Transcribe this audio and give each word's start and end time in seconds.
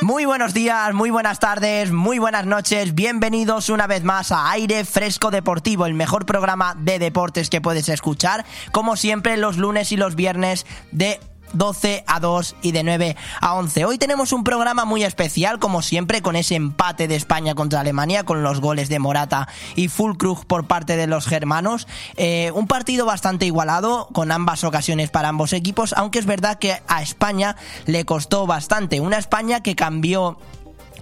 Muy 0.00 0.26
buenos 0.26 0.54
días, 0.54 0.94
muy 0.94 1.10
buenas 1.10 1.40
tardes, 1.40 1.90
muy 1.90 2.20
buenas 2.20 2.46
noches, 2.46 2.94
bienvenidos 2.94 3.68
una 3.68 3.88
vez 3.88 4.04
más 4.04 4.30
a 4.30 4.48
Aire 4.52 4.84
Fresco 4.84 5.32
Deportivo, 5.32 5.86
el 5.86 5.94
mejor 5.94 6.24
programa 6.24 6.76
de 6.78 7.00
deportes 7.00 7.50
que 7.50 7.60
puedes 7.60 7.88
escuchar, 7.88 8.44
como 8.70 8.96
siempre 8.96 9.36
los 9.36 9.56
lunes 9.56 9.90
y 9.90 9.96
los 9.96 10.14
viernes 10.14 10.66
de 10.92 11.18
12 11.52 12.04
a 12.06 12.20
2 12.20 12.56
y 12.62 12.72
de 12.72 12.82
9 12.82 13.16
a 13.40 13.54
11. 13.54 13.84
Hoy 13.84 13.98
tenemos 13.98 14.32
un 14.32 14.44
programa 14.44 14.84
muy 14.84 15.04
especial, 15.04 15.58
como 15.58 15.82
siempre, 15.82 16.22
con 16.22 16.36
ese 16.36 16.54
empate 16.54 17.08
de 17.08 17.16
España 17.16 17.54
contra 17.54 17.80
Alemania, 17.80 18.24
con 18.24 18.42
los 18.42 18.60
goles 18.60 18.88
de 18.88 18.98
Morata 18.98 19.48
y 19.76 19.88
Fulkrug 19.88 20.46
por 20.46 20.66
parte 20.66 20.96
de 20.96 21.06
los 21.06 21.26
germanos. 21.26 21.86
Eh, 22.16 22.50
un 22.54 22.66
partido 22.66 23.06
bastante 23.06 23.46
igualado, 23.46 24.08
con 24.12 24.32
ambas 24.32 24.64
ocasiones 24.64 25.10
para 25.10 25.28
ambos 25.28 25.52
equipos, 25.52 25.92
aunque 25.94 26.18
es 26.18 26.26
verdad 26.26 26.58
que 26.58 26.82
a 26.88 27.02
España 27.02 27.56
le 27.86 28.04
costó 28.04 28.46
bastante. 28.46 29.00
Una 29.00 29.18
España 29.18 29.62
que 29.62 29.76
cambió 29.76 30.38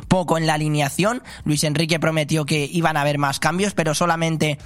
poco 0.09 0.39
en 0.39 0.47
la 0.47 0.55
alineación. 0.55 1.23
Luis 1.45 1.65
Enrique 1.65 1.99
prometió 1.99 2.45
que 2.45 2.69
iban 2.71 2.97
a 2.97 3.03
haber 3.03 3.19
más 3.19 3.41
cambios, 3.41 3.75
pero 3.75 3.95
solamente 3.95 4.59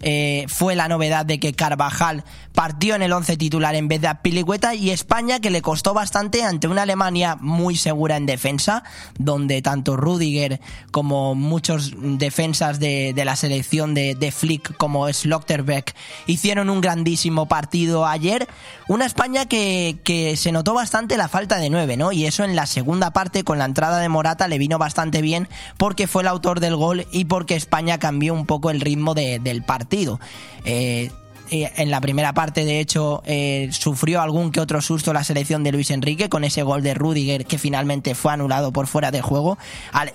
eh, 0.00 0.44
fue 0.48 0.74
la 0.74 0.88
novedad 0.88 1.24
de 1.24 1.40
que 1.40 1.54
Carvajal 1.54 2.24
partió 2.54 2.94
en 2.94 3.02
el 3.02 3.12
11 3.12 3.36
titular 3.36 3.74
en 3.74 3.88
vez 3.88 4.00
de 4.00 4.14
Pilicueta 4.22 4.74
y 4.74 4.90
España 4.90 5.40
que 5.40 5.50
le 5.50 5.62
costó 5.62 5.94
bastante 5.94 6.42
ante 6.42 6.68
una 6.68 6.82
Alemania 6.82 7.36
muy 7.40 7.76
segura 7.76 8.16
en 8.16 8.26
defensa, 8.26 8.82
donde 9.18 9.62
tanto 9.62 9.96
Rudiger 9.96 10.60
como 10.90 11.34
muchos 11.34 11.92
defensas 11.96 12.78
de, 12.78 13.12
la 13.24 13.36
selección 13.36 13.94
de, 13.94 14.14
de, 14.14 14.30
Flick 14.30 14.76
como 14.76 15.12
Slotterbeck 15.12 15.94
hicieron 16.26 16.70
un 16.70 16.80
grandísimo 16.80 17.46
partido 17.46 18.06
ayer. 18.06 18.46
Una 18.88 19.06
España 19.06 19.46
que, 19.46 19.98
que 20.04 20.36
se 20.36 20.52
notó 20.52 20.74
bastante 20.74 21.16
la 21.16 21.28
falta 21.28 21.56
de 21.56 21.70
nueve, 21.70 21.96
¿no? 21.96 22.12
Y 22.12 22.26
eso 22.26 22.44
en 22.44 22.54
la 22.54 22.66
segunda 22.66 23.10
parte 23.12 23.44
con 23.44 23.58
la 23.58 23.64
entrada 23.64 23.98
de 23.98 24.08
Morata 24.08 24.48
le 24.48 24.58
vino 24.58 24.78
bastante 24.78 25.22
bien 25.22 25.48
porque 25.76 26.06
fue 26.06 26.22
el 26.22 26.28
autor 26.28 26.60
del 26.60 26.76
gol 26.76 27.06
y 27.10 27.24
porque 27.24 27.56
España 27.56 27.98
cambió 27.98 28.32
un 28.32 28.46
poco 28.46 28.70
el 28.70 28.80
ritmo 28.80 29.14
del 29.14 29.62
partido 29.62 29.85
partido. 29.86 30.18
Eh, 30.64 31.10
eh, 31.48 31.70
en 31.76 31.92
la 31.92 32.00
primera 32.00 32.34
parte, 32.34 32.64
de 32.64 32.80
hecho, 32.80 33.22
eh, 33.24 33.68
sufrió 33.70 34.20
algún 34.20 34.50
que 34.50 34.58
otro 34.58 34.80
susto 34.80 35.12
la 35.12 35.22
selección 35.22 35.62
de 35.62 35.70
Luis 35.70 35.92
Enrique 35.92 36.28
con 36.28 36.42
ese 36.42 36.64
gol 36.64 36.82
de 36.82 36.92
Rudiger 36.94 37.46
que 37.46 37.56
finalmente 37.56 38.16
fue 38.16 38.32
anulado 38.32 38.72
por 38.72 38.88
fuera 38.88 39.12
del 39.12 39.22
juego. 39.22 39.58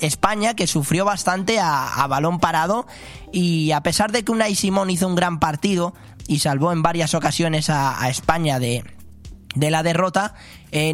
España 0.02 0.56
que 0.56 0.68
sufrió 0.68 1.06
bastante 1.06 1.58
a, 1.62 2.06
balón 2.10 2.40
parado 2.40 2.86
y 3.32 3.72
a 3.72 3.82
pesar 3.82 4.12
de 4.12 4.24
que 4.26 4.32
Unai 4.34 4.56
Simón 4.56 4.90
hizo 4.90 5.08
un 5.08 5.16
gran 5.16 5.40
partido 5.40 5.94
y 6.28 6.40
salvó 6.40 6.74
en 6.74 6.82
varias 6.82 7.14
ocasiones 7.14 7.70
a, 7.70 8.10
España 8.10 8.60
de, 8.60 8.84
de, 9.56 9.72
la 9.72 9.84
derrota, 9.84 10.34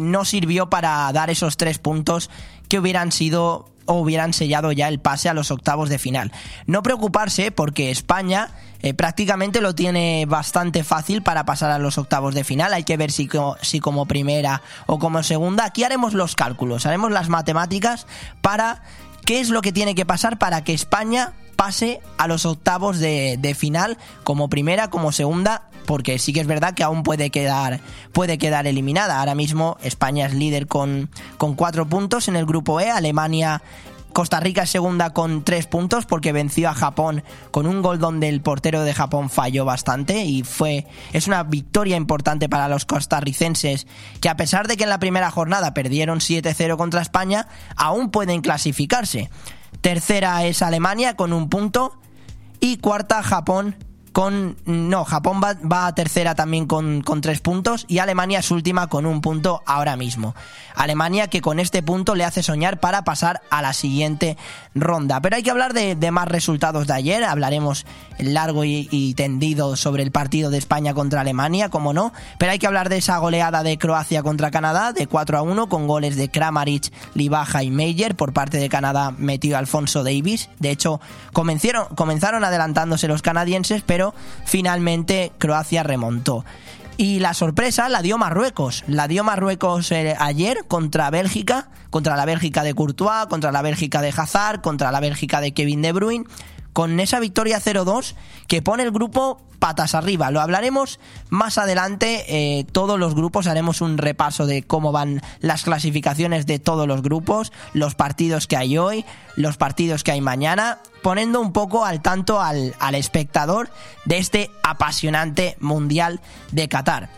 no 0.00 0.24
sirvió 0.24 0.70
para 0.70 1.12
dar 1.12 1.30
esos 1.30 1.56
tres 1.56 1.78
puntos 1.80 2.30
que 2.68 2.78
hubieran 2.78 3.10
sido 3.10 3.66
o 3.88 3.94
hubieran 3.94 4.34
sellado 4.34 4.70
ya 4.70 4.86
el 4.86 5.00
pase 5.00 5.28
a 5.28 5.34
los 5.34 5.50
octavos 5.50 5.88
de 5.88 5.98
final. 5.98 6.30
No 6.66 6.82
preocuparse 6.82 7.50
porque 7.50 7.90
España 7.90 8.50
eh, 8.80 8.94
prácticamente 8.94 9.60
lo 9.60 9.74
tiene 9.74 10.24
bastante 10.26 10.84
fácil 10.84 11.22
para 11.22 11.44
pasar 11.44 11.70
a 11.70 11.78
los 11.78 11.98
octavos 11.98 12.34
de 12.34 12.44
final. 12.44 12.72
Hay 12.72 12.84
que 12.84 12.96
ver 12.96 13.10
si, 13.10 13.28
como 13.28 14.06
primera 14.06 14.62
o 14.86 14.98
como 14.98 15.22
segunda. 15.22 15.64
Aquí 15.64 15.84
haremos 15.84 16.14
los 16.14 16.36
cálculos, 16.36 16.86
haremos 16.86 17.10
las 17.10 17.28
matemáticas 17.28 18.06
para 18.40 18.82
qué 19.24 19.40
es 19.40 19.50
lo 19.50 19.62
que 19.62 19.72
tiene 19.72 19.94
que 19.94 20.06
pasar 20.06 20.38
para 20.38 20.62
que 20.62 20.74
España 20.74 21.32
pase 21.56 22.00
a 22.18 22.28
los 22.28 22.46
octavos 22.46 23.00
de, 23.00 23.56
final 23.58 23.98
como 24.22 24.48
primera, 24.48 24.90
como 24.90 25.10
segunda, 25.10 25.64
porque 25.86 26.20
sí 26.20 26.32
que 26.32 26.38
es 26.38 26.46
verdad 26.46 26.74
que 26.74 26.84
aún 26.84 27.02
puede 27.02 27.30
quedar, 27.30 27.80
puede 28.12 28.38
quedar 28.38 28.68
eliminada. 28.68 29.18
Ahora 29.18 29.34
mismo 29.34 29.76
España 29.82 30.26
es 30.26 30.34
líder 30.34 30.68
con, 30.68 31.10
con 31.36 31.56
cuatro 31.56 31.88
puntos 31.88 32.28
en 32.28 32.36
el 32.36 32.46
grupo 32.46 32.80
E, 32.80 32.90
Alemania 32.90 33.60
Costa 34.12 34.40
Rica 34.40 34.62
es 34.62 34.70
segunda 34.70 35.10
con 35.10 35.44
tres 35.44 35.66
puntos 35.66 36.06
porque 36.06 36.32
venció 36.32 36.68
a 36.68 36.74
Japón 36.74 37.22
con 37.50 37.66
un 37.66 37.82
gol 37.82 37.98
donde 37.98 38.28
el 38.28 38.40
portero 38.40 38.82
de 38.82 38.94
Japón 38.94 39.30
falló 39.30 39.64
bastante 39.64 40.24
y 40.24 40.42
fue 40.42 40.86
es 41.12 41.26
una 41.26 41.42
victoria 41.44 41.96
importante 41.96 42.48
para 42.48 42.68
los 42.68 42.84
costarricenses 42.84 43.86
que 44.20 44.28
a 44.28 44.36
pesar 44.36 44.66
de 44.66 44.76
que 44.76 44.84
en 44.84 44.90
la 44.90 44.98
primera 44.98 45.30
jornada 45.30 45.74
perdieron 45.74 46.18
7-0 46.18 46.76
contra 46.76 47.02
España, 47.02 47.48
aún 47.76 48.10
pueden 48.10 48.40
clasificarse. 48.40 49.30
Tercera 49.80 50.44
es 50.44 50.62
Alemania 50.62 51.14
con 51.14 51.32
un 51.32 51.48
punto. 51.48 51.98
Y 52.60 52.78
cuarta 52.78 53.22
Japón 53.22 53.76
con... 54.12 54.56
No, 54.64 55.04
Japón 55.04 55.40
va, 55.42 55.86
a 55.86 55.94
tercera 55.94 56.34
también 56.34 56.66
con, 56.66 57.02
con, 57.02 57.20
tres 57.20 57.40
puntos 57.40 57.84
y 57.88 57.98
Alemania 57.98 58.40
es 58.40 58.50
última 58.50 58.88
con 58.88 59.06
un 59.06 59.20
punto 59.20 59.62
ahora 59.66 59.96
mismo. 59.96 60.34
Alemania 60.74 61.28
que 61.28 61.40
con 61.40 61.58
este 61.58 61.82
punto 61.82 62.14
le 62.14 62.24
hace 62.24 62.42
soñar 62.42 62.78
para 62.78 63.02
pasar 63.02 63.42
a 63.50 63.62
la 63.62 63.72
siguiente 63.72 64.36
ronda. 64.74 65.20
Pero 65.20 65.36
hay 65.36 65.42
que 65.42 65.50
hablar 65.50 65.74
de, 65.74 66.10
más 66.10 66.28
resultados 66.28 66.86
de 66.86 66.94
ayer. 66.94 67.24
Hablaremos 67.24 67.84
largo 68.18 68.64
y, 68.64 69.14
tendido 69.14 69.76
sobre 69.76 70.02
el 70.02 70.12
partido 70.12 70.50
de 70.50 70.58
España 70.58 70.94
contra 70.94 71.22
Alemania, 71.22 71.68
como 71.68 71.92
no. 71.92 72.12
Pero 72.38 72.52
hay 72.52 72.58
que 72.58 72.66
hablar 72.66 72.88
de 72.88 72.98
esa 72.98 73.18
goleada 73.18 73.62
de 73.62 73.78
Croacia 73.78 74.22
contra 74.22 74.50
Canadá 74.50 74.92
de 74.92 75.06
4 75.06 75.38
a 75.38 75.42
1 75.42 75.68
con 75.68 75.86
goles 75.86 76.16
de 76.16 76.30
Kramaric, 76.30 76.92
Libaja 77.14 77.62
y 77.62 77.70
Meyer. 77.70 78.14
Por 78.14 78.32
parte 78.32 78.58
de 78.58 78.68
Canadá 78.68 79.12
metió 79.16 79.58
Alfonso 79.58 80.04
Davis. 80.04 80.48
De 80.58 80.70
hecho, 80.70 81.00
comenzaron, 81.32 81.86
comenzaron 81.94 82.44
adelantándose 82.44 83.08
los 83.08 83.22
canadienses, 83.22 83.82
pero 83.84 84.07
finalmente 84.44 85.32
Croacia 85.38 85.82
remontó. 85.82 86.44
Y 86.96 87.20
la 87.20 87.32
sorpresa 87.32 87.88
la 87.88 88.02
dio 88.02 88.18
Marruecos. 88.18 88.82
La 88.88 89.06
dio 89.06 89.22
Marruecos 89.22 89.92
eh, 89.92 90.16
ayer 90.18 90.64
contra 90.66 91.10
Bélgica, 91.10 91.70
contra 91.90 92.16
la 92.16 92.24
Bélgica 92.24 92.64
de 92.64 92.74
Courtois, 92.74 93.26
contra 93.28 93.52
la 93.52 93.62
Bélgica 93.62 94.02
de 94.02 94.12
Hazard, 94.16 94.60
contra 94.62 94.90
la 94.90 94.98
Bélgica 94.98 95.40
de 95.40 95.52
Kevin 95.52 95.82
De 95.82 95.92
Bruyne 95.92 96.24
con 96.78 97.00
esa 97.00 97.18
victoria 97.18 97.60
0-2 97.60 98.14
que 98.46 98.62
pone 98.62 98.84
el 98.84 98.92
grupo 98.92 99.42
patas 99.58 99.96
arriba. 99.96 100.30
Lo 100.30 100.40
hablaremos 100.40 101.00
más 101.28 101.58
adelante. 101.58 102.24
Eh, 102.28 102.66
todos 102.70 103.00
los 103.00 103.16
grupos 103.16 103.48
haremos 103.48 103.80
un 103.80 103.98
repaso 103.98 104.46
de 104.46 104.62
cómo 104.62 104.92
van 104.92 105.20
las 105.40 105.64
clasificaciones 105.64 106.46
de 106.46 106.60
todos 106.60 106.86
los 106.86 107.02
grupos, 107.02 107.52
los 107.72 107.96
partidos 107.96 108.46
que 108.46 108.56
hay 108.56 108.78
hoy, 108.78 109.04
los 109.34 109.56
partidos 109.56 110.04
que 110.04 110.12
hay 110.12 110.20
mañana, 110.20 110.78
poniendo 111.02 111.40
un 111.40 111.52
poco 111.52 111.84
al 111.84 112.00
tanto 112.00 112.40
al, 112.40 112.76
al 112.78 112.94
espectador 112.94 113.70
de 114.04 114.18
este 114.18 114.48
apasionante 114.62 115.56
Mundial 115.58 116.20
de 116.52 116.68
Qatar 116.68 117.10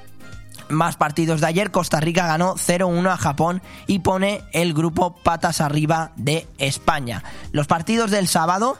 más 0.71 0.97
partidos 0.97 1.41
de 1.41 1.49
ayer, 1.49 1.71
Costa 1.71 2.01
Rica 2.01 2.27
ganó 2.27 2.55
0-1 2.55 3.11
a 3.11 3.17
Japón 3.17 3.61
y 3.89 3.99
pone 3.99 4.43
el 4.53 4.73
grupo 4.73 5.17
patas 5.17 5.61
arriba 5.61 6.13
de 6.15 6.47
España. 6.59 7.25
Los 7.51 7.67
partidos 7.67 8.13
del 8.13 8.29
sábado, 8.29 8.79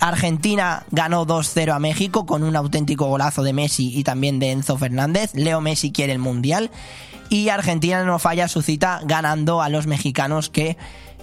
Argentina 0.00 0.84
ganó 0.90 1.26
2-0 1.26 1.74
a 1.74 1.78
México 1.78 2.26
con 2.26 2.42
un 2.42 2.56
auténtico 2.56 3.06
golazo 3.06 3.42
de 3.42 3.52
Messi 3.52 3.96
y 3.96 4.04
también 4.04 4.38
de 4.38 4.52
Enzo 4.52 4.76
Fernández. 4.76 5.34
Leo 5.34 5.60
Messi 5.60 5.92
quiere 5.92 6.12
el 6.12 6.18
Mundial. 6.18 6.70
Y 7.28 7.48
Argentina 7.48 8.04
no 8.04 8.18
falla 8.18 8.46
su 8.46 8.62
cita 8.62 9.00
ganando 9.04 9.60
a 9.60 9.68
los 9.68 9.86
mexicanos 9.86 10.48
que 10.48 10.76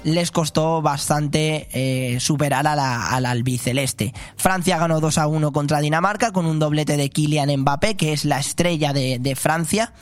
les 0.03 0.31
costó 0.31 0.81
bastante 0.81 1.69
eh, 1.72 2.19
superar 2.19 2.67
a 2.67 2.75
la, 2.75 3.09
al 3.09 3.25
albiceleste. 3.25 4.13
Francia 4.35 4.78
ganó 4.78 5.00
2 5.00 5.17
a 5.17 5.28
1 5.28 5.51
contra 5.53 5.79
Dinamarca 5.79 6.31
con 6.31 6.45
un 6.45 6.59
doblete 6.59 6.97
de 6.97 7.09
Kylian 7.09 7.55
Mbappé, 7.61 7.95
que 7.95 8.11
es 8.11 8.25
la 8.25 8.40
estrella 8.40 8.91
de, 8.91 9.35
Francia, 9.38 9.94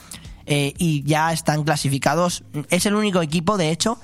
eh, 0.46 0.74
y 0.76 1.04
ya 1.04 1.32
están 1.32 1.62
clasificados. 1.62 2.42
Es 2.70 2.86
el 2.86 2.94
único 2.94 3.22
equipo, 3.22 3.56
de 3.56 3.70
hecho, 3.70 3.98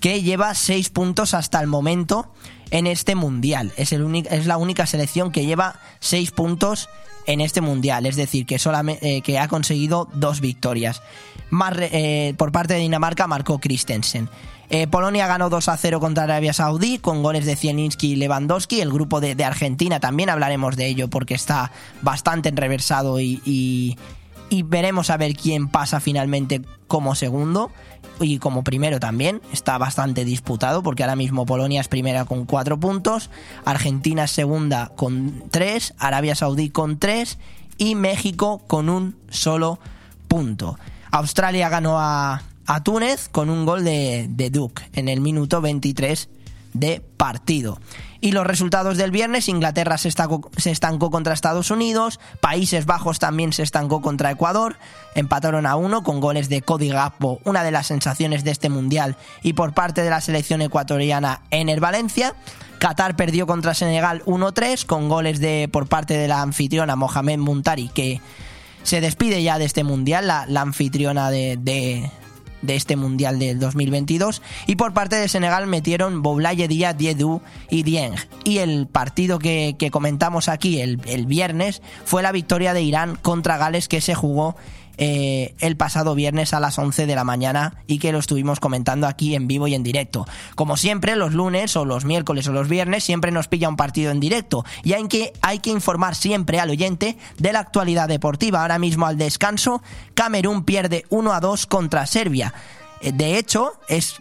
que 0.00 0.22
lleva 0.22 0.54
6 0.54 0.90
puntos 0.90 1.32
hasta 1.32 1.60
el 1.60 1.66
momento 1.66 2.30
en 2.72 2.88
este 2.88 3.14
mundial. 3.14 3.72
Es, 3.76 3.92
el 3.92 4.26
es 4.28 4.46
la 4.46 4.56
única 4.56 4.86
selección 4.86 5.30
que 5.30 5.46
lleva 5.46 5.76
6 6.00 6.32
puntos 6.32 6.88
en 7.26 7.40
este 7.40 7.60
mundial, 7.60 8.06
es 8.06 8.16
decir, 8.16 8.46
que, 8.46 8.56
eh, 8.56 9.20
que 9.22 9.38
ha 9.38 9.46
conseguido 9.46 10.08
dos 10.14 10.40
victorias. 10.40 11.02
Eh, 11.80 12.34
por 12.36 12.50
parte 12.50 12.74
de 12.74 12.80
Dinamarca 12.80 13.28
marcó 13.28 13.58
Christensen. 13.60 14.28
Eh, 14.70 14.86
Polonia 14.86 15.26
ganó 15.26 15.50
2 15.50 15.68
a 15.68 15.76
0 15.76 16.00
contra 16.00 16.24
Arabia 16.24 16.54
Saudí 16.54 16.98
con 16.98 17.22
goles 17.22 17.44
de 17.44 17.56
Zielinski 17.56 18.12
y 18.12 18.16
Lewandowski. 18.16 18.80
El 18.80 18.90
grupo 18.90 19.20
de, 19.20 19.44
Argentina 19.44 20.00
también 20.00 20.30
hablaremos 20.30 20.76
de 20.76 20.86
ello 20.86 21.08
porque 21.08 21.34
está 21.34 21.70
bastante 22.00 22.48
enreversado 22.48 23.20
y 23.20 23.96
veremos 24.64 25.10
a 25.10 25.18
ver 25.18 25.36
quién 25.36 25.68
pasa 25.68 26.00
finalmente 26.00 26.62
como 26.88 27.14
segundo 27.14 27.70
y 28.20 28.38
como 28.38 28.64
primero 28.64 29.00
también. 29.00 29.40
Está 29.52 29.78
bastante 29.78 30.24
disputado 30.24 30.82
porque 30.82 31.02
ahora 31.02 31.16
mismo 31.16 31.46
Polonia 31.46 31.80
es 31.80 31.88
primera 31.88 32.24
con 32.24 32.44
cuatro 32.44 32.78
puntos, 32.78 33.30
Argentina 33.64 34.24
es 34.24 34.30
segunda 34.30 34.92
con 34.96 35.44
tres, 35.50 35.94
Arabia 35.98 36.34
Saudí 36.34 36.70
con 36.70 36.98
tres 36.98 37.38
y 37.78 37.94
México 37.94 38.62
con 38.66 38.88
un 38.88 39.16
solo 39.28 39.78
punto. 40.28 40.78
Australia 41.10 41.68
ganó 41.68 41.98
a, 41.98 42.42
a 42.66 42.82
Túnez 42.82 43.28
con 43.28 43.50
un 43.50 43.66
gol 43.66 43.84
de, 43.84 44.26
de 44.30 44.50
Duke 44.50 44.82
en 44.94 45.08
el 45.08 45.20
minuto 45.20 45.60
23 45.60 46.28
de 46.72 47.02
partido. 47.16 47.80
Y 48.20 48.32
los 48.32 48.46
resultados 48.46 48.96
del 48.96 49.10
viernes, 49.10 49.48
Inglaterra 49.48 49.98
se, 49.98 50.08
estancó 50.08 51.10
contra 51.10 51.34
Estados 51.34 51.70
Unidos, 51.72 52.20
Países 52.40 52.86
Bajos 52.86 53.18
también 53.18 53.52
se 53.52 53.64
estancó 53.64 54.00
contra 54.00 54.30
Ecuador, 54.30 54.76
empataron 55.14 55.66
a 55.66 55.74
uno 55.74 56.04
con 56.04 56.20
goles 56.20 56.48
de 56.48 56.62
Cody 56.62 56.88
Gakpo, 56.88 57.40
una 57.44 57.64
de 57.64 57.72
las 57.72 57.88
sensaciones 57.88 58.44
de 58.44 58.52
este 58.52 58.68
mundial, 58.68 59.16
y 59.42 59.54
por 59.54 59.74
parte 59.74 60.02
de 60.02 60.10
la 60.10 60.20
selección 60.20 60.62
ecuatoriana 60.62 61.42
Ener 61.50 61.80
Valencia. 61.80 62.34
Qatar 62.78 63.16
perdió 63.16 63.46
contra 63.46 63.74
Senegal 63.74 64.22
1-3 64.24 64.86
con 64.86 65.08
goles 65.08 65.40
de 65.40 65.68
por 65.72 65.88
parte 65.88 66.14
de 66.14 66.26
la 66.26 66.42
anfitriona 66.42 66.96
Mohamed 66.96 67.38
Muntari, 67.38 67.88
que 67.88 68.20
se 68.82 69.00
despide 69.00 69.42
ya 69.42 69.58
de 69.58 69.64
este 69.64 69.84
mundial, 69.84 70.26
la, 70.26 70.60
anfitriona 70.60 71.30
de 71.30 72.10
este 72.68 72.96
Mundial 72.96 73.38
del 73.38 73.58
2022. 73.58 74.42
Y 74.66 74.76
por 74.76 74.92
parte 74.92 75.16
de 75.16 75.28
Senegal 75.28 75.66
metieron 75.66 76.22
Boulaye 76.22 76.68
Dia, 76.68 76.92
Diedu 76.92 77.40
y 77.70 77.82
Dieng. 77.82 78.14
Y 78.44 78.58
el 78.58 78.86
partido 78.86 79.38
que, 79.38 79.76
comentamos 79.90 80.48
aquí 80.48 80.80
el, 80.80 81.00
el, 81.06 81.26
viernes 81.26 81.82
fue 82.04 82.22
la 82.22 82.32
victoria 82.32 82.74
de 82.74 82.82
Irán 82.82 83.16
contra 83.20 83.58
Gales 83.58 83.88
que 83.88 84.00
se 84.00 84.14
jugó 84.14 84.56
eh, 84.98 85.54
el 85.60 85.76
pasado 85.76 86.14
viernes 86.14 86.54
a 86.54 86.60
las 86.60 86.78
11 86.78 87.06
de 87.06 87.14
la 87.14 87.24
mañana 87.24 87.74
y 87.86 87.98
que 87.98 88.12
lo 88.12 88.18
estuvimos 88.18 88.60
comentando 88.60 89.06
aquí 89.06 89.34
en 89.34 89.48
vivo 89.48 89.66
y 89.66 89.74
en 89.74 89.82
directo. 89.82 90.26
Como 90.54 90.76
siempre, 90.76 91.16
los 91.16 91.32
lunes 91.32 91.76
o 91.76 91.84
los 91.84 92.04
miércoles 92.04 92.46
o 92.48 92.52
los 92.52 92.68
viernes 92.68 93.04
siempre 93.04 93.30
nos 93.30 93.48
pilla 93.48 93.68
un 93.68 93.76
partido 93.76 94.10
en 94.10 94.20
directo 94.20 94.64
y 94.82 94.92
hay 94.92 95.06
que, 95.08 95.32
hay 95.40 95.58
que 95.60 95.70
informar 95.70 96.14
siempre 96.14 96.60
al 96.60 96.70
oyente 96.70 97.16
de 97.38 97.52
la 97.52 97.60
actualidad 97.60 98.08
deportiva. 98.08 98.62
Ahora 98.62 98.78
mismo 98.78 99.06
al 99.06 99.18
descanso, 99.18 99.82
Camerún 100.14 100.64
pierde 100.64 101.04
1 101.10 101.32
a 101.32 101.40
2 101.40 101.66
contra 101.66 102.06
Serbia. 102.06 102.54
De 103.02 103.36
hecho, 103.36 103.72
es, 103.88 104.16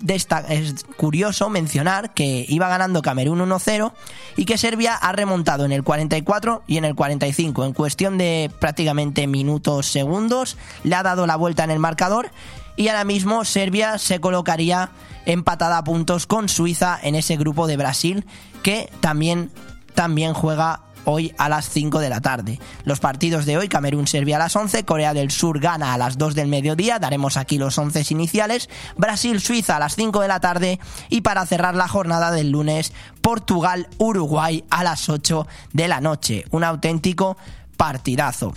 es 0.50 0.86
curioso 0.98 1.50
mencionar 1.50 2.14
que 2.14 2.46
iba 2.50 2.68
ganando 2.68 3.04
Camerún 3.04 3.40
1-0 3.40 3.94
y 4.38 4.46
que 4.46 4.58
Serbia 4.58 4.96
ha 4.96 5.12
remontado 5.12 5.66
en 5.66 5.72
el 5.72 5.84
44 5.84 6.64
y 6.66 6.78
en 6.78 6.86
el 6.86 6.96
45. 6.96 7.66
En 7.66 7.74
cuestión 7.74 8.18
de 8.18 8.50
prácticamente 8.60 9.28
minutos, 9.28 9.86
segundos, 9.86 10.58
le 10.84 10.96
ha 10.96 11.04
dado 11.04 11.28
la 11.28 11.36
vuelta 11.36 11.64
en 11.64 11.72
el 11.72 11.80
marcador 11.80 12.32
y 12.76 12.88
ahora 12.88 13.04
mismo 13.04 13.46
Serbia 13.46 14.00
se 14.00 14.20
colocaría 14.20 14.90
empatada 15.26 15.78
a 15.78 15.84
puntos 15.84 16.26
con 16.26 16.50
Suiza 16.50 17.00
en 17.02 17.14
ese 17.16 17.38
grupo 17.38 17.68
de 17.68 17.78
Brasil 17.78 18.26
que 18.64 18.90
también, 19.02 19.52
también 19.94 20.34
juega 20.34 20.82
hoy 21.06 21.34
a 21.38 21.50
las 21.50 21.70
5 21.70 22.00
de 22.00 22.10
la 22.10 22.22
tarde. 22.22 22.60
Los 22.84 23.00
partidos 23.00 23.46
de 23.46 23.58
hoy, 23.58 23.68
Camerún-Serbia 23.68 24.36
a 24.38 24.40
las 24.40 24.56
11, 24.56 24.86
Corea 24.86 25.14
del 25.14 25.32
Sur 25.32 25.60
gana 25.60 25.94
a 25.94 25.98
las 25.98 26.18
2 26.18 26.36
del 26.36 26.48
mediodía, 26.48 27.00
daremos 27.00 27.38
aquí 27.38 27.58
los 27.58 27.78
11 27.78 28.06
iniciales, 28.10 28.70
Brasil-Suiza 28.98 29.78
a 29.78 29.80
las 29.80 29.96
5 29.96 30.22
de 30.22 30.28
la 30.28 30.40
tarde 30.40 30.80
y 31.10 31.22
para 31.22 31.46
cerrar 31.46 31.76
la 31.76 31.88
jornada 31.88 32.32
del 32.32 32.52
lunes, 32.52 32.94
Portugal-Uruguay 33.22 34.64
a 34.70 34.84
las 34.84 35.10
8 35.10 35.48
de 35.74 35.88
la 35.88 36.02
noche. 36.02 36.46
Un 36.52 36.64
auténtico 36.64 37.38
partidazo. 37.78 38.54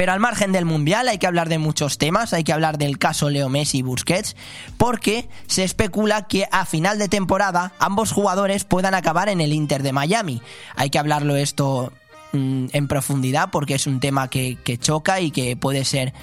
Pero 0.00 0.12
al 0.12 0.20
margen 0.20 0.50
del 0.50 0.64
Mundial 0.64 1.08
hay 1.08 1.18
que 1.18 1.26
hablar 1.26 1.50
de 1.50 1.58
muchos 1.58 1.98
temas, 1.98 2.32
hay 2.32 2.42
que 2.42 2.54
hablar 2.54 2.78
del 2.78 2.96
caso 2.96 3.28
Leo 3.28 3.50
Messi 3.50 3.80
y 3.80 3.82
Busquets, 3.82 4.34
porque 4.78 5.28
se 5.46 5.62
especula 5.62 6.26
que 6.26 6.48
a 6.50 6.64
final 6.64 6.98
de 6.98 7.10
temporada 7.10 7.74
ambos 7.78 8.10
jugadores 8.10 8.64
puedan 8.64 8.94
acabar 8.94 9.28
en 9.28 9.42
el 9.42 9.52
Inter 9.52 9.82
de 9.82 9.92
Miami. 9.92 10.40
Hay 10.74 10.88
que 10.88 10.98
hablarlo 10.98 11.36
esto 11.36 11.92
mm, 12.32 12.68
en 12.72 12.88
profundidad 12.88 13.50
porque 13.52 13.74
es 13.74 13.86
un 13.86 14.00
tema 14.00 14.28
que, 14.28 14.56
choca 14.80 15.20
y 15.20 15.32
que 15.32 15.54
puede 15.54 15.84
ser 15.84 16.14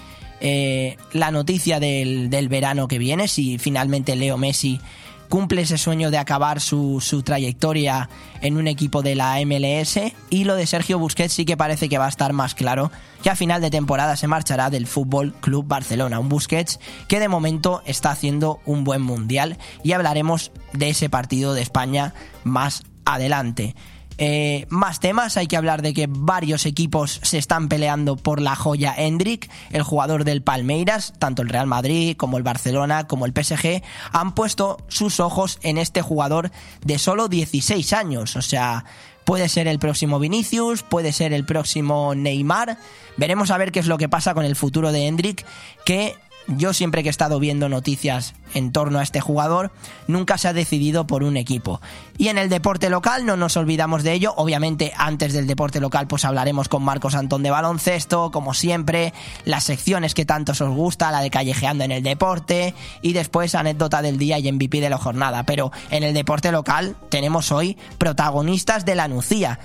eh, 0.41 0.97
la 1.13 1.29
noticia 1.29 1.79
del, 1.79 2.31
del 2.31 2.49
verano 2.49 2.87
que 2.87 2.97
viene 2.97 3.27
si 3.27 3.59
finalmente 3.59 4.15
Leo 4.15 4.39
Messi 4.39 4.81
cumple 5.29 5.61
ese 5.61 5.77
sueño 5.77 6.11
de 6.11 6.17
acabar 6.17 6.59
su, 6.59 7.01
trayectoria 7.23 8.09
en 8.41 8.57
un 8.57 8.67
equipo 8.67 9.01
de 9.01 9.15
la 9.15 9.37
MLS 9.45 9.99
y 10.29 10.43
lo 10.43 10.55
de 10.55 10.67
Sergio 10.67 10.99
Busquets 10.99 11.33
sí 11.33 11.45
que 11.45 11.57
parece 11.57 11.89
que 11.89 11.97
va 11.97 12.05
a 12.05 12.09
estar 12.09 12.33
más 12.33 12.55
claro. 12.55 12.91
Que 13.23 13.29
a 13.29 13.35
final 13.35 13.61
de 13.61 13.69
temporada 13.69 14.15
se 14.15 14.27
marchará 14.27 14.69
del 14.69 14.87
Fútbol 14.87 15.33
Club 15.33 15.67
Barcelona, 15.67 16.19
un 16.19 16.29
Busquets 16.29 16.79
que 17.07 17.19
de 17.19 17.27
momento 17.27 17.81
está 17.85 18.11
haciendo 18.11 18.59
un 18.65 18.83
buen 18.83 19.01
mundial. 19.01 19.57
Y 19.83 19.93
hablaremos 19.93 20.51
de 20.73 20.89
ese 20.89 21.09
partido 21.09 21.53
de 21.53 21.61
España 21.61 22.13
más 22.43 22.83
adelante. 23.05 23.75
Eh, 24.17 24.65
más 24.69 24.99
temas, 24.99 25.37
hay 25.37 25.47
que 25.47 25.57
hablar 25.57 25.81
de 25.81 25.93
que 25.93 26.07
varios 26.09 26.65
equipos 26.65 27.19
se 27.21 27.37
están 27.37 27.67
peleando 27.67 28.15
por 28.15 28.41
la 28.41 28.55
joya 28.55 28.95
Hendrik, 28.97 29.49
el 29.71 29.83
jugador 29.83 30.23
del 30.23 30.41
Palmeiras, 30.41 31.13
tanto 31.19 31.43
el 31.43 31.49
Real 31.49 31.67
Madrid 31.67 32.17
como 32.17 32.37
el 32.37 32.43
Barcelona 32.43 33.07
como 33.07 33.25
el 33.25 33.33
PSG 33.33 33.83
han 34.11 34.33
puesto 34.33 34.77
sus 34.87 35.19
ojos 35.19 35.59
en 35.61 35.77
este 35.77 36.01
jugador 36.01 36.51
de 36.83 36.97
solo 36.97 37.27
16 37.27 37.93
años, 37.93 38.35
o 38.35 38.41
sea, 38.41 38.85
puede 39.23 39.49
ser 39.49 39.67
el 39.67 39.77
próximo 39.77 40.19
Vinicius, 40.19 40.83
puede 40.83 41.11
ser 41.11 41.33
el 41.33 41.45
próximo 41.45 42.15
Neymar, 42.15 42.77
veremos 43.17 43.51
a 43.51 43.57
ver 43.57 43.71
qué 43.71 43.79
es 43.79 43.87
lo 43.87 43.97
que 43.97 44.09
pasa 44.09 44.33
con 44.33 44.45
el 44.45 44.55
futuro 44.55 44.91
de 44.91 45.05
Hendrik, 45.05 45.45
que 45.85 46.15
yo 46.47 46.73
siempre 46.73 47.03
que 47.03 47.09
he 47.09 47.11
estado 47.11 47.39
viendo 47.39 47.69
noticias 47.69 48.33
en 48.53 48.71
torno 48.71 48.99
a 48.99 49.03
este 49.03 49.19
jugador, 49.19 49.71
nunca 50.07 50.37
se 50.37 50.47
ha 50.47 50.53
decidido 50.53 51.05
por 51.05 51.23
un 51.23 51.35
equipo. 51.37 51.81
Y 52.17 52.29
en 52.29 52.37
el 52.37 52.49
deporte 52.49 52.89
local 52.89 53.25
no 53.25 53.35
nos 53.35 53.57
olvidamos 53.57 54.03
de 54.03 54.13
ello. 54.13 54.33
Obviamente 54.37 54.93
antes 54.97 55.33
del 55.33 55.47
deporte 55.47 55.79
local 55.79 56.07
pues 56.07 56.25
hablaremos 56.25 56.69
con 56.69 56.83
Marcos 56.83 57.15
Antón 57.15 57.43
de 57.43 57.51
baloncesto, 57.51 58.31
como 58.31 58.53
siempre, 58.53 59.13
las 59.45 59.65
secciones 59.65 60.13
que 60.13 60.25
tanto 60.25 60.53
os 60.53 60.61
gusta, 60.61 61.11
la 61.11 61.21
de 61.21 61.29
callejeando 61.29 61.83
en 61.83 61.91
el 61.91 62.03
deporte 62.03 62.73
y 63.01 63.13
después 63.13 63.53
anécdota 63.53 64.01
del 64.01 64.17
día 64.17 64.39
y 64.39 64.51
MVP 64.51 64.79
de 64.79 64.89
la 64.89 64.97
jornada. 64.97 65.43
Pero 65.43 65.71
en 65.91 66.03
el 66.03 66.13
deporte 66.13 66.51
local 66.51 66.95
tenemos 67.09 67.51
hoy 67.51 67.77
protagonistas 67.97 68.85
de 68.85 68.95
la 68.95 69.07
Nucía, 69.07 69.59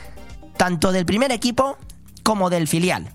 tanto 0.56 0.93
del 0.93 1.06
primer 1.06 1.31
equipo 1.31 1.79
como 2.23 2.50
del 2.50 2.69
filial. 2.69 3.12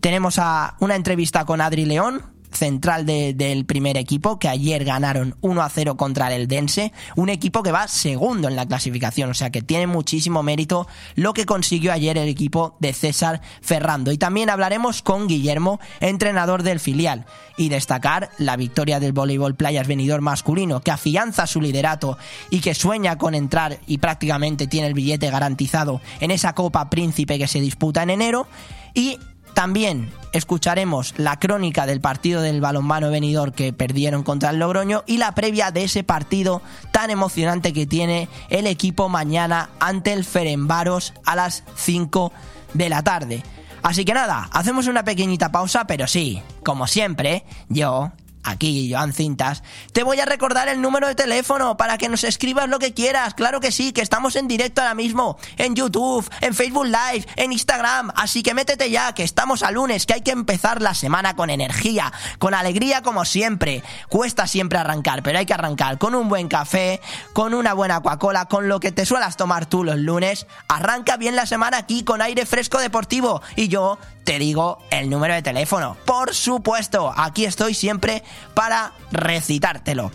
Tenemos 0.00 0.38
a 0.38 0.74
una 0.80 0.96
entrevista 0.96 1.44
con 1.44 1.60
Adri 1.60 1.84
León, 1.84 2.31
central 2.54 3.06
del 3.06 3.64
primer 3.64 3.96
equipo, 3.96 4.38
que 4.38 4.48
ayer 4.48 4.84
ganaron 4.84 5.36
1 5.40 5.62
a 5.62 5.68
0 5.68 5.96
contra 5.96 6.32
el 6.34 6.48
Dense, 6.48 6.92
un 7.16 7.28
equipo 7.28 7.62
que 7.62 7.72
va 7.72 7.88
segundo 7.88 8.48
en 8.48 8.56
la 8.56 8.66
clasificación, 8.66 9.30
o 9.30 9.34
sea 9.34 9.50
que 9.50 9.62
tiene 9.62 9.86
muchísimo 9.86 10.42
mérito 10.42 10.86
lo 11.14 11.32
que 11.34 11.46
consiguió 11.46 11.92
ayer 11.92 12.18
el 12.18 12.28
equipo 12.28 12.76
de 12.80 12.92
César 12.92 13.40
Ferrando. 13.60 14.12
Y 14.12 14.18
también 14.18 14.50
hablaremos 14.50 15.02
con 15.02 15.28
Guillermo, 15.28 15.80
entrenador 16.00 16.62
del 16.62 16.80
filial, 16.80 17.26
y 17.56 17.68
destacar 17.68 18.30
la 18.38 18.56
victoria 18.56 19.00
del 19.00 19.12
voleibol 19.12 19.54
playas 19.54 19.86
venidor 19.86 20.20
masculino, 20.20 20.80
que 20.80 20.90
afianza 20.90 21.46
su 21.46 21.60
liderato 21.60 22.18
y 22.50 22.60
que 22.60 22.74
sueña 22.74 23.18
con 23.18 23.34
entrar 23.34 23.78
y 23.86 23.98
prácticamente 23.98 24.66
tiene 24.66 24.88
el 24.88 24.94
billete 24.94 25.30
garantizado 25.30 26.00
en 26.20 26.30
esa 26.30 26.54
Copa 26.54 26.88
Príncipe 26.90 27.38
que 27.38 27.48
se 27.48 27.60
disputa 27.60 28.02
en 28.02 28.10
enero. 28.10 28.46
Y 28.94 29.18
también 29.54 30.10
escucharemos 30.32 31.14
la 31.18 31.38
crónica 31.38 31.86
del 31.86 32.00
partido 32.00 32.40
del 32.40 32.60
balonmano 32.60 33.10
venidor 33.10 33.52
que 33.52 33.72
perdieron 33.72 34.22
contra 34.22 34.50
el 34.50 34.58
Logroño 34.58 35.04
y 35.06 35.18
la 35.18 35.34
previa 35.34 35.70
de 35.70 35.84
ese 35.84 36.04
partido 36.04 36.62
tan 36.90 37.10
emocionante 37.10 37.72
que 37.72 37.86
tiene 37.86 38.28
el 38.48 38.66
equipo 38.66 39.08
mañana 39.08 39.70
ante 39.78 40.12
el 40.12 40.24
Ferenbaros 40.24 41.12
a 41.24 41.36
las 41.36 41.64
5 41.76 42.32
de 42.74 42.88
la 42.88 43.02
tarde. 43.02 43.42
Así 43.82 44.04
que 44.04 44.14
nada, 44.14 44.48
hacemos 44.52 44.86
una 44.86 45.04
pequeñita 45.04 45.50
pausa, 45.50 45.86
pero 45.86 46.06
sí, 46.06 46.40
como 46.64 46.86
siempre, 46.86 47.44
yo, 47.68 48.12
aquí 48.42 48.90
Joan 48.92 49.12
Cintas, 49.12 49.62
te 49.92 50.02
voy 50.02 50.20
a 50.20 50.24
recordar 50.24 50.68
el 50.68 50.80
número 50.80 51.06
de 51.06 51.14
teléfono 51.14 51.76
para 51.76 51.98
que 51.98 52.08
nos 52.08 52.24
escribas 52.24 52.68
lo 52.68 52.78
que 52.78 52.94
quieras. 52.94 53.34
Claro 53.34 53.60
que 53.60 53.72
sí, 53.72 53.92
que 53.92 54.00
estamos 54.00 54.36
en 54.36 54.48
directo 54.48 54.80
ahora 54.80 54.94
mismo, 54.94 55.36
en 55.56 55.74
YouTube, 55.74 56.28
en 56.40 56.54
Facebook 56.54 56.86
Live, 56.86 57.26
en 57.36 57.52
Instagram. 57.52 58.12
Así 58.16 58.42
que 58.42 58.54
métete 58.54 58.90
ya, 58.90 59.14
que 59.14 59.22
estamos 59.22 59.62
a 59.62 59.70
lunes, 59.70 60.06
que 60.06 60.14
hay 60.14 60.22
que 60.22 60.30
empezar 60.32 60.82
la 60.82 60.94
semana 60.94 61.36
con 61.36 61.50
energía, 61.50 62.12
con 62.38 62.54
alegría 62.54 63.02
como 63.02 63.24
siempre. 63.24 63.82
Cuesta 64.08 64.46
siempre 64.46 64.78
arrancar, 64.78 65.22
pero 65.22 65.38
hay 65.38 65.46
que 65.46 65.54
arrancar 65.54 65.98
con 65.98 66.14
un 66.14 66.28
buen 66.28 66.48
café, 66.48 67.00
con 67.32 67.54
una 67.54 67.74
buena 67.74 68.00
Coca-Cola, 68.00 68.46
con 68.46 68.68
lo 68.68 68.80
que 68.80 68.92
te 68.92 69.06
suelas 69.06 69.36
tomar 69.36 69.66
tú 69.66 69.84
los 69.84 69.98
lunes. 69.98 70.46
Arranca 70.68 71.16
bien 71.16 71.36
la 71.36 71.46
semana 71.46 71.78
aquí 71.78 72.04
con 72.04 72.22
aire 72.22 72.46
fresco 72.46 72.78
deportivo. 72.78 73.42
Y 73.56 73.68
yo 73.68 73.98
te 74.24 74.38
digo 74.38 74.78
el 74.90 75.10
número 75.10 75.34
de 75.34 75.42
teléfono. 75.42 75.96
Por 76.04 76.34
supuesto, 76.34 77.12
aquí 77.16 77.44
estoy 77.44 77.74
siempre 77.74 78.22
para 78.54 78.92
recitártelo. 79.10 80.10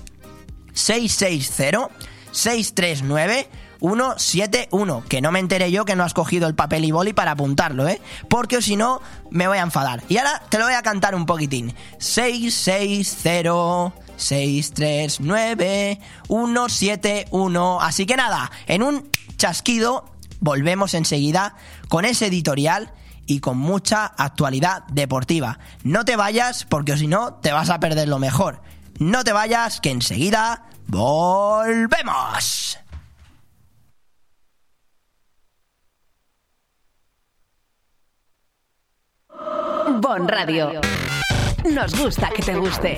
660 0.73 1.89
639 2.31 3.49
171, 3.79 5.03
que 5.07 5.21
no 5.21 5.31
me 5.31 5.39
enteré 5.39 5.71
yo 5.71 5.85
que 5.85 5.95
no 5.95 6.03
has 6.03 6.13
cogido 6.13 6.47
el 6.47 6.55
papel 6.55 6.85
y 6.85 6.91
boli 6.91 7.13
para 7.13 7.31
apuntarlo, 7.31 7.87
¿eh? 7.87 8.01
Porque 8.27 8.61
si 8.61 8.75
no, 8.75 9.01
me 9.29 9.47
voy 9.47 9.57
a 9.59 9.61
enfadar. 9.61 10.03
Y 10.09 10.17
ahora 10.17 10.41
te 10.49 10.57
lo 10.57 10.65
voy 10.65 10.73
a 10.73 10.81
cantar 10.81 11.15
un 11.15 11.25
poquitín. 11.25 11.73
660 11.99 13.93
639 14.17 15.99
171. 16.27 17.81
Así 17.81 18.05
que 18.05 18.15
nada, 18.15 18.51
en 18.67 18.83
un 18.83 19.09
chasquido 19.37 20.11
volvemos 20.39 20.93
enseguida 20.93 21.55
con 21.89 22.05
ese 22.05 22.27
editorial 22.27 22.91
y 23.27 23.39
con 23.39 23.57
mucha 23.57 24.05
actualidad 24.05 24.83
deportiva. 24.87 25.59
No 25.83 26.05
te 26.05 26.15
vayas 26.15 26.65
porque 26.65 26.97
si 26.97 27.07
no 27.07 27.35
te 27.35 27.51
vas 27.51 27.69
a 27.69 27.79
perder 27.79 28.07
lo 28.07 28.17
mejor. 28.17 28.61
No 28.97 29.23
te 29.23 29.33
vayas 29.33 29.79
que 29.79 29.91
enseguida 29.91 30.63
volvemos. 30.87 32.79
Bon 40.01 40.27
Radio. 40.27 40.81
Nos 41.71 41.95
gusta 41.99 42.29
que 42.29 42.41
te 42.41 42.55
guste. 42.55 42.97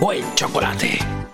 buen 0.00 0.24
chocolate. 0.34 1.33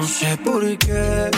No 0.00 0.06
sé 0.06 0.34
por 0.38 0.78
qué. 0.78 1.30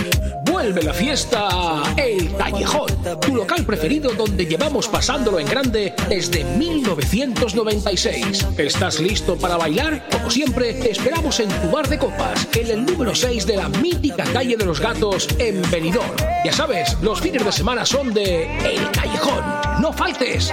Vuelve 0.44 0.84
la 0.84 0.94
fiesta 0.94 1.82
El 1.96 2.32
Callejón, 2.36 2.86
tu 3.20 3.34
local 3.34 3.66
preferido 3.66 4.12
donde 4.12 4.46
llevamos 4.46 4.86
pasándolo 4.86 5.40
en 5.40 5.48
grande 5.48 5.92
desde 6.08 6.44
1996. 6.44 8.46
¿Estás 8.56 9.00
listo 9.00 9.36
para 9.36 9.56
bailar? 9.56 10.06
Como 10.12 10.30
siempre, 10.30 10.74
te 10.74 10.92
esperamos 10.92 11.40
en 11.40 11.48
tu 11.48 11.72
bar 11.72 11.88
de 11.88 11.98
copas, 11.98 12.46
en 12.54 12.70
el 12.70 12.86
número 12.86 13.16
6 13.16 13.48
de 13.48 13.56
la 13.56 13.68
mítica 13.68 14.22
calle 14.32 14.56
de 14.56 14.64
los 14.64 14.78
gatos 14.78 15.26
en 15.40 15.60
Benidorm. 15.68 16.14
Ya 16.44 16.52
sabes, 16.52 16.96
los 17.02 17.20
fines 17.20 17.44
de 17.44 17.50
semana 17.50 17.84
son 17.84 18.14
de 18.14 18.44
El 18.64 18.88
Callejón. 18.92 19.42
¡No 19.80 19.92
faltes! 19.92 20.52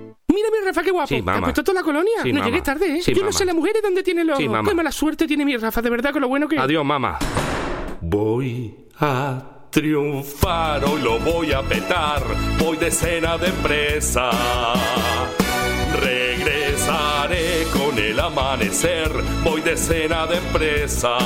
Mira 0.33 0.49
mi 0.51 0.65
Rafa, 0.65 0.81
qué 0.81 0.91
guapo. 0.91 1.07
Sí, 1.07 1.21
mamá. 1.21 1.37
¿Has 1.37 1.43
puesto 1.43 1.63
toda 1.63 1.81
la 1.81 1.85
colonia? 1.85 2.23
Sí, 2.23 2.31
no 2.33 2.43
llegues 2.43 2.63
tarde, 2.63 2.97
¿eh? 2.97 3.01
Sí, 3.01 3.13
Yo 3.13 3.23
no 3.23 3.31
sé 3.31 3.45
las 3.45 3.55
mujeres 3.55 3.81
dónde 3.81 4.03
tienen 4.03 4.27
los... 4.27 4.37
Qué 4.37 4.47
mala 4.47 4.91
suerte 4.91 5.27
tiene 5.27 5.45
mi 5.45 5.57
Rafa, 5.57 5.81
de 5.81 5.89
verdad, 5.89 6.11
con 6.11 6.21
lo 6.21 6.27
bueno 6.27 6.47
que... 6.47 6.57
Adiós, 6.57 6.85
mamá. 6.85 7.19
Voy 8.01 8.75
a 8.99 9.41
triunfar, 9.69 10.83
hoy 10.85 11.01
lo 11.01 11.19
voy 11.19 11.51
a 11.53 11.61
petar. 11.61 12.23
Voy 12.59 12.77
de 12.77 12.91
cena 12.91 13.37
de 13.37 13.47
empresa. 13.47 14.29
Con 17.71 17.97
el 17.97 18.19
amanecer. 18.19 19.09
Voy 19.43 19.61
de 19.61 19.77
cena 19.77 20.27
de 20.27 20.37
empresa. 20.37 21.17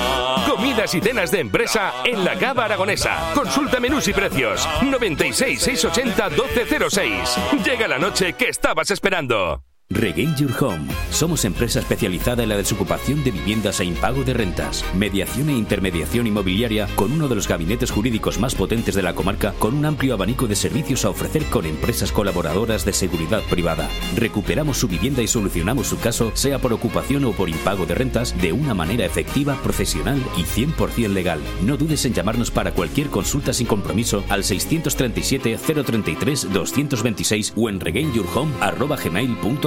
Comidas 0.48 0.94
y 0.94 1.02
cenas 1.02 1.32
de 1.32 1.40
empresa 1.40 1.94
en 2.04 2.24
la 2.24 2.38
Cava 2.38 2.66
Aragonesa. 2.66 3.32
Consulta 3.34 3.80
menús 3.80 4.08
y 4.08 4.14
precios. 4.14 4.68
96 4.84 5.60
680 5.60 6.30
1206. 6.30 7.66
Llega 7.66 7.88
la 7.88 7.98
noche 7.98 8.34
que 8.34 8.50
estabas 8.50 8.92
esperando. 8.92 9.64
Regain 9.92 10.36
Your 10.36 10.52
Home. 10.64 10.88
Somos 11.12 11.46
empresa 11.46 11.80
especializada 11.80 12.42
en 12.42 12.50
la 12.50 12.58
desocupación 12.58 13.24
de 13.24 13.30
viviendas 13.30 13.80
e 13.80 13.86
impago 13.86 14.24
de 14.24 14.34
rentas, 14.34 14.84
mediación 14.96 15.50
e 15.50 15.54
intermediación 15.54 16.26
inmobiliaria 16.26 16.88
con 16.96 17.12
uno 17.12 17.28
de 17.28 17.36
los 17.36 17.48
gabinetes 17.48 17.92
jurídicos 17.92 18.40
más 18.40 18.56
potentes 18.56 18.96
de 18.96 19.04
la 19.04 19.14
comarca, 19.14 19.54
con 19.60 19.76
un 19.76 19.86
amplio 19.86 20.16
abanico 20.16 20.48
de 20.48 20.56
servicios 20.56 21.06
a 21.06 21.12
ofrecer 21.12 21.46
con 21.46 21.68
empresas 21.68 22.12
colaboradoras 22.12 22.84
de 22.84 22.94
seguridad 22.94 23.44
privada. 23.44 23.88
Recuperamos 24.16 24.80
su 24.80 24.88
vivienda 24.88 25.22
y 25.22 25.28
solucionamos 25.28 25.86
su 25.86 26.00
caso, 26.00 26.32
sea 26.34 26.58
por 26.58 26.74
ocupación 26.74 27.24
o 27.26 27.32
por 27.34 27.48
impago 27.48 27.86
de 27.86 27.94
rentas, 27.94 28.36
de 28.42 28.54
una 28.54 28.74
manera 28.74 29.06
efectiva, 29.06 29.56
profesional 29.62 30.20
y 30.36 30.42
100% 30.46 31.10
legal. 31.10 31.40
No 31.62 31.78
dudes 31.78 32.06
en 32.06 32.14
llamarnos 32.16 32.50
para 32.50 32.72
cualquier 32.72 33.12
consulta 33.12 33.54
sin 33.54 33.68
compromiso 33.68 34.24
al 34.30 34.44
637 34.44 35.60
033 35.84 36.52
226 36.52 37.54
o 37.56 37.70
en 37.70 37.80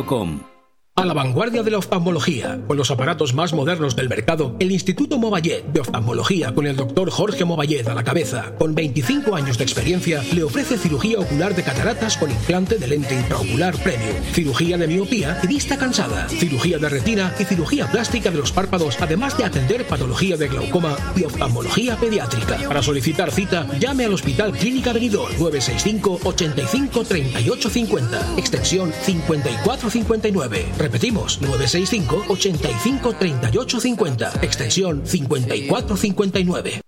Telekom. 0.09 0.58
A 0.99 1.05
la 1.05 1.15
vanguardia 1.15 1.63
de 1.63 1.71
la 1.71 1.79
oftalmología, 1.79 2.59
con 2.67 2.77
los 2.77 2.91
aparatos 2.91 3.33
más 3.33 3.53
modernos 3.53 3.95
del 3.95 4.09
mercado, 4.09 4.57
el 4.59 4.73
Instituto 4.73 5.17
Movallet 5.17 5.65
de 5.73 5.79
Oftalmología, 5.79 6.53
con 6.53 6.67
el 6.67 6.75
doctor 6.75 7.09
Jorge 7.09 7.45
Movallet 7.45 7.87
a 7.87 7.95
la 7.95 8.03
cabeza, 8.03 8.53
con 8.59 8.75
25 8.75 9.37
años 9.37 9.59
de 9.59 9.63
experiencia, 9.63 10.25
le 10.35 10.43
ofrece 10.43 10.77
cirugía 10.77 11.21
ocular 11.21 11.55
de 11.55 11.63
cataratas 11.63 12.17
con 12.17 12.33
implante 12.33 12.79
de 12.79 12.89
lente 12.89 13.15
intraocular 13.15 13.77
premium, 13.77 14.17
cirugía 14.33 14.77
de 14.77 14.89
miopía 14.89 15.39
y 15.45 15.47
vista 15.47 15.79
cansada, 15.79 16.29
cirugía 16.29 16.79
de 16.79 16.89
retina 16.89 17.33
y 17.39 17.45
cirugía 17.45 17.87
plástica 17.87 18.33
de 18.33 18.39
los 18.39 18.51
párpados, 18.51 19.01
además 19.01 19.39
de 19.39 19.45
atender 19.45 19.87
patología 19.87 20.37
de 20.37 20.49
glaucoma 20.49 20.97
y 21.15 21.23
oftalmología 21.23 21.95
pediátrica. 21.95 22.57
Para 22.67 22.83
solicitar 22.83 23.31
cita, 23.31 23.69
llame 23.79 24.05
al 24.05 24.15
Hospital 24.15 24.51
Clínica 24.51 24.93
Benidorm 24.93 25.33
965 25.39 26.23
85 26.25 27.05
38 27.05 27.71
50, 27.71 28.35
extensión 28.37 28.93
5459. 29.05 30.88
Repetimos, 30.89 31.43
965 31.43 32.25
85 32.29 33.13
38 33.13 33.81
50, 33.81 34.33
extensión 34.41 35.03
5459. 35.05 36.81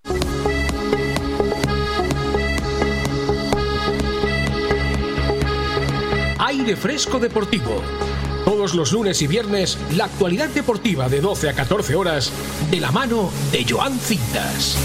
Aire 6.39 6.77
Fresco 6.77 7.19
Deportivo. 7.19 7.83
Todos 8.47 8.75
los 8.75 8.91
lunes 8.93 9.21
y 9.21 9.27
viernes, 9.27 9.77
la 9.95 10.07
actualidad 10.07 10.49
deportiva 10.49 11.11
de 11.11 11.21
12 11.21 11.51
a 11.51 11.53
14 11.53 11.95
horas, 11.95 12.33
de 12.71 12.81
la 12.81 12.91
mano 12.91 13.31
de 13.53 13.67
Joan 13.69 13.99
Cintas. 13.99 14.79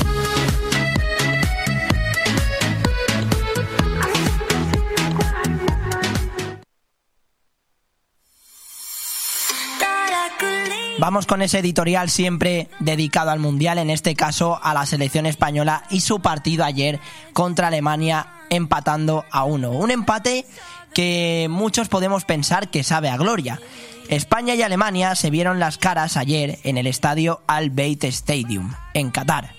Vamos 10.97 11.25
con 11.25 11.41
ese 11.41 11.59
editorial 11.59 12.09
siempre 12.09 12.69
dedicado 12.79 13.29
al 13.29 13.39
Mundial, 13.39 13.79
en 13.79 13.89
este 13.89 14.15
caso 14.15 14.57
a 14.63 14.73
la 14.73 14.85
selección 14.85 15.25
española 15.25 15.83
y 15.89 15.99
su 15.99 16.21
partido 16.21 16.63
ayer 16.63 17.01
contra 17.33 17.67
Alemania 17.67 18.27
empatando 18.49 19.25
a 19.29 19.43
uno. 19.43 19.71
Un 19.71 19.91
empate 19.91 20.45
que 20.93 21.47
muchos 21.49 21.89
podemos 21.89 22.23
pensar 22.23 22.69
que 22.69 22.83
sabe 22.85 23.09
a 23.09 23.17
gloria. 23.17 23.59
España 24.07 24.55
y 24.55 24.61
Alemania 24.61 25.15
se 25.15 25.29
vieron 25.29 25.59
las 25.59 25.77
caras 25.77 26.15
ayer 26.15 26.59
en 26.63 26.77
el 26.77 26.87
estadio 26.87 27.41
Al 27.45 27.71
Bayt 27.71 28.05
Stadium, 28.05 28.73
en 28.93 29.11
Qatar. 29.11 29.51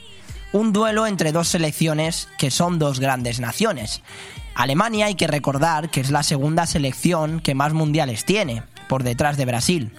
Un 0.52 0.72
duelo 0.72 1.06
entre 1.06 1.32
dos 1.32 1.48
selecciones 1.48 2.28
que 2.38 2.50
son 2.50 2.78
dos 2.78 2.98
grandes 2.98 3.40
naciones. 3.40 4.00
Alemania 4.54 5.06
hay 5.06 5.16
que 5.16 5.26
recordar 5.26 5.90
que 5.90 6.00
es 6.00 6.10
la 6.10 6.22
segunda 6.22 6.66
selección 6.66 7.40
que 7.40 7.54
más 7.54 7.74
mundiales 7.74 8.24
tiene, 8.24 8.62
por 8.88 9.02
detrás 9.02 9.36
de 9.36 9.44
Brasil. 9.44 9.92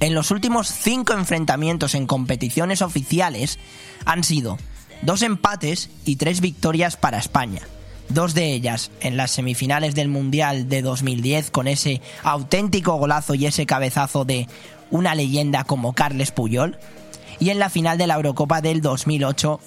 En 0.00 0.14
los 0.14 0.30
últimos 0.30 0.68
cinco 0.68 1.12
enfrentamientos 1.12 1.94
en 1.94 2.06
competiciones 2.06 2.82
oficiales 2.82 3.58
han 4.04 4.24
sido 4.24 4.58
dos 5.02 5.22
empates 5.22 5.90
y 6.04 6.16
tres 6.16 6.40
victorias 6.40 6.96
para 6.96 7.18
España. 7.18 7.62
Dos 8.08 8.34
de 8.34 8.52
ellas 8.52 8.90
en 9.00 9.16
las 9.16 9.30
semifinales 9.30 9.94
del 9.94 10.08
Mundial 10.08 10.68
de 10.68 10.82
2010 10.82 11.50
con 11.50 11.68
ese 11.68 12.00
auténtico 12.22 12.96
golazo 12.96 13.34
y 13.34 13.46
ese 13.46 13.64
cabezazo 13.64 14.24
de 14.24 14.48
una 14.90 15.14
leyenda 15.14 15.64
como 15.64 15.94
Carles 15.94 16.30
Puyol. 16.30 16.78
Y 17.38 17.50
en 17.50 17.58
la 17.58 17.70
final 17.70 17.98
de 17.98 18.06
la 18.06 18.14
Eurocopa 18.14 18.60
del 18.60 18.82
2008 18.82 19.60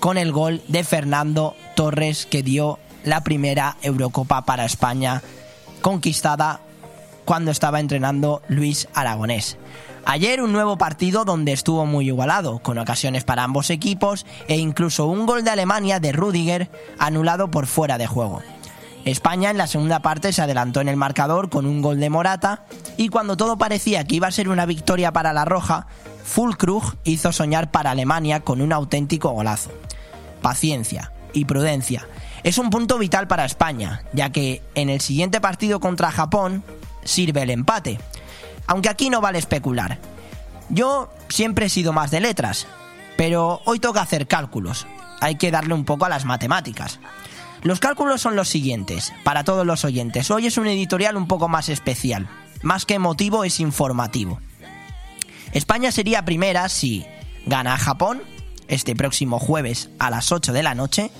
con 0.00 0.18
el 0.18 0.32
gol 0.32 0.62
de 0.68 0.84
Fernando 0.84 1.56
Torres 1.76 2.26
que 2.26 2.42
dio 2.42 2.78
la 3.04 3.22
primera 3.22 3.76
Eurocopa 3.82 4.44
para 4.44 4.64
España 4.64 5.22
conquistada 5.80 6.60
cuando 7.24 7.50
estaba 7.50 7.80
entrenando 7.80 8.42
Luis 8.48 8.88
Aragonés. 8.94 9.56
Ayer 10.06 10.42
un 10.42 10.52
nuevo 10.52 10.76
partido 10.76 11.24
donde 11.24 11.52
estuvo 11.52 11.86
muy 11.86 12.06
igualado, 12.06 12.58
con 12.58 12.78
ocasiones 12.78 13.24
para 13.24 13.42
ambos 13.42 13.70
equipos 13.70 14.26
e 14.48 14.58
incluso 14.58 15.06
un 15.06 15.24
gol 15.24 15.44
de 15.44 15.50
Alemania 15.50 15.98
de 15.98 16.12
Rudiger 16.12 16.70
anulado 16.98 17.50
por 17.50 17.66
fuera 17.66 17.96
de 17.96 18.06
juego. 18.06 18.42
España 19.06 19.50
en 19.50 19.58
la 19.58 19.66
segunda 19.66 20.00
parte 20.00 20.32
se 20.32 20.42
adelantó 20.42 20.80
en 20.80 20.88
el 20.88 20.96
marcador 20.96 21.50
con 21.50 21.66
un 21.66 21.82
gol 21.82 22.00
de 22.00 22.10
Morata 22.10 22.64
y 22.96 23.08
cuando 23.08 23.36
todo 23.36 23.58
parecía 23.58 24.04
que 24.04 24.16
iba 24.16 24.28
a 24.28 24.32
ser 24.32 24.48
una 24.48 24.66
victoria 24.66 25.12
para 25.12 25.32
la 25.32 25.44
Roja, 25.44 25.86
Fulkrug 26.24 26.96
hizo 27.04 27.32
soñar 27.32 27.70
para 27.70 27.90
Alemania 27.90 28.40
con 28.40 28.60
un 28.60 28.72
auténtico 28.72 29.30
golazo. 29.30 29.70
Paciencia 30.40 31.12
y 31.32 31.44
prudencia. 31.44 32.06
Es 32.44 32.58
un 32.58 32.70
punto 32.70 32.98
vital 32.98 33.26
para 33.26 33.44
España, 33.44 34.02
ya 34.12 34.30
que 34.30 34.62
en 34.74 34.90
el 34.90 35.00
siguiente 35.00 35.40
partido 35.40 35.80
contra 35.80 36.10
Japón 36.10 36.62
sirve 37.04 37.42
el 37.42 37.50
empate. 37.50 37.98
Aunque 38.66 38.88
aquí 38.88 39.10
no 39.10 39.20
vale 39.20 39.38
especular. 39.38 39.98
Yo 40.68 41.12
siempre 41.28 41.66
he 41.66 41.68
sido 41.68 41.92
más 41.92 42.10
de 42.10 42.20
letras, 42.20 42.66
pero 43.16 43.60
hoy 43.64 43.78
toca 43.78 44.02
hacer 44.02 44.26
cálculos. 44.26 44.86
Hay 45.20 45.36
que 45.36 45.50
darle 45.50 45.74
un 45.74 45.84
poco 45.84 46.04
a 46.04 46.08
las 46.08 46.24
matemáticas. 46.24 46.98
Los 47.62 47.80
cálculos 47.80 48.20
son 48.20 48.36
los 48.36 48.48
siguientes, 48.48 49.12
para 49.22 49.44
todos 49.44 49.66
los 49.66 49.84
oyentes. 49.84 50.30
Hoy 50.30 50.46
es 50.46 50.58
un 50.58 50.66
editorial 50.66 51.16
un 51.16 51.28
poco 51.28 51.48
más 51.48 51.68
especial. 51.68 52.28
Más 52.62 52.84
que 52.84 52.94
emotivo, 52.94 53.44
es 53.44 53.60
informativo. 53.60 54.40
España 55.52 55.92
sería 55.92 56.24
primera 56.24 56.68
si 56.68 57.06
gana 57.46 57.74
a 57.74 57.78
Japón 57.78 58.22
este 58.68 58.96
próximo 58.96 59.38
jueves 59.38 59.90
a 59.98 60.10
las 60.10 60.32
8 60.32 60.52
de 60.52 60.62
la 60.62 60.74
noche, 60.74 61.10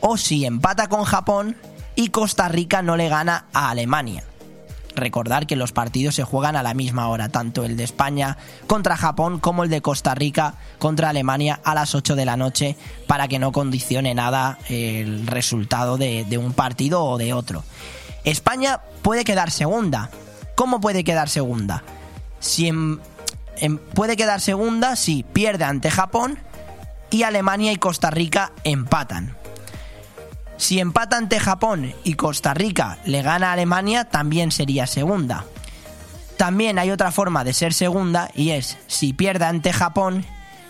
o 0.00 0.16
si 0.16 0.44
empata 0.44 0.88
con 0.88 1.04
Japón 1.04 1.56
y 1.94 2.08
Costa 2.08 2.48
Rica 2.48 2.82
no 2.82 2.96
le 2.96 3.08
gana 3.08 3.46
a 3.52 3.70
Alemania. 3.70 4.24
Recordar 4.94 5.46
que 5.46 5.56
los 5.56 5.72
partidos 5.72 6.14
se 6.14 6.24
juegan 6.24 6.56
a 6.56 6.62
la 6.62 6.74
misma 6.74 7.08
hora, 7.08 7.28
tanto 7.28 7.64
el 7.64 7.76
de 7.76 7.84
España 7.84 8.36
contra 8.66 8.96
Japón 8.96 9.38
como 9.38 9.64
el 9.64 9.70
de 9.70 9.82
Costa 9.82 10.14
Rica 10.14 10.54
contra 10.78 11.10
Alemania 11.10 11.60
a 11.64 11.74
las 11.74 11.94
8 11.94 12.16
de 12.16 12.24
la 12.24 12.36
noche 12.36 12.76
para 13.06 13.28
que 13.28 13.38
no 13.38 13.52
condicione 13.52 14.14
nada 14.14 14.58
el 14.68 15.26
resultado 15.26 15.96
de, 15.96 16.26
un 16.38 16.52
partido 16.52 17.04
o 17.04 17.18
de 17.18 17.32
otro. 17.32 17.64
España 18.24 18.80
puede 19.02 19.24
quedar 19.24 19.50
segunda. 19.50 20.10
¿Cómo 20.54 20.80
puede 20.80 21.04
quedar 21.04 21.28
segunda? 21.28 21.82
Si 22.40 22.70
puede 23.94 24.16
quedar 24.16 24.40
segunda 24.40 24.96
si 24.96 25.22
pierde 25.22 25.64
ante 25.64 25.90
Japón 25.90 26.38
y 27.10 27.24
Alemania 27.24 27.72
y 27.72 27.76
Costa 27.76 28.10
Rica 28.10 28.52
empatan. 28.64 29.39
Si 30.60 30.78
empata 30.78 31.16
ante 31.16 31.40
Japón 31.40 31.94
y 32.04 32.14
Costa 32.14 32.52
Rica 32.52 32.98
le 33.06 33.22
gana 33.22 33.48
a 33.48 33.52
Alemania, 33.54 34.04
también 34.04 34.52
sería 34.52 34.86
segunda. 34.86 35.46
También 36.36 36.78
hay 36.78 36.90
otra 36.90 37.12
forma 37.12 37.44
de 37.44 37.54
ser 37.54 37.72
segunda 37.72 38.30
y 38.34 38.50
es 38.50 38.76
si 38.86 39.14
pierde 39.14 39.46
ante 39.46 39.72
Japón 39.72 40.26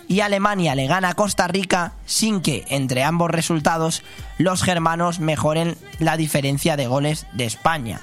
y 0.06 0.20
Alemania 0.20 0.76
le 0.76 0.86
gana 0.86 1.08
a 1.08 1.14
Costa 1.14 1.48
Rica 1.48 1.94
sin 2.06 2.40
que 2.40 2.64
entre 2.68 3.02
ambos 3.02 3.32
resultados 3.32 4.04
los 4.38 4.62
germanos 4.62 5.18
mejoren 5.18 5.76
la 5.98 6.16
diferencia 6.16 6.76
de 6.76 6.86
goles 6.86 7.26
de 7.32 7.46
España. 7.46 8.00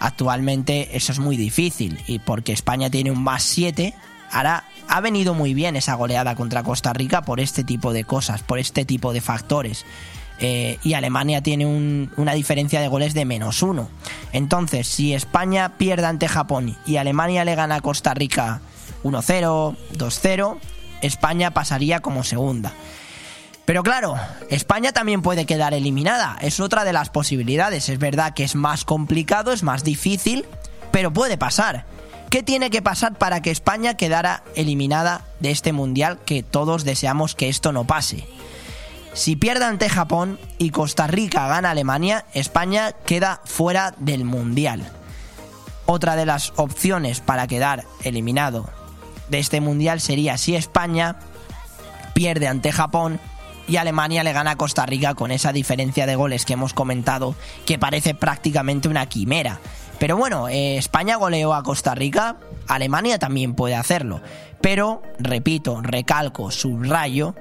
Actualmente 0.00 0.96
eso 0.96 1.12
es 1.12 1.20
muy 1.20 1.36
difícil 1.36 2.02
y 2.08 2.18
porque 2.18 2.52
España 2.52 2.90
tiene 2.90 3.12
un 3.12 3.22
más 3.22 3.44
7, 3.44 3.94
ahora 4.32 4.64
ha 4.88 5.00
venido 5.00 5.34
muy 5.34 5.54
bien 5.54 5.76
esa 5.76 5.94
goleada 5.94 6.34
contra 6.34 6.64
Costa 6.64 6.92
Rica 6.92 7.22
por 7.22 7.38
este 7.38 7.62
tipo 7.62 7.92
de 7.92 8.02
cosas, 8.02 8.42
por 8.42 8.58
este 8.58 8.84
tipo 8.84 9.12
de 9.12 9.20
factores. 9.20 9.86
Eh, 10.40 10.78
y 10.82 10.94
Alemania 10.94 11.42
tiene 11.42 11.66
un- 11.66 12.10
una 12.16 12.32
diferencia 12.32 12.80
de 12.80 12.88
goles 12.88 13.12
de 13.12 13.24
menos 13.26 13.62
uno. 13.62 13.88
Entonces, 14.32 14.86
si 14.88 15.12
España 15.14 15.76
pierde 15.76 16.06
ante 16.06 16.28
Japón 16.28 16.76
y 16.86 16.96
Alemania 16.96 17.44
le 17.44 17.54
gana 17.54 17.76
a 17.76 17.80
Costa 17.80 18.14
Rica 18.14 18.60
1-0, 19.02 19.76
2-0, 19.92 20.58
España 21.02 21.50
pasaría 21.52 22.00
como 22.00 22.24
segunda. 22.24 22.72
Pero 23.66 23.82
claro, 23.82 24.16
España 24.48 24.92
también 24.92 25.22
puede 25.22 25.46
quedar 25.46 25.74
eliminada, 25.74 26.36
es 26.40 26.58
otra 26.58 26.84
de 26.84 26.92
las 26.92 27.08
posibilidades. 27.10 27.88
Es 27.88 27.98
verdad 27.98 28.34
que 28.34 28.42
es 28.44 28.54
más 28.56 28.84
complicado, 28.84 29.52
es 29.52 29.62
más 29.62 29.84
difícil, 29.84 30.44
pero 30.90 31.12
puede 31.12 31.38
pasar. 31.38 31.84
¿Qué 32.30 32.42
tiene 32.42 32.70
que 32.70 32.82
pasar 32.82 33.16
para 33.18 33.42
que 33.42 33.50
España 33.50 33.94
quedara 33.94 34.42
eliminada 34.54 35.22
de 35.40 35.50
este 35.50 35.72
mundial 35.72 36.18
que 36.24 36.42
todos 36.42 36.84
deseamos 36.84 37.34
que 37.34 37.48
esto 37.48 37.72
no 37.72 37.84
pase? 37.84 38.26
Si 39.12 39.36
pierde 39.36 39.64
ante 39.64 39.88
Japón 39.88 40.38
y 40.58 40.70
Costa 40.70 41.06
Rica 41.06 41.48
gana 41.48 41.70
Alemania, 41.70 42.24
España 42.32 42.92
queda 43.04 43.40
fuera 43.44 43.94
del 43.98 44.24
mundial. 44.24 44.88
Otra 45.86 46.14
de 46.14 46.26
las 46.26 46.52
opciones 46.56 47.20
para 47.20 47.48
quedar 47.48 47.84
eliminado 48.04 48.70
de 49.28 49.40
este 49.40 49.60
mundial 49.60 50.00
sería 50.00 50.38
si 50.38 50.54
España 50.54 51.18
pierde 52.14 52.46
ante 52.46 52.70
Japón 52.72 53.18
y 53.66 53.76
Alemania 53.76 54.24
le 54.24 54.32
gana 54.32 54.52
a 54.52 54.56
Costa 54.56 54.86
Rica 54.86 55.14
con 55.14 55.30
esa 55.30 55.52
diferencia 55.52 56.06
de 56.06 56.16
goles 56.16 56.44
que 56.44 56.54
hemos 56.54 56.74
comentado 56.74 57.34
que 57.66 57.78
parece 57.78 58.14
prácticamente 58.14 58.88
una 58.88 59.06
quimera. 59.06 59.60
Pero 59.98 60.16
bueno, 60.16 60.48
eh, 60.48 60.76
España 60.76 61.16
goleó 61.16 61.54
a 61.54 61.62
Costa 61.62 61.94
Rica, 61.94 62.36
Alemania 62.68 63.18
también 63.18 63.54
puede 63.54 63.74
hacerlo. 63.74 64.22
Pero, 64.60 65.02
repito, 65.18 65.82
recalco, 65.82 66.50
subrayo 66.50 67.34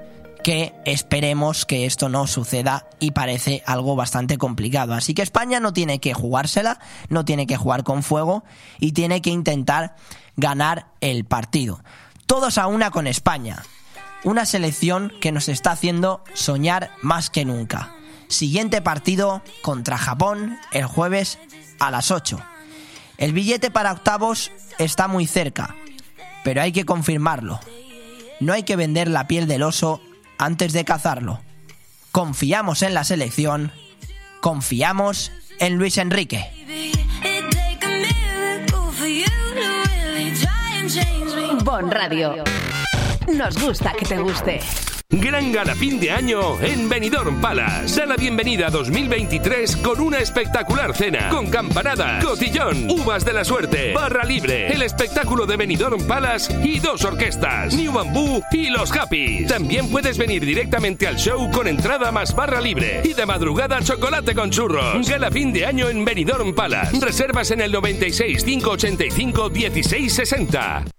que 0.43 0.73
esperemos 0.85 1.65
que 1.65 1.85
esto 1.85 2.09
no 2.09 2.27
suceda 2.27 2.87
y 2.99 3.11
parece 3.11 3.63
algo 3.65 3.95
bastante 3.95 4.37
complicado. 4.37 4.93
Así 4.93 5.13
que 5.13 5.21
España 5.21 5.59
no 5.59 5.73
tiene 5.73 5.99
que 5.99 6.13
jugársela, 6.13 6.79
no 7.09 7.25
tiene 7.25 7.47
que 7.47 7.57
jugar 7.57 7.83
con 7.83 8.03
fuego 8.03 8.43
y 8.79 8.93
tiene 8.93 9.21
que 9.21 9.29
intentar 9.29 9.95
ganar 10.35 10.87
el 11.01 11.25
partido. 11.25 11.83
Todos 12.25 12.57
a 12.57 12.67
una 12.67 12.91
con 12.91 13.07
España. 13.07 13.63
Una 14.23 14.45
selección 14.45 15.13
que 15.21 15.31
nos 15.31 15.47
está 15.49 15.71
haciendo 15.71 16.23
soñar 16.33 16.91
más 17.01 17.29
que 17.29 17.45
nunca. 17.45 17.95
Siguiente 18.27 18.81
partido 18.81 19.41
contra 19.61 19.97
Japón 19.97 20.57
el 20.71 20.85
jueves 20.85 21.39
a 21.79 21.89
las 21.89 22.11
8. 22.11 22.39
El 23.17 23.33
billete 23.33 23.71
para 23.71 23.91
octavos 23.91 24.51
está 24.77 25.07
muy 25.07 25.25
cerca, 25.25 25.75
pero 26.43 26.61
hay 26.61 26.71
que 26.71 26.85
confirmarlo. 26.85 27.59
No 28.39 28.53
hay 28.53 28.63
que 28.63 28.75
vender 28.75 29.09
la 29.09 29.27
piel 29.27 29.47
del 29.47 29.63
oso 29.63 30.01
antes 30.39 30.73
de 30.73 30.85
cazarlo. 30.85 31.41
Confiamos 32.11 32.81
en 32.81 32.95
la 32.95 33.03
selección, 33.03 33.71
confiamos 34.41 35.31
en 35.59 35.77
Luis 35.77 35.99
Enrique. 35.99 36.49
Bon 41.63 41.91
Radio. 41.91 42.43
Nos 43.27 43.61
gusta 43.61 43.93
que 43.93 44.05
te 44.05 44.17
guste. 44.17 44.59
Gran 45.11 45.51
gala 45.51 45.73
fin 45.73 45.99
de 45.99 46.11
año 46.11 46.61
en 46.61 46.87
Benidorm 46.87 47.41
Palace. 47.41 47.99
Da 47.99 48.05
la 48.05 48.15
bienvenida 48.15 48.67
a 48.67 48.69
2023 48.69 49.77
con 49.77 49.99
una 49.99 50.19
espectacular 50.19 50.95
cena, 50.95 51.29
con 51.29 51.49
campanadas, 51.49 52.23
cotillón, 52.23 52.87
uvas 52.91 53.25
de 53.25 53.33
la 53.33 53.43
suerte, 53.43 53.91
barra 53.91 54.23
libre, 54.23 54.71
el 54.71 54.83
espectáculo 54.83 55.47
de 55.47 55.57
Benidorm 55.57 56.05
Palace 56.05 56.55
y 56.63 56.79
dos 56.79 57.03
orquestas, 57.05 57.73
New 57.73 57.91
Bamboo 57.91 58.43
y 58.51 58.69
Los 58.69 58.91
Happy. 58.91 59.45
También 59.47 59.89
puedes 59.89 60.15
venir 60.17 60.45
directamente 60.45 61.07
al 61.07 61.17
show 61.17 61.49
con 61.49 61.67
entrada 61.67 62.11
más 62.11 62.35
barra 62.35 62.61
libre 62.61 63.01
y 63.03 63.13
de 63.13 63.25
madrugada 63.25 63.81
chocolate 63.81 64.35
con 64.35 64.51
churros. 64.51 65.09
Gala 65.09 65.31
fin 65.31 65.51
de 65.51 65.65
año 65.65 65.89
en 65.89 66.05
Benidorm 66.05 66.53
Palace. 66.53 66.99
Reservas 67.03 67.49
en 67.49 67.61
el 67.61 67.71
96 67.71 68.43
585 68.43 69.49
1660. 69.49 70.98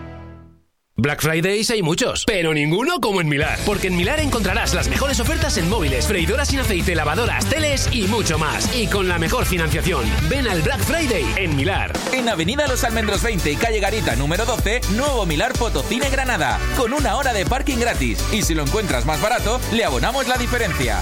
Black 0.97 1.21
Fridays 1.21 1.69
hay 1.71 1.81
muchos, 1.81 2.25
pero 2.27 2.53
ninguno 2.53 2.99
como 2.99 3.21
en 3.21 3.29
Milar. 3.29 3.57
Porque 3.65 3.87
en 3.87 3.95
Milar 3.95 4.19
encontrarás 4.19 4.73
las 4.73 4.89
mejores 4.89 5.21
ofertas 5.21 5.57
en 5.57 5.69
móviles, 5.69 6.05
freidoras 6.05 6.49
sin 6.49 6.59
aceite, 6.59 6.95
lavadoras, 6.95 7.45
teles 7.45 7.87
y 7.93 8.03
mucho 8.03 8.37
más. 8.37 8.69
Y 8.75 8.87
con 8.87 9.07
la 9.07 9.17
mejor 9.17 9.45
financiación. 9.45 10.03
Ven 10.29 10.47
al 10.47 10.61
Black 10.61 10.79
Friday 10.79 11.25
en 11.37 11.55
Milar. 11.55 11.93
En 12.11 12.27
Avenida 12.27 12.67
Los 12.67 12.83
Almendros 12.83 13.23
20 13.23 13.51
y 13.51 13.55
Calle 13.55 13.79
Garita 13.79 14.17
número 14.17 14.45
12, 14.45 14.81
nuevo 14.91 15.25
Milar 15.25 15.55
Fotocine 15.55 16.09
Granada, 16.09 16.59
con 16.77 16.93
una 16.93 17.15
hora 17.15 17.31
de 17.31 17.45
parking 17.45 17.77
gratis. 17.77 18.23
Y 18.33 18.41
si 18.41 18.53
lo 18.53 18.63
encuentras 18.63 19.05
más 19.05 19.21
barato, 19.21 19.61
le 19.71 19.85
abonamos 19.85 20.27
la 20.27 20.37
diferencia. 20.37 21.01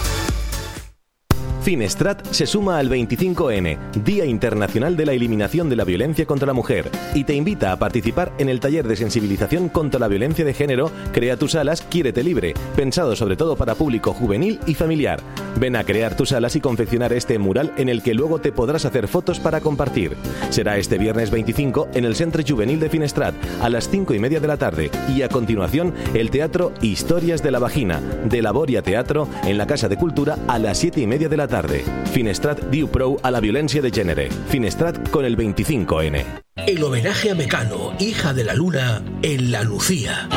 Finestrat 1.61 2.25
se 2.31 2.45
suma 2.45 2.79
al 2.79 2.89
25N, 2.89 3.77
Día 4.03 4.25
Internacional 4.25 4.95
de 4.95 5.05
la 5.05 5.13
Eliminación 5.13 5.69
de 5.69 5.75
la 5.75 5.83
Violencia 5.83 6.25
contra 6.25 6.47
la 6.47 6.53
Mujer, 6.53 6.89
y 7.13 7.25
te 7.25 7.35
invita 7.35 7.71
a 7.71 7.77
participar 7.77 8.31
en 8.37 8.49
el 8.49 8.59
taller 8.59 8.87
de 8.87 8.95
sensibilización 8.95 9.69
contra 9.69 9.99
la 9.99 10.07
violencia 10.07 10.45
de 10.45 10.53
género 10.53 10.91
Crea 11.11 11.37
tus 11.37 11.55
alas, 11.55 11.81
quiérete 11.81 12.23
libre, 12.23 12.53
pensado 12.75 13.15
sobre 13.15 13.35
todo 13.35 13.55
para 13.55 13.75
público 13.75 14.13
juvenil 14.13 14.59
y 14.65 14.75
familiar. 14.75 15.19
Ven 15.59 15.75
a 15.75 15.83
crear 15.83 16.15
tus 16.15 16.31
alas 16.31 16.55
y 16.55 16.61
confeccionar 16.61 17.11
este 17.11 17.37
mural 17.39 17.73
en 17.77 17.89
el 17.89 18.01
que 18.03 18.13
luego 18.13 18.39
te 18.39 18.51
podrás 18.51 18.85
hacer 18.85 19.07
fotos 19.07 19.39
para 19.39 19.59
compartir. 19.59 20.15
Será 20.49 20.77
este 20.77 20.97
viernes 20.97 21.31
25 21.31 21.89
en 21.93 22.05
el 22.05 22.15
Centro 22.15 22.43
Juvenil 22.47 22.79
de 22.79 22.89
Finestrat 22.89 23.35
a 23.61 23.69
las 23.69 23.89
5 23.89 24.13
y 24.13 24.19
media 24.19 24.39
de 24.39 24.47
la 24.47 24.57
tarde 24.57 24.91
y 25.13 25.23
a 25.23 25.29
continuación 25.29 25.93
el 26.13 26.29
Teatro 26.29 26.71
Historias 26.81 27.43
de 27.43 27.51
la 27.51 27.59
Vagina 27.59 28.01
de 28.25 28.41
Laboria 28.41 28.81
Teatro 28.81 29.27
en 29.43 29.57
la 29.57 29.67
Casa 29.67 29.89
de 29.89 29.97
Cultura 29.97 30.37
a 30.47 30.59
las 30.59 30.77
7 30.77 31.01
y 31.01 31.07
media 31.07 31.27
de 31.27 31.37
la 31.37 31.48
tarde. 31.49 31.83
Finestrat 32.13 32.61
diu 32.71 32.87
prou 32.87 33.17
a 33.21 33.31
la 33.31 33.41
violencia 33.41 33.81
de 33.81 33.91
género. 33.91 34.29
Finestrat 34.47 35.09
con 35.09 35.25
el 35.25 35.35
25N. 35.35 36.23
El 36.67 36.83
homenaje 36.83 37.31
a 37.31 37.35
Mecano, 37.35 37.93
hija 37.99 38.33
de 38.33 38.43
la 38.43 38.53
luna, 38.53 39.01
en 39.21 39.51
la 39.51 39.63
Lucía. 39.63 40.27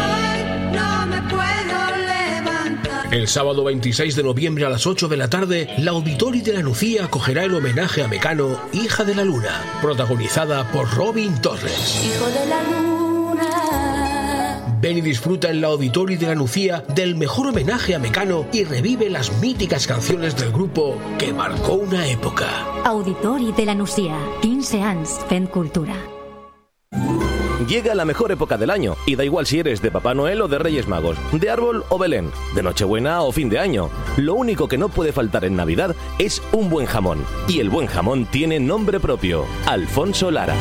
No 0.72 1.06
me 1.06 1.20
puedo 1.28 1.96
levantar. 1.96 3.12
El 3.14 3.28
sábado 3.28 3.64
26 3.64 4.16
de 4.16 4.22
noviembre 4.22 4.64
a 4.64 4.70
las 4.70 4.86
8 4.86 5.08
de 5.08 5.16
la 5.16 5.28
tarde, 5.28 5.68
la 5.78 5.90
Auditori 5.90 6.40
de 6.40 6.54
la 6.54 6.60
Lucía 6.60 7.04
acogerá 7.04 7.44
el 7.44 7.54
homenaje 7.54 8.02
a 8.02 8.08
Mecano, 8.08 8.58
hija 8.72 9.04
de 9.04 9.14
la 9.14 9.24
luna, 9.24 9.62
protagonizada 9.82 10.70
por 10.70 10.90
Robin 10.94 11.40
Torres. 11.40 12.00
Hijo 12.04 12.26
de 12.26 12.46
la 12.46 12.62
luna. 12.62 13.71
Ven 14.82 14.98
y 14.98 15.00
disfruta 15.00 15.48
en 15.48 15.60
la 15.60 15.68
Auditori 15.68 16.16
de 16.16 16.26
la 16.26 16.34
Lucía 16.34 16.84
del 16.92 17.14
mejor 17.14 17.46
homenaje 17.46 17.94
a 17.94 18.00
Mecano 18.00 18.46
y 18.52 18.64
revive 18.64 19.08
las 19.08 19.32
míticas 19.40 19.86
canciones 19.86 20.36
del 20.36 20.50
grupo 20.50 20.98
que 21.20 21.32
marcó 21.32 21.74
una 21.74 22.08
época. 22.08 22.48
Auditori 22.84 23.52
de 23.52 23.64
la 23.64 23.76
Nucía, 23.76 24.18
15 24.40 24.82
anys 24.82 25.20
fent 25.28 25.48
cultura. 25.50 25.94
Llega 27.68 27.94
la 27.94 28.04
mejor 28.04 28.32
época 28.32 28.58
del 28.58 28.70
año 28.70 28.96
y 29.06 29.14
da 29.14 29.24
igual 29.24 29.46
si 29.46 29.60
eres 29.60 29.80
de 29.82 29.92
Papá 29.92 30.14
Noel 30.14 30.42
o 30.42 30.48
de 30.48 30.58
Reyes 30.58 30.88
Magos, 30.88 31.16
de 31.30 31.48
árbol 31.48 31.84
o 31.88 31.96
Belén, 31.96 32.32
de 32.56 32.64
Nochebuena 32.64 33.22
o 33.22 33.30
fin 33.30 33.48
de 33.48 33.60
año. 33.60 33.88
Lo 34.16 34.34
único 34.34 34.66
que 34.66 34.78
no 34.78 34.88
puede 34.88 35.12
faltar 35.12 35.44
en 35.44 35.54
Navidad 35.54 35.94
es 36.18 36.42
un 36.50 36.68
buen 36.68 36.86
jamón. 36.86 37.24
Y 37.46 37.60
el 37.60 37.70
buen 37.70 37.86
jamón 37.86 38.26
tiene 38.26 38.58
nombre 38.58 38.98
propio, 38.98 39.46
Alfonso 39.64 40.32
Lara. 40.32 40.56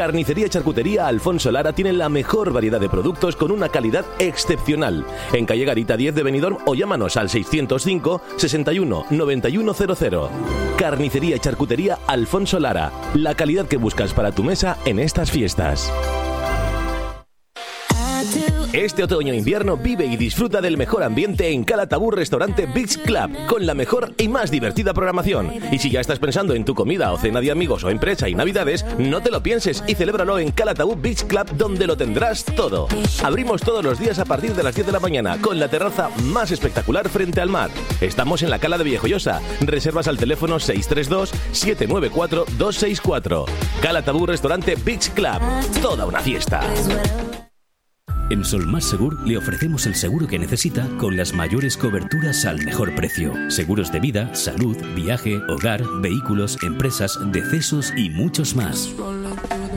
Carnicería 0.00 0.46
y 0.46 0.48
Charcutería 0.48 1.06
Alfonso 1.06 1.52
Lara 1.52 1.74
tiene 1.74 1.92
la 1.92 2.08
mejor 2.08 2.54
variedad 2.54 2.80
de 2.80 2.88
productos 2.88 3.36
con 3.36 3.50
una 3.50 3.68
calidad 3.68 4.06
excepcional. 4.18 5.04
En 5.34 5.44
calle 5.44 5.66
Garita 5.66 5.94
10 5.94 6.14
de 6.14 6.22
Benidorm 6.22 6.56
o 6.64 6.74
llámanos 6.74 7.18
al 7.18 7.28
605 7.28 8.22
61 8.36 9.04
9100. 9.10 10.20
Carnicería 10.78 11.36
y 11.36 11.38
Charcutería 11.38 11.98
Alfonso 12.06 12.58
Lara. 12.58 12.90
La 13.12 13.34
calidad 13.34 13.66
que 13.66 13.76
buscas 13.76 14.14
para 14.14 14.32
tu 14.32 14.42
mesa 14.42 14.78
en 14.86 15.00
estas 15.00 15.30
fiestas. 15.30 15.92
Este 18.72 19.02
otoño 19.02 19.32
e 19.32 19.40
vive 19.82 20.04
y 20.04 20.16
disfruta 20.16 20.60
del 20.60 20.76
mejor 20.76 21.02
ambiente 21.02 21.50
en 21.50 21.64
Calatabur 21.64 22.16
Restaurante 22.16 22.66
Beach 22.66 22.98
Club, 22.98 23.30
con 23.46 23.66
la 23.66 23.74
mejor 23.74 24.12
y 24.18 24.28
más 24.28 24.50
divertida 24.50 24.92
programación. 24.92 25.50
Y 25.72 25.78
si 25.78 25.90
ya 25.90 26.00
estás 26.00 26.18
pensando 26.18 26.54
en 26.54 26.64
tu 26.64 26.74
comida 26.74 27.12
o 27.12 27.18
cena 27.18 27.40
de 27.40 27.50
amigos 27.50 27.82
o 27.82 27.90
empresa 27.90 28.28
y 28.28 28.34
navidades, 28.34 28.84
no 28.98 29.22
te 29.22 29.30
lo 29.30 29.42
pienses 29.42 29.82
y 29.86 29.94
celébralo 29.94 30.38
en 30.38 30.52
Calatabur 30.52 31.00
Beach 31.00 31.24
Club, 31.24 31.46
donde 31.56 31.86
lo 31.86 31.96
tendrás 31.96 32.44
todo. 32.44 32.88
Abrimos 33.22 33.62
todos 33.62 33.82
los 33.82 33.98
días 33.98 34.18
a 34.18 34.24
partir 34.24 34.54
de 34.54 34.62
las 34.62 34.74
10 34.74 34.88
de 34.88 34.92
la 34.92 35.00
mañana, 35.00 35.38
con 35.40 35.58
la 35.58 35.68
terraza 35.68 36.10
más 36.24 36.50
espectacular 36.50 37.08
frente 37.08 37.40
al 37.40 37.48
mar. 37.48 37.70
Estamos 38.00 38.42
en 38.42 38.50
la 38.50 38.58
Cala 38.58 38.76
de 38.76 38.84
Viejoyosa. 38.84 39.40
Reservas 39.62 40.08
al 40.08 40.18
teléfono 40.18 40.56
632-794-264. 40.56 43.46
Calatabur 43.82 44.28
Restaurante 44.28 44.76
Beach 44.76 45.08
Club. 45.10 45.40
Toda 45.82 46.06
una 46.06 46.20
fiesta. 46.20 46.60
En 48.30 48.44
Solmás 48.44 48.84
Segur 48.84 49.18
le 49.26 49.36
ofrecemos 49.36 49.86
el 49.86 49.96
seguro 49.96 50.28
que 50.28 50.38
necesita 50.38 50.86
con 50.98 51.16
las 51.16 51.32
mayores 51.34 51.76
coberturas 51.76 52.44
al 52.44 52.64
mejor 52.64 52.94
precio. 52.94 53.34
Seguros 53.50 53.90
de 53.90 53.98
vida, 53.98 54.32
salud, 54.36 54.76
viaje, 54.94 55.38
hogar, 55.48 55.82
vehículos, 56.00 56.56
empresas, 56.62 57.18
decesos 57.32 57.92
y 57.96 58.08
muchos 58.08 58.54
más. 58.54 58.94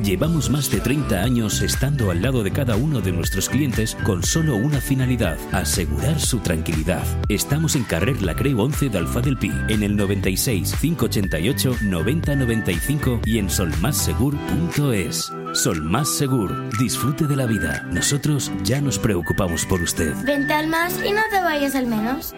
Llevamos 0.02 0.50
más 0.50 0.72
de 0.72 0.80
30 0.80 1.22
años 1.22 1.62
estando 1.62 2.10
al 2.10 2.22
lado 2.22 2.44
de 2.44 2.52
cada 2.52 2.76
uno 2.76 3.02
de 3.02 3.12
nuestros 3.12 3.48
clientes 3.48 3.96
con 4.04 4.24
solo 4.24 4.56
una 4.56 4.82
finalidad, 4.82 5.38
asegurar 5.52 6.20
su 6.20 6.40
tranquilidad. 6.40 7.04
Estamos 7.30 7.76
en 7.76 7.84
Carrer 7.84 8.22
La 8.22 8.36
Creu 8.36 8.60
11 8.60 8.90
de 8.90 8.98
Alfa 8.98 9.22
del 9.22 9.38
Pi, 9.38 9.52
en 9.70 9.84
el 9.84 9.96
96 9.96 10.76
588 10.80 11.76
90 11.84 12.36
95 12.36 13.22
y 13.26 13.38
en 13.38 13.50
solmassegur.es. 13.50 15.32
Solmás 15.54 16.10
Segur, 16.10 16.76
disfrute 16.80 17.28
de 17.28 17.36
la 17.36 17.46
vida. 17.46 17.88
Nosotros 17.92 18.52
ya 18.64 18.82
nos 18.82 18.98
preocupamos 18.98 19.66
por 19.66 19.82
usted. 19.82 20.16
Vente 20.26 20.54
al 20.54 20.68
más 20.68 20.98
y 21.06 21.12
no 21.12 21.22
te 21.30 21.42
vayas 21.42 21.76
al 21.76 21.86
menos. 21.86 22.34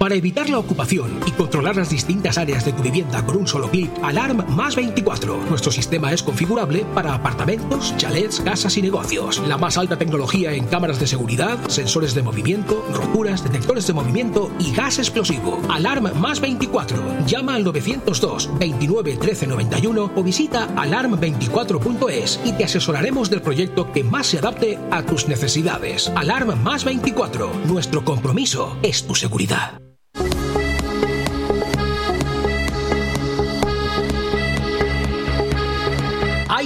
Para 0.00 0.14
evitar 0.14 0.48
la 0.48 0.58
ocupación 0.58 1.20
y 1.26 1.30
controlar 1.32 1.76
las 1.76 1.90
distintas 1.90 2.38
áreas 2.38 2.64
de 2.64 2.72
tu 2.72 2.82
vivienda 2.82 3.22
con 3.26 3.36
un 3.36 3.46
solo 3.46 3.70
clic, 3.70 3.90
Alarm 4.02 4.46
más 4.56 4.74
24. 4.74 5.44
Nuestro 5.50 5.70
sistema 5.70 6.10
es 6.10 6.22
configurable 6.22 6.86
para 6.94 7.12
apartamentos, 7.12 7.94
chalets, 7.98 8.40
casas 8.40 8.78
y 8.78 8.80
negocios. 8.82 9.42
La 9.46 9.58
más 9.58 9.76
alta 9.76 9.98
tecnología 9.98 10.54
en 10.54 10.64
cámaras 10.68 11.00
de 11.00 11.06
seguridad, 11.06 11.58
sensores 11.68 12.14
de 12.14 12.22
movimiento, 12.22 12.82
roturas, 12.94 13.44
detectores 13.44 13.86
de 13.88 13.92
movimiento 13.92 14.50
y 14.58 14.72
gas 14.72 14.98
explosivo. 14.98 15.60
Alarm 15.68 16.18
más 16.18 16.40
24. 16.40 17.26
Llama 17.26 17.56
al 17.56 17.64
902 17.64 18.58
29 18.58 19.18
13 19.18 19.48
91 19.48 20.12
o 20.16 20.22
visita 20.22 20.66
alarm24.es 20.76 22.40
y 22.46 22.52
te 22.52 22.64
asesoraremos 22.64 23.28
del 23.28 23.42
proyecto 23.42 23.92
que 23.92 24.02
más 24.02 24.28
se 24.28 24.38
adapte 24.38 24.78
a 24.90 25.02
tus 25.02 25.28
necesidades. 25.28 26.10
Alarm 26.16 26.58
más 26.62 26.84
24. 26.84 27.52
Nuestro 27.66 28.02
compromiso 28.02 28.78
es 28.82 29.06
tu 29.06 29.14
seguridad. 29.14 29.78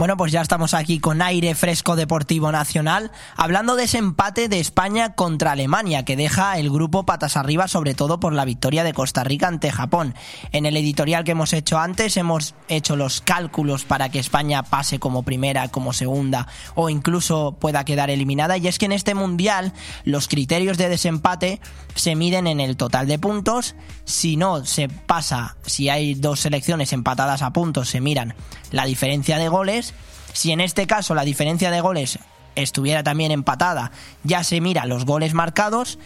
Bueno, 0.00 0.16
pues 0.16 0.32
ya 0.32 0.40
estamos 0.40 0.72
aquí 0.72 0.98
con 0.98 1.20
aire 1.20 1.54
fresco 1.54 1.94
deportivo 1.94 2.50
nacional, 2.50 3.10
hablando 3.36 3.76
de 3.76 3.84
ese 3.84 3.98
empate 3.98 4.48
de 4.48 4.58
España 4.58 5.12
contra 5.12 5.52
Alemania, 5.52 6.06
que 6.06 6.16
deja 6.16 6.56
el 6.56 6.70
grupo 6.70 7.04
patas 7.04 7.36
arriba, 7.36 7.68
sobre 7.68 7.92
todo 7.92 8.18
por 8.18 8.32
la 8.32 8.46
victoria 8.46 8.82
de 8.82 8.94
Costa 8.94 9.24
Rica 9.24 9.46
ante 9.46 9.70
Japón. 9.70 10.14
En 10.52 10.64
el 10.64 10.78
editorial 10.78 11.22
que 11.24 11.32
hemos 11.32 11.52
hecho 11.52 11.78
antes, 11.78 12.16
hemos 12.16 12.54
hecho 12.68 12.96
los 12.96 13.20
cálculos 13.20 13.84
para 13.84 14.08
que 14.08 14.20
España 14.20 14.62
pase 14.62 14.98
como 14.98 15.22
primera, 15.22 15.68
como 15.68 15.92
segunda, 15.92 16.46
o 16.74 16.88
incluso 16.88 17.58
pueda 17.60 17.84
quedar 17.84 18.08
eliminada. 18.08 18.56
Y 18.56 18.68
es 18.68 18.78
que 18.78 18.86
en 18.86 18.92
este 18.92 19.14
mundial, 19.14 19.74
los 20.04 20.28
criterios 20.28 20.78
de 20.78 20.88
desempate 20.88 21.60
se 21.94 22.16
miden 22.16 22.46
en 22.46 22.60
el 22.60 22.78
total 22.78 23.06
de 23.06 23.18
puntos. 23.18 23.74
Si 24.06 24.38
no 24.38 24.64
se 24.64 24.88
pasa, 24.88 25.56
si 25.66 25.90
hay 25.90 26.14
dos 26.14 26.40
selecciones 26.40 26.94
empatadas 26.94 27.42
a 27.42 27.52
puntos, 27.52 27.90
se 27.90 28.00
miran 28.00 28.34
la 28.70 28.86
diferencia 28.86 29.36
de 29.36 29.48
goles 29.48 29.89
Si 30.32 30.52
en 30.52 30.60
este 30.60 30.86
caso 30.86 31.14
la 31.14 31.24
diferencia 31.24 31.70
de 31.70 31.80
goles 31.80 32.18
estuviera 32.54 33.02
también 33.02 33.32
empatada, 33.32 33.92
ya 34.24 34.44
se 34.44 34.60
mira 34.60 34.86
los 34.86 35.04
goles 35.04 35.34
marcados 35.34 35.98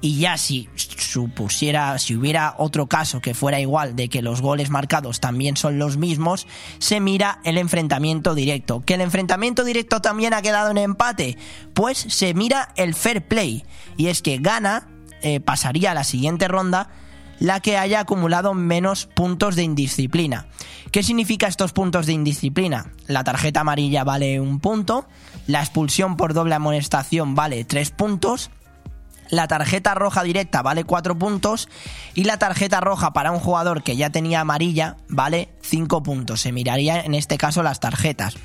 y 0.00 0.18
ya 0.18 0.38
si 0.38 0.68
supusiera, 0.76 1.98
si 1.98 2.16
hubiera 2.16 2.54
otro 2.56 2.86
caso 2.86 3.20
que 3.20 3.34
fuera 3.34 3.60
igual 3.60 3.96
de 3.96 4.08
que 4.08 4.22
los 4.22 4.40
goles 4.40 4.70
marcados 4.70 5.20
también 5.20 5.56
son 5.56 5.78
los 5.78 5.98
mismos, 5.98 6.46
se 6.78 7.00
mira 7.00 7.40
el 7.44 7.58
enfrentamiento 7.58 8.34
directo. 8.34 8.82
¿Que 8.84 8.94
el 8.94 9.02
enfrentamiento 9.02 9.62
directo 9.62 10.00
también 10.00 10.32
ha 10.32 10.42
quedado 10.42 10.70
en 10.70 10.78
empate? 10.78 11.36
Pues 11.74 11.98
se 11.98 12.32
mira 12.32 12.72
el 12.76 12.94
fair 12.94 13.26
play. 13.26 13.64
Y 13.98 14.06
es 14.06 14.22
que 14.22 14.38
gana, 14.38 14.88
eh, 15.20 15.40
pasaría 15.40 15.90
a 15.90 15.94
la 15.94 16.04
siguiente 16.04 16.48
ronda 16.48 16.88
la 17.40 17.58
que 17.58 17.76
haya 17.76 18.00
acumulado 18.00 18.54
menos 18.54 19.06
puntos 19.06 19.56
de 19.56 19.64
indisciplina. 19.64 20.46
¿Qué 20.92 21.02
significa 21.02 21.48
estos 21.48 21.72
puntos 21.72 22.06
de 22.06 22.12
indisciplina? 22.12 22.92
La 23.06 23.24
tarjeta 23.24 23.60
amarilla 23.60 24.04
vale 24.04 24.40
un 24.40 24.60
punto, 24.60 25.08
la 25.48 25.60
expulsión 25.60 26.16
por 26.16 26.34
doble 26.34 26.54
amonestación 26.54 27.34
vale 27.34 27.64
tres 27.64 27.90
puntos, 27.90 28.50
la 29.30 29.46
tarjeta 29.46 29.94
roja 29.94 30.24
directa 30.24 30.60
vale 30.60 30.84
4 30.84 31.16
puntos 31.16 31.68
y 32.14 32.24
la 32.24 32.38
tarjeta 32.38 32.80
roja 32.80 33.12
para 33.12 33.30
un 33.30 33.38
jugador 33.38 33.84
que 33.84 33.96
ya 33.96 34.10
tenía 34.10 34.40
amarilla 34.40 34.96
vale 35.08 35.50
5 35.62 36.02
puntos. 36.02 36.40
Se 36.40 36.50
miraría 36.50 37.00
en 37.00 37.14
este 37.14 37.38
caso 37.38 37.62
las 37.62 37.78
tarjetas. 37.78 38.36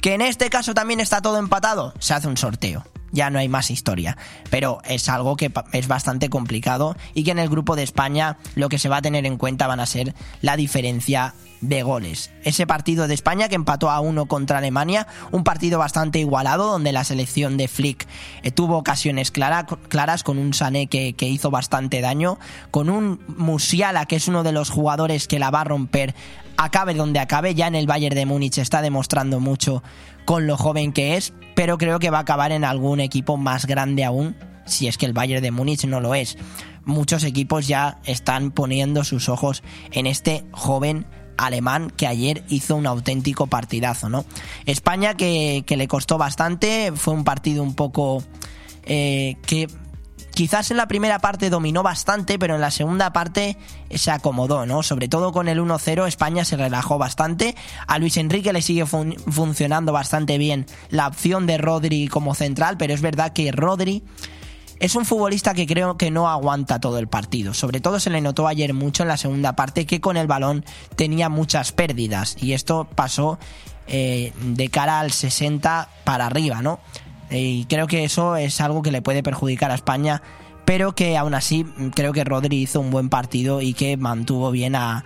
Que 0.00 0.14
en 0.14 0.22
este 0.22 0.48
caso 0.48 0.72
también 0.74 1.00
está 1.00 1.20
todo 1.20 1.38
empatado, 1.38 1.92
se 1.98 2.14
hace 2.14 2.28
un 2.28 2.36
sorteo. 2.36 2.84
Ya 3.12 3.28
no 3.28 3.38
hay 3.38 3.48
más 3.48 3.70
historia. 3.70 4.16
Pero 4.50 4.80
es 4.84 5.08
algo 5.08 5.36
que 5.36 5.52
es 5.72 5.88
bastante 5.88 6.30
complicado 6.30 6.96
y 7.12 7.24
que 7.24 7.32
en 7.32 7.38
el 7.38 7.48
grupo 7.48 7.76
de 7.76 7.82
España 7.82 8.38
lo 8.54 8.68
que 8.68 8.78
se 8.78 8.88
va 8.88 8.98
a 8.98 9.02
tener 9.02 9.26
en 9.26 9.36
cuenta 9.36 9.66
van 9.66 9.80
a 9.80 9.86
ser 9.86 10.14
la 10.40 10.56
diferencia 10.56 11.34
de 11.60 11.82
goles. 11.82 12.30
Ese 12.44 12.66
partido 12.66 13.06
de 13.06 13.14
España 13.14 13.48
que 13.48 13.54
empató 13.54 13.90
a 13.90 14.00
uno 14.00 14.26
contra 14.26 14.58
Alemania, 14.58 15.06
un 15.30 15.44
partido 15.44 15.78
bastante 15.78 16.18
igualado 16.18 16.70
donde 16.70 16.92
la 16.92 17.04
selección 17.04 17.56
de 17.56 17.68
Flick 17.68 18.06
eh, 18.42 18.50
tuvo 18.50 18.78
ocasiones 18.78 19.30
clara, 19.30 19.66
claras 19.66 20.22
con 20.22 20.38
un 20.38 20.54
Sané 20.54 20.86
que, 20.86 21.12
que, 21.12 21.28
hizo 21.28 21.50
bastante 21.50 22.00
daño, 22.00 22.38
con 22.70 22.88
un 22.88 23.20
Musiala 23.28 24.06
que 24.06 24.16
es 24.16 24.28
uno 24.28 24.42
de 24.42 24.52
los 24.52 24.70
jugadores 24.70 25.28
que 25.28 25.38
la 25.38 25.50
va 25.50 25.62
a 25.62 25.64
romper, 25.64 26.14
acabe 26.56 26.94
donde 26.94 27.18
acabe, 27.18 27.54
ya 27.54 27.66
en 27.66 27.74
el 27.74 27.86
Bayern 27.86 28.14
de 28.14 28.26
Múnich 28.26 28.58
está 28.58 28.82
demostrando 28.82 29.40
mucho 29.40 29.82
con 30.24 30.46
lo 30.46 30.56
joven 30.56 30.92
que 30.92 31.16
es, 31.16 31.32
pero 31.54 31.78
creo 31.78 31.98
que 31.98 32.10
va 32.10 32.18
a 32.18 32.22
acabar 32.22 32.52
en 32.52 32.64
algún 32.64 33.00
equipo 33.00 33.36
más 33.36 33.66
grande 33.66 34.04
aún, 34.04 34.36
si 34.66 34.86
es 34.86 34.98
que 34.98 35.06
el 35.06 35.12
Bayern 35.12 35.42
de 35.42 35.50
Múnich 35.50 35.84
no 35.84 36.00
lo 36.00 36.14
es. 36.14 36.36
Muchos 36.84 37.24
equipos 37.24 37.68
ya 37.68 37.98
están 38.04 38.50
poniendo 38.50 39.04
sus 39.04 39.28
ojos 39.28 39.62
en 39.92 40.06
este 40.06 40.44
joven 40.52 41.06
alemán 41.36 41.90
que 41.96 42.06
ayer 42.06 42.44
hizo 42.48 42.76
un 42.76 42.86
auténtico 42.86 43.46
partidazo, 43.46 44.08
¿no? 44.08 44.24
España 44.66 45.14
que, 45.14 45.64
que 45.66 45.76
le 45.76 45.88
costó 45.88 46.18
bastante, 46.18 46.92
fue 46.94 47.14
un 47.14 47.24
partido 47.24 47.62
un 47.62 47.74
poco 47.74 48.22
eh, 48.84 49.36
que 49.46 49.68
quizás 50.34 50.70
en 50.70 50.76
la 50.76 50.88
primera 50.88 51.18
parte 51.18 51.50
dominó 51.50 51.82
bastante, 51.82 52.38
pero 52.38 52.54
en 52.54 52.60
la 52.60 52.70
segunda 52.70 53.12
parte 53.12 53.56
se 53.90 54.10
acomodó, 54.10 54.66
¿no? 54.66 54.82
Sobre 54.82 55.08
todo 55.08 55.32
con 55.32 55.48
el 55.48 55.60
1-0 55.60 56.06
España 56.06 56.44
se 56.44 56.56
relajó 56.56 56.98
bastante. 56.98 57.54
A 57.86 57.98
Luis 57.98 58.16
Enrique 58.16 58.52
le 58.52 58.62
sigue 58.62 58.86
fun 58.86 59.16
funcionando 59.30 59.92
bastante 59.92 60.38
bien 60.38 60.66
la 60.88 61.08
opción 61.08 61.46
de 61.46 61.58
Rodri 61.58 62.08
como 62.08 62.34
central, 62.34 62.76
pero 62.78 62.94
es 62.94 63.00
verdad 63.00 63.32
que 63.32 63.52
Rodri 63.52 64.02
es 64.80 64.96
un 64.96 65.04
futbolista 65.04 65.52
que 65.52 65.66
creo 65.66 65.98
que 65.98 66.10
no 66.10 66.28
aguanta 66.28 66.80
todo 66.80 66.98
el 66.98 67.06
partido. 67.06 67.52
Sobre 67.52 67.80
todo 67.80 68.00
se 68.00 68.08
le 68.08 68.22
notó 68.22 68.48
ayer 68.48 68.72
mucho 68.72 69.02
en 69.02 69.10
la 69.10 69.18
segunda 69.18 69.54
parte 69.54 69.84
que 69.84 70.00
con 70.00 70.16
el 70.16 70.26
balón 70.26 70.64
tenía 70.96 71.28
muchas 71.28 71.70
pérdidas. 71.72 72.36
Y 72.40 72.54
esto 72.54 72.88
pasó 72.94 73.38
eh, 73.86 74.32
de 74.40 74.68
cara 74.70 75.00
al 75.00 75.12
60 75.12 75.88
para 76.04 76.26
arriba, 76.26 76.62
¿no? 76.62 76.80
Y 77.30 77.66
creo 77.66 77.86
que 77.86 78.04
eso 78.04 78.36
es 78.36 78.60
algo 78.62 78.80
que 78.82 78.90
le 78.90 79.02
puede 79.02 79.22
perjudicar 79.22 79.70
a 79.70 79.74
España. 79.74 80.22
Pero 80.64 80.94
que 80.94 81.18
aún 81.18 81.34
así 81.34 81.66
creo 81.94 82.14
que 82.14 82.24
Rodri 82.24 82.62
hizo 82.62 82.80
un 82.80 82.90
buen 82.90 83.10
partido 83.10 83.60
y 83.60 83.74
que 83.74 83.98
mantuvo 83.98 84.50
bien 84.50 84.76
a, 84.76 85.04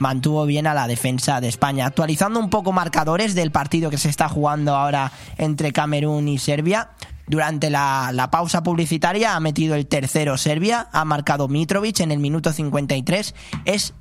mantuvo 0.00 0.44
bien 0.44 0.66
a 0.66 0.74
la 0.74 0.88
defensa 0.88 1.40
de 1.40 1.48
España. 1.48 1.86
Actualizando 1.86 2.40
un 2.40 2.50
poco 2.50 2.72
marcadores 2.72 3.36
del 3.36 3.52
partido 3.52 3.90
que 3.90 3.98
se 3.98 4.08
está 4.08 4.28
jugando 4.28 4.74
ahora 4.74 5.12
entre 5.38 5.72
Camerún 5.72 6.26
y 6.26 6.38
Serbia. 6.38 6.90
Durante 7.26 7.70
la, 7.70 8.10
la, 8.12 8.30
pausa 8.30 8.62
publicitaria 8.62 9.34
ha 9.34 9.40
metido 9.40 9.74
el 9.74 9.86
tercero 9.86 10.36
Serbia, 10.36 10.88
ha 10.92 11.04
marcado 11.04 11.48
Mitrovic 11.48 12.00
en 12.00 12.12
el 12.12 12.18
minuto 12.18 12.52
53. 12.52 13.34
Es 13.64 13.94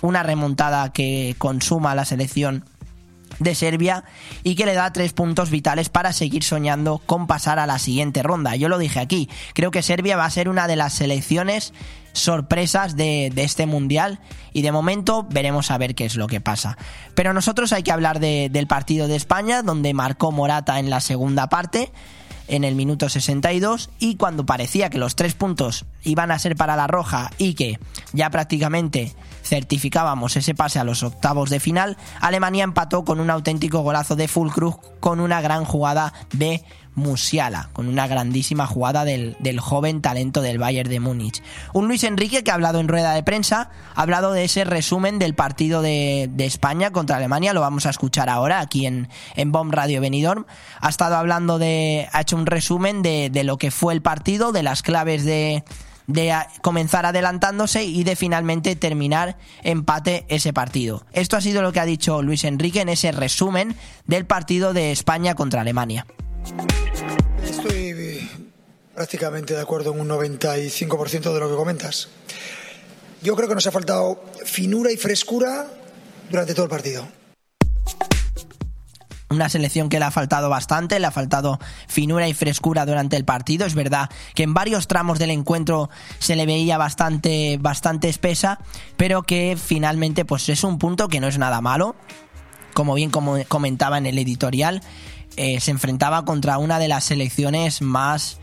una 0.00 0.22
remontada 0.22 0.92
que 0.92 1.34
consuma 1.38 1.94
la 1.94 2.04
selección 2.04 2.64
de 3.38 3.54
Serbia 3.54 4.04
y 4.42 4.54
que 4.54 4.66
le 4.66 4.74
da 4.74 4.92
tres 4.92 5.12
puntos 5.12 5.50
vitales 5.50 5.88
para 5.88 6.12
seguir 6.12 6.42
soñando 6.42 6.98
con 6.98 7.26
pasar 7.26 7.58
a 7.58 7.66
la 7.66 7.78
siguiente 7.78 8.22
ronda. 8.22 8.56
Yo 8.56 8.68
lo 8.68 8.78
dije 8.78 9.00
aquí, 9.00 9.28
creo 9.54 9.70
que 9.70 9.82
Serbia 9.82 10.16
va 10.16 10.24
a 10.24 10.30
ser 10.30 10.48
una 10.48 10.66
de 10.66 10.76
las 10.76 10.94
selecciones 10.94 11.72
sorpresas 12.12 12.96
de, 12.96 13.30
de, 13.32 13.44
este 13.44 13.66
mundial 13.66 14.18
y 14.52 14.62
de 14.62 14.72
momento 14.72 15.26
veremos 15.30 15.70
a 15.70 15.78
ver 15.78 15.94
qué 15.94 16.04
es 16.04 16.16
lo 16.16 16.26
que 16.26 16.40
pasa. 16.40 16.76
Pero 17.14 17.32
nosotros 17.32 17.72
hay 17.72 17.82
que 17.82 17.92
hablar 17.92 18.18
de, 18.18 18.48
del 18.50 18.66
partido 18.66 19.06
de 19.06 19.16
España 19.16 19.62
donde 19.62 19.94
marcó 19.94 20.32
Morata 20.32 20.80
en 20.80 20.90
la 20.90 21.00
segunda 21.00 21.48
parte 21.48 21.92
en 22.48 22.64
el 22.64 22.74
minuto 22.74 23.08
62 23.08 23.90
y 23.98 24.16
cuando 24.16 24.44
parecía 24.44 24.90
que 24.90 24.98
los 24.98 25.16
tres 25.16 25.34
puntos 25.34 25.84
iban 26.02 26.30
a 26.30 26.38
ser 26.38 26.56
para 26.56 26.76
la 26.76 26.86
roja 26.86 27.30
y 27.38 27.54
que 27.54 27.78
ya 28.12 28.30
prácticamente 28.30 29.14
certificábamos 29.42 30.36
ese 30.36 30.54
pase 30.54 30.78
a 30.78 30.84
los 30.84 31.02
octavos 31.02 31.50
de 31.50 31.60
final, 31.60 31.96
Alemania 32.20 32.64
empató 32.64 33.04
con 33.04 33.20
un 33.20 33.30
auténtico 33.30 33.80
golazo 33.80 34.16
de 34.16 34.28
Fulkrug 34.28 34.80
con 35.00 35.20
una 35.20 35.40
gran 35.40 35.64
jugada 35.64 36.12
de 36.32 36.64
Musiala, 36.98 37.70
con 37.72 37.88
una 37.88 38.06
grandísima 38.06 38.66
jugada 38.66 39.04
del, 39.04 39.36
joven 39.60 40.02
talento 40.02 40.42
del 40.42 40.58
Bayern 40.58 40.90
de 40.90 41.00
Múnich. 41.00 41.42
Un 41.72 41.88
Luis 41.88 42.04
Enrique 42.04 42.44
que 42.44 42.50
ha 42.50 42.54
hablado 42.54 42.80
en 42.80 42.88
rueda 42.88 43.14
de 43.14 43.22
prensa, 43.22 43.70
ha 43.94 44.02
hablado 44.02 44.32
de 44.32 44.44
ese 44.44 44.64
resumen 44.64 45.18
del 45.18 45.34
partido 45.34 45.80
de, 45.80 46.30
España 46.38 46.90
contra 46.90 47.16
Alemania, 47.16 47.52
lo 47.52 47.60
vamos 47.60 47.86
a 47.86 47.90
escuchar 47.90 48.28
ahora 48.28 48.60
aquí 48.60 48.86
en, 48.86 49.08
en 49.36 49.52
Bomb 49.52 49.72
Radio 49.72 50.00
Benidorm. 50.00 50.46
Ha 50.80 50.88
estado 50.88 51.16
hablando 51.16 51.58
de, 51.58 52.08
ha 52.12 52.22
hecho 52.22 52.36
un 52.36 52.46
resumen 52.46 53.02
de, 53.02 53.30
de 53.30 53.44
lo 53.44 53.58
que 53.58 53.70
fue 53.70 53.94
el 53.94 54.02
partido, 54.02 54.52
de 54.52 54.62
las 54.62 54.82
claves 54.82 55.24
de, 55.24 55.62
de 56.08 56.34
comenzar 56.62 57.06
adelantándose 57.06 57.84
y 57.84 58.02
de 58.02 58.16
finalmente 58.16 58.74
terminar 58.74 59.36
empate 59.62 60.24
ese 60.28 60.52
partido. 60.52 61.04
Esto 61.12 61.36
ha 61.36 61.40
sido 61.40 61.62
lo 61.62 61.70
que 61.70 61.80
ha 61.80 61.84
dicho 61.84 62.22
Luis 62.22 62.44
Enrique 62.44 62.80
en 62.80 62.88
ese 62.88 63.12
resumen 63.12 63.76
del 64.06 64.26
partido 64.26 64.72
de 64.72 64.90
España 64.90 65.34
contra 65.34 65.60
Alemania. 65.60 66.06
Estoy 67.42 68.28
prácticamente 68.94 69.54
de 69.54 69.60
acuerdo 69.60 69.92
en 69.92 70.00
un 70.00 70.08
95% 70.08 71.32
de 71.32 71.40
lo 71.40 71.48
que 71.48 71.56
comentas. 71.56 72.08
Yo 73.22 73.34
creo 73.36 73.48
que 73.48 73.54
nos 73.54 73.66
ha 73.66 73.70
faltado 73.70 74.22
finura 74.44 74.92
y 74.92 74.96
frescura 74.96 75.66
durante 76.30 76.54
todo 76.54 76.64
el 76.64 76.70
partido 76.70 77.08
una 79.30 79.48
selección 79.48 79.88
que 79.88 79.98
le 79.98 80.04
ha 80.04 80.10
faltado 80.10 80.48
bastante, 80.48 80.98
le 80.98 81.06
ha 81.06 81.10
faltado 81.10 81.58
finura 81.86 82.28
y 82.28 82.34
frescura 82.34 82.86
durante 82.86 83.16
el 83.16 83.24
partido. 83.24 83.66
Es 83.66 83.74
verdad 83.74 84.10
que 84.34 84.42
en 84.42 84.54
varios 84.54 84.88
tramos 84.88 85.18
del 85.18 85.30
encuentro 85.30 85.90
se 86.18 86.34
le 86.34 86.46
veía 86.46 86.78
bastante, 86.78 87.58
bastante 87.60 88.08
espesa, 88.08 88.58
pero 88.96 89.22
que 89.22 89.56
finalmente 89.62 90.24
pues 90.24 90.48
es 90.48 90.64
un 90.64 90.78
punto 90.78 91.08
que 91.08 91.20
no 91.20 91.28
es 91.28 91.38
nada 91.38 91.60
malo. 91.60 91.94
Como 92.74 92.94
bien 92.94 93.10
comentaba 93.10 93.98
en 93.98 94.06
el 94.06 94.18
editorial, 94.18 94.82
eh, 95.38 95.60
se 95.60 95.70
enfrentaba 95.70 96.24
contra 96.24 96.58
una 96.58 96.78
de 96.78 96.88
las 96.88 97.04
selecciones 97.04 97.80
más 97.80 98.38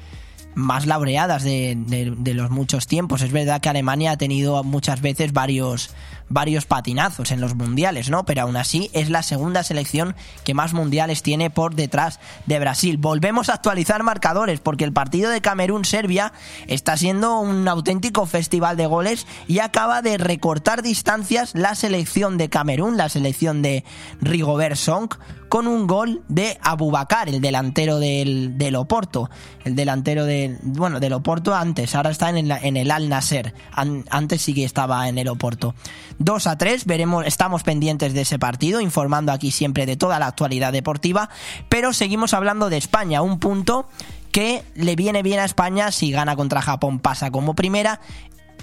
más 0.56 0.86
laureadas 0.86 1.44
de, 1.44 1.76
de, 1.76 2.34
los 2.34 2.50
muchos 2.50 2.88
tiempos. 2.88 3.22
Es 3.22 3.34
verdad 3.34 3.60
que 3.60 3.68
Alemania 3.68 4.12
ha 4.12 4.18
tenido 4.18 4.64
muchas 4.64 5.02
veces 5.02 5.34
varios, 5.34 5.90
varios 6.30 6.66
patinazos 6.66 7.32
en 7.32 7.42
los 7.42 7.56
mundiales, 7.56 8.10
¿no? 8.10 8.26
Pero 8.26 8.44
aún 8.44 8.56
así 8.56 8.90
es 8.94 9.10
la 9.10 9.22
segunda 9.22 9.64
selección 9.64 10.16
que 10.46 10.54
más 10.54 10.74
mundiales 10.74 11.22
tiene 11.22 11.50
por 11.50 11.76
detrás 11.76 12.20
de 12.46 12.60
Brasil. 12.60 12.98
Volvemos 12.98 13.50
a 13.50 13.56
actualizar 13.56 14.02
marcadores 14.04 14.62
porque 14.62 14.86
el 14.86 14.94
partido 14.94 15.30
de 15.30 15.42
Camerún-Serbia 15.42 16.32
está 16.68 16.96
siendo 16.96 17.38
un 17.40 17.68
auténtico 17.68 18.26
festival 18.26 18.78
de 18.78 18.88
goles 18.88 19.28
y 19.48 19.60
acaba 19.60 20.02
de 20.02 20.18
recortar 20.18 20.82
distancias 20.82 21.52
la 21.54 21.76
selección 21.76 22.38
de 22.38 22.50
Camerún, 22.50 22.96
la 22.96 23.10
selección 23.10 23.62
de 23.62 23.84
Rigobert 24.22 24.78
Song, 24.78 25.14
con 25.56 25.68
un 25.68 25.88
gol 25.88 26.22
de 26.28 26.58
Abubakar, 26.62 27.30
el 27.30 27.40
delantero 27.40 27.98
del, 27.98 28.58
del 28.58 28.76
Oporto. 28.76 29.30
El 29.64 29.74
delantero 29.74 30.26
del, 30.26 30.60
bueno, 30.64 31.00
del 31.00 31.14
Oporto 31.14 31.56
antes, 31.56 31.96
ahora 31.96 32.10
está 32.10 32.28
en 32.28 32.40
el, 32.40 32.52
en 32.52 32.76
el 32.76 32.92
Al 32.92 33.08
Nasser. 33.08 33.54
An, 33.72 34.04
antes 34.10 34.42
sí 34.42 34.54
que 34.54 34.66
estaba 34.66 35.08
en 35.08 35.18
el 35.18 35.30
Oporto. 35.30 35.74
2 36.20 36.48
a 36.48 36.58
3, 36.58 36.84
veremos, 36.84 37.26
estamos 37.26 37.64
pendientes 37.64 38.14
de 38.14 38.24
ese 38.24 38.38
partido, 38.38 38.82
informando 38.82 39.32
aquí 39.32 39.50
siempre 39.50 39.86
de 39.86 39.96
toda 39.96 40.20
la 40.20 40.28
actualidad 40.28 40.74
deportiva, 40.74 41.30
pero 41.70 41.94
seguimos 41.94 42.34
hablando 42.34 42.70
de 42.70 42.76
España, 42.76 43.22
un 43.22 43.40
punto 43.40 43.88
que 44.34 44.62
le 44.76 44.98
viene 44.98 45.24
bien 45.24 45.40
a 45.40 45.46
España 45.46 45.94
si 45.94 46.12
gana 46.12 46.36
contra 46.36 46.62
Japón, 46.62 47.00
pasa 47.00 47.32
como 47.32 47.54
primera 47.54 48.02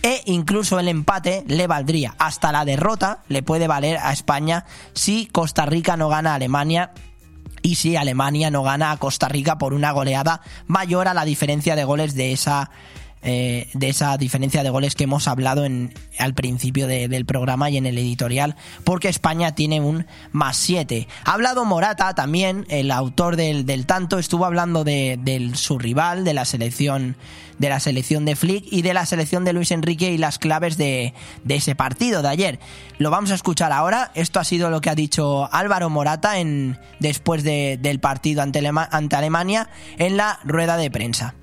e 0.03 0.23
incluso 0.27 0.79
el 0.79 0.88
empate 0.88 1.45
le 1.47 1.67
valdría. 1.67 2.15
Hasta 2.19 2.53
la 2.53 2.65
derrota 2.65 3.23
le 3.29 3.43
puede 3.43 3.69
valer 3.69 3.99
a 3.99 4.12
España 4.12 4.65
si 4.95 5.27
Costa 5.27 5.65
Rica 5.67 5.97
no 5.97 6.09
gana 6.09 6.33
a 6.33 6.35
Alemania 6.35 6.93
y 7.62 7.77
si 7.77 7.97
Alemania 7.97 8.51
no 8.51 8.62
gana 8.62 8.91
a 8.91 8.97
Costa 8.97 9.29
Rica 9.29 9.59
por 9.59 9.73
una 9.73 9.93
goleada 9.93 10.43
mayor 10.67 11.09
a 11.09 11.15
la 11.15 11.25
diferencia 11.25 11.77
de 11.77 11.85
goles 11.85 12.15
de 12.15 12.33
esa 12.33 12.71
eh, 13.23 13.69
de 13.75 13.89
esa 13.89 14.17
diferencia 14.17 14.63
de 14.63 14.71
goles 14.71 14.95
que 14.95 15.05
hemos 15.05 15.29
hablado 15.29 15.65
en, 15.65 15.93
al 16.19 16.35
principio 16.35 16.87
de- 16.87 17.09
del 17.09 17.25
programa 17.25 17.71
y 17.71 17.77
en 17.77 17.87
el 17.87 17.97
editorial, 17.99 18.57
porque 18.85 19.09
España 19.09 19.55
tiene 19.55 19.81
un 19.81 20.07
más 20.33 20.57
7. 20.57 21.07
Ha 21.25 21.33
hablado 21.33 21.65
Morata 21.65 22.15
también, 22.15 22.67
el 22.69 22.91
autor 22.91 23.37
del, 23.37 23.65
del 23.67 23.87
tanto, 23.87 24.19
estuvo 24.19 24.45
hablando 24.45 24.85
de, 24.85 25.51
su 25.55 25.79
rival, 25.79 26.25
de 26.25 26.35
la 26.35 26.45
selección 26.45 27.17
de 27.59 27.69
la 27.69 27.79
selección 27.79 28.25
de 28.25 28.35
Flick 28.35 28.65
y 28.73 28.83
de 28.83 28.93
la 28.93 29.07
selección 29.07 29.45
de 29.45 29.53
Luis 29.53 29.71
Enrique 29.71 30.11
y 30.11 30.19
las 30.19 30.41
claves 30.41 30.77
de, 30.77 31.15
de 31.45 31.55
ese 31.55 31.77
partido 31.77 32.21
de 32.21 32.29
ayer. 32.29 32.59
Lo 32.99 33.11
vamos 33.13 33.31
a 33.31 33.37
escuchar 33.37 33.71
ahora. 33.71 34.11
Esto 34.17 34.41
ha 34.41 34.45
sido 34.45 34.69
lo 34.69 34.81
que 34.81 34.91
ha 34.91 34.97
dicho 34.97 35.49
Álvaro 35.53 35.89
Morata 35.89 36.39
en, 36.41 36.81
después 36.99 37.45
de- 37.45 37.79
del 37.81 38.01
partido 38.01 38.43
ante, 38.43 38.67
ante 38.91 39.15
Alemania 39.17 39.69
en 39.99 40.17
la 40.17 40.41
rueda 40.43 40.77
de 40.77 40.91
prensa. 40.91 41.35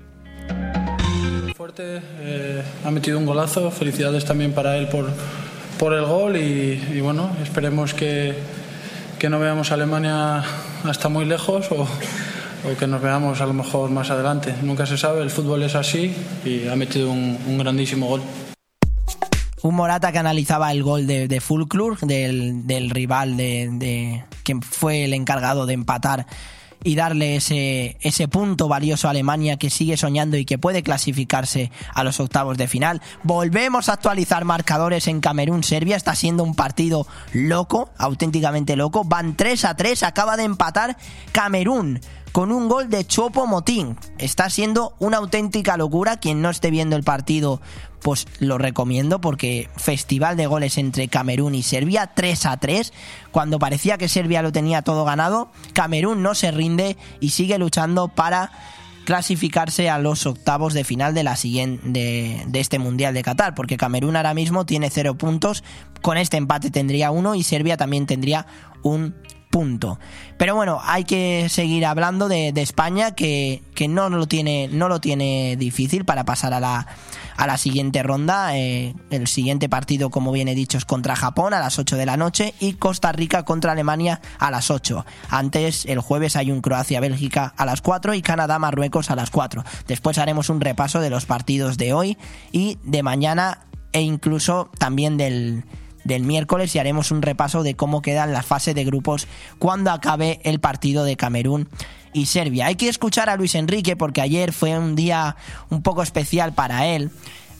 Fuerte, 1.56 2.00
eh, 2.20 2.62
ha 2.84 2.90
metido 2.90 3.18
un 3.18 3.26
golazo, 3.26 3.70
felicidades 3.70 4.24
también 4.24 4.52
para 4.52 4.76
él 4.76 4.88
por, 4.88 5.10
por 5.78 5.92
el 5.94 6.04
gol 6.04 6.36
y, 6.36 7.00
bueno, 7.00 7.30
esperemos 7.42 7.94
que, 7.94 8.34
que 9.18 9.28
no 9.28 9.38
veamos 9.38 9.70
a 9.70 9.74
Alemania 9.74 10.42
hasta 10.84 11.08
muy 11.08 11.24
lejos 11.24 11.70
o, 11.70 11.82
o 11.82 12.76
que 12.78 12.86
nos 12.86 13.02
veamos 13.02 13.40
a 13.40 13.46
lo 13.46 13.52
mejor 13.52 13.90
más 13.90 14.10
adelante. 14.10 14.54
Nunca 14.62 14.86
se 14.86 14.96
sabe, 14.96 15.22
el 15.22 15.30
fútbol 15.30 15.62
es 15.62 15.74
así 15.74 16.14
y 16.44 16.68
ha 16.68 16.76
metido 16.76 17.10
un, 17.10 17.58
grandísimo 17.58 18.06
gol. 18.06 18.22
Un 19.62 19.74
Morata 19.74 20.10
que 20.12 20.18
analizaba 20.18 20.72
el 20.72 20.82
gol 20.82 21.06
de, 21.06 21.28
de 21.28 21.40
Fulklur, 21.40 21.98
del, 22.00 22.66
del 22.66 22.88
rival 22.88 23.36
de, 23.36 23.68
de- 23.72 24.24
que 24.42 24.56
fue 24.62 25.04
el 25.04 25.12
encargado 25.12 25.66
de 25.66 25.74
empatar 25.74 26.26
y 26.82 26.94
darle 26.94 27.36
ese, 27.36 27.96
ese 28.00 28.28
punto 28.28 28.68
valioso 28.68 29.06
a 29.06 29.10
Alemania 29.10 29.56
que 29.56 29.70
sigue 29.70 29.96
soñando 29.96 30.36
y 30.36 30.44
que 30.44 30.58
puede 30.58 30.82
clasificarse 30.82 31.70
a 31.94 32.04
los 32.04 32.20
octavos 32.20 32.56
de 32.56 32.68
final. 32.68 33.02
Volvemos 33.22 33.88
a 33.88 33.94
actualizar 33.94 34.44
marcadores 34.44 35.06
en 35.06 35.20
Camerún-Serbia. 35.20 35.96
Está 35.96 36.14
siendo 36.14 36.42
un 36.42 36.54
partido 36.54 37.06
loco, 37.32 37.90
auténticamente 37.98 38.76
loco. 38.76 39.04
Van 39.04 39.36
3 39.36 39.64
a 39.64 39.76
3, 39.76 40.02
acaba 40.02 40.36
de 40.36 40.44
empatar 40.44 40.96
Camerún 41.32 42.00
con 42.32 42.52
un 42.52 42.68
gol 42.68 42.88
de 42.88 43.04
Chopo 43.06 43.46
Motín. 43.46 43.96
Está 44.18 44.50
siendo 44.50 44.94
una 44.98 45.18
auténtica 45.18 45.76
locura. 45.76 46.18
Quien 46.18 46.42
no 46.42 46.50
esté 46.50 46.70
viendo 46.70 46.96
el 46.96 47.02
partido, 47.02 47.60
pues 48.02 48.26
lo 48.38 48.58
recomiendo 48.58 49.20
porque 49.20 49.68
festival 49.76 50.36
de 50.36 50.46
goles 50.46 50.78
entre 50.78 51.08
Camerún 51.08 51.54
y 51.54 51.62
Serbia, 51.62 52.12
3 52.14 52.46
a 52.46 52.56
3. 52.56 52.92
Cuando 53.30 53.58
parecía 53.58 53.98
que 53.98 54.08
Serbia 54.08 54.42
lo 54.42 54.52
tenía 54.52 54.82
todo 54.82 55.04
ganado, 55.04 55.50
Camerún 55.72 56.22
no 56.22 56.34
se 56.34 56.50
rinde 56.50 56.96
y 57.20 57.30
sigue 57.30 57.58
luchando 57.58 58.08
para 58.08 58.50
clasificarse 59.04 59.90
a 59.90 59.98
los 59.98 60.26
octavos 60.26 60.74
de 60.74 60.84
final 60.84 61.14
de 61.14 61.24
la 61.24 61.36
siguiente 61.36 61.88
de, 61.88 62.60
este 62.60 62.78
mundial 62.78 63.14
de 63.14 63.22
Qatar 63.22 63.54
porque 63.54 63.76
Camerún 63.76 64.14
ahora 64.14 64.34
mismo 64.34 64.66
tiene 64.66 64.90
cero 64.90 65.16
puntos 65.16 65.64
con 66.02 66.16
este 66.16 66.36
empate 66.36 66.70
tendría 66.70 67.10
uno 67.10 67.34
y 67.34 67.42
Serbia 67.42 67.76
también 67.76 68.06
tendría 68.06 68.46
un 68.82 69.14
punto. 69.50 69.98
Pero 70.38 70.54
bueno, 70.54 70.80
hay 70.84 71.04
que 71.04 71.48
seguir 71.48 71.84
hablando 71.84 72.28
de, 72.28 72.52
de 72.52 72.62
España 72.62 73.14
que, 73.14 73.62
que 73.74 73.88
no 73.88 74.08
lo 74.08 74.26
tiene 74.26 74.68
no 74.70 74.88
lo 74.88 75.00
tiene 75.00 75.56
difícil 75.56 76.04
para 76.04 76.24
pasar 76.24 76.54
a 76.54 76.60
la 76.60 76.86
a 77.40 77.46
la 77.46 77.56
siguiente 77.56 78.02
ronda. 78.02 78.56
Eh, 78.58 78.94
el 79.08 79.26
siguiente 79.26 79.70
partido, 79.70 80.10
como 80.10 80.30
bien 80.30 80.48
he 80.48 80.54
dicho, 80.54 80.76
es 80.76 80.84
contra 80.84 81.16
Japón 81.16 81.54
a 81.54 81.58
las 81.58 81.78
8 81.78 81.96
de 81.96 82.04
la 82.04 82.18
noche 82.18 82.52
y 82.60 82.74
Costa 82.74 83.12
Rica 83.12 83.44
contra 83.44 83.72
Alemania 83.72 84.20
a 84.38 84.50
las 84.50 84.70
8. 84.70 85.06
Antes, 85.30 85.86
el 85.86 86.00
jueves, 86.00 86.36
hay 86.36 86.50
un 86.50 86.60
Croacia-Bélgica 86.60 87.54
a 87.56 87.64
las 87.64 87.80
4 87.80 88.12
y 88.12 88.20
Canadá-Marruecos 88.20 89.10
a 89.10 89.16
las 89.16 89.30
4. 89.30 89.64
Después 89.88 90.18
haremos 90.18 90.50
un 90.50 90.60
repaso 90.60 91.00
de 91.00 91.08
los 91.08 91.24
partidos 91.24 91.78
de 91.78 91.94
hoy 91.94 92.18
y 92.52 92.76
de 92.84 93.02
mañana 93.02 93.60
e 93.92 94.02
incluso 94.02 94.70
también 94.78 95.16
del, 95.16 95.64
del 96.04 96.24
miércoles 96.24 96.74
y 96.74 96.78
haremos 96.78 97.10
un 97.10 97.22
repaso 97.22 97.62
de 97.62 97.74
cómo 97.74 98.02
quedan 98.02 98.34
las 98.34 98.44
fases 98.44 98.74
de 98.74 98.84
grupos 98.84 99.26
cuando 99.58 99.92
acabe 99.92 100.40
el 100.44 100.60
partido 100.60 101.04
de 101.04 101.16
Camerún 101.16 101.70
y 102.12 102.26
Serbia. 102.26 102.66
Hay 102.66 102.76
que 102.76 102.88
escuchar 102.88 103.28
a 103.28 103.36
Luis 103.36 103.54
Enrique 103.54 103.96
porque 103.96 104.20
ayer 104.20 104.52
fue 104.52 104.78
un 104.78 104.96
día 104.96 105.36
un 105.68 105.82
poco 105.82 106.02
especial 106.02 106.52
para 106.52 106.86
él 106.86 107.10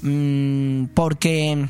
mm, 0.02 0.86
porque 0.94 1.66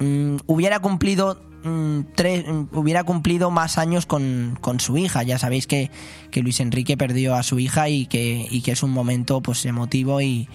mm, 0.00 0.36
hubiera 0.46 0.80
cumplido 0.80 1.40
mm, 1.64 2.00
tres, 2.14 2.44
hubiera 2.72 3.04
cumplido 3.04 3.50
más 3.50 3.78
años 3.78 4.06
con, 4.06 4.58
con 4.60 4.80
su 4.80 4.96
hija. 4.98 5.22
Ya 5.22 5.38
sabéis 5.38 5.66
que, 5.66 5.90
que 6.30 6.42
Luis 6.42 6.60
Enrique 6.60 6.96
perdió 6.96 7.34
a 7.34 7.42
su 7.42 7.58
hija 7.58 7.88
y 7.88 8.06
que, 8.06 8.46
y 8.50 8.62
que 8.62 8.72
es 8.72 8.82
un 8.82 8.90
momento 8.90 9.40
pues 9.40 9.64
emotivo 9.66 10.20
y, 10.20 10.48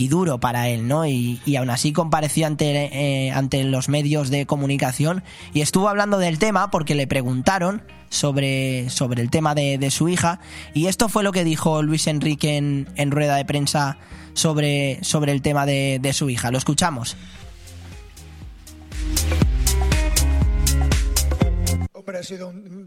y 0.00 0.08
duro 0.08 0.40
para 0.40 0.70
él, 0.70 0.88
¿no? 0.88 1.06
Y, 1.06 1.38
aún 1.58 1.68
así 1.68 1.92
compareció 1.92 2.46
ante, 2.46 2.70
eh, 2.86 3.32
ante 3.32 3.62
los 3.64 3.90
medios 3.90 4.30
de 4.30 4.46
comunicación 4.46 5.22
y 5.52 5.60
estuvo 5.60 5.90
hablando 5.90 6.16
del 6.16 6.38
tema 6.38 6.70
porque 6.70 6.94
le 6.94 7.06
preguntaron 7.06 7.82
sobre, 8.08 8.88
sobre 8.88 9.20
el 9.20 9.28
tema 9.28 9.54
de, 9.54 9.90
su 9.90 10.08
hija 10.08 10.40
y 10.72 10.86
esto 10.86 11.10
fue 11.10 11.22
lo 11.22 11.32
que 11.32 11.44
dijo 11.44 11.82
Luis 11.82 12.06
Enrique 12.06 12.56
en, 12.56 12.88
en 12.96 13.10
rueda 13.10 13.36
de 13.36 13.44
prensa 13.44 13.98
sobre, 14.32 15.04
sobre 15.04 15.32
el 15.32 15.42
tema 15.42 15.66
de, 15.66 15.98
de 16.00 16.14
su 16.14 16.30
hija. 16.30 16.50
Lo 16.50 16.56
escuchamos. 16.56 17.18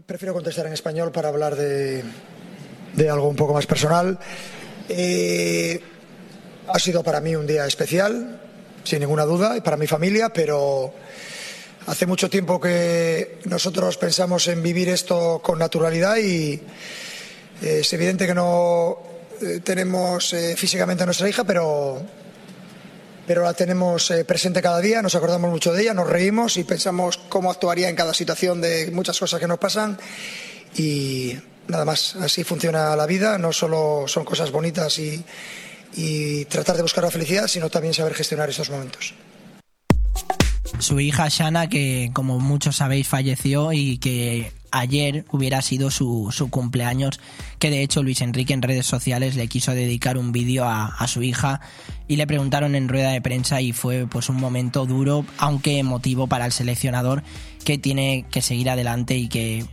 Prefiero 0.06 0.34
contestar 0.34 0.66
en 0.66 0.72
español 0.72 1.12
para 1.12 1.28
hablar 1.28 1.54
de, 1.54 2.02
de 2.94 3.10
algo 3.10 3.28
un 3.28 3.36
poco 3.36 3.54
más 3.54 3.66
personal. 3.66 4.18
Eh, 4.88 5.80
ha 6.68 6.78
sido 6.78 7.02
para 7.02 7.20
mí 7.20 7.36
un 7.36 7.46
día 7.46 7.66
especial, 7.66 8.40
sin 8.84 9.00
ninguna 9.00 9.24
duda, 9.24 9.56
y 9.56 9.60
para 9.60 9.76
mi 9.76 9.86
familia, 9.86 10.30
pero 10.30 10.92
hace 11.86 12.06
mucho 12.06 12.30
tiempo 12.30 12.60
que 12.60 13.38
nosotros 13.44 13.96
pensamos 13.96 14.48
en 14.48 14.62
vivir 14.62 14.88
esto 14.88 15.40
con 15.42 15.58
naturalidad 15.58 16.16
y 16.16 16.54
eh, 17.62 17.80
es 17.80 17.92
evidente 17.92 18.26
que 18.26 18.34
no 18.34 18.98
eh, 19.42 19.60
tenemos 19.62 20.32
eh, 20.32 20.56
físicamente 20.56 21.02
a 21.02 21.06
nuestra 21.06 21.28
hija, 21.28 21.44
pero, 21.44 22.00
pero 23.26 23.42
la 23.42 23.52
tenemos 23.52 24.12
presente 24.26 24.62
cada 24.62 24.80
día, 24.80 25.02
nos 25.02 25.14
acordamos 25.14 25.50
mucho 25.50 25.72
de 25.72 25.82
ella, 25.82 25.94
nos 25.94 26.08
reímos 26.08 26.56
y 26.56 26.64
pensamos 26.64 27.18
cómo 27.28 27.50
actuaría 27.50 27.88
en 27.88 27.96
cada 27.96 28.14
situación 28.14 28.60
de 28.60 28.90
muchas 28.90 29.18
cosas 29.18 29.40
que 29.40 29.46
nos 29.46 29.58
pasan 29.58 29.98
y 30.76 31.36
nada 31.68 31.84
más, 31.84 32.16
así 32.16 32.44
funciona 32.44 32.96
la 32.96 33.06
vida, 33.06 33.38
no 33.38 33.52
solo 33.52 34.04
son 34.06 34.24
cosas 34.24 34.50
bonitas 34.50 34.98
y, 34.98 35.22
y 35.96 36.44
tratar 36.46 36.76
de 36.76 36.82
buscar 36.82 37.04
la 37.04 37.10
felicidad, 37.10 37.46
sino 37.46 37.70
también 37.70 37.94
saber 37.94 38.14
gestionar 38.14 38.50
estos 38.50 38.70
momentos. 38.70 39.14
su 40.78 41.00
hija 41.00 41.28
Shana, 41.28 41.68
que 41.68 42.10
como 42.12 42.40
muchos 42.40 42.76
sabéis 42.76 43.06
falleció 43.08 43.72
y 43.72 43.98
que 43.98 44.52
ayer 44.70 45.24
hubiera 45.30 45.62
sido 45.62 45.90
su, 45.90 46.30
su 46.32 46.50
cumpleaños, 46.50 47.20
que 47.58 47.70
de 47.70 47.82
hecho 47.82 48.02
Luis 48.02 48.20
Enrique 48.20 48.52
en 48.52 48.62
redes 48.62 48.86
sociales 48.86 49.36
le 49.36 49.46
quiso 49.46 49.72
dedicar 49.72 50.18
un 50.18 50.32
vídeo 50.32 50.64
a, 50.64 50.86
a 50.86 51.06
su 51.06 51.22
hija 51.22 51.60
y 52.08 52.16
le 52.16 52.26
preguntaron 52.26 52.74
en 52.74 52.88
rueda 52.88 53.10
de 53.10 53.22
prensa 53.22 53.60
y 53.60 53.72
fue 53.72 54.06
pues 54.08 54.28
un 54.28 54.36
momento 54.36 54.84
duro, 54.84 55.24
aunque 55.38 55.78
emotivo 55.78 56.26
para 56.26 56.44
el 56.46 56.52
seleccionador 56.52 57.22
que 57.64 57.78
tiene 57.78 58.26
que 58.30 58.42
seguir 58.42 58.68
adelante 58.68 59.16
y 59.16 59.28
que 59.28 59.64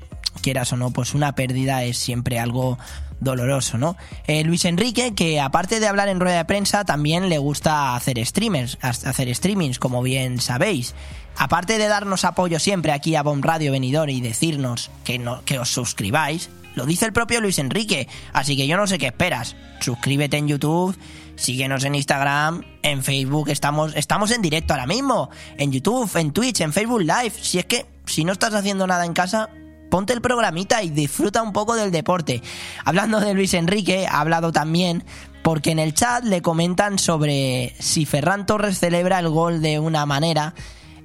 quieras 0.41 0.71
o 0.71 0.77
no, 0.77 0.91
pues 0.91 1.13
una 1.13 1.35
pérdida 1.35 1.83
es 1.83 1.97
siempre 1.97 2.39
algo 2.39 2.77
doloroso, 3.21 3.77
¿no? 3.77 3.95
Eh, 4.27 4.43
Luis 4.43 4.65
Enrique, 4.65 5.13
que 5.15 5.39
aparte 5.39 5.79
de 5.79 5.87
hablar 5.87 6.09
en 6.09 6.19
rueda 6.19 6.37
de 6.37 6.45
prensa, 6.45 6.83
también 6.83 7.29
le 7.29 7.37
gusta 7.37 7.95
hacer 7.95 8.23
streamers, 8.25 8.77
hacer 8.81 9.33
streamings, 9.33 9.79
como 9.79 10.01
bien 10.01 10.41
sabéis. 10.41 10.93
Aparte 11.37 11.77
de 11.77 11.87
darnos 11.87 12.25
apoyo 12.25 12.59
siempre 12.59 12.91
aquí 12.91 13.15
a 13.15 13.23
Bomb 13.23 13.45
Radio 13.45 13.71
Venidor 13.71 14.09
y 14.09 14.19
decirnos 14.19 14.91
que, 15.05 15.17
no, 15.17 15.45
que 15.45 15.59
os 15.59 15.69
suscribáis, 15.69 16.49
lo 16.75 16.85
dice 16.85 17.05
el 17.05 17.13
propio 17.13 17.41
Luis 17.41 17.59
Enrique, 17.59 18.07
así 18.33 18.57
que 18.57 18.67
yo 18.67 18.75
no 18.75 18.87
sé 18.87 18.97
qué 18.97 19.07
esperas. 19.07 19.55
Suscríbete 19.79 20.37
en 20.37 20.47
YouTube, 20.47 20.97
síguenos 21.35 21.83
en 21.83 21.95
Instagram, 21.95 22.63
en 22.81 23.03
Facebook, 23.03 23.49
estamos, 23.49 23.95
estamos 23.95 24.31
en 24.31 24.41
directo 24.41 24.73
ahora 24.73 24.87
mismo, 24.87 25.29
en 25.57 25.71
YouTube, 25.71 26.09
en 26.17 26.31
Twitch, 26.31 26.61
en 26.61 26.73
Facebook 26.73 27.01
Live. 27.01 27.33
Si 27.41 27.59
es 27.59 27.65
que, 27.65 27.85
si 28.05 28.23
no 28.25 28.33
estás 28.33 28.53
haciendo 28.53 28.87
nada 28.87 29.05
en 29.05 29.13
casa, 29.13 29.49
ponte 29.91 30.13
el 30.13 30.21
programita 30.21 30.81
y 30.81 30.89
disfruta 30.89 31.43
un 31.43 31.53
poco 31.53 31.75
del 31.75 31.91
deporte. 31.91 32.41
Hablando 32.83 33.19
de 33.19 33.35
Luis 33.35 33.53
Enrique, 33.53 34.07
ha 34.09 34.21
hablado 34.21 34.51
también 34.51 35.03
porque 35.43 35.71
en 35.71 35.79
el 35.79 35.93
chat 35.93 36.23
le 36.23 36.41
comentan 36.41 36.97
sobre 36.97 37.75
si 37.77 38.05
Ferran 38.05 38.47
Torres 38.47 38.79
celebra 38.79 39.19
el 39.19 39.29
gol 39.29 39.61
de 39.61 39.79
una 39.79 40.07
manera, 40.07 40.55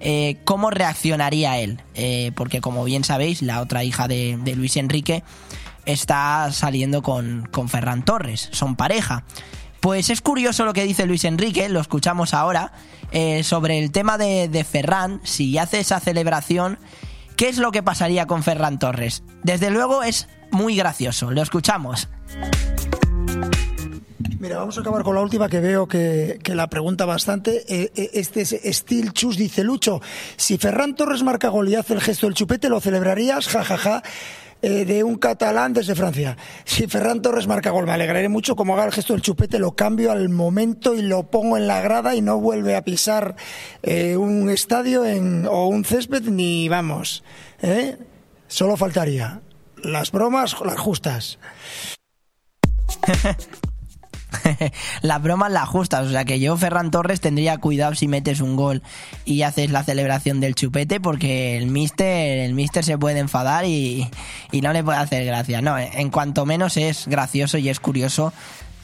eh, 0.00 0.38
cómo 0.44 0.70
reaccionaría 0.70 1.58
él. 1.58 1.82
Eh, 1.94 2.32
porque 2.36 2.62
como 2.62 2.84
bien 2.84 3.04
sabéis, 3.04 3.42
la 3.42 3.60
otra 3.60 3.82
hija 3.84 4.08
de, 4.08 4.38
Luis 4.56 4.76
Enrique 4.76 5.24
está 5.84 6.50
saliendo 6.52 7.02
con, 7.02 7.48
con 7.50 7.68
Ferran 7.68 8.04
Torres, 8.04 8.48
son 8.52 8.76
pareja. 8.76 9.24
Pues 9.80 10.10
es 10.10 10.20
curioso 10.20 10.64
lo 10.64 10.72
que 10.72 10.84
dice 10.84 11.06
Luis 11.06 11.24
Enrique, 11.24 11.68
lo 11.68 11.80
escuchamos 11.80 12.34
ahora, 12.34 12.72
eh, 13.10 13.42
sobre 13.42 13.78
el 13.78 13.90
tema 13.90 14.16
de, 14.16 14.48
de 14.48 14.64
Ferran, 14.64 15.20
si 15.24 15.58
hace 15.58 15.80
esa 15.80 16.00
celebración 16.00 16.78
¿Qué 17.36 17.50
es 17.50 17.58
lo 17.58 17.70
que 17.70 17.82
pasaría 17.82 18.26
con 18.26 18.42
Ferran 18.42 18.78
Torres? 18.78 19.22
Desde 19.42 19.70
luego 19.70 20.02
es 20.02 20.26
muy 20.50 20.74
gracioso. 20.74 21.30
Lo 21.30 21.42
escuchamos. 21.42 22.08
Mira, 24.40 24.56
vamos 24.58 24.78
a 24.78 24.80
acabar 24.80 25.02
con 25.02 25.14
la 25.14 25.20
última 25.20 25.48
que 25.48 25.60
veo 25.60 25.86
que, 25.86 26.38
que 26.42 26.54
la 26.54 26.68
pregunta 26.68 27.04
bastante. 27.04 27.64
Eh, 27.68 27.92
eh, 27.94 28.10
este 28.14 28.40
es 28.40 28.56
Steel 28.78 29.12
Chus 29.12 29.36
dice, 29.36 29.64
Lucho, 29.64 30.00
si 30.36 30.56
Ferran 30.56 30.94
Torres 30.94 31.22
marca 31.22 31.48
gol 31.48 31.68
y 31.68 31.74
hace 31.74 31.92
el 31.92 32.00
gesto 32.00 32.26
del 32.26 32.34
chupete, 32.34 32.70
¿lo 32.70 32.80
celebrarías? 32.80 33.48
Ja, 33.48 33.64
ja, 33.64 33.76
ja. 33.76 34.02
Eh, 34.68 34.84
de 34.84 35.04
un 35.04 35.14
catalán 35.14 35.72
desde 35.72 35.94
Francia. 35.94 36.36
Si 36.64 36.88
Ferran 36.88 37.22
Torres 37.22 37.46
marca 37.46 37.70
gol, 37.70 37.86
me 37.86 37.92
alegraré 37.92 38.28
mucho. 38.28 38.56
Como 38.56 38.74
haga 38.74 38.86
el 38.86 38.90
gesto 38.90 39.12
del 39.12 39.22
chupete, 39.22 39.60
lo 39.60 39.76
cambio 39.76 40.10
al 40.10 40.28
momento 40.28 40.96
y 40.96 41.02
lo 41.02 41.30
pongo 41.30 41.56
en 41.56 41.68
la 41.68 41.80
grada 41.80 42.16
y 42.16 42.20
no 42.20 42.40
vuelve 42.40 42.74
a 42.74 42.82
pisar 42.82 43.36
eh, 43.84 44.16
un 44.16 44.50
estadio 44.50 45.02
o 45.48 45.68
un 45.68 45.84
césped 45.84 46.24
ni 46.24 46.68
vamos. 46.68 47.22
¿eh? 47.62 47.96
Solo 48.48 48.76
faltaría. 48.76 49.40
Las 49.84 50.10
bromas, 50.10 50.56
las 50.64 50.80
justas. 50.80 51.38
las 55.02 55.22
bromas 55.22 55.52
las 55.52 55.68
justas. 55.68 56.06
O 56.06 56.10
sea 56.10 56.24
que 56.24 56.40
yo, 56.40 56.56
Ferran 56.56 56.90
Torres, 56.90 57.20
tendría 57.20 57.58
cuidado 57.58 57.94
si 57.94 58.08
metes 58.08 58.40
un 58.40 58.56
gol 58.56 58.82
y 59.24 59.42
haces 59.42 59.70
la 59.70 59.84
celebración 59.84 60.40
del 60.40 60.54
chupete, 60.54 61.00
porque 61.00 61.56
el 61.56 61.66
mister, 61.66 62.38
el 62.38 62.54
mister 62.54 62.84
se 62.84 62.98
puede 62.98 63.18
enfadar 63.18 63.64
y, 63.64 64.08
y 64.52 64.60
no 64.60 64.72
le 64.72 64.84
puede 64.84 64.98
hacer 64.98 65.24
gracia. 65.24 65.62
No, 65.62 65.78
en 65.78 66.10
cuanto 66.10 66.46
menos 66.46 66.76
es 66.76 67.06
gracioso 67.06 67.58
y 67.58 67.68
es 67.68 67.80
curioso 67.80 68.32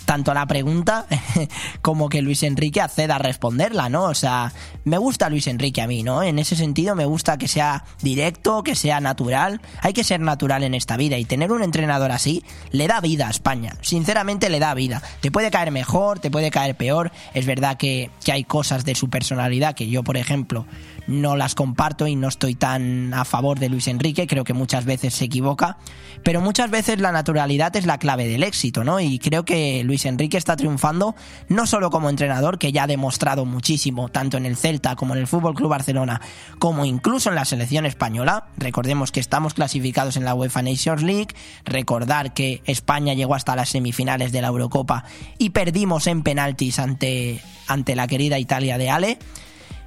tanto 0.04 0.34
la 0.34 0.46
pregunta 0.46 1.06
como 1.82 2.08
que 2.08 2.22
Luis 2.22 2.42
Enrique 2.42 2.80
acceda 2.80 3.16
a 3.16 3.18
responderla, 3.18 3.88
¿no? 3.88 4.04
O 4.04 4.14
sea, 4.14 4.52
me 4.84 4.98
gusta 4.98 5.28
Luis 5.28 5.46
Enrique 5.46 5.80
a 5.80 5.86
mí, 5.86 6.02
¿no? 6.02 6.22
En 6.22 6.38
ese 6.38 6.56
sentido 6.56 6.94
me 6.94 7.04
gusta 7.04 7.38
que 7.38 7.48
sea 7.48 7.84
directo, 8.00 8.62
que 8.62 8.74
sea 8.74 9.00
natural. 9.00 9.60
Hay 9.80 9.92
que 9.92 10.04
ser 10.04 10.20
natural 10.20 10.64
en 10.64 10.74
esta 10.74 10.96
vida 10.96 11.18
y 11.18 11.24
tener 11.24 11.52
un 11.52 11.62
entrenador 11.62 12.12
así 12.12 12.44
le 12.70 12.88
da 12.88 13.00
vida 13.00 13.28
a 13.28 13.30
España. 13.30 13.74
Sinceramente 13.80 14.48
le 14.48 14.58
da 14.58 14.74
vida. 14.74 15.02
Te 15.20 15.30
puede 15.30 15.50
caer 15.50 15.70
mejor, 15.70 16.18
te 16.18 16.30
puede 16.30 16.50
caer 16.50 16.76
peor. 16.76 17.12
Es 17.34 17.46
verdad 17.46 17.76
que, 17.76 18.10
que 18.24 18.32
hay 18.32 18.44
cosas 18.44 18.84
de 18.84 18.94
su 18.94 19.10
personalidad 19.10 19.74
que 19.74 19.88
yo, 19.88 20.02
por 20.02 20.16
ejemplo, 20.16 20.66
no 21.06 21.36
las 21.36 21.54
comparto 21.54 22.06
y 22.06 22.16
no 22.16 22.28
estoy 22.28 22.54
tan 22.54 23.12
a 23.14 23.24
favor 23.24 23.58
de 23.58 23.68
Luis 23.68 23.88
Enrique, 23.88 24.26
creo 24.26 24.44
que 24.44 24.54
muchas 24.54 24.84
veces 24.84 25.14
se 25.14 25.24
equivoca, 25.24 25.78
pero 26.22 26.40
muchas 26.40 26.70
veces 26.70 27.00
la 27.00 27.12
naturalidad 27.12 27.74
es 27.76 27.86
la 27.86 27.98
clave 27.98 28.28
del 28.28 28.42
éxito, 28.42 28.84
¿no? 28.84 29.00
Y 29.00 29.18
creo 29.18 29.44
que 29.44 29.82
Luis 29.84 30.06
Enrique 30.06 30.36
está 30.36 30.56
triunfando 30.56 31.14
no 31.48 31.66
solo 31.66 31.90
como 31.90 32.10
entrenador, 32.10 32.58
que 32.58 32.72
ya 32.72 32.84
ha 32.84 32.86
demostrado 32.86 33.44
muchísimo, 33.44 34.08
tanto 34.08 34.36
en 34.36 34.46
el 34.46 34.56
Celta 34.56 34.96
como 34.96 35.14
en 35.14 35.20
el 35.20 35.26
Fútbol 35.26 35.54
Club 35.54 35.70
Barcelona, 35.70 36.20
como 36.58 36.84
incluso 36.84 37.28
en 37.28 37.34
la 37.34 37.44
selección 37.44 37.86
española. 37.86 38.46
Recordemos 38.56 39.12
que 39.12 39.20
estamos 39.20 39.54
clasificados 39.54 40.16
en 40.16 40.24
la 40.24 40.34
UEFA 40.34 40.62
Nations 40.62 41.02
League, 41.02 41.34
recordar 41.64 42.34
que 42.34 42.62
España 42.66 43.14
llegó 43.14 43.34
hasta 43.34 43.56
las 43.56 43.70
semifinales 43.70 44.32
de 44.32 44.42
la 44.42 44.48
Eurocopa 44.48 45.04
y 45.38 45.50
perdimos 45.50 46.06
en 46.06 46.22
penaltis 46.22 46.78
ante, 46.78 47.40
ante 47.66 47.96
la 47.96 48.06
querida 48.06 48.38
Italia 48.38 48.78
de 48.78 48.90
Ale 48.90 49.18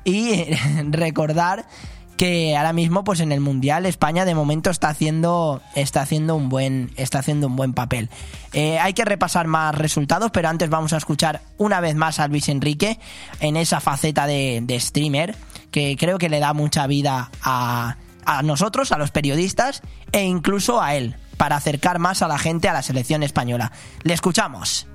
y 0.05 0.45
recordar 0.91 1.67
que 2.15 2.55
ahora 2.55 2.71
mismo 2.71 3.03
pues 3.03 3.19
en 3.19 3.33
el 3.33 3.41
mundial 3.41 3.85
España 3.85 4.23
de 4.23 4.35
momento 4.35 4.69
está 4.69 4.87
haciendo 4.87 5.61
está 5.75 6.01
haciendo 6.01 6.35
un 6.35 6.47
buen 6.47 6.91
está 6.95 7.19
haciendo 7.19 7.47
un 7.47 7.57
buen 7.57 7.73
papel. 7.73 8.09
Eh, 8.53 8.79
hay 8.79 8.93
que 8.93 9.03
repasar 9.03 9.47
más 9.47 9.75
resultados 9.75 10.31
pero 10.31 10.47
antes 10.47 10.69
vamos 10.69 10.93
a 10.93 10.97
escuchar 10.97 11.41
una 11.57 11.81
vez 11.81 11.95
más 11.95 12.19
a 12.19 12.27
Luis 12.29 12.47
Enrique 12.47 12.99
en 13.41 13.57
esa 13.57 13.81
faceta 13.81 14.27
de, 14.27 14.61
de 14.63 14.79
streamer 14.79 15.35
que 15.71 15.97
creo 15.99 16.17
que 16.17 16.29
le 16.29 16.39
da 16.39 16.53
mucha 16.53 16.87
vida 16.87 17.31
a, 17.43 17.97
a 18.25 18.43
nosotros 18.43 18.93
a 18.93 18.97
los 18.97 19.11
periodistas 19.11 19.81
e 20.13 20.23
incluso 20.23 20.81
a 20.81 20.95
él 20.95 21.17
para 21.37 21.57
acercar 21.57 21.99
más 21.99 22.21
a 22.21 22.27
la 22.27 22.37
gente 22.37 22.69
a 22.69 22.73
la 22.73 22.81
selección 22.81 23.23
española. 23.23 23.71
Le 24.03 24.13
escuchamos. 24.13 24.87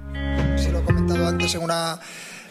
Se 0.57 0.73
lo 0.73 0.81
he 0.81 0.85
comentado 0.85 1.29
antes 1.29 1.55
en 1.55 1.63
una 1.63 2.01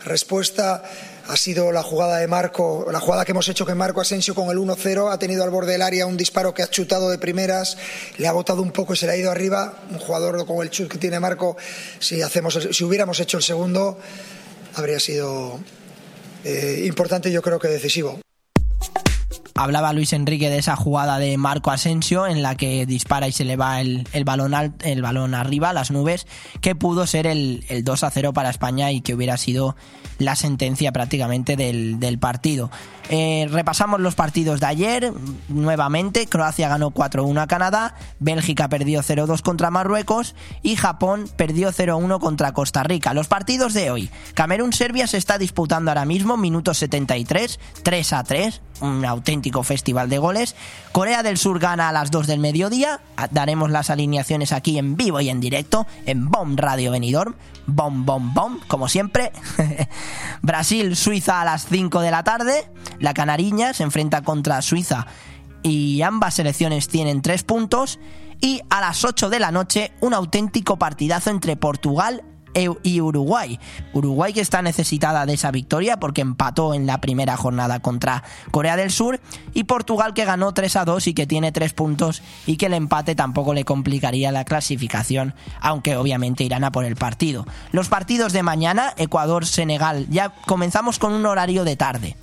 respuesta. 0.05 0.83
Ha 1.29 1.37
sido 1.37 1.71
la 1.71 1.83
jugada 1.83 2.17
de 2.17 2.27
Marco, 2.27 2.87
la 2.91 2.99
jugada 2.99 3.23
que 3.23 3.33
hemos 3.33 3.47
hecho 3.47 3.63
que 3.63 3.75
Marco 3.75 4.01
Asensio 4.01 4.33
con 4.33 4.49
el 4.49 4.57
1-0 4.57 5.13
ha 5.13 5.19
tenido 5.19 5.43
al 5.43 5.51
borde 5.51 5.73
del 5.73 5.83
área 5.83 6.07
un 6.07 6.17
disparo 6.17 6.55
que 6.55 6.63
ha 6.63 6.67
chutado 6.67 7.11
de 7.11 7.19
primeras, 7.19 7.77
le 8.17 8.27
ha 8.27 8.31
botado 8.31 8.63
un 8.63 8.71
poco 8.71 8.95
y 8.95 8.97
se 8.97 9.05
le 9.05 9.11
ha 9.11 9.15
ido 9.15 9.29
arriba. 9.29 9.75
Un 9.91 9.99
jugador 9.99 10.43
con 10.47 10.63
el 10.63 10.71
chut 10.71 10.89
que 10.89 10.97
tiene 10.97 11.19
Marco, 11.19 11.55
si, 11.99 12.23
hacemos, 12.23 12.57
si 12.71 12.83
hubiéramos 12.83 13.19
hecho 13.19 13.37
el 13.37 13.43
segundo, 13.43 13.99
habría 14.73 14.99
sido 14.99 15.59
eh, 16.43 16.85
importante 16.87 17.31
yo 17.31 17.43
creo 17.43 17.59
que 17.59 17.67
decisivo. 17.67 18.19
Hablaba 19.61 19.93
Luis 19.93 20.13
Enrique 20.13 20.49
de 20.49 20.57
esa 20.57 20.75
jugada 20.75 21.19
de 21.19 21.37
Marco 21.37 21.71
Asensio 21.71 22.27
en 22.27 22.41
la 22.41 22.55
que 22.55 22.85
dispara 22.85 23.27
y 23.27 23.31
se 23.31 23.45
le 23.45 23.57
va 23.57 23.81
el, 23.81 24.07
el 24.13 24.23
balón, 24.23 24.53
al- 24.53 24.73
el 24.81 25.01
balón 25.01 25.33
arriba, 25.35 25.73
las 25.73 25.91
nubes, 25.91 26.27
que 26.61 26.75
pudo 26.75 27.05
ser 27.07 27.27
el, 27.27 27.65
el 27.69 27.83
2 27.83 28.03
a 28.03 28.09
0 28.11 28.33
para 28.33 28.49
España 28.49 28.91
y 28.91 29.01
que 29.01 29.13
hubiera 29.13 29.37
sido 29.37 29.75
la 30.17 30.35
sentencia 30.35 30.91
prácticamente 30.91 31.55
del, 31.55 31.99
del 31.99 32.19
partido. 32.19 32.71
Eh, 33.11 33.47
repasamos 33.49 33.99
los 33.99 34.13
partidos 34.15 34.59
de 34.59 34.67
ayer 34.67 35.13
nuevamente. 35.47 36.27
Croacia 36.27 36.69
ganó 36.69 36.91
4-1 36.91 37.41
a 37.41 37.47
Canadá, 37.47 37.95
Bélgica 38.19 38.69
perdió 38.69 39.01
0-2 39.01 39.41
contra 39.41 39.71
Marruecos 39.71 40.35
y 40.61 40.75
Japón 40.75 41.25
perdió 41.35 41.71
0-1 41.71 42.19
contra 42.19 42.53
Costa 42.53 42.83
Rica. 42.83 43.13
Los 43.13 43.27
partidos 43.27 43.73
de 43.73 43.91
hoy. 43.91 44.09
Camerún-Serbia 44.35 45.07
se 45.07 45.17
está 45.17 45.37
disputando 45.37 45.89
ahora 45.91 46.05
mismo, 46.05 46.37
minuto 46.37 46.73
73, 46.73 47.59
3 47.83 48.13
a 48.13 48.23
3, 48.23 48.61
un 48.81 49.05
auténtico 49.05 49.63
festival 49.63 50.09
de 50.09 50.17
goles. 50.17 50.55
Corea 50.91 51.23
del 51.23 51.37
Sur 51.37 51.59
gana 51.59 51.89
a 51.89 51.91
las 51.91 52.11
2 52.11 52.27
del 52.27 52.39
mediodía. 52.39 53.01
Daremos 53.31 53.71
las 53.71 53.89
alineaciones 53.89 54.51
aquí 54.51 54.77
en 54.77 54.95
vivo 54.95 55.21
y 55.21 55.29
en 55.29 55.39
directo 55.39 55.87
en 56.05 56.29
BOM 56.29 56.55
Radio 56.55 56.91
Benidorm. 56.91 57.35
Bom, 57.67 58.05
bom, 58.05 58.33
bom, 58.33 58.59
como 58.67 58.87
siempre. 58.87 59.31
Brasil, 60.41 60.95
Suiza 60.95 61.41
a 61.41 61.45
las 61.45 61.65
5 61.67 62.01
de 62.01 62.11
la 62.11 62.23
tarde. 62.23 62.69
La 62.99 63.13
Canariña 63.13 63.73
se 63.73 63.83
enfrenta 63.83 64.23
contra 64.23 64.61
Suiza 64.61 65.07
y 65.61 66.01
ambas 66.01 66.35
selecciones 66.35 66.87
tienen 66.87 67.21
3 67.21 67.43
puntos. 67.43 67.99
Y 68.41 68.61
a 68.69 68.79
las 68.79 69.03
8 69.03 69.29
de 69.29 69.39
la 69.39 69.51
noche, 69.51 69.91
un 69.99 70.13
auténtico 70.13 70.77
partidazo 70.77 71.29
entre 71.29 71.57
Portugal 71.57 72.23
y 72.53 73.01
Uruguay. 73.01 73.59
Uruguay 73.93 74.33
que 74.33 74.41
está 74.41 74.61
necesitada 74.61 75.25
de 75.25 75.33
esa 75.33 75.51
victoria 75.51 75.97
porque 75.97 76.21
empató 76.21 76.73
en 76.73 76.85
la 76.85 77.01
primera 77.01 77.37
jornada 77.37 77.79
contra 77.79 78.23
Corea 78.51 78.75
del 78.75 78.91
Sur 78.91 79.19
y 79.53 79.65
Portugal 79.65 80.13
que 80.13 80.25
ganó 80.25 80.53
3 80.53 80.75
a 80.77 80.85
2 80.85 81.07
y 81.07 81.13
que 81.13 81.27
tiene 81.27 81.51
3 81.51 81.73
puntos 81.73 82.21
y 82.45 82.57
que 82.57 82.67
el 82.67 82.73
empate 82.73 83.15
tampoco 83.15 83.53
le 83.53 83.65
complicaría 83.65 84.31
la 84.31 84.45
clasificación, 84.45 85.33
aunque 85.61 85.95
obviamente 85.95 86.43
irán 86.43 86.63
a 86.63 86.71
por 86.71 86.85
el 86.85 86.95
partido. 86.95 87.45
Los 87.71 87.89
partidos 87.89 88.33
de 88.33 88.43
mañana, 88.43 88.93
Ecuador-Senegal, 88.97 90.07
ya 90.09 90.29
comenzamos 90.45 90.99
con 90.99 91.13
un 91.13 91.25
horario 91.25 91.63
de 91.63 91.75
tarde. 91.75 92.15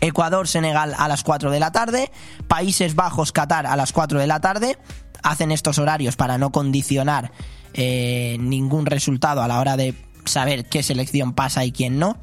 Ecuador-Senegal 0.00 0.94
a 0.98 1.06
las 1.06 1.22
4 1.22 1.50
de 1.50 1.60
la 1.60 1.70
tarde, 1.70 2.10
Países 2.48 2.96
Bajos-Qatar 2.96 3.66
a 3.66 3.76
las 3.76 3.92
4 3.92 4.18
de 4.18 4.26
la 4.26 4.40
tarde. 4.40 4.78
Hacen 5.22 5.52
estos 5.52 5.78
horarios 5.78 6.16
para 6.16 6.38
no 6.38 6.50
condicionar 6.50 7.30
eh, 7.74 8.36
ningún 8.40 8.86
resultado 8.86 9.42
a 9.42 9.48
la 9.48 9.60
hora 9.60 9.76
de 9.76 9.94
saber 10.24 10.66
qué 10.66 10.82
selección 10.82 11.32
pasa 11.32 11.64
y 11.64 11.72
quién 11.72 11.98
no. 11.98 12.18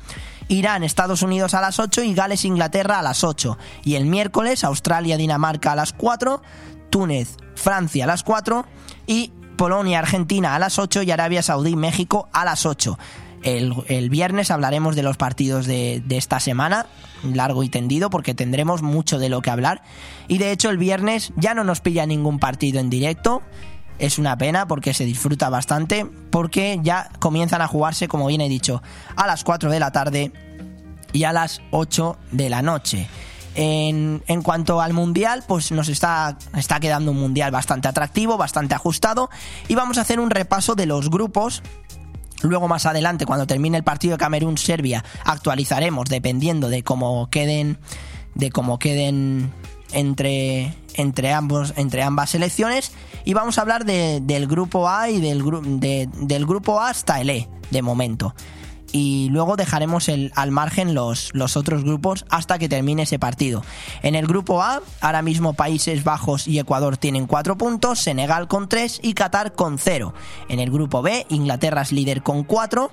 Irán, 0.48 0.84
Estados 0.84 1.22
Unidos 1.22 1.54
a 1.54 1.62
las 1.62 1.80
8 1.80 2.04
y 2.04 2.14
Gales, 2.14 2.44
Inglaterra 2.44 3.00
a 3.00 3.04
las 3.04 3.24
8. 3.24 3.58
Y 3.84 3.96
el 3.96 4.06
miércoles, 4.06 4.64
Australia, 4.64 5.18
Dinamarca 5.18 5.74
a 5.74 5.76
las 5.76 5.94
4, 5.94 6.42
Túnez, 6.90 7.38
Francia 7.56 8.06
a 8.06 8.08
las 8.08 8.24
4 8.24 8.66
y 9.06 9.32
Polonia, 9.58 10.00
Argentina 10.00 10.56
a 10.56 10.60
las 10.60 10.80
8 10.80 11.04
y 11.04 11.12
Arabia 11.12 11.44
Saudí, 11.44 11.76
México 11.76 12.30
a 12.34 12.46
las 12.46 12.66
8. 12.66 12.98
El, 13.44 14.10
viernes 14.10 14.52
hablaremos 14.52 14.96
de 14.96 15.04
los 15.04 15.18
partidos 15.18 15.66
de 15.66 16.04
esta 16.10 16.40
semana, 16.40 16.88
largo 17.24 17.64
y 17.64 17.70
tendido, 17.70 18.10
porque 18.10 18.34
tendremos 18.34 18.82
mucho 18.82 19.20
de 19.20 19.30
lo 19.30 19.42
que 19.42 19.50
hablar. 19.50 19.82
Y 20.28 20.38
de 20.38 20.52
hecho 20.52 20.70
el 20.70 20.78
viernes 20.78 21.32
ya 21.36 21.54
no 21.54 21.64
nos 21.64 21.80
pilla 21.82 22.06
ningún 22.06 22.40
partido 22.40 22.80
en 22.80 22.90
directo. 22.90 23.42
Es 24.00 24.18
una 24.18 24.38
pena 24.38 24.68
porque 24.68 24.94
se 24.94 25.06
disfruta 25.06 25.50
bastante, 25.50 26.06
porque 26.32 26.80
ya 26.82 27.10
comienzan 27.20 27.62
a 27.62 27.68
jugarse, 27.68 28.08
como 28.08 28.28
bien 28.28 28.42
he 28.42 28.50
dicho, 28.50 28.82
a 29.16 29.28
las 29.28 29.44
4 29.44 29.70
de 29.70 29.80
la 29.80 29.92
tarde 29.92 30.32
y 31.12 31.26
a 31.26 31.34
las 31.34 31.62
8 31.72 32.18
de 32.32 32.50
la 32.50 32.62
noche. 32.62 33.08
En, 33.56 34.24
en 34.28 34.42
cuanto 34.42 34.80
al 34.80 34.94
mundial, 34.94 35.44
pues 35.48 35.72
nos 35.72 35.90
está, 35.90 36.38
está 36.56 36.80
quedando 36.80 37.12
un 37.12 37.20
mundial 37.20 37.52
bastante 37.52 37.90
atractivo, 37.90 38.38
bastante 38.38 38.74
ajustado. 38.74 39.30
Y 39.68 39.76
vamos 39.76 39.98
a 39.98 40.02
hacer 40.02 40.20
un 40.20 40.30
repaso 40.30 40.76
de 40.76 40.86
los 40.86 41.10
grupos 41.10 41.62
Luego 42.42 42.68
más 42.68 42.86
adelante, 42.86 43.26
cuando 43.26 43.48
termine 43.48 43.78
el 43.78 43.84
partido 43.84 44.14
de 44.14 44.18
Camerún-Serbia, 44.20 45.04
actualizaremos 45.26 46.08
dependiendo 46.08 46.70
de 46.70 46.84
cómo 46.84 47.30
queden, 47.30 47.78
de 48.36 48.50
cómo 48.50 48.80
queden 48.80 49.52
entre, 49.92 50.74
entre, 50.96 51.34
ambos, 51.34 51.74
entre 51.78 52.04
ambas 52.04 52.30
selecciones. 52.32 52.92
Y 53.26 53.34
vamos 53.34 53.58
a 53.58 53.62
hablar 53.62 53.86
de- 53.86 54.20
del 54.22 54.48
grupo 54.48 54.88
A 54.90 55.10
y 55.10 55.20
del, 55.22 55.44
del 55.80 56.46
grupo 56.46 56.80
A 56.80 56.90
hasta 56.90 57.20
el 57.22 57.30
E, 57.30 57.48
de 57.72 57.82
momento. 57.82 58.34
y 58.92 59.28
luego 59.30 59.56
dejaremos 59.56 60.10
el, 60.10 60.32
al 60.36 60.50
margen 60.50 60.96
los, 60.96 61.30
los 61.36 61.56
otros 61.58 61.84
grupos 61.84 62.26
hasta 62.32 62.58
que 62.58 62.68
termine 62.68 63.04
ese 63.04 63.20
partido. 63.20 63.64
En 64.02 64.16
el 64.16 64.26
grupo 64.26 64.64
A, 64.64 64.82
ahora 65.02 65.22
mismo 65.22 65.54
Países 65.54 66.04
Bajos 66.04 66.48
y 66.48 66.58
Ecuador 66.58 66.98
tienen 66.98 67.28
4 67.28 67.56
puntos, 67.56 68.00
Senegal 68.00 68.48
con 68.48 68.68
3 68.68 69.02
y 69.04 69.14
Qatar 69.14 69.54
con 69.54 69.78
0. 69.78 70.16
En 70.48 70.60
el 70.60 70.72
grupo 70.72 71.04
B, 71.04 71.28
Inglaterra 71.30 71.84
es 71.84 71.92
líder 71.92 72.24
con 72.24 72.44
4. 72.44 72.90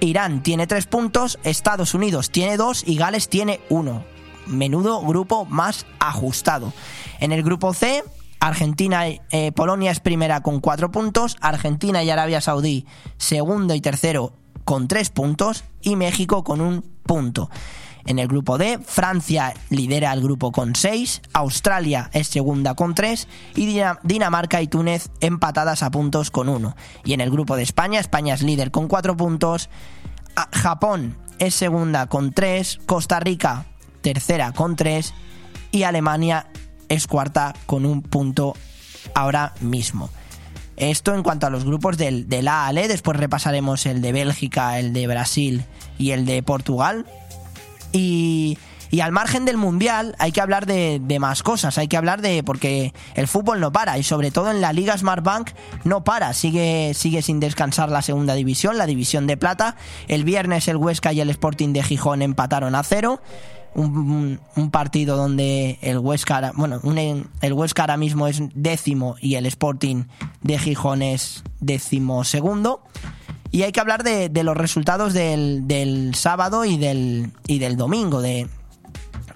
Irán 0.00 0.42
tiene 0.42 0.66
3 0.66 0.86
puntos, 0.86 1.38
Estados 1.44 1.92
Unidos 1.92 2.30
tiene 2.30 2.56
2 2.56 2.84
y 2.86 2.96
Gales 2.96 3.28
tiene 3.28 3.60
1. 3.68 4.02
Menudo 4.50 5.00
grupo 5.02 5.44
más 5.46 5.86
ajustado. 5.98 6.72
En 7.20 7.32
el 7.32 7.42
grupo 7.42 7.72
C, 7.72 8.04
Argentina, 8.40 9.04
eh, 9.06 9.52
Polonia 9.52 9.90
es 9.90 10.00
primera 10.00 10.42
con 10.42 10.60
4 10.60 10.90
puntos, 10.90 11.36
Argentina 11.40 12.02
y 12.02 12.10
Arabia 12.10 12.40
Saudí 12.40 12.86
segundo 13.18 13.74
y 13.74 13.80
tercero 13.80 14.32
con 14.64 14.88
3 14.88 15.10
puntos 15.10 15.64
y 15.82 15.96
México 15.96 16.42
con 16.42 16.60
un 16.60 16.82
punto. 17.04 17.50
En 18.06 18.18
el 18.18 18.28
grupo 18.28 18.56
D, 18.56 18.78
Francia 18.78 19.52
lidera 19.68 20.12
el 20.12 20.22
grupo 20.22 20.52
con 20.52 20.74
6, 20.74 21.20
Australia 21.34 22.08
es 22.12 22.28
segunda 22.28 22.74
con 22.74 22.94
3 22.94 23.28
y 23.56 23.80
Dinamarca 24.02 24.62
y 24.62 24.68
Túnez 24.68 25.10
empatadas 25.20 25.82
a 25.82 25.90
puntos 25.90 26.30
con 26.30 26.48
1. 26.48 26.74
Y 27.04 27.12
en 27.12 27.20
el 27.20 27.30
grupo 27.30 27.56
de 27.56 27.62
España, 27.62 28.00
España 28.00 28.34
es 28.34 28.42
líder 28.42 28.70
con 28.70 28.88
4 28.88 29.16
puntos, 29.16 29.68
Japón 30.52 31.18
es 31.38 31.54
segunda 31.54 32.06
con 32.06 32.32
3, 32.32 32.80
Costa 32.86 33.20
Rica 33.20 33.66
tercera 34.00 34.52
con 34.52 34.76
3 34.76 35.14
y 35.72 35.82
Alemania 35.84 36.46
es 36.88 37.06
cuarta 37.06 37.54
con 37.66 37.86
un 37.86 38.02
punto 38.02 38.54
ahora 39.14 39.54
mismo. 39.60 40.10
Esto 40.76 41.14
en 41.14 41.22
cuanto 41.22 41.46
a 41.46 41.50
los 41.50 41.64
grupos 41.64 41.98
del, 41.98 42.28
del 42.28 42.48
A 42.48 42.66
al 42.66 42.78
E, 42.78 42.88
después 42.88 43.16
repasaremos 43.16 43.84
el 43.86 44.00
de 44.00 44.12
Bélgica, 44.12 44.78
el 44.78 44.92
de 44.92 45.06
Brasil 45.06 45.64
y 45.98 46.12
el 46.12 46.24
de 46.24 46.42
Portugal. 46.42 47.06
Y, 47.92 48.56
y 48.90 49.00
al 49.00 49.12
margen 49.12 49.44
del 49.44 49.56
Mundial 49.56 50.16
hay 50.18 50.32
que 50.32 50.40
hablar 50.40 50.64
de, 50.64 50.98
de, 51.02 51.18
más 51.18 51.42
cosas, 51.42 51.76
hay 51.76 51.86
que 51.86 51.96
hablar 51.96 52.22
de... 52.22 52.42
porque 52.42 52.94
el 53.14 53.28
fútbol 53.28 53.60
no 53.60 53.72
para 53.72 53.98
y 53.98 54.02
sobre 54.02 54.30
todo 54.30 54.50
en 54.50 54.60
la 54.60 54.72
Liga 54.72 54.96
Smart 54.96 55.22
Bank 55.22 55.50
no 55.84 56.02
para, 56.02 56.32
sigue, 56.32 56.92
sigue 56.94 57.20
sin 57.22 57.40
descansar 57.40 57.90
la 57.90 58.02
segunda 58.02 58.34
división, 58.34 58.78
la 58.78 58.86
división 58.86 59.26
de 59.26 59.36
plata. 59.36 59.76
El 60.08 60.24
viernes 60.24 60.66
el 60.66 60.76
Huesca 60.76 61.12
y 61.12 61.20
el 61.20 61.30
Sporting 61.30 61.72
de 61.72 61.82
Gijón 61.82 62.22
empataron 62.22 62.74
a 62.74 62.82
cero. 62.82 63.20
Un, 63.80 64.40
un, 64.56 64.70
partido 64.70 65.16
donde 65.16 65.78
el 65.80 65.98
Huesca, 65.98 66.52
bueno, 66.54 66.80
un, 66.82 66.98
el 67.40 67.52
Huesca 67.52 67.82
ahora 67.82 67.96
mismo 67.96 68.26
es 68.26 68.42
décimo 68.54 69.16
y 69.20 69.36
el 69.36 69.46
Sporting 69.46 70.04
de 70.42 70.58
Gijón 70.58 71.02
es 71.02 71.42
décimo 71.60 72.24
segundo. 72.24 72.82
Y 73.50 73.62
hay 73.62 73.72
que 73.72 73.80
hablar 73.80 74.04
de, 74.04 74.28
de 74.28 74.44
los 74.44 74.56
resultados 74.56 75.12
del, 75.12 75.66
del, 75.66 76.14
sábado 76.14 76.64
y 76.64 76.76
del, 76.76 77.32
y 77.46 77.58
del 77.58 77.76
domingo 77.76 78.20
de, 78.20 78.48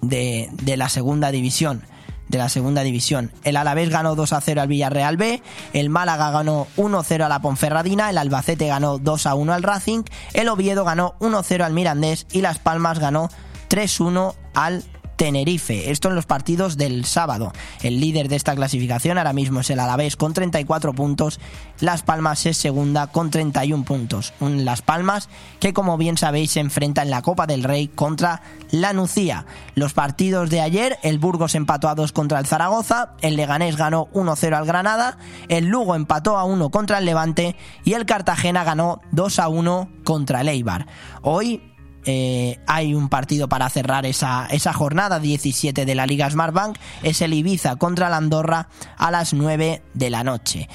de, 0.03 0.51
de 0.53 0.76
la 0.76 0.88
segunda 0.88 1.30
división 1.32 1.82
de 2.28 2.38
la 2.38 2.49
segunda 2.49 2.82
división. 2.82 3.30
El 3.45 3.57
Alavés 3.57 3.90
ganó 3.90 4.14
2 4.14 4.32
a 4.32 4.40
0 4.40 4.62
al 4.62 4.68
Villarreal 4.68 5.16
B, 5.16 5.42
el 5.72 5.90
Málaga 5.90 6.30
ganó 6.30 6.66
1 6.76 7.03
0 7.03 7.24
a 7.24 7.28
la 7.28 7.40
Ponferradina, 7.40 8.11
el 8.11 8.18
Albacete 8.18 8.66
ganó 8.66 8.99
2 8.99 9.26
a 9.26 9.34
1 9.34 9.53
al 9.53 9.62
Racing, 9.62 10.03
el 10.32 10.49
Oviedo 10.49 10.84
ganó 10.84 11.14
1 11.20 11.42
0 11.42 11.64
al 11.64 11.72
Mirandés 11.72 12.26
y 12.32 12.40
Las 12.40 12.59
Palmas 12.59 12.99
ganó 12.99 13.28
3-1 13.75 14.35
al 14.55 14.85
Tenerife. 15.16 15.91
Esto 15.91 16.09
en 16.09 16.14
los 16.14 16.27
partidos 16.27 16.77
del 16.77 17.05
sábado. 17.05 17.53
El 17.83 17.99
líder 17.99 18.29
de 18.29 18.37
esta 18.37 18.55
clasificación 18.55 19.18
ahora 19.18 19.33
mismo 19.33 19.61
es 19.61 19.70
el 19.70 19.81
Alavés 19.81 20.14
con 20.14 20.33
34 20.33 20.93
puntos. 20.93 21.41
Las 21.81 22.03
Palmas 22.03 22.47
es 22.47 22.57
segunda 22.57 23.09
con 23.09 23.31
31 23.31 23.85
puntos. 23.85 24.33
Un 24.39 24.64
Las 24.64 24.83
Palmas 24.83 25.29
que 25.59 25.72
como 25.72 25.99
bien 25.99 26.16
sabéis 26.16 26.53
se 26.53 26.61
enfrenta 26.61 27.03
en 27.03 27.11
la 27.11 27.22
Copa 27.22 27.47
del 27.47 27.64
Rey 27.64 27.89
contra 27.89 28.43
la 28.70 28.93
Nucía. 28.93 29.45
Los 29.75 29.93
partidos 29.93 30.51
de 30.51 30.61
ayer, 30.61 30.99
el 31.03 31.18
Burgos 31.18 31.57
empató 31.57 31.89
a 31.89 31.97
2 31.97 32.12
contra 32.12 32.39
el 32.39 32.47
Zaragoza, 32.47 33.14
el 33.22 33.35
Leganés 33.35 33.77
ganó 33.77 34.07
1-0 34.12 34.55
al 34.55 34.66
Granada, 34.66 35.18
el 35.49 35.66
Lugo 35.66 35.97
empató 35.97 36.37
a 36.37 36.45
1 36.45 36.70
contra 36.70 36.99
el 36.99 37.07
Levante 37.07 37.57
y 37.85 37.95
el 37.95 38.07
Cartagena 38.07 38.62
ganó 38.62 39.01
2 39.11 39.39
a 39.41 39.49
1 39.49 39.89
contra 40.05 40.43
el 40.43 40.49
Eibar. 40.49 40.87
Hoy 41.22 41.74
eh, 42.07 42.59
hay 42.67 42.95
un 42.95 43.09
partido 43.09 43.49
para 43.49 43.69
cerrar 43.69 44.07
esa, 44.07 44.47
esa 44.47 44.73
jornada 44.73 45.21
17 45.21 45.85
de 45.85 45.95
la 45.95 46.07
Liga 46.07 46.31
Smartbank, 46.31 46.77
es 47.03 47.21
el 47.23 47.35
Ibiza 47.35 47.77
contra 47.77 48.09
la 48.09 48.19
Andorra 48.19 48.69
a 48.97 49.11
las 49.11 49.35
9 49.35 49.83
de 49.95 50.11
la 50.11 50.25
noche. 50.25 50.69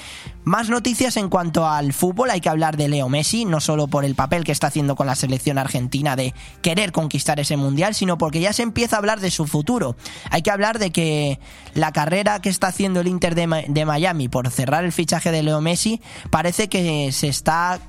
Más 0.43 0.69
noticias 0.69 1.17
en 1.17 1.29
cuanto 1.29 1.67
al 1.67 1.93
fútbol, 1.93 2.31
hay 2.31 2.41
que 2.41 2.49
hablar 2.49 2.75
de 2.75 2.87
Leo 2.87 3.07
Messi, 3.07 3.45
no 3.45 3.59
solo 3.59 3.87
por 3.87 4.03
el 4.03 4.15
papel 4.15 4.43
que 4.43 4.51
está 4.51 4.67
haciendo 4.67 4.95
con 4.95 5.05
la 5.05 5.13
selección 5.13 5.59
argentina 5.59 6.15
de 6.15 6.33
querer 6.63 6.91
conquistar 6.91 7.39
ese 7.39 7.55
mundial, 7.57 7.93
sino 7.93 8.17
porque 8.17 8.39
ya 8.39 8.51
se 8.51 8.63
empieza 8.63 8.95
a 8.95 8.99
hablar 8.99 9.19
de 9.19 9.29
su 9.29 9.45
futuro. 9.45 9.95
Hay 10.31 10.41
que 10.41 10.49
hablar 10.49 10.79
de 10.79 10.91
que 10.91 11.39
la 11.75 11.91
carrera 11.91 12.39
que 12.41 12.49
está 12.49 12.67
haciendo 12.67 13.01
el 13.01 13.07
Inter 13.07 13.35
de, 13.35 13.65
de 13.67 13.85
Miami 13.85 14.27
por 14.27 14.49
cerrar 14.49 14.85
el 14.85 14.91
fichaje 14.91 15.31
de 15.31 15.43
Leo 15.43 15.61
Messi 15.61 16.01
parece 16.31 16.67
que 16.67 17.11
se 17.11 17.27
está 17.27 17.79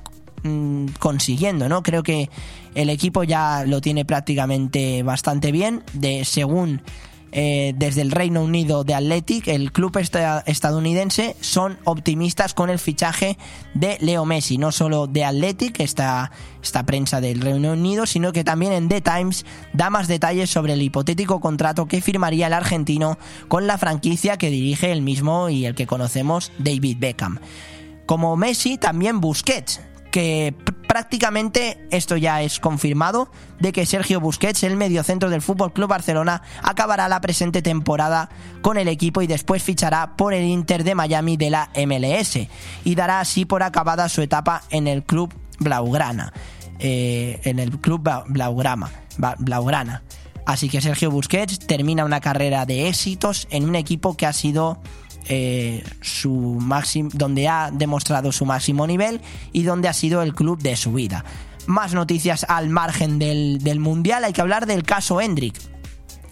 mmm, 0.43 0.87
consiguiendo, 0.99 1.69
¿no? 1.69 1.81
Creo 1.83 2.03
que 2.03 2.29
el 2.75 2.89
equipo 2.89 3.23
ya 3.23 3.63
lo 3.65 3.81
tiene 3.81 4.05
prácticamente 4.05 5.03
bastante 5.03 5.51
bien, 5.51 5.83
de 5.93 6.25
según 6.25 6.81
eh, 7.33 7.73
desde 7.77 8.01
el 8.01 8.11
Reino 8.11 8.43
Unido 8.43 8.83
de 8.83 8.93
Athletic, 8.93 9.47
el 9.47 9.71
club 9.71 9.97
estadounidense, 9.97 11.35
son 11.39 11.77
optimistas 11.85 12.53
con 12.53 12.69
el 12.69 12.77
fichaje 12.77 13.37
de 13.73 13.97
Leo 14.01 14.25
Messi, 14.25 14.57
no 14.57 14.71
solo 14.71 15.07
de 15.07 15.23
Athletic, 15.23 15.79
esta, 15.79 16.31
esta 16.61 16.85
prensa 16.85 17.21
del 17.21 17.39
Reino 17.39 17.71
Unido, 17.71 18.05
sino 18.05 18.33
que 18.33 18.43
también 18.43 18.73
en 18.73 18.89
The 18.89 18.99
Times 18.99 19.45
da 19.71 19.89
más 19.89 20.09
detalles 20.09 20.49
sobre 20.49 20.73
el 20.73 20.81
hipotético 20.81 21.39
contrato 21.39 21.87
que 21.87 22.01
firmaría 22.01 22.47
el 22.47 22.53
argentino 22.53 23.17
con 23.47 23.65
la 23.65 23.77
franquicia 23.77 24.37
que 24.37 24.49
dirige 24.49 24.91
el 24.91 25.01
mismo 25.01 25.49
y 25.49 25.65
el 25.65 25.75
que 25.75 25.87
conocemos, 25.87 26.51
David 26.57 26.97
Beckham. 26.99 27.39
Como 28.05 28.35
Messi, 28.35 28.77
también 28.77 29.21
Busquets, 29.21 29.79
que 30.11 30.53
prácticamente 30.87 31.87
esto 31.89 32.17
ya 32.17 32.41
es 32.41 32.59
confirmado 32.59 33.31
de 33.59 33.71
que 33.71 33.85
Sergio 33.85 34.19
Busquets, 34.19 34.63
el 34.63 34.75
mediocentro 34.75 35.29
del 35.29 35.41
Fútbol 35.41 35.71
Club 35.71 35.89
Barcelona, 35.89 36.41
acabará 36.61 37.07
la 37.07 37.21
presente 37.21 37.61
temporada 37.61 38.29
con 38.61 38.77
el 38.77 38.89
equipo 38.89 39.21
y 39.21 39.27
después 39.27 39.63
fichará 39.63 40.15
por 40.17 40.33
el 40.33 40.43
Inter 40.43 40.83
de 40.83 40.93
Miami 40.93 41.37
de 41.37 41.49
la 41.49 41.69
MLS 41.75 42.39
y 42.83 42.95
dará 42.95 43.21
así 43.21 43.45
por 43.45 43.63
acabada 43.63 44.09
su 44.09 44.21
etapa 44.21 44.63
en 44.69 44.87
el 44.87 45.03
club 45.03 45.33
Blaugrana, 45.59 46.33
eh, 46.79 47.39
en 47.45 47.59
el 47.59 47.79
club 47.79 48.09
Blaugrama, 48.27 48.91
Blaugrana. 49.39 50.03
Así 50.45 50.69
que 50.69 50.81
Sergio 50.81 51.11
Busquets 51.11 51.59
termina 51.59 52.03
una 52.03 52.19
carrera 52.19 52.65
de 52.65 52.89
éxitos 52.89 53.47
en 53.51 53.69
un 53.69 53.75
equipo 53.75 54.17
que 54.17 54.25
ha 54.25 54.33
sido 54.33 54.81
eh, 55.27 55.83
su 56.01 56.31
máximo, 56.31 57.09
donde 57.13 57.47
ha 57.47 57.71
demostrado 57.71 58.31
su 58.31 58.45
máximo 58.45 58.87
nivel 58.87 59.21
y 59.51 59.63
donde 59.63 59.87
ha 59.87 59.93
sido 59.93 60.21
el 60.21 60.33
club 60.33 60.61
de 60.61 60.75
su 60.75 60.93
vida. 60.93 61.23
Más 61.67 61.93
noticias 61.93 62.45
al 62.49 62.69
margen 62.69 63.19
del, 63.19 63.59
del 63.59 63.79
Mundial, 63.79 64.23
hay 64.23 64.33
que 64.33 64.41
hablar 64.41 64.65
del 64.65 64.83
caso 64.83 65.21
Hendrik. 65.21 65.55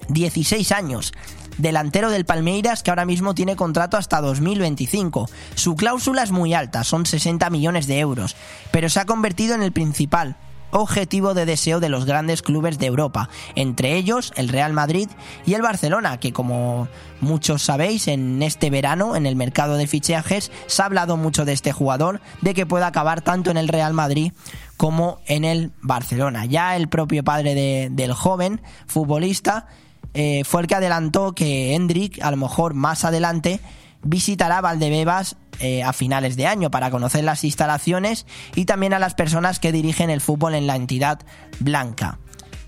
16 0.10 0.72
años, 0.72 1.14
delantero 1.60 2.10
del 2.10 2.26
Palmeiras 2.26 2.82
que 2.82 2.90
ahora 2.90 3.06
mismo 3.06 3.36
tiene 3.36 3.56
contrato 3.56 3.98
hasta 3.98 4.22
2025. 4.22 5.30
Su 5.56 5.76
cláusula 5.76 6.24
es 6.24 6.32
muy 6.32 6.54
alta, 6.54 6.84
son 6.84 7.06
60 7.06 7.50
millones 7.52 7.86
de 7.86 8.00
euros, 8.00 8.36
pero 8.72 8.90
se 8.90 9.00
ha 9.00 9.06
convertido 9.06 9.54
en 9.54 9.62
el 9.62 9.72
principal 9.72 10.36
objetivo 10.72 11.34
de 11.34 11.46
deseo 11.46 11.80
de 11.80 11.90
los 11.90 12.06
grandes 12.06 12.42
clubes 12.42 12.80
de 12.80 12.88
Europa, 12.88 13.30
entre 13.56 13.96
ellos 13.96 14.32
el 14.36 14.50
Real 14.50 14.74
Madrid 14.74 15.10
y 15.46 15.54
el 15.54 15.62
Barcelona, 15.62 16.20
que 16.20 16.34
como 16.34 16.88
muchos 17.22 17.64
sabéis, 17.64 18.08
en 18.08 18.42
este 18.44 18.70
verano, 18.70 19.16
en 19.16 19.26
el 19.26 19.36
mercado 19.36 19.76
de 19.76 19.88
fichajes, 19.88 20.52
se 20.68 20.82
ha 20.82 20.86
hablado 20.86 21.18
mucho 21.18 21.46
de 21.46 21.54
este 21.54 21.72
jugador, 21.72 22.22
de 22.42 22.54
que 22.54 22.66
pueda 22.66 22.88
acabar 22.88 23.22
tanto 23.22 23.52
en 23.52 23.58
el 23.58 23.68
Real 23.68 23.94
Madrid 23.94 24.34
como 24.78 25.20
en 25.26 25.44
el 25.44 25.72
Barcelona. 25.82 26.46
Ya 26.46 26.76
el 26.76 26.88
propio 26.88 27.24
padre 27.24 27.56
de, 27.56 27.90
del 27.92 28.14
joven 28.14 28.62
futbolista 28.88 29.68
eh, 30.14 30.44
fue 30.46 30.62
el 30.62 30.68
que 30.68 30.76
adelantó 30.76 31.34
que 31.34 31.76
Hendrik, 31.76 32.22
a 32.24 32.32
lo 32.32 32.38
mejor 32.38 32.74
más 32.74 33.06
adelante, 33.06 33.60
visitará 34.04 34.62
Valdebebas 34.62 35.36
eh, 35.60 35.84
a 35.84 35.94
finales 35.94 36.36
de 36.36 36.48
año 36.48 36.72
para 36.72 36.92
conocer 36.92 37.24
las 37.24 37.44
instalaciones 37.44 38.26
y 38.56 38.66
también 38.66 38.94
a 38.94 39.00
las 39.00 39.14
personas 39.14 39.60
que 39.60 39.72
dirigen 39.72 40.10
el 40.10 40.22
fútbol 40.22 40.56
en 40.56 40.68
la 40.68 40.76
entidad 40.76 41.20
blanca. 41.60 42.20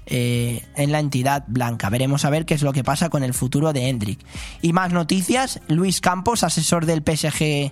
Eh, 0.08 0.66
en 0.76 0.92
la 0.92 1.00
entidad 1.00 1.46
blanca. 1.48 1.90
Veremos 1.90 2.26
a 2.26 2.30
ver 2.30 2.46
qué 2.46 2.54
es 2.56 2.64
lo 2.64 2.74
que 2.74 2.84
pasa 2.84 3.10
con 3.10 3.24
el 3.24 3.34
futuro 3.34 3.72
de 3.72 3.88
Hendrik. 3.88 4.20
Y 4.62 4.74
más 4.74 4.92
noticias, 4.92 5.62
Luis 5.70 6.02
Campos, 6.02 6.44
asesor 6.44 6.86
del 6.86 7.02
PSG, 7.02 7.72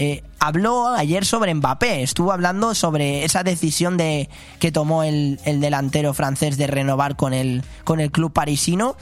eh, 0.00 0.22
habló 0.38 0.88
ayer 0.88 1.24
sobre 1.24 1.54
Mbappé, 1.54 2.02
estuvo 2.02 2.32
hablando 2.32 2.74
sobre 2.74 3.24
esa 3.24 3.42
decisión 3.42 3.96
de 3.96 4.28
que 4.58 4.70
tomó 4.70 5.02
el, 5.02 5.40
el 5.44 5.60
delantero 5.60 6.12
francés 6.12 6.58
de 6.58 6.66
renovar 6.66 7.16
con 7.16 7.32
el, 7.32 7.64
con 7.84 8.00
el 8.00 8.10
club 8.10 8.32
parisino 8.32 8.96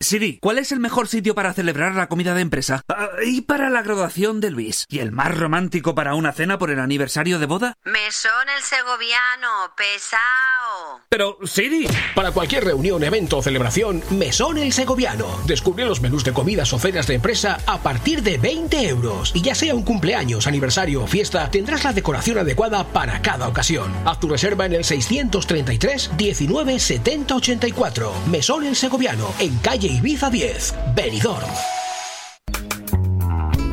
Siri, 0.00 0.38
¿cuál 0.40 0.58
es 0.58 0.70
el 0.70 0.78
mejor 0.78 1.08
sitio 1.08 1.34
para 1.34 1.52
celebrar 1.52 1.96
la 1.96 2.06
comida 2.06 2.32
de 2.32 2.40
empresa? 2.40 2.82
Ah, 2.88 3.08
y 3.26 3.40
para 3.40 3.68
la 3.68 3.82
graduación 3.82 4.40
de 4.40 4.52
Luis. 4.52 4.84
¿Y 4.88 5.00
el 5.00 5.10
más 5.10 5.36
romántico 5.36 5.96
para 5.96 6.14
una 6.14 6.32
cena 6.32 6.56
por 6.56 6.70
el 6.70 6.78
aniversario 6.78 7.40
de 7.40 7.46
boda? 7.46 7.74
Mesón 7.82 8.48
el 8.56 8.62
segoviano, 8.62 9.74
pesao. 9.76 11.00
Pero, 11.08 11.38
Siri. 11.44 11.88
Para 12.14 12.30
cualquier 12.30 12.64
reunión, 12.64 13.02
evento 13.02 13.38
o 13.38 13.42
celebración, 13.42 14.00
Mesón 14.10 14.58
el 14.58 14.72
Segoviano. 14.72 15.26
Descubre 15.46 15.84
los 15.84 16.00
menús 16.00 16.22
de 16.22 16.32
comidas 16.32 16.72
o 16.72 16.78
cenas 16.78 17.08
de 17.08 17.14
empresa 17.14 17.58
a 17.66 17.82
partir 17.82 18.22
de 18.22 18.38
20 18.38 18.88
euros. 18.88 19.32
Y 19.34 19.42
ya 19.42 19.56
sea 19.56 19.74
un 19.74 19.82
cumpleaños, 19.82 20.46
aniversario 20.46 21.02
o 21.02 21.06
fiesta, 21.08 21.50
tendrás 21.50 21.82
la 21.82 21.92
decoración 21.92 22.38
adecuada 22.38 22.84
para 22.84 23.20
cada 23.20 23.48
ocasión. 23.48 23.92
Haz 24.04 24.20
tu 24.20 24.28
reserva 24.28 24.64
en 24.66 24.74
el 24.74 24.84
633 24.84 26.12
19 26.16 26.78
70 26.78 27.34
84. 27.34 28.12
Mesón 28.30 28.64
el 28.64 28.76
Segoviano, 28.76 29.34
en 29.40 29.58
calle 29.58 29.87
Ibiza 29.88 30.28
10, 30.28 30.74
Benidorm. 30.94 31.77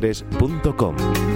nirvanaasesores.com. 0.00 1.35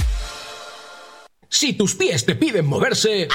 Si 1.53 1.73
tus 1.73 1.95
pies 1.95 2.25
te 2.25 2.33
piden 2.35 2.65
moverse... 2.65 3.27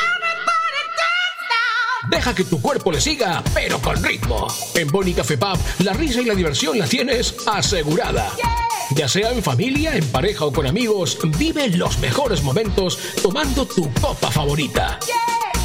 Deja 2.09 2.35
que 2.35 2.45
tu 2.45 2.63
cuerpo 2.63 2.91
le 2.91 2.99
siga, 2.99 3.45
pero 3.53 3.79
con 3.79 4.03
ritmo. 4.03 4.47
En 4.75 4.89
Boni 4.89 5.13
Café 5.13 5.37
Pub, 5.37 5.59
la 5.81 5.93
risa 5.93 6.23
y 6.23 6.25
la 6.25 6.35
diversión 6.35 6.79
la 6.79 6.87
tienes 6.87 7.35
asegurada. 7.47 8.33
Ya 8.93 9.07
sea 9.07 9.33
en 9.33 9.43
familia, 9.43 9.95
en 9.95 10.07
pareja 10.07 10.47
o 10.47 10.53
con 10.53 10.67
amigos, 10.67 11.19
vive 11.37 11.69
los 11.69 11.99
mejores 11.99 12.43
momentos 12.43 12.99
tomando 13.23 13.67
tu 13.67 13.93
copa 14.01 14.31
favorita. 14.31 14.99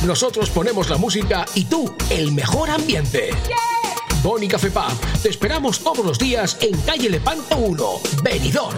Nosotros 0.05 0.49
ponemos 0.49 0.89
la 0.89 0.97
música 0.97 1.45
y 1.55 1.65
tú 1.65 1.95
el 2.09 2.33
mejor 2.33 2.69
ambiente. 2.69 3.29
Boni 4.21 4.49
Café 4.49 4.71
Pub, 4.71 5.21
te 5.23 5.29
esperamos 5.29 5.79
todos 5.79 6.05
los 6.05 6.19
días 6.19 6.57
en 6.59 6.77
calle 6.81 7.09
Lepanto 7.09 7.55
1, 7.55 8.01
Benidorm. 8.23 8.77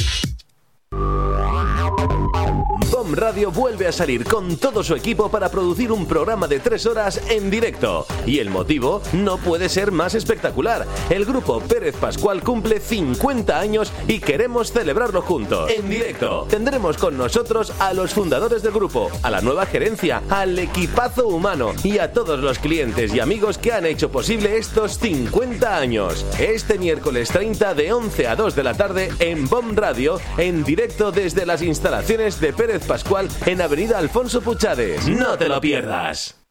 Radio 3.31 3.49
vuelve 3.49 3.87
a 3.87 3.93
salir 3.93 4.25
con 4.25 4.57
todo 4.57 4.83
su 4.83 4.93
equipo 4.93 5.31
para 5.31 5.47
producir 5.47 5.89
un 5.93 6.05
programa 6.05 6.49
de 6.49 6.59
tres 6.59 6.85
horas 6.85 7.21
en 7.29 7.49
directo. 7.49 8.05
Y 8.25 8.39
el 8.39 8.49
motivo 8.49 9.01
no 9.13 9.37
puede 9.37 9.69
ser 9.69 9.93
más 9.93 10.15
espectacular. 10.15 10.85
El 11.09 11.23
grupo 11.23 11.61
Pérez 11.61 11.95
Pascual 11.95 12.43
cumple 12.43 12.81
50 12.81 13.57
años 13.57 13.93
y 14.09 14.19
queremos 14.19 14.73
celebrarlo 14.73 15.21
juntos. 15.21 15.71
En 15.71 15.89
directo 15.89 16.45
tendremos 16.49 16.97
con 16.97 17.17
nosotros 17.17 17.71
a 17.79 17.93
los 17.93 18.13
fundadores 18.13 18.63
del 18.63 18.73
grupo, 18.73 19.09
a 19.23 19.29
la 19.29 19.39
nueva 19.39 19.65
gerencia, 19.65 20.21
al 20.29 20.59
equipazo 20.59 21.29
humano 21.29 21.71
y 21.85 21.99
a 21.99 22.11
todos 22.11 22.37
los 22.37 22.59
clientes 22.59 23.13
y 23.15 23.21
amigos 23.21 23.57
que 23.57 23.71
han 23.71 23.85
hecho 23.85 24.11
posible 24.11 24.57
estos 24.57 24.97
50 24.97 25.77
años. 25.77 26.25
Este 26.37 26.77
miércoles 26.77 27.29
30 27.29 27.75
de 27.75 27.93
11 27.93 28.27
a 28.27 28.35
2 28.35 28.55
de 28.57 28.63
la 28.63 28.73
tarde 28.73 29.09
en 29.19 29.47
BOM 29.47 29.77
Radio, 29.77 30.19
en 30.37 30.65
directo 30.65 31.13
desde 31.13 31.45
las 31.45 31.61
instalaciones 31.61 32.41
de 32.41 32.51
Pérez 32.51 32.85
Pascual 32.85 33.20
en 33.45 33.61
Avenida 33.61 33.97
Alfonso 33.97 34.41
Puchades. 34.41 35.07
No 35.07 35.37
te 35.37 35.47
lo 35.47 35.61
pierdas. 35.61 36.40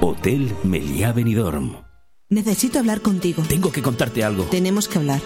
Hotel 0.00 0.52
Meliá 0.64 1.12
Benidorm. 1.12 1.76
Necesito 2.28 2.78
hablar 2.78 3.00
contigo. 3.00 3.42
Tengo 3.48 3.70
que 3.70 3.82
contarte 3.82 4.24
algo. 4.24 4.44
Tenemos 4.44 4.88
que 4.88 4.98
hablar. 4.98 5.20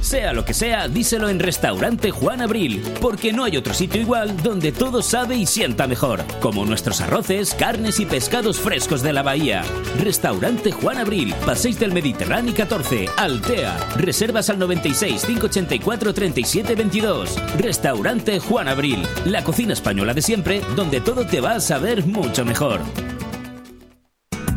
Sea 0.00 0.32
lo 0.32 0.44
que 0.44 0.54
sea, 0.54 0.86
díselo 0.86 1.28
en 1.28 1.40
Restaurante 1.40 2.12
Juan 2.12 2.40
Abril, 2.40 2.80
porque 3.00 3.32
no 3.32 3.42
hay 3.42 3.56
otro 3.56 3.74
sitio 3.74 4.00
igual 4.00 4.40
donde 4.40 4.70
todo 4.70 5.02
sabe 5.02 5.34
y 5.34 5.46
sienta 5.46 5.88
mejor, 5.88 6.22
como 6.40 6.64
nuestros 6.64 7.00
arroces, 7.00 7.54
carnes 7.54 7.98
y 7.98 8.06
pescados 8.06 8.60
frescos 8.60 9.02
de 9.02 9.12
la 9.12 9.24
bahía. 9.24 9.64
Restaurante 10.00 10.70
Juan 10.70 10.98
Abril, 10.98 11.34
Paséis 11.44 11.80
del 11.80 11.92
Mediterráneo 11.92 12.54
14, 12.54 13.06
Altea. 13.16 13.76
Reservas 13.96 14.48
al 14.48 14.60
96 14.60 15.24
584 15.24 16.14
37 16.14 16.74
22. 16.76 17.36
Restaurante 17.58 18.38
Juan 18.38 18.68
Abril, 18.68 19.02
la 19.24 19.42
cocina 19.42 19.72
española 19.72 20.14
de 20.14 20.22
siempre, 20.22 20.60
donde 20.76 21.00
todo 21.00 21.26
te 21.26 21.40
va 21.40 21.56
a 21.56 21.60
saber 21.60 22.06
mucho 22.06 22.44
mejor. 22.44 22.80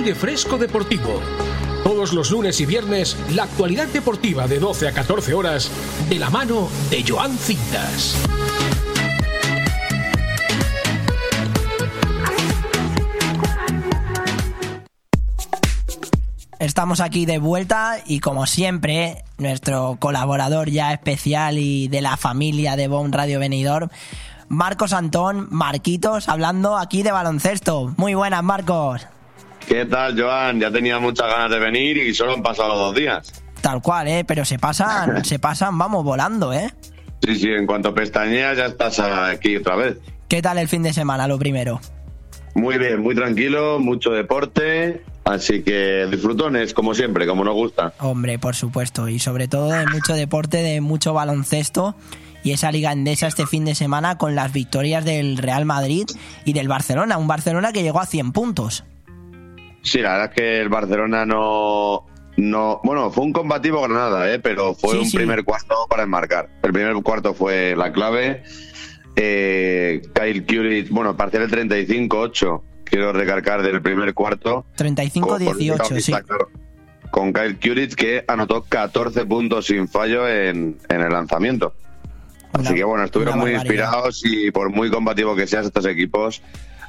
Aire 0.00 0.14
Fresco 0.14 0.56
Deportivo. 0.56 1.20
Todos 1.84 2.14
los 2.14 2.30
lunes 2.30 2.58
y 2.62 2.64
viernes, 2.64 3.18
la 3.34 3.42
actualidad 3.42 3.86
deportiva 3.88 4.48
de 4.48 4.58
12 4.58 4.88
a 4.88 4.92
14 4.92 5.34
horas, 5.34 5.70
de 6.08 6.18
la 6.18 6.30
mano 6.30 6.70
de 6.88 7.04
Joan 7.06 7.36
Cintas. 7.36 8.16
Estamos 16.58 17.00
aquí 17.00 17.26
de 17.26 17.36
vuelta 17.36 17.98
y 18.06 18.20
como 18.20 18.46
siempre, 18.46 19.24
nuestro 19.36 19.98
colaborador 20.00 20.70
ya 20.70 20.94
especial 20.94 21.58
y 21.58 21.88
de 21.88 22.00
la 22.00 22.16
familia 22.16 22.76
de 22.76 22.88
Bon 22.88 23.12
Radio 23.12 23.38
Benidorm, 23.38 23.90
Marcos 24.48 24.94
Antón, 24.94 25.48
Marquitos, 25.50 26.30
hablando 26.30 26.78
aquí 26.78 27.02
de 27.02 27.12
baloncesto. 27.12 27.92
Muy 27.98 28.14
buenas, 28.14 28.42
Marcos. 28.42 29.06
¿Qué 29.66 29.84
tal, 29.86 30.20
Joan? 30.20 30.60
Ya 30.60 30.70
tenía 30.70 30.98
muchas 30.98 31.28
ganas 31.28 31.50
de 31.50 31.58
venir 31.58 31.96
y 31.96 32.14
solo 32.14 32.34
han 32.34 32.42
pasado 32.42 32.76
dos 32.76 32.94
días. 32.94 33.32
Tal 33.60 33.82
cual, 33.82 34.08
¿eh? 34.08 34.24
Pero 34.26 34.44
se 34.44 34.58
pasan, 34.58 35.24
se 35.24 35.38
pasan, 35.38 35.76
vamos, 35.78 36.04
volando, 36.04 36.52
¿eh? 36.52 36.72
Sí, 37.22 37.36
sí, 37.36 37.48
en 37.48 37.66
cuanto 37.66 37.94
pestañeas 37.94 38.56
ya 38.56 38.66
estás 38.66 38.98
aquí 38.98 39.56
otra 39.56 39.76
vez. 39.76 39.98
¿Qué 40.28 40.42
tal 40.42 40.58
el 40.58 40.68
fin 40.68 40.82
de 40.82 40.92
semana, 40.92 41.28
lo 41.28 41.38
primero? 41.38 41.80
Muy 42.54 42.78
bien, 42.78 43.00
muy 43.00 43.14
tranquilo, 43.14 43.78
mucho 43.78 44.10
deporte, 44.10 45.02
así 45.24 45.62
que 45.62 46.06
disfrutones, 46.10 46.74
como 46.74 46.94
siempre, 46.94 47.26
como 47.26 47.44
nos 47.44 47.54
gusta. 47.54 47.92
Hombre, 48.00 48.38
por 48.38 48.56
supuesto, 48.56 49.08
y 49.08 49.18
sobre 49.18 49.48
todo 49.48 49.68
de 49.68 49.86
mucho 49.86 50.14
deporte, 50.14 50.58
de 50.58 50.80
mucho 50.80 51.12
baloncesto 51.12 51.94
y 52.42 52.52
esa 52.52 52.72
liga 52.72 52.92
endesa 52.92 53.26
este 53.26 53.46
fin 53.46 53.64
de 53.64 53.74
semana 53.74 54.18
con 54.18 54.34
las 54.34 54.52
victorias 54.52 55.04
del 55.04 55.36
Real 55.36 55.64
Madrid 55.64 56.06
y 56.44 56.52
del 56.52 56.68
Barcelona, 56.68 57.18
un 57.18 57.28
Barcelona 57.28 57.72
que 57.72 57.82
llegó 57.82 58.00
a 58.00 58.06
100 58.06 58.32
puntos. 58.32 58.84
Sí, 59.82 59.98
la 60.00 60.10
verdad 60.12 60.30
es 60.30 60.34
que 60.34 60.60
el 60.60 60.68
Barcelona 60.68 61.24
no, 61.26 62.06
no, 62.36 62.80
bueno, 62.84 63.10
fue 63.10 63.24
un 63.24 63.32
combativo 63.32 63.80
Granada, 63.82 64.32
¿eh? 64.32 64.38
pero 64.38 64.74
fue 64.74 64.92
Sí, 64.92 64.98
un 64.98 65.06
sí. 65.06 65.16
primer 65.16 65.44
cuarto 65.44 65.74
para 65.88 66.02
enmarcar. 66.02 66.48
El 66.62 66.72
primer 66.72 66.94
cuarto 67.02 67.34
fue 67.34 67.74
la 67.76 67.92
clave. 67.92 68.42
Eh, 69.16 70.02
Kyle 70.14 70.44
Curry, 70.46 70.82
bueno, 70.90 71.16
parcial 71.16 71.42
el 71.42 71.50
35-8, 71.50 72.62
quiero 72.84 73.12
recargar 73.12 73.62
del 73.62 73.82
primer 73.82 74.14
cuarto. 74.14 74.64
Con- 74.76 74.94
35-18, 74.96 75.76
con- 75.78 76.00
sí. 76.00 76.12
exacto, 76.12 76.48
Con 77.10 77.32
Kyle 77.32 77.58
Curich 77.58 77.94
que 77.94 78.24
anotó 78.28 78.62
14 78.62 79.24
puntos 79.26 79.66
sin 79.66 79.88
fallo 79.88 80.28
en, 80.28 80.78
en 80.88 81.00
el 81.00 81.12
lanzamiento. 81.12 81.74
Así 82.52 82.74
que 82.74 82.84
bueno, 82.84 83.04
estuvieron 83.04 83.38
muy 83.38 83.52
barbaridad. 83.52 83.84
inspirados 83.86 84.22
y 84.24 84.50
por 84.50 84.70
muy 84.70 84.90
combativo 84.90 85.36
que 85.36 85.46
sean 85.46 85.64
estos 85.64 85.86
equipos, 85.86 86.42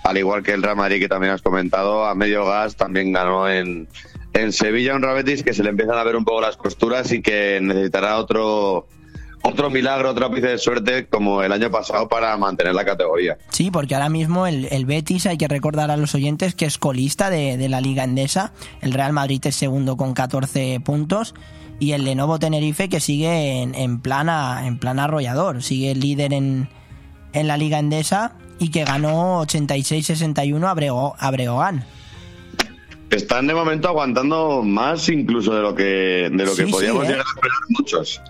al 0.04 0.18
igual 0.18 0.44
que 0.44 0.54
el 0.54 0.64
Real 0.64 0.76
Madrid 0.76 1.00
que 1.00 1.08
también 1.08 1.34
has 1.34 1.42
comentado, 1.42 2.06
a 2.06 2.16
medio 2.16 2.46
gas 2.46 2.76
también 2.76 3.12
ganó 3.12 3.50
en, 3.50 3.88
en 4.34 4.52
Sevilla 4.52 4.96
un 4.96 5.02
Real 5.02 5.16
Betis 5.16 5.44
que 5.44 5.54
se 5.54 5.64
le 5.64 5.70
empiezan 5.70 5.98
a 5.98 6.04
ver 6.04 6.16
un 6.16 6.26
poco 6.26 6.42
las 6.42 6.58
costuras 6.58 7.12
y 7.12 7.22
que 7.22 7.60
necesitará 7.62 8.18
otro 8.18 8.88
otro 9.44 9.70
milagro, 9.70 10.12
otro 10.12 10.28
ápice 10.28 10.48
de 10.48 10.58
suerte 10.58 11.08
como 11.08 11.42
el 11.42 11.52
año 11.52 11.72
pasado 11.72 12.08
para 12.08 12.36
mantener 12.38 12.76
la 12.76 12.86
categoría. 12.86 13.38
Sí, 13.50 13.72
porque 13.72 13.96
ahora 13.96 14.10
mismo 14.10 14.46
el, 14.46 14.68
el 14.72 14.86
Betis, 14.86 15.26
hay 15.26 15.38
que 15.38 15.48
recordar 15.48 15.90
a 15.90 15.98
los 15.98 16.14
oyentes 16.14 16.54
que 16.54 16.66
es 16.66 16.78
colista 16.78 17.30
de, 17.30 17.58
de 17.58 17.70
la 17.70 17.82
Liga 17.82 18.04
Endesa. 18.04 18.54
El 18.82 18.94
Real 18.94 19.14
Madrid 19.14 19.42
es 19.46 19.56
segundo 19.56 19.98
con 19.98 20.14
14 20.14 20.80
puntos. 20.82 21.34
Y 21.80 21.94
el 21.94 22.06
Lenovo 22.06 22.38
Tenerife 22.38 22.90
que 22.90 23.00
sigue 23.00 23.64
en, 23.64 24.00
plana, 24.02 24.68
en 24.68 24.78
plan 24.78 25.00
arrollador. 25.00 25.64
Sigue 25.64 25.96
líder 25.96 26.34
en, 26.34 26.70
en 27.34 27.48
la 27.48 27.58
Liga 27.58 27.80
Endesa 27.80 28.36
y 28.62 28.70
que 28.70 28.84
ganó 28.86 29.42
86-61 29.44 30.68
a, 30.70 30.76
Brego- 30.76 31.16
a 31.18 31.32
Breogán. 31.32 31.84
Están 33.10 33.48
de 33.48 33.54
momento 33.56 33.90
aguantando 33.90 34.62
más 34.64 35.10
incluso 35.10 35.54
de 35.56 35.62
lo 35.62 35.74
que 35.76 36.30
de 36.32 36.46
lo 36.46 36.56
que 36.56 36.68
podíamos 36.68 37.02
sí, 37.06 37.12
¿eh? 37.12 37.14
llegar 37.14 37.26
a 37.26 37.30
esperar 37.36 37.58
muchos. 37.70 38.22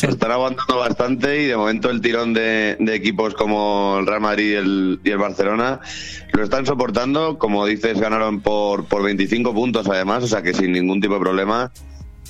Están 0.00 0.30
aguantando 0.30 0.76
bastante 0.78 1.42
y 1.42 1.46
de 1.46 1.56
momento 1.56 1.90
el 1.90 2.00
tirón 2.00 2.32
de, 2.32 2.76
de 2.78 2.94
equipos 2.94 3.34
como 3.34 3.96
el 3.98 4.06
Real 4.06 4.20
Madrid 4.20 4.52
y 4.52 4.54
el, 4.54 5.00
y 5.02 5.10
el 5.10 5.18
Barcelona 5.18 5.80
lo 6.32 6.44
están 6.44 6.66
soportando. 6.66 7.38
Como 7.38 7.66
dices, 7.66 7.98
ganaron 7.98 8.40
por, 8.40 8.84
por 8.84 9.02
25 9.02 9.52
puntos 9.54 9.88
además, 9.88 10.22
o 10.22 10.28
sea 10.28 10.42
que 10.42 10.54
sin 10.54 10.70
ningún 10.72 11.00
tipo 11.00 11.14
de 11.14 11.20
problema. 11.20 11.72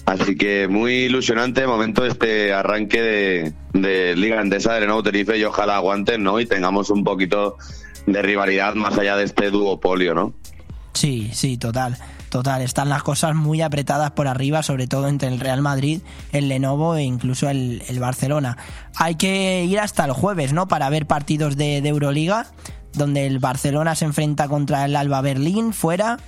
Así 0.08 0.36
que 0.36 0.68
muy 0.68 1.04
ilusionante 1.04 1.60
de 1.60 1.66
momento 1.66 2.06
este 2.06 2.54
arranque 2.54 3.02
de, 3.02 3.52
de 3.74 4.16
Liga 4.16 4.40
Endesa 4.40 4.72
del 4.72 4.86
nuevo 4.86 5.02
Tenerife 5.02 5.36
y 5.36 5.44
ojalá 5.44 5.76
aguanten, 5.76 6.22
¿no? 6.22 6.40
Y 6.40 6.46
tengamos 6.46 6.88
un 6.88 7.04
poquito 7.04 7.58
de 8.06 8.22
rivalidad 8.22 8.74
más 8.74 8.96
allá 8.96 9.16
de 9.16 9.24
este 9.24 9.50
duopolio, 9.50 10.14
¿no? 10.14 10.32
Sí, 10.94 11.30
sí, 11.34 11.58
total. 11.58 11.98
Total, 12.30 12.62
están 12.62 12.88
las 12.88 13.02
cosas 13.02 13.34
muy 13.34 13.60
apretadas 13.60 14.12
por 14.12 14.28
arriba, 14.28 14.62
sobre 14.62 14.86
todo 14.86 15.08
entre 15.08 15.28
el 15.28 15.40
Real 15.40 15.60
Madrid, 15.60 16.00
el 16.32 16.48
Lenovo 16.48 16.96
e 16.96 17.02
incluso 17.02 17.50
el, 17.50 17.82
el 17.86 18.00
Barcelona. 18.00 18.56
Hay 18.96 19.16
que 19.16 19.64
ir 19.64 19.78
hasta 19.78 20.06
el 20.06 20.12
jueves, 20.12 20.54
¿no? 20.54 20.68
Para 20.68 20.88
ver 20.88 21.06
partidos 21.06 21.58
de, 21.58 21.82
de 21.82 21.88
Euroliga, 21.90 22.46
donde 22.94 23.26
el 23.26 23.40
Barcelona 23.40 23.94
se 23.94 24.06
enfrenta 24.06 24.48
contra 24.48 24.86
el 24.86 24.96
Alba 24.96 25.20
Berlín 25.20 25.74
fuera, 25.74 26.18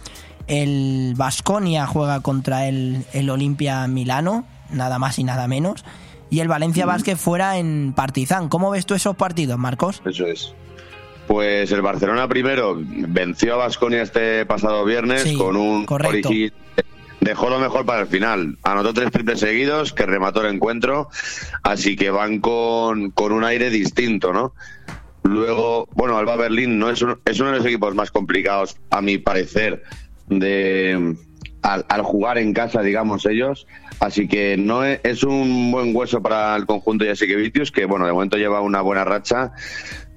el 0.50 1.14
Basconia 1.16 1.86
juega 1.86 2.20
contra 2.20 2.66
el, 2.66 3.04
el 3.12 3.30
Olimpia 3.30 3.86
Milano, 3.86 4.44
nada 4.70 4.98
más 4.98 5.18
y 5.18 5.24
nada 5.24 5.46
menos, 5.48 5.84
y 6.28 6.40
el 6.40 6.48
Valencia 6.48 6.84
Basket 6.86 7.16
fuera 7.16 7.56
en 7.56 7.92
Partizan. 7.96 8.48
¿Cómo 8.48 8.70
ves 8.70 8.84
tú 8.84 8.94
esos 8.94 9.16
partidos, 9.16 9.58
Marcos? 9.58 10.02
Eso 10.04 10.26
es. 10.26 10.52
Pues 11.26 11.70
el 11.70 11.82
Barcelona 11.82 12.26
primero 12.28 12.76
venció 12.78 13.54
a 13.54 13.58
Basconia 13.58 14.02
este 14.02 14.44
pasado 14.46 14.84
viernes 14.84 15.22
Sí, 15.22 15.36
con 15.36 15.56
un 15.56 15.86
correcto. 15.86 16.28
Origi- 16.30 16.52
Dejó 17.20 17.50
lo 17.50 17.58
mejor 17.60 17.84
para 17.84 18.00
el 18.00 18.06
final. 18.08 18.56
Anotó 18.64 18.94
tres 18.94 19.10
triples 19.12 19.38
seguidos 19.40 19.92
que 19.92 20.06
remató 20.06 20.40
el 20.44 20.54
encuentro. 20.54 21.08
Así 21.62 21.94
que 21.94 22.10
van 22.10 22.40
con, 22.40 23.10
con 23.10 23.30
un 23.32 23.44
aire 23.44 23.68
distinto, 23.70 24.32
¿no? 24.32 24.54
Luego, 25.22 25.86
bueno, 25.92 26.16
Alba 26.16 26.36
Berlín 26.36 26.78
no 26.78 26.90
es, 26.90 27.02
un- 27.02 27.20
es 27.26 27.38
uno 27.38 27.50
de 27.52 27.58
los 27.58 27.66
equipos 27.66 27.94
más 27.94 28.10
complicados, 28.10 28.76
a 28.90 29.00
mi 29.02 29.18
parecer, 29.18 29.82
de, 30.30 31.16
al, 31.62 31.84
al 31.88 32.02
jugar 32.02 32.38
en 32.38 32.54
casa, 32.54 32.80
digamos 32.80 33.26
ellos. 33.26 33.66
Así 34.00 34.28
que 34.28 34.56
no 34.56 34.82
es, 34.82 35.22
un 35.24 35.70
buen 35.70 35.94
hueso 35.94 36.22
para 36.22 36.56
el 36.56 36.64
conjunto 36.64 37.04
de 37.04 37.10
Jasikevicius, 37.10 37.70
que 37.70 37.84
bueno, 37.84 38.06
de 38.06 38.12
momento 38.12 38.38
lleva 38.38 38.62
una 38.62 38.80
buena 38.80 39.04
racha, 39.04 39.52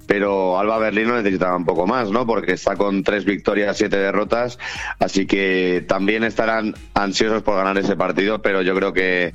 pero 0.06 0.58
Alba 0.58 0.78
Berlín 0.78 1.08
lo 1.08 1.16
necesitaba 1.16 1.54
un 1.54 1.66
poco 1.66 1.86
más, 1.86 2.10
¿no? 2.10 2.26
Porque 2.26 2.52
está 2.52 2.76
con 2.76 3.02
tres 3.02 3.26
victorias, 3.26 3.76
siete 3.76 3.98
derrotas, 3.98 4.58
así 4.98 5.26
que 5.26 5.84
también 5.86 6.24
estarán 6.24 6.74
ansiosos 6.94 7.42
por 7.42 7.56
ganar 7.56 7.76
ese 7.76 7.94
partido, 7.94 8.40
pero 8.40 8.62
yo 8.62 8.74
creo 8.74 8.94
que 8.94 9.34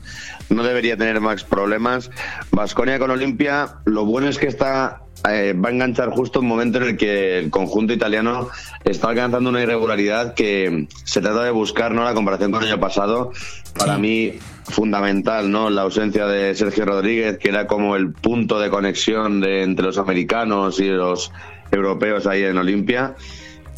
no 0.49 0.63
debería 0.63 0.97
tener 0.97 1.21
más 1.21 1.43
problemas. 1.43 2.09
Vasconia 2.49 2.97
con 2.97 3.11
Olimpia, 3.11 3.75
lo 3.85 4.05
bueno 4.05 4.29
es 4.29 4.39
que 4.39 4.47
está 4.47 5.03
eh, 5.27 5.53
va 5.53 5.69
a 5.69 5.71
enganchar 5.71 6.09
justo 6.11 6.39
un 6.39 6.47
momento 6.47 6.77
en 6.77 6.83
el 6.85 6.97
que 6.97 7.39
el 7.39 7.49
conjunto 7.49 7.93
italiano 7.93 8.49
está 8.83 9.09
alcanzando 9.09 9.49
una 9.49 9.61
irregularidad 9.61 10.33
que 10.33 10.87
se 11.03 11.21
trata 11.21 11.43
de 11.43 11.51
buscar, 11.51 11.91
¿no? 11.93 12.03
La 12.03 12.13
comparación 12.13 12.51
con 12.51 12.63
el 12.63 12.69
año 12.69 12.79
pasado, 12.79 13.31
para 13.77 13.97
mí 13.97 14.39
fundamental, 14.65 15.51
¿no? 15.51 15.69
La 15.69 15.81
ausencia 15.81 16.25
de 16.25 16.55
Sergio 16.55 16.85
Rodríguez, 16.85 17.37
que 17.37 17.49
era 17.49 17.67
como 17.67 17.95
el 17.95 18.11
punto 18.13 18.59
de 18.59 18.69
conexión 18.69 19.41
de, 19.41 19.63
entre 19.63 19.85
los 19.85 19.97
americanos 19.97 20.79
y 20.79 20.87
los 20.87 21.31
europeos 21.71 22.25
ahí 22.25 22.43
en 22.43 22.57
Olimpia. 22.57 23.15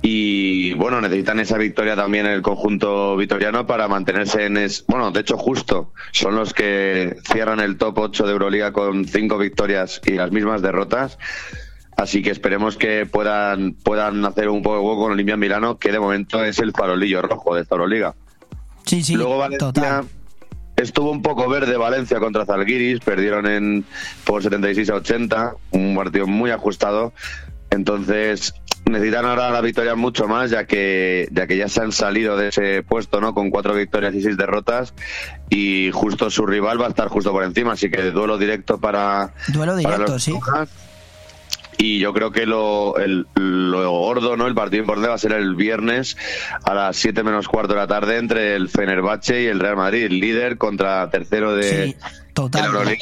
Y 0.01 0.73
bueno, 0.73 0.99
necesitan 0.99 1.39
esa 1.39 1.57
victoria 1.57 1.95
también 1.95 2.25
en 2.25 2.33
el 2.33 2.41
conjunto 2.41 3.15
vitoriano 3.15 3.67
para 3.67 3.87
mantenerse 3.87 4.45
en 4.45 4.57
es, 4.57 4.83
bueno, 4.87 5.11
de 5.11 5.19
hecho 5.19 5.37
justo 5.37 5.93
son 6.11 6.35
los 6.35 6.53
que 6.53 7.17
cierran 7.31 7.59
el 7.59 7.77
top 7.77 7.99
8 7.99 8.25
de 8.25 8.31
Euroliga 8.31 8.73
con 8.73 9.05
cinco 9.05 9.37
victorias 9.37 10.01
y 10.05 10.13
las 10.13 10.31
mismas 10.31 10.63
derrotas. 10.63 11.19
Así 11.97 12.23
que 12.23 12.31
esperemos 12.31 12.77
que 12.77 13.05
puedan 13.05 13.73
puedan 13.73 14.25
hacer 14.25 14.49
un 14.49 14.63
poco 14.63 14.77
de 14.77 14.81
hueco 14.81 15.01
con 15.03 15.11
Olimpia 15.11 15.37
Milano, 15.37 15.77
que 15.77 15.91
de 15.91 15.99
momento 15.99 16.43
es 16.43 16.57
el 16.57 16.71
farolillo 16.71 17.21
rojo 17.21 17.53
de 17.53 17.61
esta 17.61 17.75
Euroliga. 17.75 18.15
Sí, 18.85 19.03
sí, 19.03 19.13
Luego 19.13 19.37
Valencia 19.37 20.03
estuvo 20.81 21.11
un 21.11 21.21
poco 21.21 21.47
verde 21.47 21.77
Valencia 21.77 22.19
contra 22.19 22.45
Zalgiris, 22.45 22.99
perdieron 22.99 23.45
en 23.45 23.85
por 24.23 24.41
76 24.41 24.89
a 24.89 24.95
80, 24.95 25.53
un 25.71 25.95
partido 25.95 26.27
muy 26.27 26.51
ajustado. 26.51 27.13
Entonces, 27.69 28.53
necesitan 28.91 29.25
ahora 29.25 29.49
la 29.49 29.61
victoria 29.61 29.95
mucho 29.95 30.27
más, 30.27 30.51
ya 30.51 30.65
que 30.65 31.27
ya 31.31 31.47
que 31.47 31.57
ya 31.57 31.67
se 31.67 31.81
han 31.81 31.91
salido 31.91 32.37
de 32.37 32.49
ese 32.49 32.83
puesto, 32.83 33.19
¿no? 33.21 33.33
Con 33.33 33.49
cuatro 33.49 33.73
victorias 33.73 34.13
y 34.13 34.21
seis 34.21 34.37
derrotas 34.37 34.93
y 35.49 35.89
justo 35.91 36.29
su 36.29 36.45
rival 36.45 36.79
va 36.81 36.85
a 36.85 36.89
estar 36.89 37.07
justo 37.07 37.31
por 37.31 37.43
encima, 37.43 37.73
así 37.73 37.89
que 37.89 38.11
duelo 38.11 38.37
directo 38.37 38.79
para 38.79 39.33
Duelo 39.47 39.73
para 39.81 39.95
directo, 39.95 40.13
los 40.13 40.23
sí. 40.23 40.31
Brujas. 40.31 40.69
Y 41.77 41.97
yo 41.97 42.13
creo 42.13 42.31
que 42.31 42.45
lo, 42.45 42.95
el- 42.97 43.25
lo 43.35 43.89
gordo, 43.89 44.37
¿no? 44.37 44.45
El 44.45 44.53
partido 44.53 44.81
importante 44.81 45.07
va 45.09 45.15
a 45.15 45.17
ser 45.17 45.31
el 45.31 45.55
viernes 45.55 46.15
a 46.63 46.75
las 46.75 46.95
7 46.97 47.23
menos 47.23 47.47
cuarto 47.47 47.73
de 47.73 47.79
la 47.79 47.87
tarde 47.87 48.17
entre 48.17 48.55
el 48.55 48.69
Fenerbahce 48.69 49.41
y 49.43 49.45
el 49.47 49.59
Real 49.59 49.77
Madrid, 49.77 50.11
líder 50.11 50.57
contra 50.59 51.09
tercero 51.09 51.55
de, 51.55 51.63
de 51.85 51.95
la 52.61 52.67
Euroliga. 52.67 53.01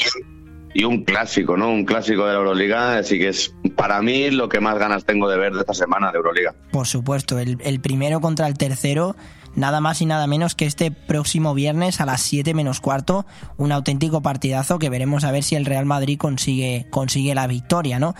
Y 0.80 0.86
un 0.86 1.04
clásico, 1.04 1.58
¿no? 1.58 1.68
Un 1.72 1.84
clásico 1.84 2.26
de 2.26 2.32
la 2.32 2.38
Euroliga, 2.38 2.98
así 3.00 3.20
que 3.20 3.28
es 3.28 3.54
para 3.76 4.02
mí 4.02 4.32
lo 4.32 4.48
que 4.48 4.62
más 4.62 4.80
ganas 4.80 5.04
tengo 5.04 5.28
de 5.28 5.38
ver 5.38 5.52
de 5.52 5.60
esta 5.60 5.74
semana 5.74 6.10
de 6.10 6.20
Euroliga. 6.20 6.56
Por 6.72 6.88
supuesto, 6.88 7.38
el, 7.38 7.82
primero 7.82 8.22
contra 8.22 8.48
el 8.48 8.58
tercero, 8.58 9.18
nada 9.56 9.82
más 9.82 10.02
y 10.02 10.06
nada 10.06 10.26
menos 10.26 10.56
que 10.56 10.66
este 10.66 10.90
próximo 10.90 11.54
viernes 11.54 12.00
a 12.00 12.06
las 12.06 12.22
7 12.22 12.54
menos 12.54 12.80
cuarto, 12.80 13.26
un 13.58 13.74
auténtico 13.74 14.22
partidazo 14.22 14.80
que 14.80 14.90
veremos 14.90 15.26
a 15.26 15.34
ver 15.34 15.44
si 15.44 15.56
el 15.56 15.66
Real 15.66 15.86
Madrid 15.86 16.18
consigue, 16.18 16.88
consigue 16.90 17.36
la 17.36 17.48
victoria, 17.48 18.00
¿no? 18.00 18.16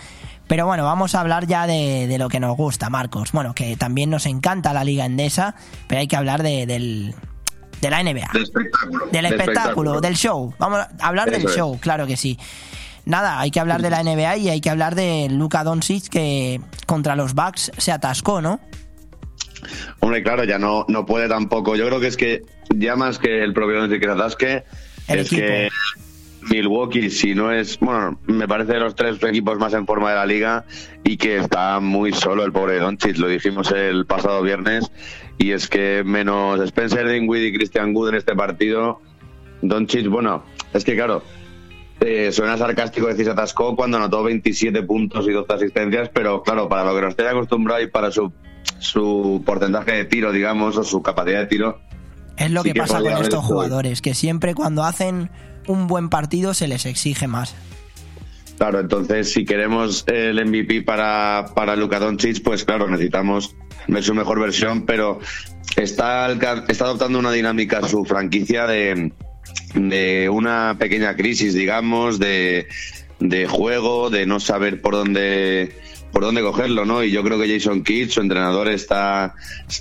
Pero 0.46 0.66
bueno, 0.66 0.84
vamos 0.84 1.14
a 1.14 1.20
hablar 1.22 1.46
ya 1.46 1.66
de, 1.66 2.08
de 2.08 2.18
lo 2.18 2.28
que 2.28 2.40
nos 2.40 2.58
gusta, 2.58 2.90
Marcos. 2.90 3.32
Bueno, 3.32 3.54
que 3.54 3.74
también 3.78 4.10
nos 4.10 4.26
encanta 4.26 4.74
la 4.74 4.84
Liga 4.84 5.06
Endesa, 5.06 5.54
pero 5.86 6.02
hay 6.02 6.08
que 6.08 6.16
hablar 6.16 6.42
de, 6.42 6.66
del, 6.66 7.14
de 7.80 7.90
la 7.90 8.02
NBA. 8.02 8.30
Del 8.32 8.42
espectáculo. 8.42 9.06
Del 9.10 9.26
espectáculo, 9.26 10.00
del 10.00 10.14
show. 10.16 10.54
Vamos 10.58 10.80
a 10.80 10.88
hablar 11.00 11.30
del 11.30 11.46
es. 11.46 11.56
show, 11.56 11.78
claro 11.80 12.06
que 12.06 12.16
sí. 12.16 12.38
Nada, 13.06 13.40
hay 13.40 13.50
que 13.50 13.60
hablar 13.60 13.82
de 13.82 13.90
la 13.90 14.02
NBA 14.02 14.36
y 14.36 14.48
hay 14.50 14.60
que 14.60 14.70
hablar 14.70 14.94
de 14.94 15.28
Luka 15.30 15.64
Doncic 15.64 16.08
que 16.08 16.60
contra 16.86 17.16
los 17.16 17.34
Bucks 17.34 17.72
se 17.76 17.92
atascó, 17.92 18.40
¿no? 18.40 18.60
Hombre, 20.00 20.22
claro, 20.22 20.44
ya 20.44 20.58
no, 20.58 20.84
no 20.88 21.06
puede 21.06 21.28
tampoco. 21.28 21.76
Yo 21.76 21.86
creo 21.86 22.00
que 22.00 22.06
es 22.06 22.16
que 22.16 22.42
ya 22.74 22.96
más 22.96 23.18
que 23.18 23.42
el 23.42 23.52
propio 23.52 23.80
Doncic 23.80 24.00
que 24.00 24.06
se 24.06 24.12
atasque, 24.12 24.64
El 25.08 25.18
es 25.20 25.26
equipo. 25.26 25.46
que 25.46 25.68
Milwaukee, 26.50 27.10
si 27.10 27.34
no 27.34 27.52
es, 27.52 27.78
bueno, 27.80 28.18
me 28.26 28.48
parece 28.48 28.74
de 28.74 28.80
los 28.80 28.94
tres 28.94 29.22
equipos 29.22 29.58
más 29.58 29.74
en 29.74 29.86
forma 29.86 30.10
de 30.10 30.16
la 30.16 30.26
liga 30.26 30.64
y 31.04 31.16
que 31.16 31.38
está 31.38 31.80
muy 31.80 32.12
solo 32.12 32.44
el 32.44 32.52
pobre 32.52 32.78
Doncic, 32.78 33.18
lo 33.18 33.28
dijimos 33.28 33.70
el 33.72 34.06
pasado 34.06 34.42
viernes, 34.42 34.90
y 35.40 35.52
es 35.52 35.68
que 35.68 36.02
menos 36.04 36.60
Spencer 36.60 37.08
Dinwiddie 37.08 37.48
y 37.48 37.52
Christian 37.54 37.96
Wood 37.96 38.10
en 38.10 38.14
este 38.16 38.34
partido, 38.34 39.00
Doncic, 39.62 40.06
bueno, 40.06 40.44
es 40.74 40.84
que 40.84 40.94
claro, 40.94 41.22
eh, 41.98 42.30
suena 42.30 42.58
sarcástico 42.58 43.06
decir 43.06 43.24
se 43.24 43.30
atascó 43.30 43.74
cuando 43.74 43.96
anotó 43.96 44.22
27 44.22 44.82
puntos 44.82 45.26
y 45.26 45.32
12 45.32 45.50
asistencias, 45.50 46.10
pero 46.12 46.42
claro, 46.42 46.68
para 46.68 46.84
lo 46.84 46.94
que 46.94 47.00
nos 47.00 47.10
esté 47.12 47.26
acostumbrado 47.26 47.80
y 47.80 47.86
para 47.86 48.10
su, 48.10 48.30
su 48.80 49.42
porcentaje 49.46 49.92
de 49.92 50.04
tiro, 50.04 50.30
digamos, 50.30 50.76
o 50.76 50.84
su 50.84 51.02
capacidad 51.02 51.40
de 51.40 51.46
tiro, 51.46 51.80
Es 52.36 52.50
lo 52.50 52.62
Sí 52.62 52.68
que 52.68 52.74
que 52.74 52.80
pasa 52.80 53.00
con 53.00 53.12
estos 53.12 53.42
jugadores, 53.42 54.02
que 54.02 54.12
siempre 54.14 54.54
cuando 54.54 54.84
hacen 54.84 55.30
un 55.66 55.86
buen 55.86 56.10
partido 56.10 56.52
se 56.52 56.68
les 56.68 56.84
exige 56.84 57.28
más. 57.28 57.54
Claro, 58.60 58.80
entonces 58.80 59.32
si 59.32 59.46
queremos 59.46 60.04
el 60.06 60.44
MVP 60.44 60.82
para, 60.82 61.46
para 61.54 61.76
Luka 61.76 61.98
Doncic, 61.98 62.42
pues 62.42 62.66
claro, 62.66 62.86
necesitamos 62.90 63.56
ver 63.88 64.02
su 64.02 64.12
mejor 64.12 64.38
versión, 64.38 64.84
pero 64.84 65.18
está, 65.76 66.30
está 66.68 66.84
adoptando 66.84 67.18
una 67.18 67.32
dinámica 67.32 67.88
su 67.88 68.04
franquicia 68.04 68.66
de, 68.66 69.12
de 69.72 70.28
una 70.28 70.76
pequeña 70.78 71.16
crisis, 71.16 71.54
digamos, 71.54 72.18
de, 72.18 72.68
de 73.18 73.46
juego, 73.46 74.10
de 74.10 74.26
no 74.26 74.40
saber 74.40 74.82
por 74.82 74.92
dónde 74.92 75.74
por 76.12 76.22
dónde 76.22 76.42
cogerlo, 76.42 76.84
¿no? 76.84 77.02
Y 77.02 77.10
yo 77.10 77.22
creo 77.22 77.38
que 77.38 77.48
Jason 77.48 77.82
Kidd, 77.82 78.10
su 78.10 78.20
entrenador, 78.20 78.68
está 78.68 79.34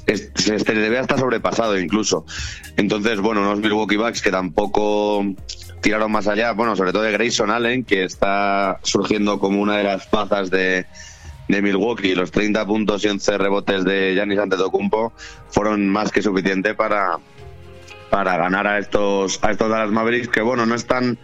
es- 0.05 0.31
se 0.35 0.59
se 0.59 0.73
le 0.75 0.99
estar 0.99 1.19
sobrepasado 1.19 1.79
incluso. 1.79 2.25
Entonces, 2.77 3.19
bueno, 3.19 3.41
unos 3.41 3.59
Milwaukee 3.59 3.97
Bucks 3.97 4.21
que 4.21 4.31
tampoco 4.31 5.25
tiraron 5.81 6.11
más 6.11 6.27
allá, 6.27 6.51
bueno, 6.53 6.75
sobre 6.75 6.91
todo 6.91 7.03
de 7.03 7.11
Grayson 7.11 7.49
Allen, 7.51 7.83
que 7.83 8.03
está 8.03 8.79
surgiendo 8.83 9.39
como 9.39 9.61
una 9.61 9.77
de 9.77 9.83
las 9.83 10.05
plazas 10.07 10.49
de, 10.49 10.85
de 11.47 11.61
Milwaukee. 11.61 12.15
Los 12.15 12.31
30 12.31 12.65
puntos 12.65 13.03
y 13.05 13.07
11 13.07 13.37
rebotes 13.37 13.83
de 13.85 14.13
Giannis 14.15 14.39
Antetokounmpo 14.39 15.13
fueron 15.49 15.87
más 15.89 16.11
que 16.11 16.21
suficiente 16.21 16.73
para, 16.75 17.17
para 18.09 18.37
ganar 18.37 18.67
a 18.67 18.77
estos, 18.77 19.39
a 19.41 19.51
estos 19.51 19.69
Dallas 19.69 19.91
Mavericks, 19.91 20.27
que 20.27 20.41
bueno, 20.41 20.65
no 20.65 20.75
están 20.75 21.17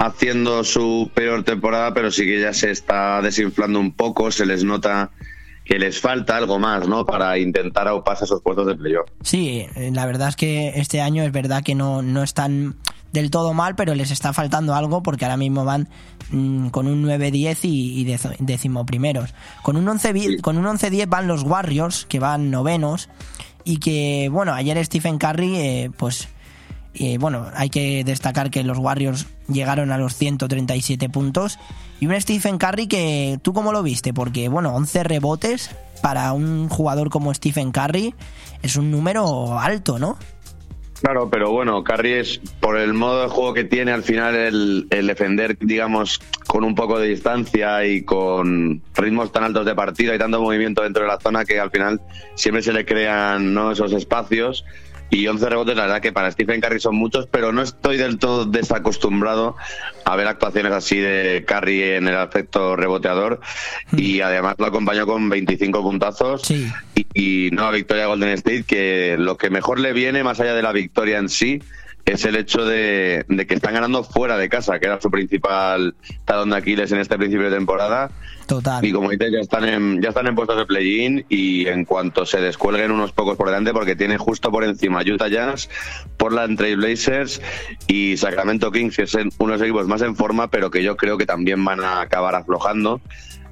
haciendo 0.00 0.64
su 0.64 1.10
peor 1.14 1.44
temporada, 1.44 1.92
pero 1.92 2.10
sí 2.10 2.24
que 2.24 2.40
ya 2.40 2.54
se 2.54 2.70
está 2.70 3.20
desinflando 3.20 3.78
un 3.78 3.92
poco, 3.92 4.30
se 4.32 4.46
les 4.46 4.64
nota 4.64 5.10
que 5.64 5.78
les 5.78 6.00
falta 6.00 6.36
algo 6.38 6.58
más, 6.58 6.88
¿no? 6.88 7.04
Para 7.04 7.38
intentar 7.38 7.86
auparse 7.86 8.24
a 8.24 8.26
esos 8.26 8.40
puestos 8.42 8.66
de 8.66 8.74
playoff. 8.76 9.06
Sí, 9.22 9.66
eh, 9.76 9.90
la 9.92 10.06
verdad 10.06 10.28
es 10.30 10.36
que 10.36 10.72
este 10.76 11.00
año 11.02 11.22
es 11.22 11.30
verdad 11.32 11.62
que 11.62 11.74
no, 11.74 12.00
no 12.02 12.22
están 12.22 12.76
del 13.12 13.30
todo 13.30 13.52
mal, 13.52 13.74
pero 13.76 13.94
les 13.94 14.10
está 14.10 14.32
faltando 14.32 14.74
algo 14.74 15.02
porque 15.02 15.26
ahora 15.26 15.36
mismo 15.36 15.64
van 15.64 15.88
mm, 16.30 16.68
con 16.68 16.86
un 16.88 17.04
9-10 17.04 17.58
y, 17.64 18.00
y 18.00 18.04
dezo- 18.06 18.34
décimo 18.38 18.86
primeros. 18.86 19.34
Con 19.62 19.76
un 19.76 19.86
11 19.86 20.38
con 20.40 20.56
un 20.56 20.64
11-10 20.64 21.08
van 21.08 21.26
los 21.28 21.42
Warriors, 21.42 22.06
que 22.06 22.18
van 22.20 22.50
novenos, 22.50 23.08
y 23.62 23.76
que, 23.78 24.28
bueno, 24.32 24.54
ayer 24.54 24.82
Stephen 24.84 25.18
Curry, 25.18 25.56
eh, 25.56 25.90
pues, 25.96 26.28
eh, 26.94 27.18
bueno, 27.18 27.46
hay 27.54 27.68
que 27.68 28.02
destacar 28.02 28.50
que 28.50 28.64
los 28.64 28.78
Warriors 28.78 29.26
llegaron 29.52 29.92
a 29.92 29.98
los 29.98 30.14
137 30.16 31.08
puntos. 31.08 31.58
Y 32.00 32.06
un 32.06 32.18
Stephen 32.20 32.58
Curry 32.58 32.86
que, 32.86 33.38
¿tú 33.42 33.52
cómo 33.52 33.72
lo 33.72 33.82
viste? 33.82 34.14
Porque, 34.14 34.48
bueno, 34.48 34.74
11 34.74 35.04
rebotes 35.04 35.70
para 36.02 36.32
un 36.32 36.68
jugador 36.68 37.10
como 37.10 37.32
Stephen 37.34 37.72
Curry 37.72 38.14
es 38.62 38.76
un 38.76 38.90
número 38.90 39.58
alto, 39.58 39.98
¿no? 39.98 40.16
Claro, 41.00 41.30
pero 41.30 41.50
bueno, 41.50 41.82
Curry 41.82 42.12
es 42.12 42.40
por 42.60 42.76
el 42.76 42.92
modo 42.92 43.22
de 43.22 43.28
juego 43.28 43.54
que 43.54 43.64
tiene 43.64 43.90
al 43.90 44.02
final 44.02 44.34
el, 44.34 45.06
defender, 45.06 45.56
digamos, 45.58 46.20
con 46.46 46.62
un 46.62 46.74
poco 46.74 46.98
de 46.98 47.08
distancia 47.08 47.86
y 47.86 48.04
con 48.04 48.82
ritmos 48.94 49.32
tan 49.32 49.44
altos 49.44 49.64
de 49.64 49.74
partida 49.74 50.14
y 50.14 50.18
tanto 50.18 50.42
movimiento 50.42 50.82
dentro 50.82 51.02
de 51.02 51.08
la 51.08 51.18
zona 51.18 51.46
que 51.46 51.58
al 51.58 51.70
final 51.70 52.02
siempre 52.34 52.62
se 52.62 52.74
le 52.74 52.84
crean 52.84 53.54
¿no? 53.54 53.72
esos 53.72 53.94
espacios. 53.94 54.64
Y 55.10 55.26
11 55.26 55.48
rebotes, 55.48 55.76
la 55.76 55.82
verdad 55.82 56.00
que 56.00 56.12
para 56.12 56.30
Stephen 56.30 56.60
Curry 56.60 56.78
son 56.78 56.94
muchos, 56.94 57.26
pero 57.26 57.52
no 57.52 57.62
estoy 57.62 57.96
del 57.96 58.18
todo 58.18 58.44
desacostumbrado 58.44 59.56
a 60.04 60.16
ver 60.16 60.28
actuaciones 60.28 60.72
así 60.72 60.98
de 60.98 61.44
Curry 61.46 61.82
en 61.82 62.08
el 62.08 62.16
aspecto 62.16 62.76
reboteador. 62.76 63.40
Y 63.96 64.20
además 64.20 64.54
lo 64.58 64.66
acompañó 64.66 65.06
con 65.06 65.28
25 65.28 65.82
puntazos 65.82 66.48
y, 66.50 66.70
y 67.12 67.50
nueva 67.50 67.72
victoria 67.72 68.04
de 68.04 68.08
Golden 68.08 68.28
State, 68.30 68.64
que 68.64 69.16
lo 69.18 69.36
que 69.36 69.50
mejor 69.50 69.80
le 69.80 69.92
viene, 69.92 70.22
más 70.22 70.38
allá 70.38 70.54
de 70.54 70.62
la 70.62 70.72
victoria 70.72 71.18
en 71.18 71.28
sí, 71.28 71.60
es 72.04 72.24
el 72.24 72.36
hecho 72.36 72.64
de, 72.64 73.24
de 73.28 73.46
que 73.46 73.54
están 73.54 73.74
ganando 73.74 74.04
fuera 74.04 74.36
de 74.36 74.48
casa, 74.48 74.78
que 74.78 74.86
era 74.86 75.00
su 75.00 75.10
principal 75.10 75.94
talón 76.24 76.50
de 76.50 76.56
Aquiles 76.56 76.90
en 76.92 76.98
este 76.98 77.16
principio 77.16 77.50
de 77.50 77.56
temporada. 77.56 78.10
Total. 78.46 78.84
Y 78.84 78.92
como 78.92 79.10
dices, 79.10 79.30
ya 79.32 79.38
están 79.38 79.64
en, 79.64 80.02
ya 80.02 80.08
están 80.08 80.26
en 80.26 80.34
puestos 80.34 80.56
de 80.56 80.66
play-in 80.66 81.24
y 81.28 81.68
en 81.68 81.84
cuanto 81.84 82.26
se 82.26 82.40
descuelguen 82.40 82.90
unos 82.90 83.12
pocos 83.12 83.36
por 83.36 83.46
delante, 83.46 83.72
porque 83.72 83.94
tiene 83.94 84.18
justo 84.18 84.50
por 84.50 84.64
encima 84.64 85.02
Utah 85.02 85.28
Jazz, 85.28 85.68
Portland 86.16 86.58
Trail 86.58 86.76
Blazers 86.76 87.40
y 87.86 88.16
Sacramento 88.16 88.72
Kings, 88.72 88.96
que 88.96 89.06
son 89.06 89.30
unos 89.38 89.62
equipos 89.62 89.86
más 89.86 90.02
en 90.02 90.16
forma, 90.16 90.48
pero 90.48 90.70
que 90.70 90.82
yo 90.82 90.96
creo 90.96 91.16
que 91.16 91.26
también 91.26 91.64
van 91.64 91.80
a 91.80 92.00
acabar 92.00 92.34
aflojando. 92.34 93.00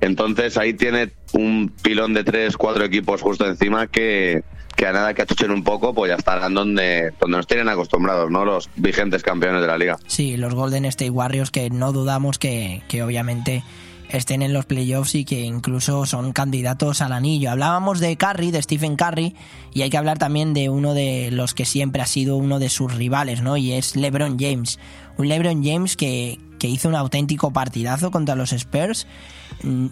Entonces 0.00 0.56
ahí 0.56 0.74
tiene 0.74 1.10
un 1.32 1.72
pilón 1.82 2.14
de 2.14 2.24
tres, 2.24 2.56
cuatro 2.56 2.84
equipos 2.84 3.20
justo 3.20 3.46
encima 3.46 3.86
que, 3.86 4.42
que 4.76 4.86
a 4.86 4.92
nada 4.92 5.14
que 5.14 5.22
achuchen 5.22 5.50
un 5.50 5.64
poco, 5.64 5.92
pues 5.94 6.10
ya 6.10 6.16
estarán 6.16 6.54
donde, 6.54 7.12
donde 7.20 7.36
nos 7.36 7.46
tienen 7.46 7.68
acostumbrados, 7.68 8.30
¿no? 8.30 8.44
Los 8.44 8.70
vigentes 8.76 9.22
campeones 9.22 9.60
de 9.60 9.66
la 9.66 9.76
liga. 9.76 9.98
Sí, 10.06 10.36
los 10.36 10.54
Golden 10.54 10.84
State 10.84 11.10
Warriors 11.10 11.50
que 11.50 11.68
no 11.70 11.92
dudamos 11.92 12.38
que, 12.38 12.82
que 12.88 13.02
obviamente 13.02 13.64
estén 14.08 14.42
en 14.42 14.52
los 14.52 14.64
playoffs 14.64 15.14
y 15.14 15.24
que 15.24 15.40
incluso 15.40 16.06
son 16.06 16.32
candidatos 16.32 17.02
al 17.02 17.12
anillo. 17.12 17.50
Hablábamos 17.50 18.00
de 18.00 18.16
Curry, 18.16 18.50
de 18.50 18.62
Stephen 18.62 18.96
Curry, 18.96 19.34
y 19.74 19.82
hay 19.82 19.90
que 19.90 19.98
hablar 19.98 20.18
también 20.18 20.54
de 20.54 20.68
uno 20.70 20.94
de 20.94 21.30
los 21.30 21.54
que 21.54 21.64
siempre 21.64 22.02
ha 22.02 22.06
sido 22.06 22.36
uno 22.36 22.58
de 22.58 22.68
sus 22.68 22.94
rivales, 22.94 23.42
¿no? 23.42 23.56
Y 23.56 23.72
es 23.72 23.96
LeBron 23.96 24.38
James. 24.38 24.78
Un 25.16 25.28
LeBron 25.28 25.64
James 25.64 25.96
que, 25.96 26.38
que 26.58 26.68
hizo 26.68 26.88
un 26.88 26.94
auténtico 26.94 27.52
partidazo 27.52 28.10
contra 28.10 28.34
los 28.34 28.52
Spurs. 28.52 29.06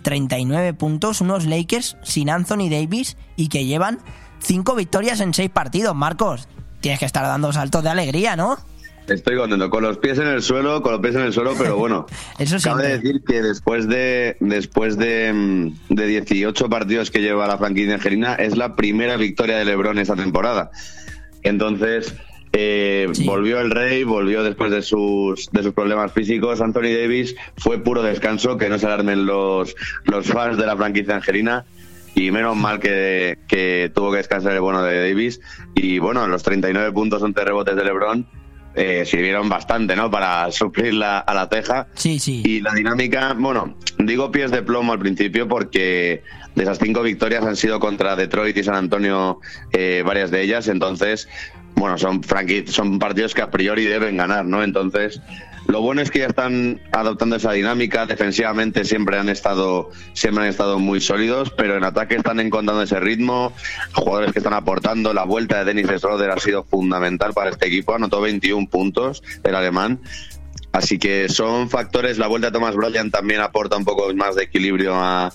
39 0.03 0.75
puntos, 0.75 1.21
unos 1.21 1.47
Lakers 1.47 1.97
sin 2.03 2.31
Anthony 2.31 2.69
Davis 2.71 3.17
y 3.37 3.49
que 3.49 3.65
llevan 3.65 3.99
5 4.41 4.75
victorias 4.75 5.21
en 5.21 5.35
6 5.35 5.51
partidos. 5.51 5.95
Marcos, 5.95 6.49
tienes 6.81 7.01
que 7.01 7.07
estar 7.07 7.25
dando 7.25 7.53
saltos 7.53 7.83
de 7.83 7.91
alegría, 7.91 8.37
¿no? 8.37 8.59
Estoy 9.09 9.37
contento, 9.37 9.71
con 9.71 9.85
los 9.85 9.99
pies 9.99 10.19
en 10.19 10.27
el 10.27 10.43
suelo, 10.43 10.83
con 10.83 10.93
los 10.93 11.01
pies 11.01 11.15
en 11.15 11.23
el 11.23 11.33
suelo, 11.33 11.55
pero 11.57 11.77
bueno. 11.79 12.07
Eso 12.39 12.57
Cabe 12.63 12.99
decir 12.99 13.23
que 13.25 13.41
después 13.41 13.89
de 13.89 14.37
después 14.41 14.97
de, 14.99 15.33
mm, 15.33 15.95
de 15.95 16.07
18 16.07 16.69
partidos 16.69 17.11
que 17.11 17.21
lleva 17.21 17.47
la 17.47 17.59
franquicia 17.59 17.95
angelina, 17.95 18.35
es 18.35 18.57
la 18.57 18.75
primera 18.75 19.17
victoria 19.17 19.59
de 19.59 19.65
LeBron 19.65 19.99
esta 19.99 20.17
temporada. 20.17 20.71
Entonces, 21.43 22.15
eh, 22.59 23.07
volvió 23.27 23.61
el 23.61 23.71
rey, 23.71 24.03
volvió 24.03 24.43
después 24.43 24.71
de 24.71 24.81
sus, 24.81 25.51
de 25.51 25.63
sus 25.63 25.75
problemas 25.75 26.13
físicos. 26.13 26.63
Anthony 26.63 26.95
Davis 26.99 27.37
fue 27.59 27.79
puro 27.79 28.03
descanso, 28.03 28.57
que 28.57 28.71
no 28.71 28.79
se 28.79 28.87
alarmen 28.87 29.27
los, 29.27 29.77
los 30.05 30.27
fans 30.27 30.57
de 30.57 30.65
la 30.65 30.75
franquicia 30.75 31.17
angelina. 31.17 31.67
Y 32.15 32.31
menos 32.31 32.57
mal 32.57 32.81
que, 32.81 33.41
que 33.47 33.93
tuvo 33.95 34.11
que 34.11 34.17
descansar 34.17 34.55
el 34.55 34.63
bueno 34.63 34.83
de 34.83 35.07
Davis. 35.07 35.39
Y 35.75 35.99
bueno, 35.99 36.27
los 36.29 36.43
39 36.45 36.93
puntos 36.93 37.23
entre 37.23 37.45
rebotes 37.45 37.77
de 37.77 37.85
LeBron 37.85 38.27
eh, 38.77 39.07
sirvieron 39.07 39.49
bastante, 39.49 39.97
¿no? 39.97 40.11
Para 40.11 40.51
suplir 40.53 40.93
la, 40.93 41.19
a 41.19 41.33
la 41.33 41.49
teja. 41.49 41.89
Sí, 41.95 42.19
sí. 42.19 42.43
Y 42.45 42.61
la 42.61 42.75
dinámica, 42.75 43.35
bueno, 43.35 43.77
digo 43.99 44.31
pies 44.31 44.51
de 44.51 44.63
plomo 44.63 44.93
al 44.93 44.99
principio 44.99 45.49
porque 45.49 46.23
de 46.55 46.63
esas 46.63 46.79
cinco 46.79 47.03
victorias 47.03 47.45
han 47.45 47.57
sido 47.57 47.81
contra 47.81 48.17
Detroit 48.17 48.55
y 48.55 48.65
San 48.65 48.75
Antonio 48.75 49.41
eh, 49.73 50.03
varias 50.05 50.31
de 50.31 50.43
ellas, 50.43 50.69
entonces, 50.69 51.27
bueno, 51.77 51.99
son, 51.99 52.23
son 52.67 52.99
partidos 52.99 53.35
que 53.35 53.43
a 53.43 53.51
priori 53.51 53.85
deben 53.85 54.17
ganar, 54.17 54.47
¿no? 54.47 54.63
Entonces, 54.63 55.21
lo 55.69 55.83
bueno 55.83 56.01
es 56.01 56.11
que 56.11 56.21
ya 56.21 56.27
están 56.27 56.81
adoptando 56.93 57.37
esa 57.37 57.53
dinámica. 57.53 58.07
Defensivamente 58.07 58.85
siempre 58.85 59.19
han 59.19 59.29
estado, 59.29 59.91
siempre 60.15 60.45
han 60.45 60.51
estado 60.51 60.79
muy 60.79 61.01
sólidos, 61.01 61.51
pero 61.51 61.77
en 61.77 61.85
ataque 61.85 62.17
están 62.17 62.41
encontrando 62.41 62.83
ese 62.83 62.99
ritmo. 63.01 63.53
Jugadores 63.93 64.33
que 64.33 64.39
están 64.39 64.55
aportando. 64.55 65.13
La 65.13 65.25
vuelta 65.25 65.59
de 65.59 65.65
Dennis 65.65 66.01
Schroeder 66.01 66.31
ha 66.31 66.39
sido 66.39 66.65
fundamental 66.65 67.35
para 67.35 67.51
este 67.51 67.67
equipo. 67.67 67.95
Anotó 67.95 68.21
21 68.21 68.69
puntos 68.69 69.23
el 69.43 69.55
alemán. 69.55 70.01
Así 70.73 70.99
que 70.99 71.29
son 71.29 71.69
factores. 71.69 72.17
La 72.19 72.29
vuelta 72.29 72.49
de 72.49 72.53
Thomas 72.53 72.75
Bryant 72.75 73.13
también 73.13 73.41
aporta 73.41 73.77
un 73.77 73.85
poco 73.85 74.13
más 74.15 74.37
de 74.37 74.45
equilibrio 74.45 74.95
a, 74.95 75.33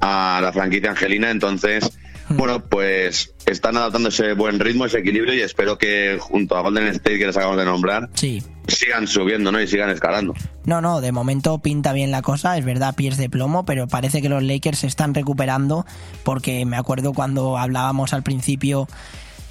a 0.00 0.40
la 0.42 0.52
franquicia 0.52 0.90
angelina. 0.90 1.30
Entonces, 1.30 1.96
bueno, 2.28 2.60
pues 2.68 3.34
están 3.46 3.76
adaptando 3.76 4.08
ese 4.08 4.32
buen 4.34 4.58
ritmo, 4.60 4.84
ese 4.86 4.98
equilibrio 4.98 5.34
y 5.34 5.40
espero 5.40 5.78
que 5.78 6.18
junto 6.20 6.56
a 6.56 6.60
Golden 6.62 6.86
State 6.88 7.18
que 7.18 7.26
les 7.26 7.36
acabamos 7.36 7.58
de 7.58 7.64
nombrar 7.66 8.08
Sí. 8.14 8.42
sigan 8.68 9.06
subiendo, 9.06 9.52
¿no? 9.52 9.60
Y 9.60 9.66
sigan 9.68 9.90
escalando. 9.90 10.34
No, 10.64 10.80
no, 10.80 11.00
de 11.00 11.12
momento 11.12 11.58
pinta 11.60 11.92
bien 11.92 12.10
la 12.10 12.22
cosa, 12.22 12.58
es 12.58 12.64
verdad, 12.64 12.94
pies 12.96 13.16
de 13.16 13.30
plomo, 13.30 13.64
pero 13.64 13.86
parece 13.86 14.20
que 14.20 14.28
los 14.28 14.42
Lakers 14.42 14.80
se 14.80 14.86
están 14.88 15.14
recuperando 15.14 15.86
porque 16.24 16.64
me 16.66 16.76
acuerdo 16.76 17.12
cuando 17.12 17.56
hablábamos 17.58 18.12
al 18.12 18.22
principio 18.24 18.88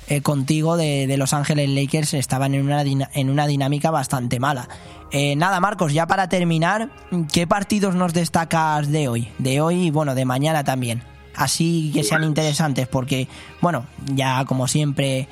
eh, 0.08 0.22
contigo 0.22 0.78
de, 0.78 1.08
de 1.08 1.18
Los 1.18 1.34
Ángeles 1.34 1.70
Lakers 1.70 2.14
estaban 2.14 2.54
en 2.54 2.66
una, 2.66 2.82
en 2.84 3.30
una 3.30 3.48
dinámica 3.48 3.90
bastante 3.92 4.40
mala. 4.40 4.68
Eh, 5.12 5.36
nada, 5.38 5.60
Marcos, 5.62 5.94
ya 5.94 6.06
para 6.08 6.28
terminar, 6.30 6.90
¿qué 7.32 7.48
partidos 7.48 7.96
nos 7.96 8.14
destacas 8.14 8.92
de 8.92 9.08
hoy? 9.08 9.30
De 9.38 9.62
hoy 9.62 9.88
y 9.88 9.92
bueno, 9.92 10.14
de 10.14 10.26
mañana 10.26 10.64
también. 10.64 11.02
Así 11.36 11.92
que 11.94 12.04
sean 12.04 12.24
interesantes 12.24 12.88
porque, 12.88 13.28
bueno, 13.62 13.86
ya 14.14 14.46
como 14.46 14.68
siempre, 14.68 15.28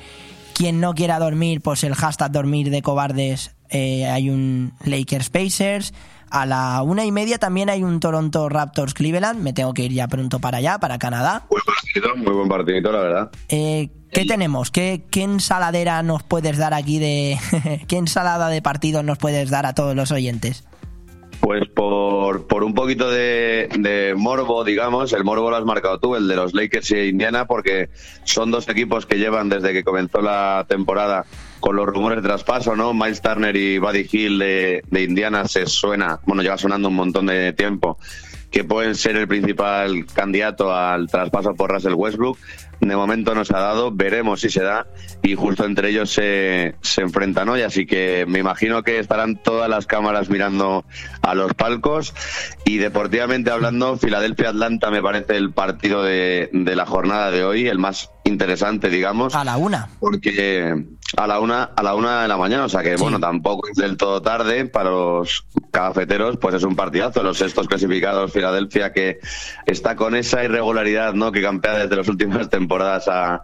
quien 0.54 0.80
no 0.80 0.94
quiera 0.94 1.18
dormir, 1.18 1.60
pues 1.60 1.84
el 1.84 1.94
hashtag 1.94 2.32
dormir 2.32 2.70
de 2.70 2.82
cobardes, 2.82 3.54
eh, 3.70 4.06
hay 4.06 4.30
un 4.30 4.72
Lakers 4.84 5.30
Pacers. 5.30 5.94
A 6.30 6.46
la 6.46 6.82
una 6.82 7.04
y 7.04 7.12
media 7.12 7.38
también 7.38 7.70
hay 7.70 7.84
un 7.84 8.00
Toronto 8.00 8.48
Raptors 8.48 8.92
Cleveland. 8.94 9.40
Me 9.40 9.52
tengo 9.52 9.72
que 9.72 9.84
ir 9.84 9.92
ya 9.92 10.08
pronto 10.08 10.40
para 10.40 10.58
allá, 10.58 10.78
para 10.78 10.98
Canadá. 10.98 11.46
Muy 12.16 12.32
buen 12.32 12.48
partidito, 12.48 12.90
la 12.90 13.00
verdad. 13.00 13.30
Eh, 13.48 13.90
¿Qué 14.10 14.24
tenemos? 14.24 14.70
¿Qué, 14.70 15.04
¿Qué 15.10 15.22
ensaladera 15.22 16.02
nos 16.02 16.22
puedes 16.22 16.56
dar 16.56 16.72
aquí 16.74 16.98
de... 16.98 17.38
¿Qué 17.88 17.96
ensalada 17.96 18.48
de 18.48 18.62
partidos 18.62 19.04
nos 19.04 19.18
puedes 19.18 19.50
dar 19.50 19.66
a 19.66 19.74
todos 19.74 19.94
los 19.96 20.12
oyentes? 20.12 20.64
Pues 21.44 21.68
por, 21.68 22.46
por 22.46 22.64
un 22.64 22.72
poquito 22.72 23.10
de, 23.10 24.14
morbo, 24.16 24.64
digamos, 24.64 25.12
el 25.12 25.24
morbo 25.24 25.50
lo 25.50 25.56
has 25.56 25.64
marcado 25.66 26.00
tú, 26.00 26.16
el 26.16 26.26
de 26.26 26.36
los 26.36 26.54
Lakers 26.54 26.92
y 26.92 27.00
Indiana, 27.00 27.46
porque 27.46 27.90
son 28.24 28.50
dos 28.50 28.66
equipos 28.70 29.04
que 29.04 29.18
llevan 29.18 29.50
desde 29.50 29.74
que 29.74 29.84
comenzó 29.84 30.22
la 30.22 30.64
temporada 30.66 31.26
con 31.60 31.76
los 31.76 31.84
rumores 31.84 32.22
de 32.22 32.28
traspaso, 32.30 32.76
¿no? 32.76 32.94
Miles 32.94 33.20
Turner 33.20 33.54
y 33.56 33.76
Buddy 33.76 34.08
Hill 34.10 34.38
de, 34.38 34.84
de 34.90 35.02
Indiana 35.02 35.46
se 35.46 35.66
suena, 35.66 36.18
bueno, 36.24 36.40
lleva 36.40 36.56
sonando 36.56 36.88
un 36.88 36.94
montón 36.94 37.26
de 37.26 37.52
tiempo, 37.52 37.98
que 38.50 38.64
pueden 38.64 38.94
ser 38.94 39.16
el 39.16 39.28
principal 39.28 40.06
candidato 40.14 40.72
al 40.74 41.08
traspaso 41.08 41.54
por 41.54 41.70
Russell 41.70 41.92
Westbrook. 41.92 42.38
De 42.84 42.96
momento 42.96 43.34
no 43.34 43.46
se 43.46 43.56
ha 43.56 43.60
dado, 43.60 43.90
veremos 43.90 44.42
si 44.42 44.50
se 44.50 44.62
da 44.62 44.86
y 45.22 45.34
justo 45.34 45.64
entre 45.64 45.88
ellos 45.88 46.10
se, 46.10 46.76
se 46.82 47.00
enfrentan 47.00 47.48
hoy, 47.48 47.62
así 47.62 47.86
que 47.86 48.26
me 48.28 48.40
imagino 48.40 48.82
que 48.82 48.98
estarán 48.98 49.36
todas 49.36 49.70
las 49.70 49.86
cámaras 49.86 50.28
mirando 50.28 50.84
a 51.22 51.34
los 51.34 51.54
palcos 51.54 52.14
y 52.66 52.76
deportivamente 52.76 53.50
hablando, 53.50 53.96
Filadelfia-Atlanta 53.96 54.90
me 54.90 55.00
parece 55.00 55.36
el 55.36 55.50
partido 55.52 56.02
de, 56.02 56.50
de 56.52 56.76
la 56.76 56.84
jornada 56.84 57.30
de 57.30 57.42
hoy, 57.42 57.68
el 57.68 57.78
más 57.78 58.10
interesante, 58.24 58.90
digamos. 58.90 59.34
A 59.34 59.44
la 59.44 59.56
una. 59.56 59.88
Porque 59.98 60.84
a 61.16 61.26
la 61.26 61.40
una, 61.40 61.64
a 61.64 61.82
la 61.82 61.94
una 61.94 62.22
de 62.22 62.28
la 62.28 62.36
mañana, 62.36 62.64
o 62.64 62.68
sea 62.68 62.82
que 62.82 62.96
bueno, 62.96 63.20
tampoco 63.20 63.68
es 63.68 63.76
del 63.76 63.96
todo 63.96 64.22
tarde 64.22 64.66
para 64.66 64.90
los 64.90 65.46
cafeteros, 65.70 66.36
pues 66.38 66.54
es 66.54 66.62
un 66.64 66.76
partidazo. 66.76 67.22
Los 67.22 67.38
sextos 67.38 67.68
clasificados, 67.68 68.32
Filadelfia, 68.32 68.92
que 68.92 69.18
está 69.66 69.96
con 69.96 70.14
esa 70.14 70.44
irregularidad, 70.44 71.14
¿no? 71.14 71.32
Que 71.32 71.42
campea 71.42 71.78
desde 71.78 71.96
las 71.96 72.08
últimas 72.08 72.50
temporadas 72.50 73.08
a, 73.08 73.42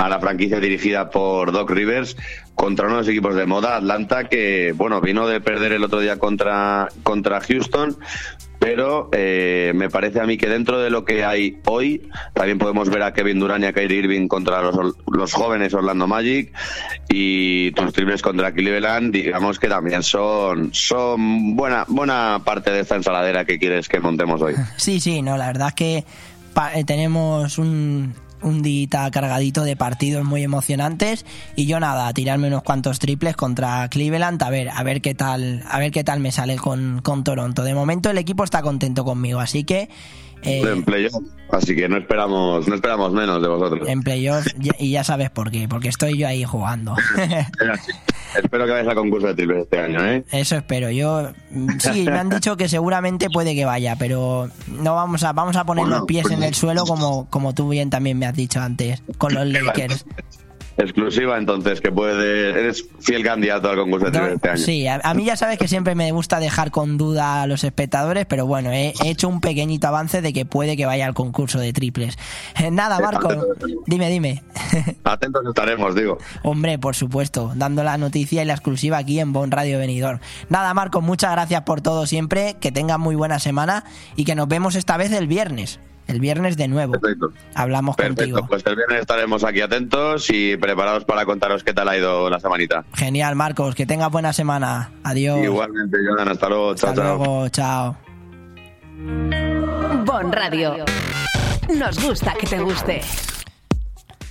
a 0.00 0.08
la 0.08 0.18
franquicia 0.18 0.60
dirigida 0.60 1.10
por 1.10 1.52
Doc 1.52 1.70
Rivers 1.70 2.16
contra 2.54 2.88
unos 2.88 3.08
equipos 3.08 3.34
de 3.34 3.46
moda, 3.46 3.76
Atlanta, 3.76 4.28
que 4.28 4.72
bueno, 4.76 5.00
vino 5.00 5.26
de 5.26 5.40
perder 5.40 5.72
el 5.72 5.84
otro 5.84 6.00
día 6.00 6.18
contra, 6.18 6.88
contra 7.02 7.40
Houston, 7.40 7.96
pero 8.60 9.08
eh, 9.12 9.72
me 9.74 9.88
parece 9.88 10.20
a 10.20 10.26
mí 10.26 10.36
que 10.36 10.46
dentro 10.46 10.78
de 10.78 10.90
lo 10.90 11.04
que 11.06 11.24
hay 11.24 11.58
hoy, 11.64 12.08
también 12.34 12.58
podemos 12.58 12.90
ver 12.90 13.02
a 13.02 13.14
Kevin 13.14 13.40
Durant 13.40 13.64
y 13.64 13.66
a 13.66 13.72
Kyrie 13.72 14.00
Irving 14.00 14.28
contra 14.28 14.60
los, 14.60 14.96
los 15.10 15.32
jóvenes 15.32 15.72
Orlando 15.72 16.06
Magic 16.06 16.52
y 17.08 17.72
tus 17.72 17.92
triples 17.94 18.20
contra 18.20 18.52
Cleveland, 18.52 19.14
digamos 19.14 19.58
que 19.58 19.66
también 19.66 20.02
son, 20.02 20.74
son 20.74 21.56
buena, 21.56 21.86
buena 21.88 22.42
parte 22.44 22.70
de 22.70 22.80
esta 22.80 22.96
ensaladera 22.96 23.46
que 23.46 23.58
quieres 23.58 23.88
que 23.88 23.98
montemos 23.98 24.42
hoy. 24.42 24.54
Sí, 24.76 25.00
sí, 25.00 25.22
no, 25.22 25.38
la 25.38 25.46
verdad 25.46 25.68
es 25.68 25.74
que 25.74 26.04
eh, 26.74 26.84
tenemos 26.84 27.56
un, 27.56 28.14
un 28.42 28.62
día 28.62 29.10
cargadito 29.10 29.64
de 29.64 29.76
partidos 29.76 30.24
muy 30.24 30.42
emocionantes 30.42 31.24
y 31.56 31.66
yo 31.66 31.80
nada, 31.80 32.12
tirarme 32.12 32.48
unos 32.48 32.62
cuantos 32.62 32.98
triples 32.98 33.36
contra 33.36 33.88
Cleveland, 33.88 34.42
a 34.42 34.50
ver, 34.50 34.70
a 34.70 34.82
ver 34.82 35.00
qué 35.00 35.14
tal, 35.14 35.62
a 35.68 35.78
ver 35.78 35.90
qué 35.90 36.04
tal 36.04 36.20
me 36.20 36.32
sale 36.32 36.56
con, 36.56 37.00
con 37.02 37.24
Toronto. 37.24 37.62
De 37.62 37.74
momento 37.74 38.10
el 38.10 38.18
equipo 38.18 38.44
está 38.44 38.62
contento 38.62 39.04
conmigo, 39.04 39.40
así 39.40 39.64
que 39.64 39.88
eh, 40.42 40.62
En 40.66 40.82
playoff, 40.84 41.14
así 41.50 41.74
que 41.76 41.88
no 41.88 41.96
esperamos, 41.98 42.66
no 42.68 42.74
esperamos 42.74 43.12
menos 43.12 43.40
de 43.42 43.48
vosotros. 43.48 43.88
en 43.88 44.02
playoff 44.02 44.46
y 44.78 44.90
ya 44.92 45.04
sabes 45.04 45.30
por 45.30 45.50
qué, 45.50 45.68
porque 45.68 45.88
estoy 45.88 46.18
yo 46.18 46.26
ahí 46.28 46.44
jugando. 46.44 46.94
Espero 48.36 48.64
que 48.64 48.70
vayas 48.70 48.86
al 48.88 48.94
concurso 48.94 49.26
de 49.26 49.34
triples 49.34 49.62
este 49.64 49.80
año, 49.80 50.04
¿eh? 50.06 50.24
Eso 50.30 50.56
espero. 50.56 50.88
Yo 50.90 51.32
sí, 51.80 52.04
me 52.04 52.12
han 52.18 52.28
dicho 52.28 52.56
que 52.56 52.68
seguramente 52.68 53.28
puede 53.28 53.56
que 53.56 53.64
vaya, 53.64 53.96
pero 53.96 54.48
no 54.68 54.94
vamos 54.94 55.24
a 55.24 55.32
vamos 55.32 55.56
a 55.56 55.64
poner 55.64 55.82
Bueno, 55.84 55.98
los 55.98 56.06
pies 56.06 56.22
pues- 56.22 56.34
en 56.34 56.44
el 56.44 56.54
suelo 56.54 56.84
como 56.84 57.28
como 57.28 57.54
tú 57.54 57.68
bien 57.68 57.90
también 57.90 58.18
me 58.20 58.26
has 58.26 58.34
dicho 58.34 58.60
antes 58.60 59.02
con 59.18 59.34
los 59.34 59.46
Lakers. 59.48 60.04
Exclusiva 60.80 61.38
entonces, 61.38 61.80
que 61.80 61.92
puede, 61.92 62.50
eres 62.50 62.86
fiel 63.00 63.22
candidato 63.22 63.70
al 63.70 63.76
concurso 63.76 64.06
de 64.06 64.12
triples 64.12 64.34
este 64.34 64.48
año. 64.48 64.58
Sí, 64.58 64.86
a, 64.86 65.00
a 65.02 65.14
mí 65.14 65.24
ya 65.24 65.36
sabes 65.36 65.58
que 65.58 65.68
siempre 65.68 65.94
me 65.94 66.10
gusta 66.12 66.40
dejar 66.40 66.70
con 66.70 66.98
duda 66.98 67.42
a 67.42 67.46
los 67.46 67.64
espectadores, 67.64 68.26
pero 68.26 68.46
bueno, 68.46 68.72
he, 68.72 68.92
he 69.04 69.10
hecho 69.10 69.28
un 69.28 69.40
pequeñito 69.40 69.86
avance 69.88 70.22
de 70.22 70.32
que 70.32 70.44
puede 70.44 70.76
que 70.76 70.86
vaya 70.86 71.06
al 71.06 71.14
concurso 71.14 71.58
de 71.58 71.72
triples. 71.72 72.18
Eh, 72.58 72.70
Nada, 72.70 72.98
Marco, 73.00 73.28
dime, 73.86 74.10
dime. 74.10 74.42
Atentos 75.04 75.42
estaremos, 75.46 75.94
digo. 75.94 76.18
Hombre, 76.42 76.78
por 76.78 76.96
supuesto, 76.96 77.52
dando 77.54 77.84
la 77.84 77.98
noticia 77.98 78.42
y 78.42 78.44
la 78.44 78.54
exclusiva 78.54 78.98
aquí 78.98 79.20
en 79.20 79.32
Bon 79.32 79.50
Radio 79.50 79.78
Venidor. 79.78 80.20
Nada, 80.48 80.72
Marco, 80.74 81.00
muchas 81.00 81.32
gracias 81.32 81.62
por 81.62 81.80
todo 81.80 82.06
siempre, 82.06 82.56
que 82.60 82.72
tengas 82.72 82.98
muy 82.98 83.14
buena 83.14 83.38
semana 83.38 83.84
y 84.16 84.24
que 84.24 84.34
nos 84.34 84.48
vemos 84.48 84.74
esta 84.74 84.96
vez 84.96 85.12
el 85.12 85.26
viernes. 85.26 85.78
El 86.10 86.20
viernes 86.20 86.56
de 86.56 86.68
nuevo. 86.68 86.92
Perfecto. 86.92 87.32
Hablamos 87.54 87.96
Perfecto, 87.96 88.22
contigo. 88.22 88.46
pues 88.48 88.64
el 88.66 88.76
viernes 88.76 89.00
estaremos 89.00 89.44
aquí 89.44 89.60
atentos 89.60 90.28
y 90.30 90.56
preparados 90.56 91.04
para 91.04 91.24
contaros 91.24 91.62
qué 91.64 91.72
tal 91.72 91.88
ha 91.88 91.96
ido 91.96 92.28
la 92.28 92.40
semanita. 92.40 92.84
Genial, 92.94 93.36
Marcos, 93.36 93.74
que 93.74 93.86
tengas 93.86 94.10
buena 94.10 94.32
semana. 94.32 94.90
Adiós. 95.04 95.38
Igualmente, 95.42 95.98
Jonan, 96.08 96.28
hasta 96.28 96.48
luego. 96.48 96.74
Chao, 96.74 96.90
Hasta 96.90 97.02
chao. 97.02 97.16
luego, 97.16 97.48
chao. 97.48 97.96
Bon 100.04 100.32
Radio. 100.32 100.84
Nos 101.76 102.04
gusta 102.04 102.34
que 102.34 102.46
te 102.46 102.58
guste. 102.58 103.00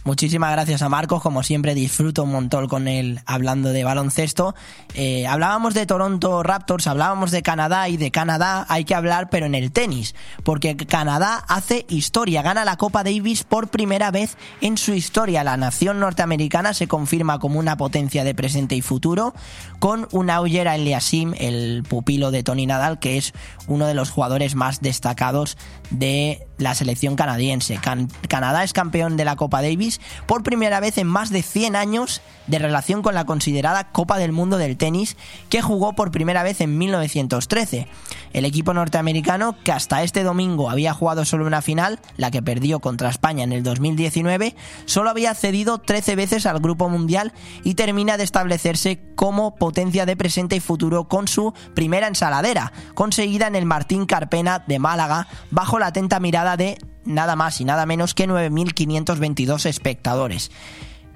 Muchísimas 0.05 0.51
gracias 0.51 0.81
a 0.81 0.87
Marcos, 0.87 1.21
como 1.21 1.43
siempre 1.43 1.75
disfruto 1.75 2.23
un 2.23 2.31
montón 2.31 2.67
con 2.69 2.87
él 2.87 3.19
hablando 3.25 3.69
de 3.69 3.83
baloncesto. 3.83 4.55
Eh, 4.93 5.27
hablábamos 5.27 5.73
de 5.73 5.85
Toronto 5.85 6.41
Raptors, 6.41 6.87
hablábamos 6.87 7.31
de 7.31 7.41
Canadá 7.41 7.89
y 7.89 7.97
de 7.97 8.09
Canadá 8.09 8.65
hay 8.69 8.85
que 8.85 8.95
hablar 8.95 9.29
pero 9.29 9.45
en 9.45 9.55
el 9.55 9.73
tenis, 9.73 10.15
porque 10.43 10.77
Canadá 10.77 11.43
hace 11.47 11.85
historia, 11.89 12.41
gana 12.41 12.63
la 12.63 12.77
Copa 12.77 13.03
Davis 13.03 13.43
por 13.43 13.67
primera 13.67 14.09
vez 14.09 14.37
en 14.61 14.77
su 14.77 14.93
historia. 14.93 15.43
La 15.43 15.57
nación 15.57 15.99
norteamericana 15.99 16.73
se 16.73 16.87
confirma 16.87 17.39
como 17.39 17.59
una 17.59 17.75
potencia 17.75 18.23
de 18.23 18.33
presente 18.33 18.75
y 18.75 18.81
futuro 18.81 19.33
con 19.79 20.07
un 20.11 20.29
Auger 20.29 20.67
Eliasim, 20.67 21.33
el 21.37 21.83
pupilo 21.87 22.31
de 22.31 22.43
Tony 22.43 22.65
Nadal, 22.65 22.99
que 22.99 23.17
es 23.17 23.33
uno 23.67 23.85
de 23.85 23.93
los 23.93 24.11
jugadores 24.11 24.55
más 24.55 24.79
destacados 24.79 25.57
de 25.89 26.45
la 26.57 26.75
selección 26.75 27.15
canadiense. 27.15 27.77
Can- 27.77 28.09
Canadá 28.27 28.63
es 28.63 28.73
campeón 28.73 29.15
de 29.17 29.25
la 29.25 29.35
Copa 29.37 29.61
Davis 29.61 30.01
por 30.27 30.43
primera 30.43 30.79
vez 30.79 30.97
en 30.97 31.07
más 31.07 31.29
de 31.29 31.41
100 31.41 31.75
años 31.75 32.21
de 32.47 32.59
relación 32.59 33.01
con 33.01 33.15
la 33.15 33.25
considerada 33.25 33.91
Copa 33.91 34.17
del 34.17 34.31
Mundo 34.33 34.57
del 34.57 34.75
Tenis 34.75 35.15
que 35.49 35.61
jugó 35.61 35.93
por 35.93 36.11
primera 36.11 36.43
vez 36.43 36.59
en 36.61 36.77
1913. 36.77 37.87
El 38.33 38.45
equipo 38.45 38.73
norteamericano, 38.73 39.55
que 39.63 39.71
hasta 39.71 40.03
este 40.03 40.23
domingo 40.23 40.69
había 40.69 40.93
jugado 40.93 41.25
solo 41.25 41.47
una 41.47 41.61
final, 41.61 41.99
la 42.17 42.29
que 42.29 42.43
perdió 42.43 42.79
contra 42.79 43.09
España 43.09 43.43
en 43.43 43.53
el 43.53 43.63
2019, 43.63 44.55
solo 44.85 45.09
había 45.09 45.33
cedido 45.33 45.79
13 45.79 46.15
veces 46.15 46.45
al 46.45 46.59
Grupo 46.59 46.89
Mundial 46.89 47.33
y 47.63 47.73
termina 47.75 48.17
de 48.17 48.23
establecerse 48.25 48.99
como 49.15 49.55
potencia 49.55 50.05
de 50.05 50.15
presente 50.17 50.55
y 50.55 50.59
futuro 50.59 51.07
con 51.07 51.27
su 51.27 51.53
primera 51.73 52.07
ensaladera, 52.07 52.71
conseguida 52.93 53.47
en 53.47 53.55
el 53.55 53.65
Martín 53.65 54.05
Carpena 54.05 54.63
de 54.67 54.77
Málaga, 54.79 55.27
bajo 55.49 55.78
la 55.79 55.87
atenta 55.87 56.19
mirada 56.19 56.57
de 56.57 56.77
nada 57.05 57.35
más 57.35 57.59
y 57.61 57.65
nada 57.65 57.85
menos 57.85 58.13
que 58.13 58.27
9.522 58.27 59.65
espectadores. 59.65 60.51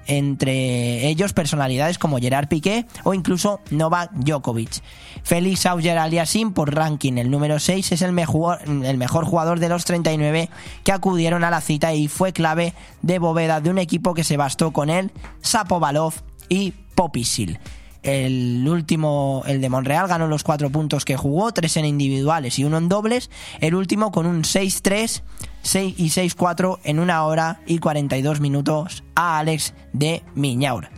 Entre 0.06 1.08
ellos 1.08 1.32
personalidades 1.32 1.98
como 1.98 2.18
Gerard 2.18 2.48
Piqué 2.48 2.84
o 3.04 3.14
incluso 3.14 3.60
Novak 3.70 4.12
Djokovic. 4.12 4.82
Félix 5.22 5.64
Auger 5.64 5.96
Aliasim 5.96 6.52
por 6.52 6.74
ranking 6.74 7.14
el 7.14 7.30
número 7.30 7.58
6 7.58 7.92
es 7.92 8.02
el 8.02 8.12
mejor, 8.12 8.58
el 8.66 8.98
mejor 8.98 9.24
jugador 9.24 9.60
de 9.60 9.70
los 9.70 9.86
39 9.86 10.50
que 10.82 10.92
acudieron 10.92 11.42
a 11.44 11.50
la 11.50 11.62
cita 11.62 11.94
y 11.94 12.08
fue 12.08 12.34
clave 12.34 12.74
de 13.00 13.18
bóveda 13.18 13.62
de 13.62 13.70
un 13.70 13.78
equipo 13.78 14.12
que 14.12 14.24
se 14.24 14.36
bastó 14.36 14.72
con 14.72 14.90
él, 14.90 15.10
Sapovalov 15.40 16.12
y 16.50 16.72
Popisil. 16.94 17.58
El 18.04 18.68
último, 18.68 19.42
el 19.46 19.60
de 19.60 19.68
Monreal, 19.68 20.06
ganó 20.06 20.28
los 20.28 20.44
cuatro 20.44 20.70
puntos 20.70 21.04
que 21.04 21.16
jugó, 21.16 21.52
tres 21.52 21.76
en 21.76 21.86
individuales 21.86 22.58
y 22.58 22.64
uno 22.64 22.76
en 22.78 22.88
dobles. 22.88 23.30
El 23.60 23.74
último 23.74 24.12
con 24.12 24.26
un 24.26 24.42
6-3 24.42 25.22
6 25.64 25.94
y 25.96 26.10
6-4 26.10 26.78
en 26.84 27.00
una 27.00 27.24
hora 27.24 27.60
y 27.66 27.78
42 27.78 28.40
minutos 28.40 29.02
a 29.14 29.38
Alex 29.38 29.72
de 29.92 30.22
Miñaur. 30.34 30.90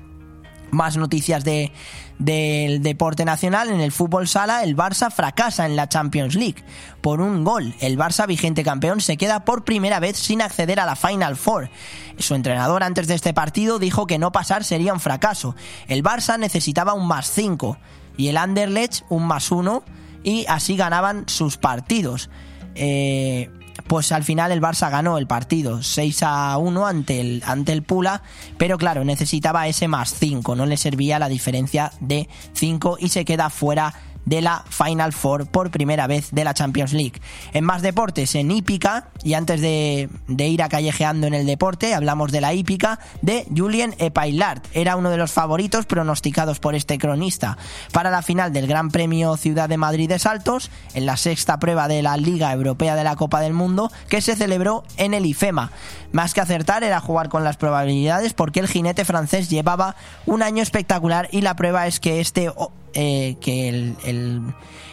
Más 0.73 0.97
noticias 0.97 1.45
de, 1.45 1.73
del 2.19 2.83
deporte 2.83 3.25
nacional. 3.25 3.71
En 3.71 3.81
el 3.81 3.93
fútbol 3.93 4.29
sala, 4.29 4.63
el 4.63 4.77
Barça 4.77 5.11
fracasa 5.11 5.67
en 5.67 5.77
la 5.77 5.89
Champions 5.89 6.35
League. 6.35 6.65
Por 7.01 7.21
un 7.21 7.45
gol, 7.45 7.75
el 7.81 7.99
Barça, 7.99 8.27
vigente 8.27 8.65
campeón, 8.65 9.01
se 9.01 9.17
queda 9.17 9.45
por 9.45 9.65
primera 9.65 10.01
vez 10.01 10.17
sin 10.17 10.43
acceder 10.43 10.81
a 10.81 10.87
la 10.87 10.97
Final 10.97 11.37
Four. 11.37 11.71
Su 12.19 12.35
entrenador 12.35 12.83
antes 12.83 13.07
de 13.07 13.15
este 13.15 13.35
partido 13.35 13.79
dijo 13.79 14.07
que 14.07 14.19
no 14.19 14.33
pasar 14.33 14.65
sería 14.65 14.93
un 14.93 15.01
fracaso. 15.01 15.55
El 15.89 16.03
Barça 16.03 16.39
necesitaba 16.39 16.95
un 16.95 17.07
más 17.07 17.31
5 17.31 17.79
y 18.17 18.29
el 18.29 18.37
Anderlecht 18.37 19.05
un 19.09 19.27
más 19.27 19.51
1 19.51 19.83
y 20.25 20.47
así 20.49 20.77
ganaban 20.77 21.25
sus 21.29 21.57
partidos. 21.57 22.31
Eh, 22.75 23.51
pues 23.87 24.13
al 24.13 24.25
final 24.25 24.53
el 24.53 24.61
Barça 24.61 24.91
ganó 24.91 25.19
el 25.19 25.27
partido 25.27 25.83
6 25.83 26.23
a 26.23 26.57
1 26.59 26.87
ante 26.87 27.21
el, 27.21 27.43
ante 27.47 27.73
el 27.73 27.83
Pula, 27.83 28.23
pero 28.59 28.79
claro, 28.79 29.05
necesitaba 29.05 29.67
ese 29.69 29.89
más 29.89 30.15
5, 30.15 30.57
no 30.57 30.67
le 30.67 30.77
servía 30.77 31.19
la 31.19 31.29
diferencia 31.29 31.93
de 32.01 32.29
5 32.53 32.99
y 33.01 33.09
se 33.09 33.25
queda 33.25 33.51
fuera 33.51 33.95
de 34.27 34.43
la 34.43 34.65
Final 34.69 35.15
Four 35.15 35.47
por 35.47 35.71
primera 35.71 36.07
vez 36.07 36.29
de 36.33 36.45
la 36.45 36.53
Champions 36.53 36.93
League. 36.93 37.23
En 37.55 37.65
más 37.65 37.81
deportes, 37.81 38.35
en 38.35 38.51
hípica, 38.51 39.09
y 39.25 39.33
antes 39.33 39.63
de, 39.63 40.11
de 40.29 40.49
ir 40.49 40.63
a 40.63 40.69
callejeando 40.69 41.27
en 41.27 41.33
el 41.35 41.47
deporte, 41.47 41.95
hablamos 41.95 42.31
de 42.33 42.43
la 42.43 42.53
hípica 42.53 42.99
de 43.23 43.47
Julien 43.57 43.95
Epailart. 43.99 44.67
Era 44.73 44.97
uno 44.97 45.11
de 45.11 45.17
los 45.17 45.33
favoritos 45.33 45.87
pronosticados 45.87 46.59
por 46.59 46.75
este 46.75 46.99
cronista 46.99 47.57
para 47.93 48.11
la 48.11 48.23
final 48.23 48.53
del 48.53 48.67
Gran 48.67 48.91
Premio 48.91 49.37
Ciudad 49.37 49.69
de 49.69 49.79
Madrid 49.79 50.09
de 50.09 50.19
Saltos, 50.19 50.71
en 50.95 51.07
la 51.07 51.17
sexta 51.17 51.59
prueba 51.59 51.89
de 51.89 52.03
la 52.03 52.17
Liga 52.17 52.53
Europea 52.53 52.97
de 52.97 53.05
la 53.05 53.17
Copa 53.17 53.41
del 53.41 53.53
Mundo, 53.53 53.91
que 54.09 54.21
se 54.21 54.37
celebró 54.37 54.83
en 54.97 55.15
el 55.15 55.25
IFEMA. 55.25 55.71
Más 56.13 56.35
que 56.35 56.41
acertar 56.41 56.85
era 56.85 57.01
jugar 57.01 57.29
con 57.29 57.45
las 57.45 57.57
probabilidades 57.57 58.33
porque 58.33 58.61
el 58.61 58.69
jinete 58.69 59.05
francés 59.05 59.51
llevaba 59.51 59.97
un 60.25 60.43
año 60.43 60.63
espectacular 60.63 61.29
y 61.33 61.41
la 61.43 61.57
prueba 61.57 61.87
es 61.87 62.01
que 62.01 62.21
este 62.21 62.51
eh, 62.95 63.37
que 63.41 63.69
el, 63.69 63.97
el- 64.05 64.43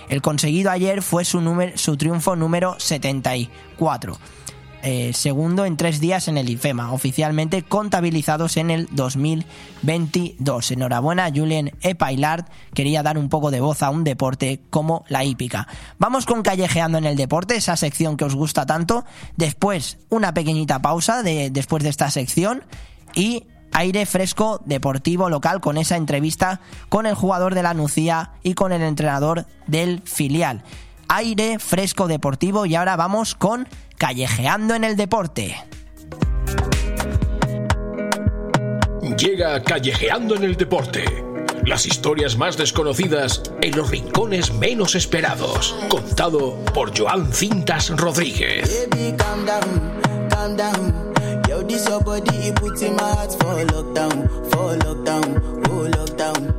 el 0.09 0.21
conseguido 0.21 0.69
ayer 0.69 1.01
fue 1.01 1.23
su, 1.25 1.39
número, 1.41 1.77
su 1.77 1.95
triunfo 1.97 2.35
número 2.35 2.75
74. 2.77 4.17
Eh, 4.85 5.13
segundo 5.13 5.63
en 5.63 5.77
tres 5.77 6.01
días 6.01 6.27
en 6.27 6.37
el 6.37 6.49
IFEMA, 6.49 6.91
oficialmente 6.91 7.63
contabilizados 7.63 8.57
en 8.57 8.69
el 8.69 8.89
2022. 8.91 10.71
Enhorabuena, 10.71 11.31
Julien 11.33 11.71
Epailard. 11.79 12.43
Quería 12.73 13.01
dar 13.01 13.17
un 13.17 13.29
poco 13.29 13.49
de 13.49 13.61
voz 13.61 13.81
a 13.81 13.89
un 13.89 14.03
deporte 14.03 14.59
como 14.69 15.05
la 15.07 15.23
hípica. 15.23 15.69
Vamos 15.99 16.25
con 16.25 16.43
Callejeando 16.43 16.97
en 16.97 17.05
el 17.05 17.15
Deporte, 17.15 17.55
esa 17.55 17.77
sección 17.77 18.17
que 18.17 18.25
os 18.25 18.35
gusta 18.35 18.65
tanto. 18.65 19.05
Después, 19.37 19.99
una 20.09 20.33
pequeñita 20.33 20.81
pausa 20.81 21.23
de, 21.23 21.49
después 21.49 21.81
de 21.81 21.89
esta 21.89 22.11
sección 22.11 22.65
y 23.15 23.45
aire 23.71 24.05
fresco 24.05 24.61
deportivo 24.65 25.29
local 25.29 25.61
con 25.61 25.77
esa 25.77 25.95
entrevista 25.95 26.59
con 26.89 27.05
el 27.05 27.15
jugador 27.15 27.55
de 27.55 27.63
la 27.63 27.73
Nucía 27.73 28.31
y 28.43 28.53
con 28.53 28.73
el 28.73 28.81
entrenador 28.81 29.45
del 29.65 30.01
filial. 30.01 30.61
Aire 31.07 31.57
fresco 31.59 32.07
deportivo 32.07 32.65
y 32.65 32.75
ahora 32.75 32.97
vamos 32.97 33.33
con 33.33 33.67
Callejeando 34.03 34.75
en 34.75 34.83
el 34.83 34.97
Deporte. 34.97 35.55
Llega 39.17 39.63
Callejeando 39.63 40.35
en 40.35 40.43
el 40.43 40.57
Deporte. 40.57 41.05
Las 41.65 41.85
historias 41.85 42.35
más 42.35 42.57
desconocidas 42.57 43.41
en 43.61 43.77
los 43.77 43.89
rincones 43.89 44.53
menos 44.55 44.95
esperados. 44.95 45.73
Contado 45.87 46.57
por 46.73 46.91
Joan 46.97 47.31
Cintas 47.31 47.91
Rodríguez. 47.91 48.89
Baby, 48.91 49.15
calm 49.15 49.45
down, 49.45 50.29
calm 50.29 50.57
down. 50.57 51.13
Yo, 51.47 51.65
this 51.65 51.87
your 51.87 52.03
body, 52.03 52.49
it 52.49 52.55
puts 52.55 52.81
in 52.81 52.95
my 52.95 53.03
heart 53.03 53.31
for 53.39 53.55
lockdown, 53.67 54.29
for 54.51 54.77
lockdown, 54.79 55.63
oh 55.69 55.87
lockdown. 55.87 56.53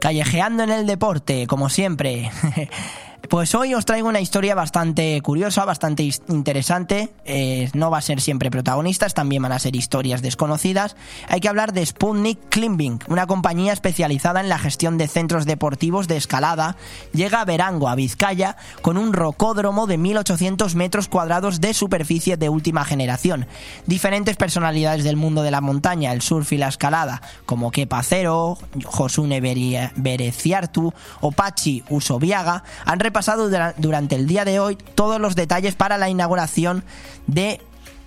Callejeando 0.00 0.62
en 0.62 0.70
el 0.70 0.86
deporte, 0.86 1.48
como 1.48 1.68
siempre. 1.68 2.30
Pues 3.32 3.54
hoy 3.54 3.72
os 3.72 3.86
traigo 3.86 4.10
una 4.10 4.20
historia 4.20 4.54
bastante 4.54 5.18
curiosa, 5.22 5.64
bastante 5.64 6.02
interesante. 6.28 7.14
Eh, 7.24 7.70
no 7.72 7.90
va 7.90 7.96
a 7.96 8.02
ser 8.02 8.20
siempre 8.20 8.50
protagonistas, 8.50 9.14
también 9.14 9.40
van 9.40 9.52
a 9.52 9.58
ser 9.58 9.74
historias 9.74 10.20
desconocidas. 10.20 10.96
Hay 11.28 11.40
que 11.40 11.48
hablar 11.48 11.72
de 11.72 11.86
Sputnik 11.86 12.50
Climbing, 12.50 12.98
una 13.08 13.26
compañía 13.26 13.72
especializada 13.72 14.40
en 14.40 14.50
la 14.50 14.58
gestión 14.58 14.98
de 14.98 15.08
centros 15.08 15.46
deportivos 15.46 16.08
de 16.08 16.18
escalada. 16.18 16.76
Llega 17.14 17.40
a 17.40 17.46
Verango, 17.46 17.88
a 17.88 17.94
Vizcaya, 17.94 18.58
con 18.82 18.98
un 18.98 19.14
rocódromo 19.14 19.86
de 19.86 19.96
1800 19.96 20.74
metros 20.74 21.08
cuadrados 21.08 21.62
de 21.62 21.72
superficie 21.72 22.36
de 22.36 22.50
última 22.50 22.84
generación. 22.84 23.46
Diferentes 23.86 24.36
personalidades 24.36 25.04
del 25.04 25.16
mundo 25.16 25.40
de 25.40 25.52
la 25.52 25.62
montaña, 25.62 26.12
el 26.12 26.20
surf 26.20 26.52
y 26.52 26.58
la 26.58 26.68
escalada, 26.68 27.22
como 27.46 27.70
Kepa 27.70 28.02
Cero, 28.02 28.58
Josune 28.84 29.40
Bereciartu 29.40 30.92
o 31.22 31.32
Pachi 31.32 31.82
Usoviaga, 31.88 32.62
han 32.84 33.00
repasado 33.00 33.21
dura- 33.26 33.74
durante 33.78 34.14
el 34.16 34.26
día 34.26 34.44
de 34.44 34.60
hoy 34.60 34.76
todos 34.94 35.20
los 35.20 35.34
detalles 35.34 35.74
para 35.74 35.98
la 35.98 36.08
inauguración 36.08 36.84
de 37.26 37.60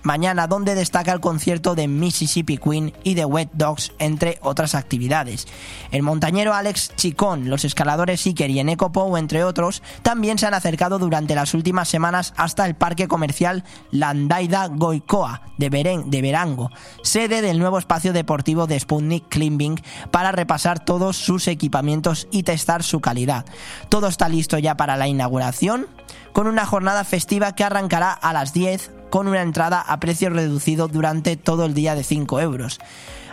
mañana 0.06 0.46
donde 0.46 0.74
destaca 0.74 1.12
el 1.12 1.20
concierto 1.20 1.74
de 1.74 1.88
Mississippi 1.88 2.56
Queen 2.56 2.94
y 3.02 3.14
de 3.14 3.24
Wet 3.24 3.50
Dogs, 3.52 3.92
entre 3.98 4.38
otras 4.40 4.74
actividades. 4.74 5.46
El 5.90 6.02
montañero 6.02 6.54
Alex 6.54 6.92
Chicón, 6.96 7.50
los 7.50 7.64
escaladores 7.64 8.24
Iker 8.24 8.48
y 8.50 8.60
Eneco 8.60 8.92
Pou, 8.92 9.16
entre 9.16 9.42
otros, 9.44 9.82
también 10.02 10.38
se 10.38 10.46
han 10.46 10.54
acercado 10.54 10.98
durante 10.98 11.34
las 11.34 11.52
últimas 11.54 11.88
semanas 11.88 12.32
hasta 12.36 12.64
el 12.66 12.76
parque 12.76 13.08
comercial 13.08 13.64
Landaida 13.90 14.68
Goicoa 14.68 15.42
de, 15.58 15.70
Beren- 15.70 16.04
de 16.04 16.22
Verango, 16.22 16.70
sede 17.02 17.42
del 17.42 17.58
nuevo 17.58 17.78
espacio 17.78 18.12
deportivo 18.12 18.66
de 18.66 18.78
Sputnik 18.78 19.28
Climbing, 19.28 19.80
para 20.12 20.30
repasar 20.30 20.84
todos 20.84 21.16
sus 21.16 21.48
equipamientos 21.48 22.28
y 22.30 22.44
testar 22.44 22.84
su 22.84 23.00
calidad. 23.00 23.44
Todo 23.88 24.06
está 24.06 24.28
listo 24.28 24.56
ya 24.58 24.76
para 24.76 24.96
la 24.96 25.08
inauguración, 25.08 25.88
con 26.36 26.48
una 26.48 26.66
jornada 26.66 27.02
festiva 27.04 27.54
que 27.54 27.64
arrancará 27.64 28.12
a 28.12 28.34
las 28.34 28.52
10 28.52 28.90
con 29.08 29.26
una 29.26 29.40
entrada 29.40 29.80
a 29.80 29.98
precio 30.00 30.28
reducido 30.28 30.86
durante 30.86 31.38
todo 31.38 31.64
el 31.64 31.72
día 31.72 31.94
de 31.94 32.04
5 32.04 32.42
euros. 32.42 32.78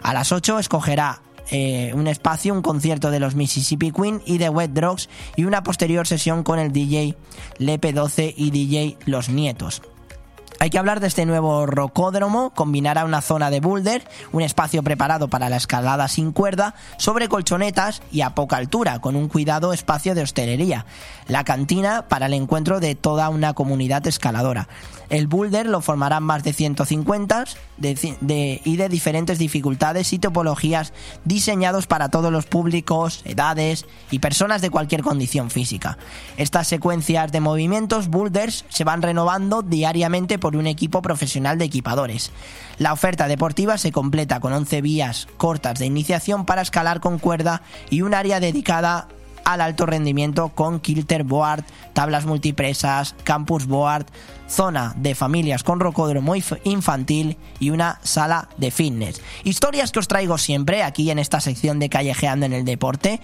A 0.01 0.13
las 0.13 0.31
8 0.31 0.57
escogerá 0.57 1.21
eh, 1.51 1.91
un 1.95 2.07
espacio, 2.07 2.53
un 2.53 2.61
concierto 2.61 3.11
de 3.11 3.19
los 3.19 3.35
Mississippi 3.35 3.91
Queen 3.91 4.21
y 4.25 4.37
de 4.37 4.47
Wet 4.47 4.71
Drugs 4.71 5.09
y 5.35 5.43
una 5.43 5.63
posterior 5.63 6.07
sesión 6.07 6.43
con 6.43 6.59
el 6.59 6.71
DJ 6.71 7.17
Lepe 7.57 7.91
12 7.91 8.35
y 8.37 8.51
DJ 8.51 8.97
Los 9.05 9.27
Nietos. 9.27 9.81
Hay 10.63 10.69
que 10.69 10.79
hablar 10.79 11.01
de 11.01 11.07
este 11.07 11.25
nuevo 11.25 11.65
rocódromo, 11.65 12.51
combinará 12.51 13.03
una 13.03 13.19
zona 13.19 13.49
de 13.49 13.59
boulder, 13.59 14.07
un 14.31 14.43
espacio 14.43 14.81
preparado 14.81 15.27
para 15.27 15.49
la 15.49 15.57
escalada 15.57 16.07
sin 16.07 16.31
cuerda, 16.31 16.73
sobre 16.95 17.27
colchonetas 17.27 18.01
y 18.13 18.21
a 18.21 18.29
poca 18.29 18.55
altura, 18.55 18.99
con 18.99 19.17
un 19.17 19.27
cuidado 19.27 19.73
espacio 19.73 20.15
de 20.15 20.21
hostelería, 20.21 20.85
la 21.27 21.43
cantina 21.43 22.05
para 22.07 22.27
el 22.27 22.33
encuentro 22.33 22.79
de 22.79 22.95
toda 22.95 23.27
una 23.27 23.53
comunidad 23.53 24.07
escaladora. 24.07 24.69
El 25.09 25.27
boulder 25.27 25.65
lo 25.67 25.81
formarán 25.81 26.23
más 26.23 26.43
de 26.43 26.53
150 26.53 27.45
de 27.77 27.95
ci- 27.95 28.17
de- 28.21 28.61
y 28.63 28.77
de 28.77 28.89
diferentes 28.89 29.37
dificultades 29.39 30.11
y 30.13 30.19
topologías 30.19 30.93
diseñados 31.25 31.87
para 31.87 32.09
todos 32.09 32.31
los 32.31 32.45
públicos, 32.45 33.21
edades 33.25 33.85
y 34.11 34.19
personas 34.19 34.61
de 34.61 34.69
cualquier 34.69 35.01
condición 35.03 35.49
física. 35.49 35.97
Estas 36.37 36.67
secuencias 36.67 37.31
de 37.31 37.39
movimientos 37.41 38.07
boulders 38.07 38.65
se 38.69 38.83
van 38.83 39.01
renovando 39.01 39.61
diariamente 39.61 40.39
por 40.39 40.55
un 40.55 40.67
equipo 40.67 41.01
profesional 41.01 41.57
de 41.57 41.65
equipadores. 41.65 42.31
La 42.79 42.93
oferta 42.93 43.27
deportiva 43.27 43.77
se 43.77 43.91
completa 43.91 44.39
con 44.39 44.53
11 44.53 44.81
vías 44.81 45.27
cortas 45.37 45.79
de 45.79 45.85
iniciación 45.85 46.45
para 46.45 46.61
escalar 46.61 46.99
con 46.99 47.19
cuerda 47.19 47.61
y 47.89 48.01
un 48.01 48.13
área 48.13 48.39
dedicada 48.39 49.07
al 49.43 49.61
alto 49.61 49.85
rendimiento 49.85 50.49
con 50.49 50.79
kilter 50.79 51.23
board, 51.23 51.63
tablas 51.93 52.25
multipresas, 52.25 53.15
campus 53.23 53.65
board, 53.65 54.05
zona 54.47 54.93
de 54.97 55.15
familias 55.15 55.63
con 55.63 55.79
rocódromo 55.79 56.35
inf- 56.35 56.59
infantil 56.63 57.37
y 57.59 57.69
una 57.69 57.99
sala 58.03 58.49
de 58.57 58.71
fitness. 58.71 59.21
Historias 59.43 59.91
que 59.91 59.99
os 59.99 60.07
traigo 60.07 60.37
siempre 60.37 60.83
aquí 60.83 61.09
en 61.09 61.19
esta 61.19 61.39
sección 61.39 61.79
de 61.79 61.89
Callejeando 61.89 62.45
en 62.45 62.53
el 62.53 62.65
Deporte 62.65 63.21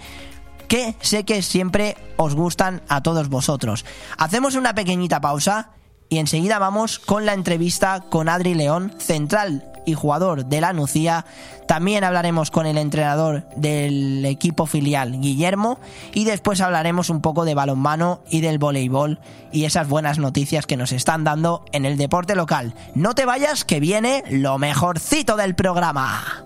que 0.68 0.94
sé 1.00 1.24
que 1.24 1.42
siempre 1.42 1.96
os 2.16 2.34
gustan 2.34 2.82
a 2.88 3.02
todos 3.02 3.28
vosotros. 3.28 3.84
Hacemos 4.18 4.54
una 4.54 4.74
pequeñita 4.74 5.20
pausa 5.20 5.70
y 6.08 6.18
enseguida 6.18 6.58
vamos 6.58 6.98
con 6.98 7.26
la 7.26 7.34
entrevista 7.34 8.04
con 8.08 8.28
Adri 8.28 8.54
León, 8.54 8.94
central 8.98 9.69
y 9.84 9.94
jugador 9.94 10.46
de 10.46 10.60
la 10.60 10.72
Nucía. 10.72 11.24
También 11.66 12.04
hablaremos 12.04 12.50
con 12.50 12.66
el 12.66 12.78
entrenador 12.78 13.44
del 13.56 14.24
equipo 14.24 14.66
filial, 14.66 15.20
Guillermo, 15.20 15.78
y 16.12 16.24
después 16.24 16.60
hablaremos 16.60 17.10
un 17.10 17.20
poco 17.20 17.44
de 17.44 17.54
balonmano 17.54 18.22
y 18.28 18.40
del 18.40 18.58
voleibol 18.58 19.20
y 19.52 19.64
esas 19.64 19.88
buenas 19.88 20.18
noticias 20.18 20.66
que 20.66 20.76
nos 20.76 20.92
están 20.92 21.24
dando 21.24 21.64
en 21.72 21.84
el 21.84 21.96
deporte 21.96 22.34
local. 22.34 22.74
No 22.94 23.14
te 23.14 23.24
vayas, 23.24 23.64
que 23.64 23.80
viene 23.80 24.24
lo 24.30 24.58
mejorcito 24.58 25.36
del 25.36 25.54
programa. 25.54 26.44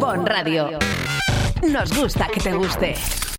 Bon 0.00 0.26
Radio. 0.26 0.78
Nos 1.68 1.96
gusta 1.96 2.26
que 2.32 2.40
te 2.40 2.52
guste. 2.52 2.94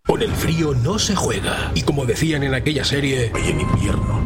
Con 0.06 0.22
el 0.22 0.32
frío 0.32 0.72
no 0.74 0.98
se 0.98 1.14
juega. 1.14 1.72
Y 1.74 1.82
como 1.82 2.06
decían 2.06 2.42
en 2.42 2.54
aquella 2.54 2.84
serie... 2.84 3.32
Y 3.44 3.50
en 3.50 3.60
invierno 3.60 4.25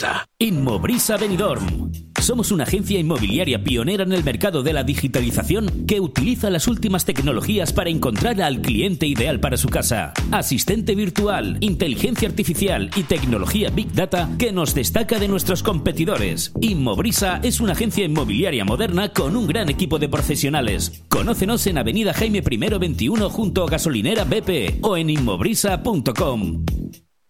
Inmobrisa 0.39 1.17
Benidorm. 1.17 1.91
Somos 2.19 2.51
una 2.51 2.63
agencia 2.63 2.99
inmobiliaria 2.99 3.63
pionera 3.63 4.03
en 4.03 4.13
el 4.13 4.23
mercado 4.23 4.63
de 4.63 4.73
la 4.73 4.83
digitalización 4.83 5.85
que 5.85 5.99
utiliza 5.99 6.49
las 6.49 6.67
últimas 6.67 7.05
tecnologías 7.05 7.73
para 7.73 7.89
encontrar 7.89 8.41
al 8.41 8.61
cliente 8.61 9.05
ideal 9.07 9.39
para 9.39 9.57
su 9.57 9.69
casa. 9.69 10.13
Asistente 10.31 10.95
virtual, 10.95 11.57
inteligencia 11.61 12.27
artificial 12.27 12.89
y 12.95 13.03
tecnología 13.03 13.69
Big 13.69 13.91
Data 13.93 14.29
que 14.37 14.51
nos 14.51 14.73
destaca 14.73 15.19
de 15.19 15.27
nuestros 15.27 15.63
competidores. 15.63 16.51
Inmobrisa 16.61 17.39
es 17.43 17.59
una 17.59 17.73
agencia 17.73 18.05
inmobiliaria 18.05 18.65
moderna 18.65 19.09
con 19.09 19.35
un 19.35 19.47
gran 19.47 19.69
equipo 19.69 19.99
de 19.99 20.09
profesionales. 20.09 21.03
Conócenos 21.09 21.65
en 21.67 21.77
Avenida 21.77 22.13
Jaime 22.13 22.43
I 22.49 22.57
21 22.57 23.29
junto 23.29 23.63
a 23.63 23.69
Gasolinera 23.69 24.23
BP 24.25 24.79
o 24.81 24.97
en 24.97 25.09
inmobrisa.com. 25.09 26.65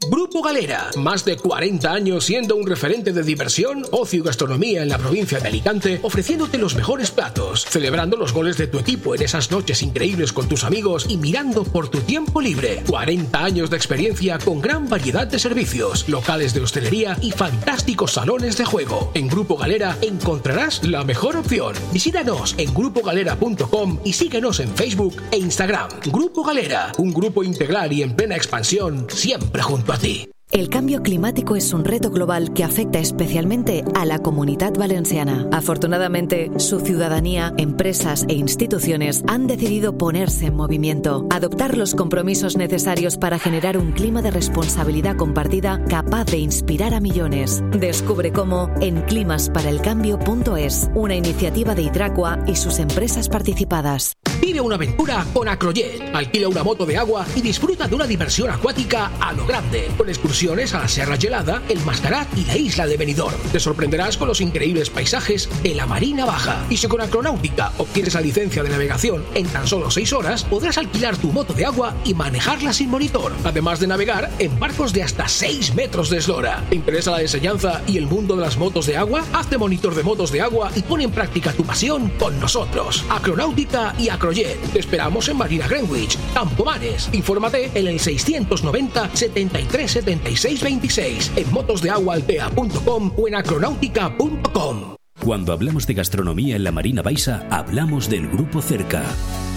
Grupo 0.10 0.42
Galera, 0.42 0.90
más 0.98 1.24
de 1.26 1.38
40 1.38 1.92
años 1.92 2.26
siendo 2.26 2.56
un 2.56 2.66
referente 2.66 3.14
de 3.14 3.22
diversión, 3.22 3.86
ocio 3.92 4.20
y 4.20 4.24
gastronomía 4.24 4.82
en 4.82 4.90
la 4.90 4.98
provincia 4.98 5.40
de 5.40 5.48
Alicante, 5.48 6.00
ofreciéndote 6.02 6.58
los 6.58 6.74
mejores 6.74 7.12
platos, 7.12 7.66
celebrando 7.66 8.18
los 8.18 8.34
goles 8.34 8.58
de 8.58 8.66
tu 8.66 8.80
equipo 8.80 9.14
en 9.14 9.22
esas 9.22 9.52
noches 9.52 9.84
increíbles 9.84 10.34
con 10.34 10.50
tus 10.50 10.64
amigos 10.64 11.06
y 11.08 11.18
mirando 11.18 11.64
por 11.64 11.90
tu 11.90 12.00
tiempo 12.00 12.42
libre. 12.42 12.82
40 12.88 13.44
años 13.44 13.70
de 13.70 13.78
experiencia 13.78 14.40
con 14.40 14.60
gran 14.60 14.90
variedad 14.90 15.28
de 15.28 15.38
servicios, 15.38 16.10
locales 16.10 16.56
de 16.56 16.62
hostelería 16.62 17.16
y 17.22 17.30
fantásticos 17.32 18.14
salones 18.14 18.58
de 18.58 18.66
juego. 18.66 19.12
En 19.14 19.28
Grupo 19.28 19.56
Galera 19.56 19.98
encontrarás 20.02 20.84
la 20.84 21.04
mejor 21.04 21.38
opción. 21.38 21.76
Visítanos 21.94 22.56
en 22.58 22.74
grupogalera.com 22.74 24.00
y 24.04 24.14
síguenos 24.14 24.62
en 24.62 24.76
Facebook 24.76 25.22
e 25.30 25.38
Instagram. 25.38 25.90
Grupo 26.08 26.44
Galera, 26.44 26.92
un 26.98 27.14
grupo 27.14 27.44
integral 27.44 27.94
y 27.94 28.02
en 28.02 28.16
plena 28.16 28.36
expansión, 28.36 29.06
siempre 29.12 29.62
junto 29.62 29.91
a 29.92 29.98
ti. 29.98 30.30
El 30.52 30.68
cambio 30.68 31.02
climático 31.02 31.56
es 31.56 31.72
un 31.72 31.86
reto 31.86 32.12
global 32.12 32.52
que 32.54 32.66
afecta 32.66 33.00
especialmente 33.00 33.86
a 33.96 34.06
la 34.06 34.20
comunidad 34.20 34.74
valenciana. 34.74 35.48
Afortunadamente, 35.54 36.52
su 36.60 36.82
ciudadanía, 36.82 37.54
empresas 37.58 38.26
e 38.28 38.34
instituciones 38.34 39.24
han 39.28 39.48
decidido 39.48 39.98
ponerse 39.98 40.48
en 40.48 40.58
movimiento, 40.58 41.26
adoptar 41.30 41.78
los 41.78 41.96
compromisos 41.96 42.58
necesarios 42.58 43.18
para 43.18 43.40
generar 43.40 43.78
un 43.78 43.94
clima 43.94 44.22
de 44.22 44.32
responsabilidad 44.32 45.16
compartida 45.16 45.86
capaz 45.86 46.26
de 46.26 46.40
inspirar 46.40 46.94
a 46.94 47.00
millones. 47.00 47.64
Descubre 47.72 48.34
cómo 48.34 48.70
en 48.82 49.04
climasparaelcambio.es, 49.04 50.90
una 50.96 51.16
iniciativa 51.16 51.76
de 51.76 51.84
Hidracua 51.84 52.44
y 52.46 52.58
sus 52.58 52.80
empresas 52.80 53.30
participadas. 53.30 54.18
Vive 54.42 54.60
una 54.60 54.76
aventura 54.76 55.26
con 55.34 55.48
Acrojet. 55.48 56.14
Alquila 56.14 56.50
una 56.50 56.64
moto 56.64 56.86
de 56.86 56.98
agua 56.98 57.26
y 57.36 57.42
disfruta 57.42 57.88
de 57.88 57.94
una 57.94 58.08
diversión 58.08 58.50
acuática 58.50 59.12
a 59.20 59.32
lo 59.34 59.46
grande, 59.46 59.88
con 59.96 60.10
excursiones 60.42 60.74
a 60.74 60.80
la 60.80 60.88
Sierra 60.88 61.18
Gelada, 61.18 61.62
el 61.70 61.80
Mascarat 61.82 62.28
y 62.36 62.46
la 62.46 62.58
isla 62.58 62.88
de 62.88 62.98
Benidorm. 62.98 63.38
Te 63.52 63.60
sorprenderás 63.60 64.18
con 64.18 64.28
los 64.28 64.42
increíbles 64.42 64.90
paisajes 64.90 65.48
de 65.62 65.76
la 65.76 65.86
Marina 65.86 66.26
Baja. 66.26 66.66
Y 66.68 66.78
si 66.78 66.88
con 66.88 67.00
Acronáutica 67.00 67.72
obtienes 67.78 68.16
la 68.16 68.22
licencia 68.22 68.64
de 68.64 68.70
navegación 68.70 69.24
en 69.36 69.46
tan 69.46 69.68
solo 69.68 69.92
6 69.92 70.14
horas, 70.14 70.44
podrás 70.44 70.80
alquilar 70.80 71.16
tu 71.16 71.32
moto 71.32 71.54
de 71.54 71.66
agua 71.66 71.94
y 72.06 72.16
manejarla 72.16 72.74
sin 72.74 72.90
monitor, 72.90 73.34
además 73.44 73.80
de 73.80 73.86
navegar 73.86 74.32
en 74.40 74.60
barcos 74.60 74.94
de 74.94 75.04
hasta 75.04 75.28
6 75.28 75.76
metros 75.76 76.10
de 76.10 76.18
eslora. 76.18 76.66
¿Te 76.72 76.76
interesa 76.76 77.12
la 77.12 77.22
enseñanza 77.22 77.84
y 77.86 77.98
el 77.98 78.08
mundo 78.08 78.36
de 78.36 78.42
las 78.42 78.58
motos 78.58 78.88
de 78.88 78.98
agua? 78.98 79.24
Hazte 79.34 79.60
monitor 79.60 79.94
de 79.94 80.02
motos 80.02 80.32
de 80.32 80.42
agua 80.42 80.72
y 80.76 80.82
pon 80.82 81.02
en 81.02 81.12
práctica 81.12 81.54
tu 81.54 81.64
pasión 81.64 82.10
con 82.18 82.40
nosotros. 82.40 83.06
Acronáutica 83.12 83.94
y 84.00 84.10
Acrojet. 84.10 84.60
Te 84.74 84.80
esperamos 84.80 85.30
en 85.30 85.38
Marina 85.38 85.68
Greenwich, 85.68 86.18
Campomanes. 86.34 87.10
Infórmate 87.14 87.70
en 87.76 87.88
el 87.88 88.00
690 88.00 89.12
73 89.14 89.92
76 89.92 90.31
26 90.62 91.32
en 91.36 91.52
motosdeaguaaltea.com 91.52 93.12
o 93.18 93.28
en 93.28 93.36
acronáutica.com. 93.36 94.96
Cuando 95.24 95.54
hablamos 95.54 95.86
de 95.86 95.94
gastronomía 95.94 96.56
en 96.56 96.64
la 96.64 96.72
Marina 96.72 97.04
Baixa, 97.04 97.46
hablamos 97.52 98.10
del 98.10 98.28
Grupo 98.28 98.60
Cerca. 98.60 99.04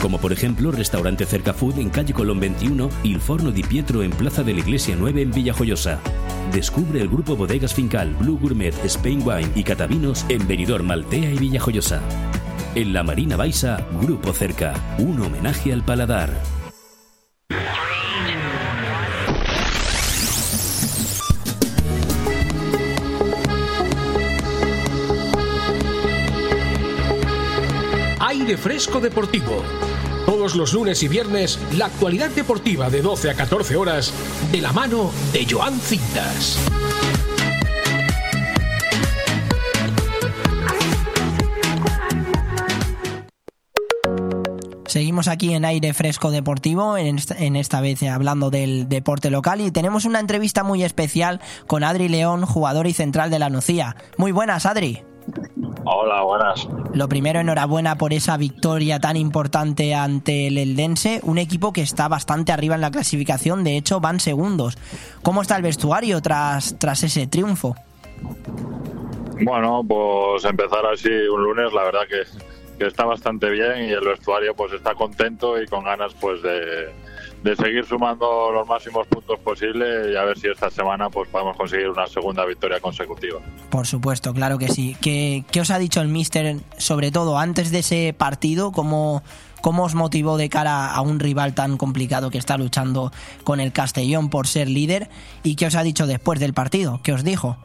Como 0.02 0.18
por 0.18 0.30
ejemplo, 0.30 0.70
Restaurante 0.70 1.24
Cerca 1.24 1.54
Food 1.54 1.78
en 1.78 1.88
calle 1.88 2.12
Colón 2.12 2.38
21 2.38 2.90
y 3.02 3.14
el 3.14 3.20
Forno 3.20 3.50
di 3.50 3.62
Pietro 3.62 4.02
en 4.02 4.10
Plaza 4.10 4.42
de 4.42 4.52
la 4.52 4.60
Iglesia 4.60 4.94
9 4.98 5.22
en 5.22 5.30
Villajoyosa. 5.30 6.00
Descubre 6.52 7.00
el 7.00 7.08
grupo 7.08 7.34
Bodegas 7.34 7.72
Fincal, 7.72 8.14
Blue 8.14 8.38
Gourmet, 8.38 8.74
Spain 8.84 9.22
Wine 9.24 9.52
y 9.54 9.64
Catavinos 9.64 10.26
en 10.28 10.46
Benidorm, 10.46 10.86
Maltea 10.86 11.32
y 11.32 11.38
Villajoyosa. 11.38 12.02
En 12.74 12.92
la 12.92 13.02
Marina 13.02 13.36
Baixa, 13.36 13.86
Grupo 14.02 14.34
Cerca, 14.34 14.74
un 14.98 15.18
homenaje 15.22 15.72
al 15.72 15.82
paladar. 15.82 16.30
Aire 28.44 28.58
Fresco 28.58 29.00
Deportivo. 29.00 29.62
Todos 30.26 30.54
los 30.54 30.74
lunes 30.74 31.02
y 31.02 31.08
viernes, 31.08 31.58
la 31.78 31.86
actualidad 31.86 32.28
deportiva 32.28 32.90
de 32.90 33.00
12 33.00 33.30
a 33.30 33.34
14 33.34 33.74
horas, 33.74 34.12
de 34.52 34.60
la 34.60 34.70
mano 34.70 35.10
de 35.32 35.46
Joan 35.50 35.80
Cintas. 35.80 36.58
Seguimos 44.88 45.28
aquí 45.28 45.54
en 45.54 45.64
aire 45.64 45.94
fresco 45.94 46.30
deportivo, 46.30 46.98
en 46.98 47.56
esta, 47.56 47.80
vez 47.80 48.02
hablando 48.02 48.50
del 48.50 48.90
deporte 48.90 49.30
local 49.30 49.62
y 49.62 49.70
tenemos 49.70 50.04
una 50.04 50.20
entrevista 50.20 50.62
muy 50.64 50.84
especial 50.84 51.40
con 51.66 51.82
Adri 51.82 52.10
León, 52.10 52.44
jugador 52.44 52.88
y 52.88 52.92
central 52.92 53.30
de 53.30 53.38
la 53.38 53.48
Nucía. 53.48 53.96
Muy 54.18 54.32
buenas, 54.32 54.66
Adri. 54.66 55.02
Hola, 55.86 56.22
buenas. 56.22 56.66
Lo 56.94 57.08
primero, 57.08 57.40
enhorabuena 57.40 57.96
por 57.96 58.12
esa 58.12 58.36
victoria 58.36 59.00
tan 59.00 59.16
importante 59.16 59.94
ante 59.94 60.46
el 60.46 60.58
Eldense, 60.58 61.20
un 61.24 61.38
equipo 61.38 61.72
que 61.72 61.82
está 61.82 62.08
bastante 62.08 62.52
arriba 62.52 62.74
en 62.74 62.80
la 62.80 62.90
clasificación, 62.90 63.64
de 63.64 63.76
hecho 63.76 64.00
van 64.00 64.20
segundos. 64.20 64.78
¿Cómo 65.22 65.42
está 65.42 65.56
el 65.56 65.62
vestuario 65.62 66.22
tras, 66.22 66.78
tras 66.78 67.02
ese 67.02 67.26
triunfo? 67.26 67.76
Bueno, 69.42 69.82
pues 69.86 70.44
empezar 70.44 70.86
así 70.86 71.10
un 71.10 71.42
lunes, 71.42 71.72
la 71.72 71.84
verdad 71.84 72.02
que, 72.08 72.22
que 72.78 72.86
está 72.86 73.04
bastante 73.04 73.50
bien 73.50 73.88
y 73.88 73.92
el 73.92 74.04
vestuario 74.04 74.54
pues 74.54 74.72
está 74.72 74.94
contento 74.94 75.60
y 75.60 75.66
con 75.66 75.84
ganas 75.84 76.14
pues 76.14 76.40
de, 76.42 76.94
de 77.44 77.54
seguir 77.56 77.84
sumando 77.84 78.50
los 78.50 78.66
máximos 78.66 79.06
puntos 79.06 79.38
posibles 79.40 80.10
y 80.10 80.16
a 80.16 80.24
ver 80.24 80.38
si 80.38 80.48
esta 80.48 80.70
semana 80.70 81.10
pues 81.10 81.28
podemos 81.28 81.54
conseguir 81.58 81.90
una 81.90 82.06
segunda 82.06 82.42
victoria 82.46 82.80
consecutiva. 82.80 83.38
Por 83.68 83.86
supuesto, 83.86 84.32
claro 84.32 84.56
que 84.56 84.68
sí. 84.68 84.96
¿Qué, 85.02 85.44
qué 85.52 85.60
os 85.60 85.70
ha 85.70 85.78
dicho 85.78 86.00
el 86.00 86.08
míster, 86.08 86.56
sobre 86.78 87.10
todo 87.10 87.38
antes 87.38 87.70
de 87.70 87.80
ese 87.80 88.14
partido? 88.16 88.72
¿Cómo, 88.72 89.22
¿Cómo 89.60 89.84
os 89.84 89.94
motivó 89.94 90.38
de 90.38 90.48
cara 90.48 90.90
a 90.90 91.02
un 91.02 91.20
rival 91.20 91.54
tan 91.54 91.76
complicado 91.76 92.30
que 92.30 92.38
está 92.38 92.56
luchando 92.56 93.12
con 93.44 93.60
el 93.60 93.72
Castellón 93.72 94.30
por 94.30 94.46
ser 94.46 94.70
líder? 94.70 95.10
¿Y 95.42 95.56
qué 95.56 95.66
os 95.66 95.74
ha 95.74 95.82
dicho 95.82 96.06
después 96.06 96.40
del 96.40 96.54
partido? 96.54 97.00
¿Qué 97.02 97.12
os 97.12 97.24
dijo? 97.24 97.58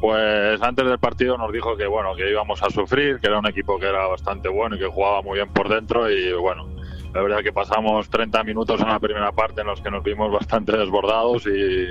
Pues 0.00 0.60
antes 0.60 0.84
del 0.84 0.98
partido 0.98 1.38
nos 1.38 1.52
dijo 1.52 1.76
que 1.76 1.86
bueno 1.86 2.16
que 2.16 2.28
íbamos 2.28 2.60
a 2.60 2.70
sufrir, 2.70 3.20
que 3.20 3.28
era 3.28 3.38
un 3.38 3.46
equipo 3.46 3.78
que 3.78 3.86
era 3.86 4.08
bastante 4.08 4.48
bueno 4.48 4.74
y 4.74 4.80
que 4.80 4.86
jugaba 4.86 5.22
muy 5.22 5.36
bien 5.36 5.48
por 5.50 5.68
dentro 5.68 6.10
y 6.10 6.32
bueno, 6.32 6.66
la 7.14 7.22
verdad 7.22 7.38
que 7.42 7.52
pasamos 7.52 8.08
30 8.08 8.42
minutos 8.44 8.80
en 8.80 8.88
la 8.88 8.98
primera 8.98 9.32
parte 9.32 9.60
en 9.60 9.66
los 9.66 9.80
que 9.80 9.90
nos 9.90 10.02
vimos 10.02 10.32
bastante 10.32 10.76
desbordados 10.76 11.46
y, 11.46 11.90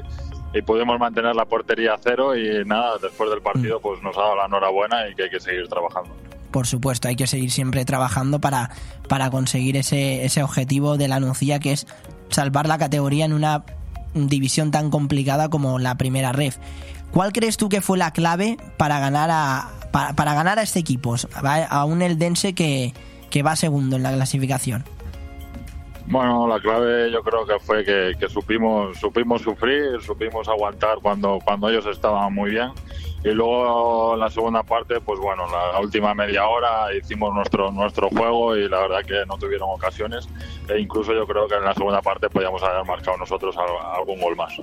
y 0.58 0.62
pudimos 0.64 1.00
mantener 1.00 1.36
la 1.36 1.46
portería 1.46 1.94
a 1.94 1.98
cero 1.98 2.36
y 2.36 2.66
nada, 2.66 2.98
después 3.02 3.30
del 3.30 3.42
partido 3.42 3.80
pues 3.80 4.02
nos 4.02 4.18
ha 4.18 4.22
dado 4.22 4.36
la 4.36 4.46
enhorabuena 4.46 5.08
y 5.10 5.16
que 5.16 5.24
hay 5.24 5.30
que 5.30 5.40
seguir 5.40 5.68
trabajando. 5.68 6.10
Por 6.52 6.68
supuesto, 6.68 7.08
hay 7.08 7.16
que 7.16 7.28
seguir 7.28 7.52
siempre 7.52 7.86
trabajando 7.86 8.40
para, 8.40 8.72
para 9.08 9.30
conseguir 9.30 9.78
ese, 9.78 10.26
ese 10.26 10.44
objetivo 10.44 10.98
de 10.98 11.08
la 11.08 11.20
Nucía 11.20 11.60
que 11.60 11.72
es 11.72 11.88
salvar 12.30 12.68
la 12.68 12.78
categoría 12.78 13.26
en 13.26 13.34
una 13.34 13.64
división 14.14 14.72
tan 14.72 14.90
complicada 14.90 15.50
como 15.50 15.80
la 15.80 15.96
primera 15.96 16.34
ref. 16.34 16.58
¿Cuál 17.12 17.32
crees 17.32 17.58
tú 17.58 17.70
que 17.70 17.82
fue 17.82 17.98
la 17.98 18.12
clave 18.12 18.58
para 18.78 19.00
ganar 19.00 19.30
a, 19.32 19.70
para, 19.92 20.14
para 20.14 20.34
ganar 20.34 20.60
a 20.60 20.64
este 20.64 20.80
equipo? 20.80 21.16
A 21.34 21.86
un 21.86 22.02
Eldense 22.02 22.54
que, 22.54 22.94
que 23.30 23.44
va 23.44 23.56
segundo 23.56 23.96
en 23.96 24.04
la 24.04 24.12
clasificación. 24.12 24.84
Bueno, 26.08 26.48
la 26.48 26.60
clave 26.60 27.12
yo 27.12 27.24
creo 27.24 27.46
que 27.46 27.60
fue 27.60 27.86
que, 27.86 28.14
que, 28.20 28.28
supimos 28.28 28.98
supimos 28.98 29.42
sufrir, 29.42 30.02
supimos 30.02 30.48
aguantar 30.48 30.98
cuando, 31.02 31.40
cuando 31.44 31.70
ellos 31.70 31.86
estaban 31.86 32.34
muy 32.34 32.52
bien. 32.52 32.72
Y 33.24 33.30
luego 33.30 34.16
en 34.16 34.20
la 34.20 34.30
segunda 34.32 34.64
parte, 34.64 35.00
pues 35.00 35.20
bueno, 35.20 35.46
la, 35.48 35.80
última 35.80 36.14
media 36.16 36.48
hora 36.48 36.94
hicimos 36.96 37.34
nuestro 37.36 37.72
nuestro 37.72 38.10
juego 38.10 38.58
y 38.58 38.68
la 38.68 38.80
verdad 38.80 39.06
que 39.06 39.24
no 39.28 39.38
tuvieron 39.38 39.70
ocasiones. 39.70 40.28
E 40.68 40.80
incluso 40.80 41.14
yo 41.14 41.28
creo 41.28 41.48
que 41.48 41.56
en 41.56 41.64
la 41.64 41.74
segunda 41.76 42.02
parte 42.02 42.30
podíamos 42.30 42.64
haber 42.64 42.84
marcado 42.84 43.18
nosotros 43.18 43.56
algún 43.96 44.20
gol 44.20 44.36
más. 44.36 44.54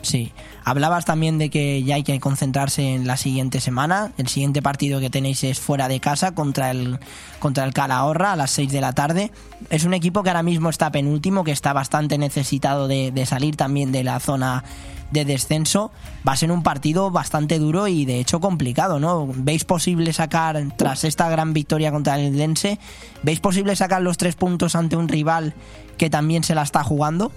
Sí. 0.00 0.32
Hablabas 0.64 1.04
también 1.04 1.38
de 1.38 1.50
que 1.50 1.82
ya 1.82 1.94
hay 1.94 2.02
que 2.02 2.20
concentrarse 2.20 2.94
en 2.94 3.06
la 3.06 3.16
siguiente 3.16 3.60
semana. 3.60 4.12
El 4.18 4.28
siguiente 4.28 4.62
partido 4.62 5.00
que 5.00 5.10
tenéis 5.10 5.42
es 5.44 5.58
fuera 5.58 5.88
de 5.88 6.00
casa 6.00 6.34
contra 6.34 6.70
el, 6.70 6.98
contra 7.38 7.64
el 7.64 7.72
Calahorra 7.72 8.32
a 8.32 8.36
las 8.36 8.50
6 8.52 8.70
de 8.70 8.80
la 8.80 8.92
tarde. 8.92 9.32
Es 9.70 9.84
un 9.84 9.94
equipo 9.94 10.22
que 10.22 10.30
ahora 10.30 10.42
mismo 10.42 10.68
está 10.68 10.92
penúltimo, 10.92 11.44
que 11.44 11.52
está 11.52 11.72
bastante 11.72 12.18
necesitado 12.18 12.88
de, 12.88 13.24
salir 13.26 13.56
también 13.56 13.92
de 13.92 14.04
la 14.04 14.20
zona 14.20 14.64
de 15.10 15.24
descenso. 15.24 15.90
Va 16.26 16.32
a 16.32 16.36
ser 16.36 16.52
un 16.52 16.62
partido 16.62 17.10
bastante 17.10 17.58
duro 17.58 17.88
y 17.88 18.04
de 18.04 18.20
hecho 18.20 18.40
complicado, 18.40 19.00
¿no? 19.00 19.28
¿Veis 19.34 19.64
posible 19.64 20.12
sacar, 20.12 20.62
tras 20.76 21.04
esta 21.04 21.28
gran 21.28 21.52
victoria 21.52 21.90
contra 21.90 22.18
el 22.18 22.36
Dense, 22.36 22.78
¿veis 23.22 23.40
posible 23.40 23.74
sacar 23.76 24.02
los 24.02 24.18
tres 24.18 24.36
puntos 24.36 24.74
ante 24.74 24.96
un 24.96 25.08
rival 25.08 25.54
que 25.96 26.10
también 26.10 26.44
se 26.44 26.54
la 26.54 26.62
está 26.62 26.84
jugando? 26.84 27.32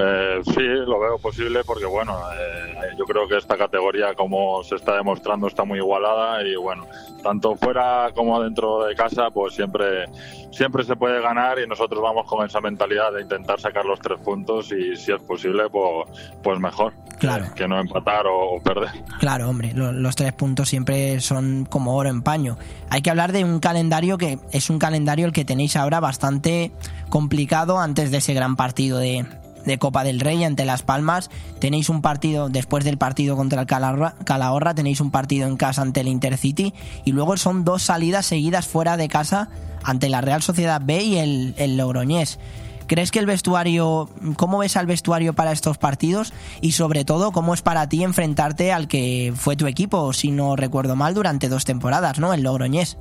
Eh, 0.00 0.40
sí, 0.44 0.60
lo 0.62 1.00
veo 1.00 1.18
posible 1.18 1.64
porque, 1.64 1.86
bueno, 1.86 2.16
eh, 2.32 2.74
yo 2.96 3.04
creo 3.04 3.26
que 3.26 3.36
esta 3.36 3.56
categoría, 3.56 4.14
como 4.14 4.62
se 4.62 4.76
está 4.76 4.94
demostrando, 4.96 5.46
está 5.48 5.64
muy 5.64 5.78
igualada 5.78 6.42
y, 6.42 6.54
bueno, 6.56 6.86
tanto 7.22 7.56
fuera 7.56 8.10
como 8.14 8.40
dentro 8.42 8.84
de 8.84 8.94
casa, 8.94 9.30
pues 9.30 9.54
siempre, 9.54 10.06
siempre 10.52 10.84
se 10.84 10.94
puede 10.96 11.20
ganar 11.20 11.58
y 11.58 11.66
nosotros 11.66 12.00
vamos 12.00 12.26
con 12.26 12.46
esa 12.46 12.60
mentalidad 12.60 13.12
de 13.12 13.22
intentar 13.22 13.58
sacar 13.60 13.84
los 13.84 13.98
tres 14.00 14.18
puntos 14.20 14.70
y, 14.72 14.96
si 14.96 15.12
es 15.12 15.22
posible, 15.22 15.64
pues, 15.70 16.06
pues 16.42 16.58
mejor. 16.60 16.92
Claro. 17.18 17.46
Que 17.56 17.66
no 17.66 17.80
empatar 17.80 18.28
o, 18.28 18.52
o 18.54 18.62
perder. 18.62 18.90
Claro, 19.18 19.48
hombre, 19.50 19.72
lo- 19.74 19.90
los 19.92 20.14
tres 20.14 20.32
puntos 20.34 20.68
siempre 20.68 21.20
son 21.20 21.66
como 21.68 21.96
oro 21.96 22.08
en 22.08 22.22
paño. 22.22 22.56
Hay 22.90 23.02
que 23.02 23.10
hablar 23.10 23.32
de 23.32 23.42
un 23.42 23.58
calendario 23.58 24.18
que 24.18 24.38
es 24.52 24.70
un 24.70 24.78
calendario 24.78 25.26
el 25.26 25.32
que 25.32 25.44
tenéis 25.44 25.74
ahora 25.74 25.98
bastante 25.98 26.70
complicado 27.08 27.80
antes 27.80 28.12
de 28.12 28.18
ese 28.18 28.34
gran 28.34 28.54
partido 28.54 28.98
de, 28.98 29.26
de 29.68 29.78
Copa 29.78 30.02
del 30.02 30.18
Rey 30.18 30.42
ante 30.42 30.64
Las 30.64 30.82
Palmas. 30.82 31.30
Tenéis 31.60 31.88
un 31.88 32.02
partido, 32.02 32.48
después 32.48 32.84
del 32.84 32.98
partido 32.98 33.36
contra 33.36 33.60
el 33.60 33.66
Calahorra, 33.68 34.74
tenéis 34.74 35.00
un 35.00 35.12
partido 35.12 35.46
en 35.46 35.56
casa 35.56 35.82
ante 35.82 36.00
el 36.00 36.08
Intercity 36.08 36.74
y 37.04 37.12
luego 37.12 37.36
son 37.36 37.64
dos 37.64 37.84
salidas 37.84 38.26
seguidas 38.26 38.66
fuera 38.66 38.96
de 38.96 39.06
casa 39.06 39.48
ante 39.84 40.08
la 40.08 40.20
Real 40.20 40.42
Sociedad 40.42 40.80
B 40.84 41.00
y 41.04 41.18
el, 41.18 41.54
el 41.56 41.76
Logroñés. 41.76 42.40
¿Crees 42.88 43.10
que 43.10 43.18
el 43.18 43.26
vestuario, 43.26 44.08
cómo 44.36 44.58
ves 44.58 44.78
al 44.78 44.86
vestuario 44.86 45.34
para 45.34 45.52
estos 45.52 45.76
partidos 45.76 46.32
y 46.62 46.72
sobre 46.72 47.04
todo 47.04 47.32
cómo 47.32 47.52
es 47.52 47.60
para 47.60 47.86
ti 47.86 48.02
enfrentarte 48.02 48.72
al 48.72 48.88
que 48.88 49.34
fue 49.36 49.56
tu 49.56 49.66
equipo, 49.66 50.14
si 50.14 50.30
no 50.30 50.56
recuerdo 50.56 50.96
mal, 50.96 51.12
durante 51.12 51.50
dos 51.50 51.66
temporadas, 51.66 52.18
¿no? 52.18 52.32
El 52.32 52.42
Logroñés. 52.42 52.96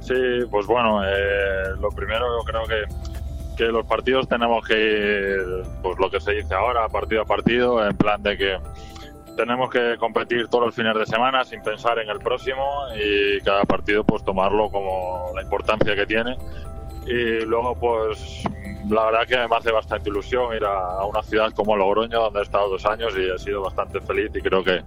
Sí, 0.00 0.14
pues 0.50 0.66
bueno, 0.66 1.04
eh, 1.04 1.76
lo 1.80 1.90
primero 1.90 2.24
creo 2.44 2.64
que, 2.64 3.11
que 3.66 3.72
los 3.72 3.86
partidos 3.86 4.28
tenemos 4.28 4.66
que 4.66 4.74
ir, 4.74 5.62
pues 5.82 5.98
lo 5.98 6.10
que 6.10 6.20
se 6.20 6.32
dice 6.32 6.54
ahora, 6.54 6.88
partido 6.88 7.22
a 7.22 7.24
partido, 7.24 7.86
en 7.86 7.96
plan 7.96 8.22
de 8.22 8.36
que 8.36 8.58
tenemos 9.36 9.70
que 9.70 9.96
competir 9.98 10.48
todos 10.48 10.66
los 10.66 10.74
fines 10.74 10.94
de 10.94 11.06
semana 11.06 11.44
sin 11.44 11.62
pensar 11.62 11.98
en 11.98 12.08
el 12.10 12.18
próximo 12.18 12.64
y 12.96 13.40
cada 13.42 13.64
partido 13.64 14.04
pues 14.04 14.22
tomarlo 14.24 14.68
como 14.70 15.30
la 15.34 15.42
importancia 15.42 15.94
que 15.96 16.06
tiene. 16.06 16.36
Y 17.06 17.44
luego 17.46 17.74
pues 17.74 18.42
la 18.88 19.06
verdad 19.06 19.26
que 19.26 19.36
me 19.48 19.56
hace 19.56 19.70
bastante 19.72 20.10
ilusión 20.10 20.54
ir 20.54 20.64
a, 20.64 21.04
una 21.06 21.22
ciudad 21.22 21.50
como 21.52 21.76
Logroño 21.76 22.20
donde 22.20 22.40
he 22.40 22.42
estado 22.42 22.68
dos 22.68 22.84
años 22.84 23.12
y 23.16 23.22
he 23.30 23.38
sido 23.38 23.62
bastante 23.62 24.00
feliz 24.00 24.30
y 24.34 24.40
creo 24.40 24.62
que, 24.62 24.82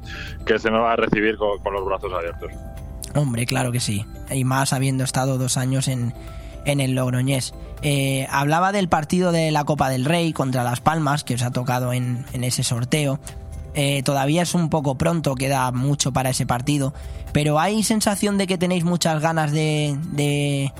que 0.45 0.59
se 0.59 0.69
me 0.69 0.77
va 0.77 0.93
a 0.93 0.95
recibir 0.95 1.37
con- 1.37 1.57
con 1.59 1.73
los 1.73 1.83
brazos 1.85 2.13
abiertos. 2.13 2.51
Hombre, 3.15 3.45
claro 3.45 3.71
que 3.71 3.79
sí. 3.79 4.05
Y 4.29 4.43
más 4.43 4.73
habiendo 4.73 5.03
estado 5.05 5.37
dos 5.37 5.57
años 5.57 5.87
en, 5.87 6.13
en 6.65 6.79
el 6.79 6.95
Logroñés. 6.95 7.53
Eh, 7.81 8.27
hablaba 8.29 8.71
del 8.71 8.89
partido 8.89 9.31
de 9.31 9.51
la 9.51 9.63
Copa 9.63 9.89
del 9.89 10.05
Rey 10.05 10.33
contra 10.33 10.63
Las 10.63 10.81
Palmas, 10.81 11.23
que 11.23 11.35
os 11.35 11.43
ha 11.43 11.51
tocado 11.51 11.93
en, 11.93 12.25
ese 12.33 12.63
sorteo. 12.63 13.19
Eh, 13.73 14.03
todavía 14.03 14.41
es 14.41 14.53
un 14.55 14.69
poco 14.69 14.97
pronto, 14.97 15.35
queda 15.35 15.71
mucho 15.71 16.11
para 16.11 16.29
ese 16.29 16.45
partido. 16.45 16.93
Pero 17.31 17.59
hay 17.59 17.83
sensación 17.83 18.37
de 18.37 18.47
que 18.47 18.57
tenéis 18.57 18.83
muchas 18.83 19.21
ganas 19.21 19.51
de, 19.51 20.71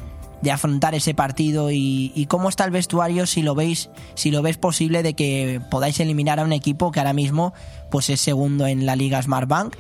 afrontar 0.52 0.96
ese 0.96 1.14
partido. 1.14 1.72
Y, 1.72 2.12
y 2.16 2.26
cómo 2.26 2.50
está 2.50 2.66
el 2.66 2.72
vestuario 2.72 3.28
si 3.28 3.42
lo 3.42 3.54
veis, 3.56 3.90
si 4.16 4.32
lo 4.32 4.42
ves 4.42 4.58
posible 4.58 5.04
de 5.04 5.14
que 5.14 5.62
podáis 5.70 6.00
eliminar 6.00 6.40
a 6.40 6.44
un 6.44 6.54
equipo 6.54 6.92
que 6.92 7.00
ahora 7.00 7.14
mismo 7.14 7.54
pues 7.92 8.10
es 8.10 8.22
segundo 8.22 8.66
en 8.66 8.86
la 8.86 8.96
Liga 8.96 9.22
Smartbank. 9.22 9.76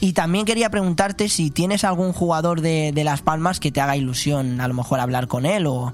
Y 0.00 0.12
también 0.12 0.44
quería 0.44 0.70
preguntarte 0.70 1.28
si 1.28 1.50
tienes 1.50 1.84
algún 1.84 2.12
jugador 2.12 2.60
de, 2.60 2.92
de 2.92 3.04
Las 3.04 3.22
Palmas 3.22 3.60
que 3.60 3.72
te 3.72 3.80
haga 3.80 3.96
ilusión, 3.96 4.60
a 4.60 4.68
lo 4.68 4.74
mejor 4.74 5.00
hablar 5.00 5.26
con 5.26 5.46
él 5.46 5.66
o... 5.66 5.92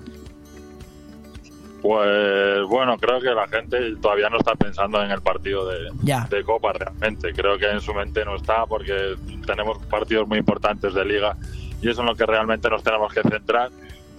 Pues 1.83 2.63
bueno, 2.69 2.97
creo 2.97 3.21
que 3.21 3.31
la 3.31 3.49
gente 3.49 3.97
todavía 4.01 4.29
no 4.31 4.39
está 4.39 4.55
pensando 4.55 5.03
en 5.03 5.11
el 5.11 5.21
partido 5.21 5.67
de, 5.67 5.91
Ya. 6.03 6.29
de 6.31 6.45
Copa 6.45 6.73
realmente. 6.73 7.33
Creo 7.33 7.59
que 7.59 7.69
en 7.69 7.81
su 7.81 7.93
mente 7.93 8.25
no 8.25 8.37
está 8.37 8.67
porque 8.67 9.17
tenemos 9.45 9.79
partidos 9.87 10.29
muy 10.29 10.39
importantes 10.39 10.95
de 10.95 11.05
liga 11.05 11.37
y 11.81 11.89
eso 11.89 11.91
es 11.91 11.99
en 11.99 12.07
lo 12.07 12.15
que 12.15 12.25
realmente 12.25 12.71
nos 12.71 12.85
tenemos 12.85 13.13
que 13.13 13.23
centrar. 13.23 13.71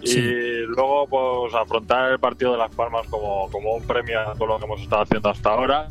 Sí. 0.04 0.20
Y 0.20 0.66
luego 0.66 1.08
pues 1.08 1.54
afrontar 1.54 2.12
el 2.12 2.20
partido 2.20 2.52
de 2.52 2.58
Las 2.58 2.76
Palmas 2.76 3.08
como, 3.10 3.50
como 3.50 3.76
un 3.76 3.84
premio 3.88 4.20
a 4.20 4.34
todo 4.34 4.48
lo 4.48 4.60
que 4.60 4.66
hemos 4.66 4.82
estado 4.82 5.04
haciendo 5.04 5.30
hasta 5.30 5.50
ahora. 5.50 5.88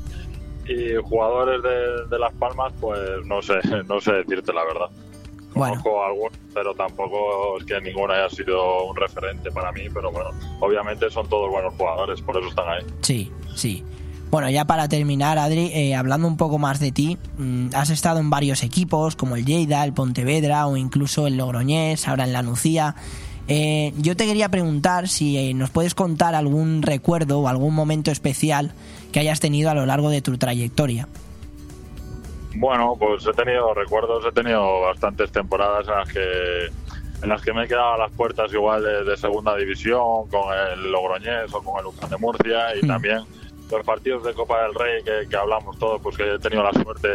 Y 0.66 0.96
jugadores 1.02 1.62
de, 1.62 2.06
de 2.08 2.18
Las 2.18 2.32
Palmas, 2.34 2.72
pues 2.80 2.98
no 3.26 3.42
sé, 3.42 3.54
no 3.88 4.00
sé 4.00 4.12
decirte 4.12 4.52
la 4.52 4.64
verdad. 4.64 4.90
Bueno, 5.54 5.74
Conozco 5.82 6.04
algunos, 6.04 6.38
pero 6.54 6.74
tampoco 6.74 7.58
es 7.58 7.64
que 7.64 7.78
ninguno 7.80 8.12
haya 8.14 8.30
sido 8.30 8.86
un 8.86 8.96
referente 8.96 9.50
para 9.50 9.70
mí. 9.72 9.82
Pero 9.92 10.10
bueno, 10.10 10.30
obviamente 10.60 11.10
son 11.10 11.28
todos 11.28 11.50
buenos 11.50 11.74
jugadores, 11.74 12.20
por 12.22 12.36
eso 12.38 12.48
están 12.48 12.68
ahí. 12.68 12.86
sí, 13.00 13.30
sí. 13.54 13.84
Bueno, 14.32 14.48
ya 14.48 14.64
para 14.64 14.88
terminar, 14.88 15.36
Adri, 15.36 15.70
eh, 15.74 15.94
hablando 15.94 16.26
un 16.26 16.38
poco 16.38 16.58
más 16.58 16.80
de 16.80 16.90
ti, 16.90 17.18
mm, 17.36 17.66
has 17.74 17.90
estado 17.90 18.18
en 18.18 18.30
varios 18.30 18.62
equipos 18.62 19.14
como 19.14 19.36
el 19.36 19.44
Lleida, 19.44 19.84
el 19.84 19.92
Pontevedra 19.92 20.66
o 20.66 20.78
incluso 20.78 21.26
el 21.26 21.36
Logroñés, 21.36 22.08
ahora 22.08 22.24
en 22.24 22.32
la 22.32 22.40
Nucía. 22.40 22.96
Eh, 23.48 23.92
yo 23.98 24.16
te 24.16 24.24
quería 24.24 24.48
preguntar 24.48 25.08
si 25.08 25.36
eh, 25.36 25.52
nos 25.52 25.68
puedes 25.68 25.94
contar 25.94 26.34
algún 26.34 26.80
recuerdo 26.80 27.40
o 27.40 27.48
algún 27.48 27.74
momento 27.74 28.10
especial 28.10 28.72
que 29.12 29.20
hayas 29.20 29.40
tenido 29.40 29.70
a 29.70 29.74
lo 29.74 29.86
largo 29.86 30.10
de 30.10 30.22
tu 30.22 30.36
trayectoria. 30.38 31.06
Bueno, 32.54 32.96
pues 32.98 33.26
he 33.26 33.32
tenido 33.32 33.72
recuerdos, 33.74 34.24
he 34.26 34.32
tenido 34.32 34.80
bastantes 34.82 35.32
temporadas 35.32 35.86
en 35.88 35.94
las 35.94 36.08
que 36.12 36.64
en 37.22 37.28
las 37.28 37.40
que 37.40 37.52
me 37.52 37.64
he 37.64 37.68
quedado 37.68 37.92
a 37.92 37.98
las 37.98 38.10
puertas 38.10 38.52
igual 38.52 38.82
de, 38.82 39.04
de 39.04 39.16
segunda 39.16 39.54
división 39.56 40.26
con 40.28 40.42
el 40.72 40.90
Logroñés 40.90 41.54
o 41.54 41.62
con 41.62 41.78
el 41.78 41.86
Ucán 41.86 42.10
de 42.10 42.16
Murcia 42.16 42.74
y 42.76 42.84
también 42.84 43.20
los 43.70 43.86
partidos 43.86 44.24
de 44.24 44.34
Copa 44.34 44.60
del 44.64 44.74
Rey 44.74 45.04
que, 45.04 45.28
que 45.28 45.36
hablamos 45.36 45.78
todos, 45.78 46.00
pues 46.02 46.16
que 46.16 46.34
he 46.34 46.38
tenido 46.40 46.64
la 46.64 46.72
suerte 46.72 47.08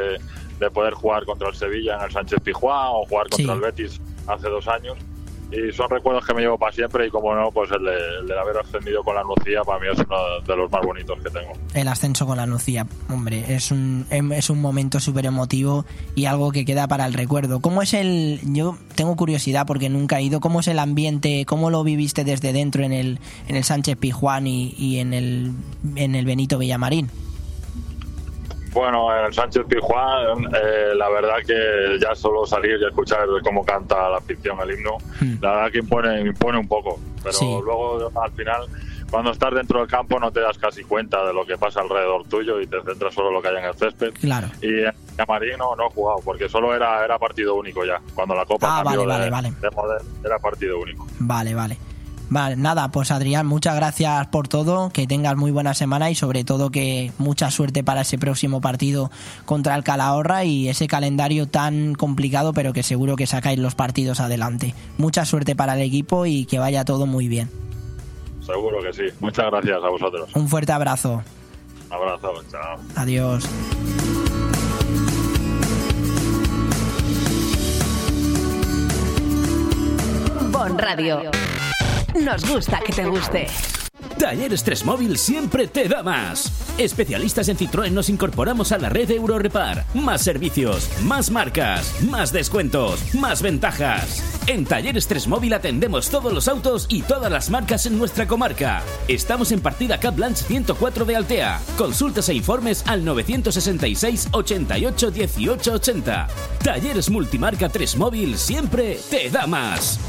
de 0.60 0.72
poder 0.72 0.94
jugar 0.94 1.26
contra 1.26 1.49
el 1.49 1.56
Sevilla 1.56 1.98
en 1.98 2.03
el 2.06 2.11
Sánchez 2.11 2.40
Pizjuán 2.41 2.88
o 2.94 3.06
jugar 3.06 3.28
contra 3.30 3.45
Sí. 3.48 3.52
el 3.52 3.60
Betis 3.60 4.02
hace 4.28 4.48
dos 4.48 4.65
años 4.69 4.98
y 5.52 5.72
son 5.72 5.90
recuerdos 5.90 6.26
que 6.26 6.34
me 6.34 6.41
llevo 6.41 6.57
para 6.57 6.72
siempre 6.74 7.07
y 7.07 7.10
como 7.10 7.34
no, 7.34 7.52
pues 7.52 7.72
el 7.72 7.84
de, 7.84 7.95
el 8.22 8.28
de 8.28 8.38
haber 8.40 8.57
ascendido 8.57 9.02
con 9.03 9.15
la 9.15 9.24
Nucía 9.24 9.61
para 9.64 9.80
mí 9.80 9.88
es 9.91 9.98
uno 9.99 10.18
de 10.45 10.56
los 10.57 10.69
más 10.72 10.86
bonitos 10.86 11.18
que 11.24 11.30
tengo. 11.30 11.53
El 11.74 11.88
ascenso 11.88 12.26
con 12.28 12.36
la 12.38 12.45
Nucía, 12.45 12.86
hombre, 13.10 13.45
es 13.56 13.72
un, 13.72 14.06
em- 14.10 14.34
es 14.34 14.49
un 14.49 14.60
momento 14.61 14.99
súper 14.99 15.26
emotivo 15.26 15.86
y 16.15 16.26
algo 16.26 16.52
que 16.52 16.65
queda 16.65 16.88
para 16.88 17.06
el 17.06 17.14
recuerdo. 17.14 17.61
¿Cómo 17.61 17.82
es 17.82 17.94
el.? 17.94 18.41
Yo 18.44 18.78
tengo 18.95 19.15
curiosidad 19.15 19.65
porque 19.65 19.90
nunca 19.90 20.19
he 20.19 20.24
ido. 20.24 20.40
¿Cómo 20.41 20.60
es 20.60 20.68
el 20.68 20.80
ambiente? 20.80 21.45
¿Cómo 21.45 21.69
lo 21.69 21.84
viviste 21.84 22.24
desde 22.26 22.52
dentro 22.52 22.84
en 22.84 22.91
el, 22.91 23.19
en 23.48 23.56
el 23.56 23.64
Sánchez 23.64 23.95
Pijuán 23.98 24.48
y, 24.48 24.74
y 24.78 24.99
en, 24.99 25.14
el, 25.14 25.52
en 25.95 26.15
el 26.15 26.26
Benito 26.26 26.57
Villamarín? 26.57 27.10
Bueno, 28.78 29.12
en 29.18 29.26
el 29.26 29.34
Sánchez 29.34 29.64
Pizjuán, 29.68 30.44
eh, 30.54 30.94
la 30.95 31.10
verdad 31.10 31.38
que 31.45 31.98
ya 31.99 32.14
solo 32.14 32.45
salir 32.45 32.78
y 32.80 32.86
escuchar 32.86 33.28
cómo 33.44 33.66
canta 33.66 34.08
la 34.08 34.18
afición 34.18 34.60
el 34.62 34.72
himno, 34.78 34.98
la 35.41 35.52
verdad 35.52 35.72
que 35.72 35.80
impone, 35.80 36.22
impone 36.22 36.60
un 36.60 36.68
poco. 36.68 36.99
Pero 37.24 37.34
Sí. 37.34 37.45
luego, 37.66 38.12
al 38.22 38.32
final, 38.34 38.68
cuando 39.10 39.32
estás 39.32 39.52
dentro 39.56 39.80
del 39.80 39.88
campo, 39.88 40.20
no 40.20 40.32
te 40.32 40.41
das 40.41 40.60
casi 40.60 40.84
cuenta 40.84 41.26
de 41.26 41.34
lo 41.34 41.44
que 41.44 41.58
pasa 41.58 41.82
alrededor 41.82 42.28
tuyo 42.28 42.62
y 42.62 42.68
te 42.68 42.80
centras 42.84 43.16
solo 43.16 43.30
en 43.30 43.34
lo 43.34 43.41
que 43.41 43.48
hay 43.48 43.56
en 43.58 43.66
el 43.66 43.74
césped. 43.74 44.14
Claro. 44.14 44.48
Y 44.62 44.84
en 44.84 44.94
Camarín 45.16 45.58
no, 45.58 45.76
no 45.76 45.88
he 45.88 45.90
jugado, 45.90 46.20
porque 46.24 46.48
solo 46.48 46.76
era, 46.76 47.04
era 47.04 47.18
partido 47.18 47.56
único 47.56 47.84
ya. 47.84 47.99
Cuando 48.14 48.36
la 48.36 48.45
Copa 48.45 48.68
Ah, 48.80 48.84
cambió 48.84 49.06
vale, 49.08 49.24
de, 49.26 49.30
vale, 49.32 49.52
de 49.60 49.72
modelo, 49.72 50.02
era 50.24 50.38
partido 50.38 50.80
único. 50.80 51.08
Vale, 51.18 51.56
vale. 51.56 51.78
Vale, 52.30 52.58
nada, 52.58 52.90
pues 52.90 53.12
Adrián, 53.12 53.48
muchas 53.48 53.76
gracias 53.76 54.28
por 54.28 54.49
todo, 54.49 54.90
que 54.90 55.08
tengas 55.08 55.38
muy 55.38 55.52
buena 55.52 55.74
semana 55.74 56.10
y 56.12 56.16
sobre 56.16 56.44
todo 56.44 56.72
que 56.72 57.12
mucha 57.18 57.49
suerte 57.52 57.84
para 57.86 58.02
ese 58.02 58.18
próximo 58.18 58.60
partido 58.60 59.10
contra 59.45 59.76
el 59.76 59.84
Calahorra 59.84 60.44
y 60.44 60.68
ese 60.68 60.88
calendario 60.88 61.48
tan 61.48 61.95
complicado, 61.95 62.52
pero 62.52 62.74
que 62.74 62.84
seguro 62.84 63.16
que 63.16 63.28
sacáis 63.28 63.60
los 63.60 63.76
partidos 63.76 64.20
adelante. 64.20 64.76
Mucha 64.98 65.24
suerte 65.26 65.56
para 65.56 65.76
el 65.76 65.82
equipo 65.82 66.26
y 66.26 66.45
que 66.45 66.60
vaya 66.60 66.84
todo 66.84 67.06
muy 67.06 67.30
bien. 67.30 67.49
Seguro 68.45 68.82
que 68.82 68.94
sí. 68.94 69.14
Muchas 69.20 69.45
gracias 69.45 69.84
a 69.84 69.90
vosotros. 69.90 70.30
Un 70.36 70.48
fuerte 70.48 70.72
abrazo. 70.72 71.24
Un 71.88 71.94
abrazo. 71.94 72.34
Chao. 72.52 72.78
Adiós. 72.95 73.48
Bon 80.52 80.78
Radio. 80.78 81.32
Nos 82.23 82.49
gusta 82.49 82.80
que 82.80 82.91
te 82.94 83.06
guste. 83.06 83.48
Talleres 84.18 84.64
3 84.64 84.85
Móvil 84.85 85.18
siempre 85.18 85.68
te 85.68 85.88
da 85.88 86.02
más. 86.02 86.52
Especialistas 86.77 87.48
en 87.49 87.57
Citroën 87.57 87.91
nos 87.91 88.10
incorporamos 88.10 88.72
a 88.72 88.80
la 88.80 88.89
red 88.89 89.11
Eurorepar. 89.11 89.85
Más 89.94 90.22
servicios, 90.22 90.89
más 91.03 91.30
marcas, 91.30 92.02
más 92.10 92.31
descuentos, 92.31 93.14
más 93.14 93.41
ventajas. 93.41 94.23
En 94.48 94.65
Talleres 94.65 95.07
3 95.07 95.27
Móvil 95.27 95.53
atendemos 95.53 96.10
todos 96.10 96.34
los 96.34 96.48
autos 96.48 96.88
y 96.89 97.03
todas 97.03 97.31
las 97.31 97.49
marcas 97.52 97.85
en 97.85 97.98
nuestra 97.98 98.27
comarca. 98.27 98.81
Estamos 99.07 99.52
en 99.52 99.61
partida 99.61 99.99
Cap 99.99 100.15
Blanche 100.15 100.44
104 100.45 101.06
de 101.06 101.15
Altea. 101.15 101.61
Consultas 101.77 102.30
e 102.30 102.34
informes 102.34 102.84
al 102.88 103.06
966 103.06 104.30
88 104.31 105.11
18 105.11 105.73
80. 105.73 106.27
Talleres 106.64 107.10
Multimarca 107.10 107.69
3 107.69 107.95
Móvil 107.98 108.38
siempre 108.38 108.99
te 109.10 109.30
da 109.30 109.45
más. 109.45 109.99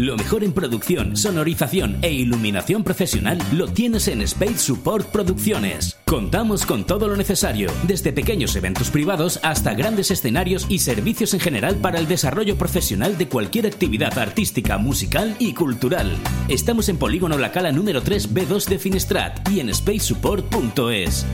Lo 0.00 0.16
mejor 0.16 0.44
en 0.44 0.54
producción, 0.54 1.14
sonorización 1.14 1.98
e 2.00 2.10
iluminación 2.10 2.82
profesional 2.82 3.38
lo 3.52 3.68
tienes 3.68 4.08
en 4.08 4.22
Space 4.22 4.56
Support 4.56 5.08
Producciones. 5.08 5.98
Contamos 6.06 6.64
con 6.64 6.86
todo 6.86 7.06
lo 7.06 7.16
necesario, 7.16 7.70
desde 7.82 8.10
pequeños 8.10 8.56
eventos 8.56 8.88
privados 8.88 9.38
hasta 9.42 9.74
grandes 9.74 10.10
escenarios 10.10 10.64
y 10.70 10.78
servicios 10.78 11.34
en 11.34 11.40
general 11.40 11.76
para 11.76 11.98
el 11.98 12.08
desarrollo 12.08 12.56
profesional 12.56 13.18
de 13.18 13.28
cualquier 13.28 13.66
actividad 13.66 14.18
artística, 14.18 14.78
musical 14.78 15.36
y 15.38 15.52
cultural. 15.52 16.16
Estamos 16.48 16.88
en 16.88 16.96
Polígono 16.96 17.36
La 17.36 17.52
Cala 17.52 17.70
número 17.70 18.00
3 18.00 18.32
B2 18.32 18.68
de 18.68 18.78
Finestrat 18.78 19.50
y 19.50 19.60
en 19.60 19.68
spacesupport.es. 19.68 21.26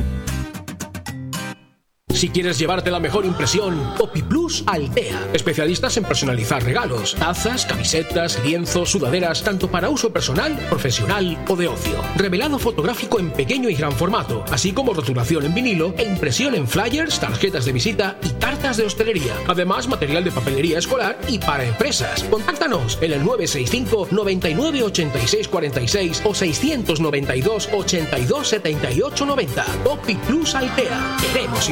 Si 2.16 2.30
quieres 2.30 2.58
llevarte 2.58 2.90
la 2.90 2.98
mejor 2.98 3.26
impresión, 3.26 3.92
Poppy 3.98 4.22
Plus 4.22 4.64
Altea. 4.66 5.28
Especialistas 5.34 5.98
en 5.98 6.04
personalizar 6.04 6.64
regalos, 6.64 7.14
tazas, 7.14 7.66
camisetas, 7.66 8.42
lienzos, 8.42 8.90
sudaderas, 8.90 9.42
tanto 9.42 9.70
para 9.70 9.90
uso 9.90 10.10
personal, 10.10 10.56
profesional 10.70 11.36
o 11.46 11.56
de 11.56 11.68
ocio. 11.68 12.02
Revelado 12.16 12.58
fotográfico 12.58 13.20
en 13.20 13.30
pequeño 13.32 13.68
y 13.68 13.74
gran 13.74 13.92
formato, 13.92 14.46
así 14.50 14.72
como 14.72 14.94
rotulación 14.94 15.44
en 15.44 15.52
vinilo 15.52 15.94
e 15.98 16.04
impresión 16.04 16.54
en 16.54 16.66
flyers, 16.66 17.20
tarjetas 17.20 17.66
de 17.66 17.72
visita 17.72 18.16
y 18.22 18.30
tartas 18.30 18.78
de 18.78 18.86
hostelería. 18.86 19.34
Además, 19.46 19.86
material 19.86 20.24
de 20.24 20.32
papelería 20.32 20.78
escolar 20.78 21.18
y 21.28 21.38
para 21.38 21.66
empresas. 21.66 22.24
Contáctanos 22.24 22.96
en 23.02 23.12
el 23.12 23.24
965 23.26 24.08
99 24.10 24.84
86 24.84 25.48
46 25.48 26.22
o 26.24 26.34
692 26.34 27.68
82 27.74 28.48
78 28.48 29.26
90. 29.26 29.64
Poppy 29.84 30.14
Plus 30.14 30.54
Altea. 30.54 31.18
Queremos 31.20 31.68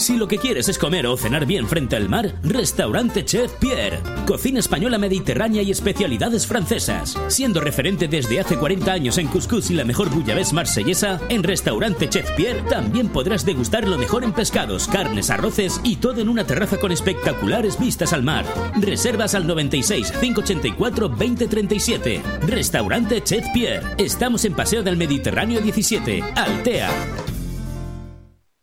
Si 0.00 0.16
lo 0.16 0.26
que 0.28 0.38
quieres 0.38 0.66
es 0.70 0.78
comer 0.78 1.06
o 1.06 1.16
cenar 1.16 1.44
bien 1.44 1.68
frente 1.68 1.94
al 1.94 2.08
mar, 2.08 2.34
Restaurante 2.42 3.22
Chef 3.22 3.52
Pierre. 3.60 3.98
Cocina 4.26 4.58
española 4.58 4.96
mediterránea 4.96 5.60
y 5.60 5.70
especialidades 5.70 6.46
francesas. 6.46 7.18
Siendo 7.28 7.60
referente 7.60 8.08
desde 8.08 8.40
hace 8.40 8.56
40 8.56 8.90
años 8.90 9.18
en 9.18 9.28
couscous 9.28 9.70
y 9.70 9.74
la 9.74 9.84
mejor 9.84 10.08
bouillabaisse 10.08 10.54
marsellesa, 10.54 11.20
en 11.28 11.42
Restaurante 11.42 12.08
Chef 12.08 12.30
Pierre 12.30 12.62
también 12.62 13.08
podrás 13.08 13.44
degustar 13.44 13.86
lo 13.86 13.98
mejor 13.98 14.24
en 14.24 14.32
pescados, 14.32 14.88
carnes, 14.88 15.28
arroces 15.28 15.80
y 15.84 15.96
todo 15.96 16.22
en 16.22 16.30
una 16.30 16.46
terraza 16.46 16.78
con 16.78 16.92
espectaculares 16.92 17.78
vistas 17.78 18.14
al 18.14 18.22
mar. 18.22 18.46
Reservas 18.80 19.34
al 19.34 19.46
96 19.46 20.12
584 20.12 21.08
2037. 21.08 22.22
Restaurante 22.46 23.22
Chef 23.22 23.44
Pierre. 23.52 23.86
Estamos 23.98 24.46
en 24.46 24.54
Paseo 24.54 24.82
del 24.82 24.96
Mediterráneo 24.96 25.60
17, 25.60 26.22
Altea. 26.34 26.90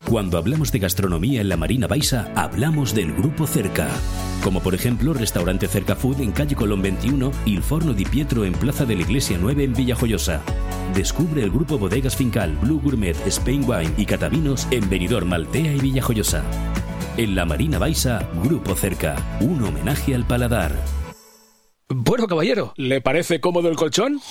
Cuando 0.09 0.37
hablamos 0.37 0.71
de 0.71 0.79
gastronomía 0.79 1.41
en 1.41 1.49
la 1.49 1.57
Marina 1.57 1.85
Baixa, 1.85 2.31
hablamos 2.33 2.95
del 2.95 3.11
Grupo 3.11 3.45
Cerca. 3.45 3.89
Como 4.41 4.61
por 4.61 4.73
ejemplo, 4.73 5.13
Restaurante 5.13 5.67
Cerca 5.67 5.97
Food 5.97 6.21
en 6.21 6.31
calle 6.31 6.55
Colón 6.55 6.81
21 6.81 7.29
y 7.45 7.57
el 7.57 7.61
Forno 7.61 7.91
di 7.91 8.05
Pietro 8.05 8.45
en 8.45 8.53
Plaza 8.53 8.85
de 8.85 8.95
la 8.95 9.01
Iglesia 9.01 9.37
9 9.37 9.65
en 9.65 9.73
Villajoyosa. 9.73 10.41
Descubre 10.95 11.43
el 11.43 11.51
grupo 11.51 11.77
Bodegas 11.77 12.15
Fincal, 12.15 12.55
Blue 12.61 12.79
Gourmet, 12.81 13.17
Spain 13.27 13.65
Wine 13.67 13.91
y 13.97 14.05
Catavinos 14.05 14.65
en 14.71 14.89
Benidorm, 14.89 15.27
Maltea 15.27 15.73
y 15.73 15.79
Villajoyosa. 15.81 16.41
En 17.17 17.35
la 17.35 17.43
Marina 17.43 17.77
Baixa, 17.77 18.29
Grupo 18.45 18.75
Cerca, 18.75 19.17
un 19.41 19.61
homenaje 19.61 20.15
al 20.15 20.25
paladar. 20.25 20.71
Bueno, 21.89 22.27
caballero, 22.27 22.73
¿le 22.77 23.01
parece 23.01 23.41
cómodo 23.41 23.67
el 23.67 23.75
colchón? 23.75 24.21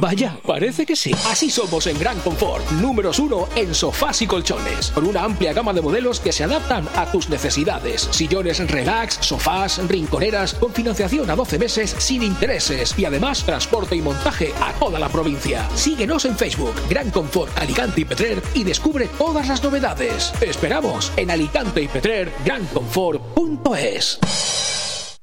Vaya, 0.00 0.38
parece 0.46 0.86
que 0.86 0.96
sí. 0.96 1.12
Así 1.26 1.50
somos 1.50 1.86
en 1.86 1.98
Gran 1.98 2.18
Confort, 2.20 2.68
números 2.72 3.18
uno 3.18 3.48
en 3.56 3.74
sofás 3.74 4.22
y 4.22 4.26
colchones, 4.26 4.90
con 4.90 5.06
una 5.06 5.24
amplia 5.24 5.52
gama 5.52 5.72
de 5.72 5.82
modelos 5.82 6.20
que 6.20 6.32
se 6.32 6.44
adaptan 6.44 6.88
a 6.96 7.10
tus 7.10 7.28
necesidades. 7.28 8.08
Sillones 8.10 8.58
relax, 8.70 9.18
sofás, 9.20 9.78
rinconeras, 9.88 10.54
con 10.54 10.72
financiación 10.72 11.30
a 11.30 11.36
12 11.36 11.58
meses 11.58 11.94
sin 11.98 12.22
intereses 12.22 12.94
y 12.98 13.04
además 13.04 13.44
transporte 13.44 13.96
y 13.96 14.02
montaje 14.02 14.52
a 14.60 14.72
toda 14.74 14.98
la 14.98 15.08
provincia. 15.08 15.68
Síguenos 15.74 16.24
en 16.24 16.36
Facebook, 16.36 16.74
Gran 16.88 17.10
Confort 17.10 17.56
Alicante 17.58 18.00
y 18.00 18.04
Petrer 18.04 18.42
y 18.54 18.64
descubre 18.64 19.08
todas 19.18 19.48
las 19.48 19.62
novedades. 19.62 20.32
Esperamos 20.40 21.12
en 21.16 21.30
Alicante 21.30 21.82
y 21.82 21.88
Petrer, 21.88 22.32
granconfort.es. 22.44 24.20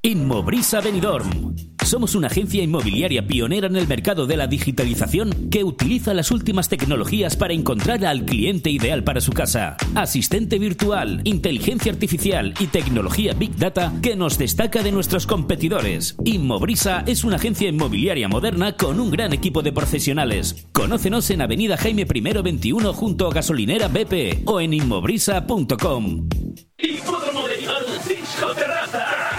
Inmobrisa 0.04 0.80
Benidorm. 0.80 1.56
Somos 1.84 2.16
una 2.16 2.28
agencia 2.28 2.62
inmobiliaria 2.62 3.26
pionera 3.26 3.68
en 3.68 3.76
el 3.76 3.88
mercado 3.88 4.28
de 4.28 4.38
la 4.38 4.48
digitalización 4.48 5.50
que 5.50 5.64
utiliza 5.64 6.14
las 6.14 6.32
últimas 6.32 6.70
tecnologías 6.70 7.36
para 7.36 7.54
encontrar 7.54 8.06
al 8.06 8.24
cliente 8.24 8.70
ideal 8.70 9.04
para 9.04 9.22
su 9.22 9.32
casa. 9.32 9.76
Asistente 9.96 10.60
virtual, 10.60 11.22
inteligencia 11.24 11.92
artificial 11.92 12.54
y 12.60 12.68
tecnología 12.68 13.34
Big 13.34 13.56
Data 13.58 13.94
que 14.02 14.16
nos 14.16 14.38
destaca 14.38 14.84
de 14.84 14.92
nuestros 14.92 15.26
competidores. 15.26 16.16
Inmobrisa 16.26 17.04
es 17.08 17.24
una 17.24 17.38
agencia 17.38 17.68
inmobiliaria 17.68 18.28
moderna 18.28 18.78
con 18.78 19.00
un 19.00 19.10
gran 19.10 19.34
equipo 19.34 19.62
de 19.62 19.72
profesionales. 19.72 20.68
Conócenos 20.74 21.30
en 21.32 21.42
Avenida 21.42 21.76
Jaime 21.78 22.06
I 22.14 22.22
21 22.22 22.94
junto 22.94 23.28
a 23.28 23.34
Gasolinera 23.34 23.88
BP 23.88 24.44
o 24.46 24.62
en 24.62 24.74
inmobrisa.com. 24.74 26.30
Hipódromo. 26.78 27.38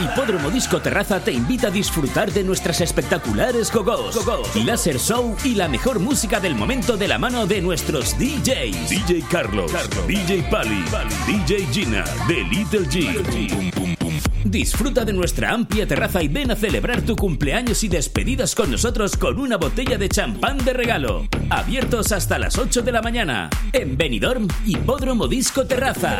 Hipódromo 0.01 0.51
Disco 0.51 0.81
Terraza 0.81 1.19
te 1.19 1.33
invita 1.33 1.69
a 1.69 1.70
disfrutar 1.70 2.33
de 2.33 2.45
nuestras 2.45 2.81
espectaculares 2.81 3.73
gogos, 3.73 4.16
láser 4.65 4.97
show 4.99 5.37
y 5.43 5.57
la 5.57 5.66
mejor 5.69 5.99
música 5.99 6.39
del 6.39 6.55
momento 6.55 6.97
de 6.97 7.09
la 7.09 7.19
mano 7.19 7.47
de 7.47 7.61
nuestros 7.61 8.16
DJs. 8.16 8.89
DJ 8.89 9.25
Carlos, 9.29 9.73
DJ 10.07 10.45
Pali, 10.51 10.85
DJ 11.27 11.66
Gina, 11.73 12.05
The 12.29 12.45
Little 12.45 12.87
G. 12.89 13.99
Disfruta 14.45 15.05
de 15.05 15.12
nuestra 15.12 15.51
amplia 15.51 15.87
terraza 15.87 16.23
y 16.23 16.29
ven 16.29 16.53
a 16.53 16.57
celebrar 16.57 17.03
tu 17.03 17.16
cumpleaños 17.16 17.83
y 17.83 17.89
despedidas 17.89 18.55
con 18.55 18.70
nosotros 18.70 19.16
con 19.16 19.41
una 19.41 19.57
botella 19.57 19.99
de 19.99 20.09
champán 20.09 20.59
de 20.59 20.75
regalo. 20.75 21.27
Abiertos 21.51 22.12
hasta 22.12 22.39
las 22.39 22.57
8 22.57 22.83
de 22.83 22.93
la 22.93 23.03
mañana. 23.03 23.51
En 23.73 23.97
Benidorm, 23.97 24.47
Hipódromo 24.65 25.27
Disco 25.27 25.66
Terraza. 25.66 26.16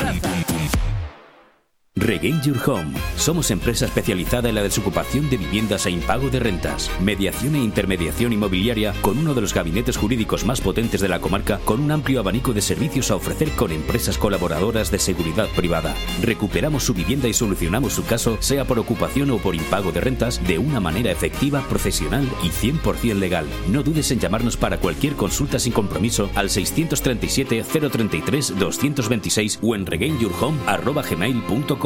Regain 2.00 2.40
Your 2.42 2.58
Home. 2.68 2.92
Somos 3.16 3.50
empresa 3.50 3.86
especializada 3.86 4.48
en 4.48 4.54
la 4.54 4.62
desocupación 4.62 5.28
de 5.30 5.36
viviendas 5.36 5.84
e 5.86 5.90
impago 5.90 6.30
de 6.30 6.38
rentas. 6.38 6.90
Mediación 7.00 7.56
e 7.56 7.58
intermediación 7.58 8.32
inmobiliaria 8.32 8.94
con 9.00 9.18
uno 9.18 9.34
de 9.34 9.40
los 9.40 9.52
gabinetes 9.52 9.96
jurídicos 9.96 10.44
más 10.44 10.60
potentes 10.60 11.00
de 11.00 11.08
la 11.08 11.20
comarca 11.20 11.58
con 11.64 11.80
un 11.80 11.90
amplio 11.90 12.20
abanico 12.20 12.52
de 12.52 12.62
servicios 12.62 13.10
a 13.10 13.16
ofrecer 13.16 13.50
con 13.50 13.72
empresas 13.72 14.16
colaboradoras 14.16 14.90
de 14.90 14.98
seguridad 14.98 15.48
privada. 15.56 15.94
Recuperamos 16.22 16.84
su 16.84 16.94
vivienda 16.94 17.26
y 17.26 17.34
solucionamos 17.34 17.94
su 17.94 18.04
caso, 18.04 18.36
sea 18.40 18.64
por 18.64 18.78
ocupación 18.78 19.30
o 19.30 19.38
por 19.38 19.54
impago 19.54 19.90
de 19.90 20.00
rentas, 20.00 20.40
de 20.46 20.58
una 20.58 20.80
manera 20.80 21.10
efectiva, 21.10 21.66
profesional 21.68 22.28
y 22.42 22.48
100% 22.48 23.14
legal. 23.14 23.46
No 23.68 23.82
dudes 23.82 24.10
en 24.12 24.20
llamarnos 24.20 24.56
para 24.56 24.78
cualquier 24.78 25.14
consulta 25.14 25.58
sin 25.58 25.72
compromiso 25.72 26.30
al 26.36 26.48
637 26.48 27.64
033 27.90 28.58
226 28.58 29.58
o 29.62 29.74
en 29.74 29.84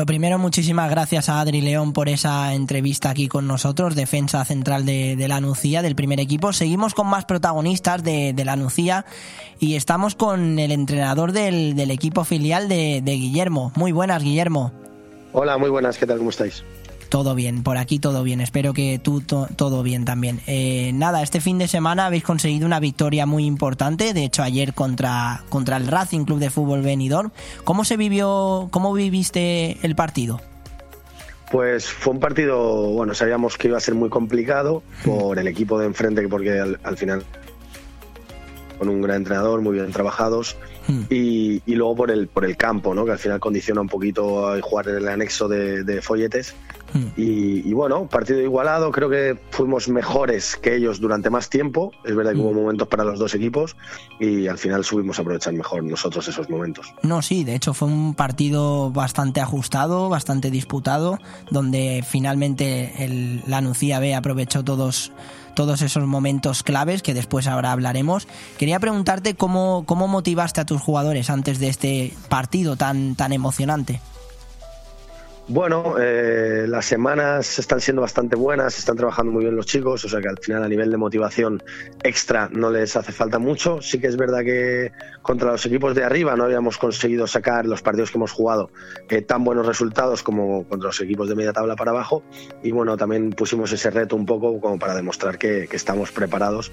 Lo 0.00 0.06
primero, 0.06 0.38
muchísimas 0.38 0.88
gracias 0.88 1.28
a 1.28 1.42
Adri 1.42 1.60
León 1.60 1.92
por 1.92 2.08
esa 2.08 2.54
entrevista 2.54 3.10
aquí 3.10 3.28
con 3.28 3.46
nosotros, 3.46 3.94
defensa 3.94 4.42
central 4.46 4.86
de, 4.86 5.14
de 5.14 5.28
la 5.28 5.42
Nucía, 5.42 5.82
del 5.82 5.94
primer 5.94 6.20
equipo. 6.20 6.54
Seguimos 6.54 6.94
con 6.94 7.06
más 7.06 7.26
protagonistas 7.26 8.02
de, 8.02 8.32
de 8.32 8.44
la 8.46 8.56
Nucía 8.56 9.04
y 9.58 9.76
estamos 9.76 10.14
con 10.14 10.58
el 10.58 10.72
entrenador 10.72 11.32
del, 11.32 11.78
equipo 11.90 12.24
filial 12.24 12.66
de 12.66 13.02
Guillermo. 13.04 13.72
Muy 13.76 13.92
buenas, 13.92 14.22
Guillermo. 14.22 14.72
Hola, 15.32 15.58
muy 15.58 15.68
buenas, 15.68 15.98
¿qué 15.98 16.06
tal? 16.06 16.16
¿Cómo 16.16 16.30
estáis? 16.30 16.64
Todo 17.10 17.34
bien, 17.34 17.62
por 17.64 17.76
aquí 17.76 17.98
todo 17.98 18.22
bien. 18.22 18.40
Espero 18.40 18.72
que 18.72 19.00
tú 19.02 19.20
to- 19.20 19.48
todo 19.56 19.82
bien 19.82 20.04
también. 20.04 20.40
Eh, 20.46 20.92
nada, 20.94 21.22
este 21.22 21.40
fin 21.40 21.58
de 21.58 21.66
semana 21.66 22.06
habéis 22.06 22.22
conseguido 22.22 22.66
una 22.66 22.78
victoria 22.78 23.26
muy 23.26 23.44
importante. 23.46 24.14
De 24.14 24.24
hecho, 24.24 24.44
ayer 24.44 24.72
contra, 24.74 25.42
contra 25.48 25.76
el 25.76 25.88
Racing 25.88 26.24
Club 26.24 26.38
de 26.38 26.50
Fútbol 26.50 26.82
Benidorm. 26.82 27.32
¿Cómo 27.64 27.84
se 27.84 27.96
vivió, 27.96 28.68
cómo 28.70 28.92
viviste 28.92 29.76
el 29.82 29.96
partido? 29.96 30.40
Pues 31.50 31.86
fue 31.86 32.12
un 32.12 32.20
partido, 32.20 32.92
bueno, 32.92 33.12
sabíamos 33.12 33.58
que 33.58 33.66
iba 33.66 33.76
a 33.76 33.80
ser 33.80 33.96
muy 33.96 34.08
complicado 34.08 34.84
por 35.04 35.36
el 35.40 35.48
equipo 35.48 35.80
de 35.80 35.86
enfrente, 35.86 36.28
porque 36.28 36.60
al, 36.60 36.78
al 36.84 36.96
final 36.96 37.24
con 38.78 38.88
un 38.88 39.02
gran 39.02 39.16
entrenador, 39.16 39.60
muy 39.60 39.74
bien 39.74 39.90
trabajados. 39.90 40.56
Y, 41.08 41.62
y 41.66 41.74
luego 41.74 41.96
por 41.96 42.10
el, 42.10 42.28
por 42.28 42.44
el 42.44 42.56
campo, 42.56 42.94
¿no? 42.94 43.04
que 43.04 43.12
al 43.12 43.18
final 43.18 43.40
condiciona 43.40 43.80
un 43.80 43.88
poquito 43.88 44.48
a 44.48 44.60
jugar 44.60 44.88
en 44.88 44.96
el 44.96 45.08
anexo 45.08 45.48
de, 45.48 45.84
de 45.84 46.02
folletes. 46.02 46.54
Y, 47.16 47.68
y 47.68 47.72
bueno, 47.72 48.08
partido 48.08 48.40
igualado, 48.40 48.90
creo 48.90 49.08
que 49.08 49.38
fuimos 49.50 49.88
mejores 49.88 50.56
que 50.56 50.74
ellos 50.74 51.00
durante 51.00 51.30
más 51.30 51.48
tiempo. 51.48 51.92
Es 52.04 52.16
verdad 52.16 52.32
que 52.32 52.38
hubo 52.40 52.52
momentos 52.52 52.88
para 52.88 53.04
los 53.04 53.18
dos 53.18 53.34
equipos 53.34 53.76
y 54.18 54.48
al 54.48 54.58
final 54.58 54.84
subimos 54.84 55.18
a 55.18 55.22
aprovechar 55.22 55.52
mejor 55.52 55.84
nosotros 55.84 56.26
esos 56.26 56.50
momentos. 56.50 56.92
No, 57.02 57.22
sí, 57.22 57.44
de 57.44 57.54
hecho 57.54 57.74
fue 57.74 57.86
un 57.86 58.14
partido 58.14 58.90
bastante 58.90 59.40
ajustado, 59.40 60.08
bastante 60.08 60.50
disputado, 60.50 61.18
donde 61.50 62.04
finalmente 62.06 63.04
el, 63.04 63.42
la 63.46 63.60
Nucía 63.60 64.00
B 64.00 64.14
aprovechó 64.14 64.64
todos 64.64 65.12
todos 65.54 65.82
esos 65.82 66.06
momentos 66.06 66.62
claves 66.62 67.02
que 67.02 67.14
después 67.14 67.46
ahora 67.46 67.72
hablaremos. 67.72 68.26
Quería 68.58 68.80
preguntarte 68.80 69.34
cómo, 69.34 69.84
cómo 69.86 70.08
motivaste 70.08 70.60
a 70.60 70.66
tus 70.66 70.80
jugadores 70.80 71.30
antes 71.30 71.58
de 71.58 71.68
este 71.68 72.14
partido 72.28 72.76
tan, 72.76 73.14
tan 73.14 73.32
emocionante. 73.32 74.00
Bueno, 75.52 75.96
eh, 75.98 76.66
las 76.68 76.86
semanas 76.86 77.58
están 77.58 77.80
siendo 77.80 78.02
bastante 78.02 78.36
buenas, 78.36 78.78
están 78.78 78.96
trabajando 78.96 79.32
muy 79.32 79.42
bien 79.42 79.56
los 79.56 79.66
chicos, 79.66 80.04
o 80.04 80.08
sea 80.08 80.20
que 80.20 80.28
al 80.28 80.38
final 80.38 80.62
a 80.62 80.68
nivel 80.68 80.92
de 80.92 80.96
motivación 80.96 81.60
extra 82.04 82.48
no 82.52 82.70
les 82.70 82.94
hace 82.94 83.10
falta 83.10 83.40
mucho. 83.40 83.82
Sí 83.82 83.98
que 83.98 84.06
es 84.06 84.16
verdad 84.16 84.44
que 84.44 84.92
contra 85.22 85.50
los 85.50 85.66
equipos 85.66 85.96
de 85.96 86.04
arriba 86.04 86.36
no 86.36 86.44
habíamos 86.44 86.78
conseguido 86.78 87.26
sacar 87.26 87.66
los 87.66 87.82
partidos 87.82 88.12
que 88.12 88.18
hemos 88.18 88.30
jugado 88.30 88.70
eh, 89.08 89.22
tan 89.22 89.42
buenos 89.42 89.66
resultados 89.66 90.22
como 90.22 90.62
contra 90.68 90.86
los 90.86 91.00
equipos 91.00 91.28
de 91.28 91.34
media 91.34 91.52
tabla 91.52 91.74
para 91.74 91.90
abajo. 91.90 92.22
Y 92.62 92.70
bueno, 92.70 92.96
también 92.96 93.30
pusimos 93.30 93.72
ese 93.72 93.90
reto 93.90 94.14
un 94.14 94.26
poco 94.26 94.60
como 94.60 94.78
para 94.78 94.94
demostrar 94.94 95.36
que, 95.36 95.66
que 95.68 95.74
estamos 95.74 96.12
preparados 96.12 96.70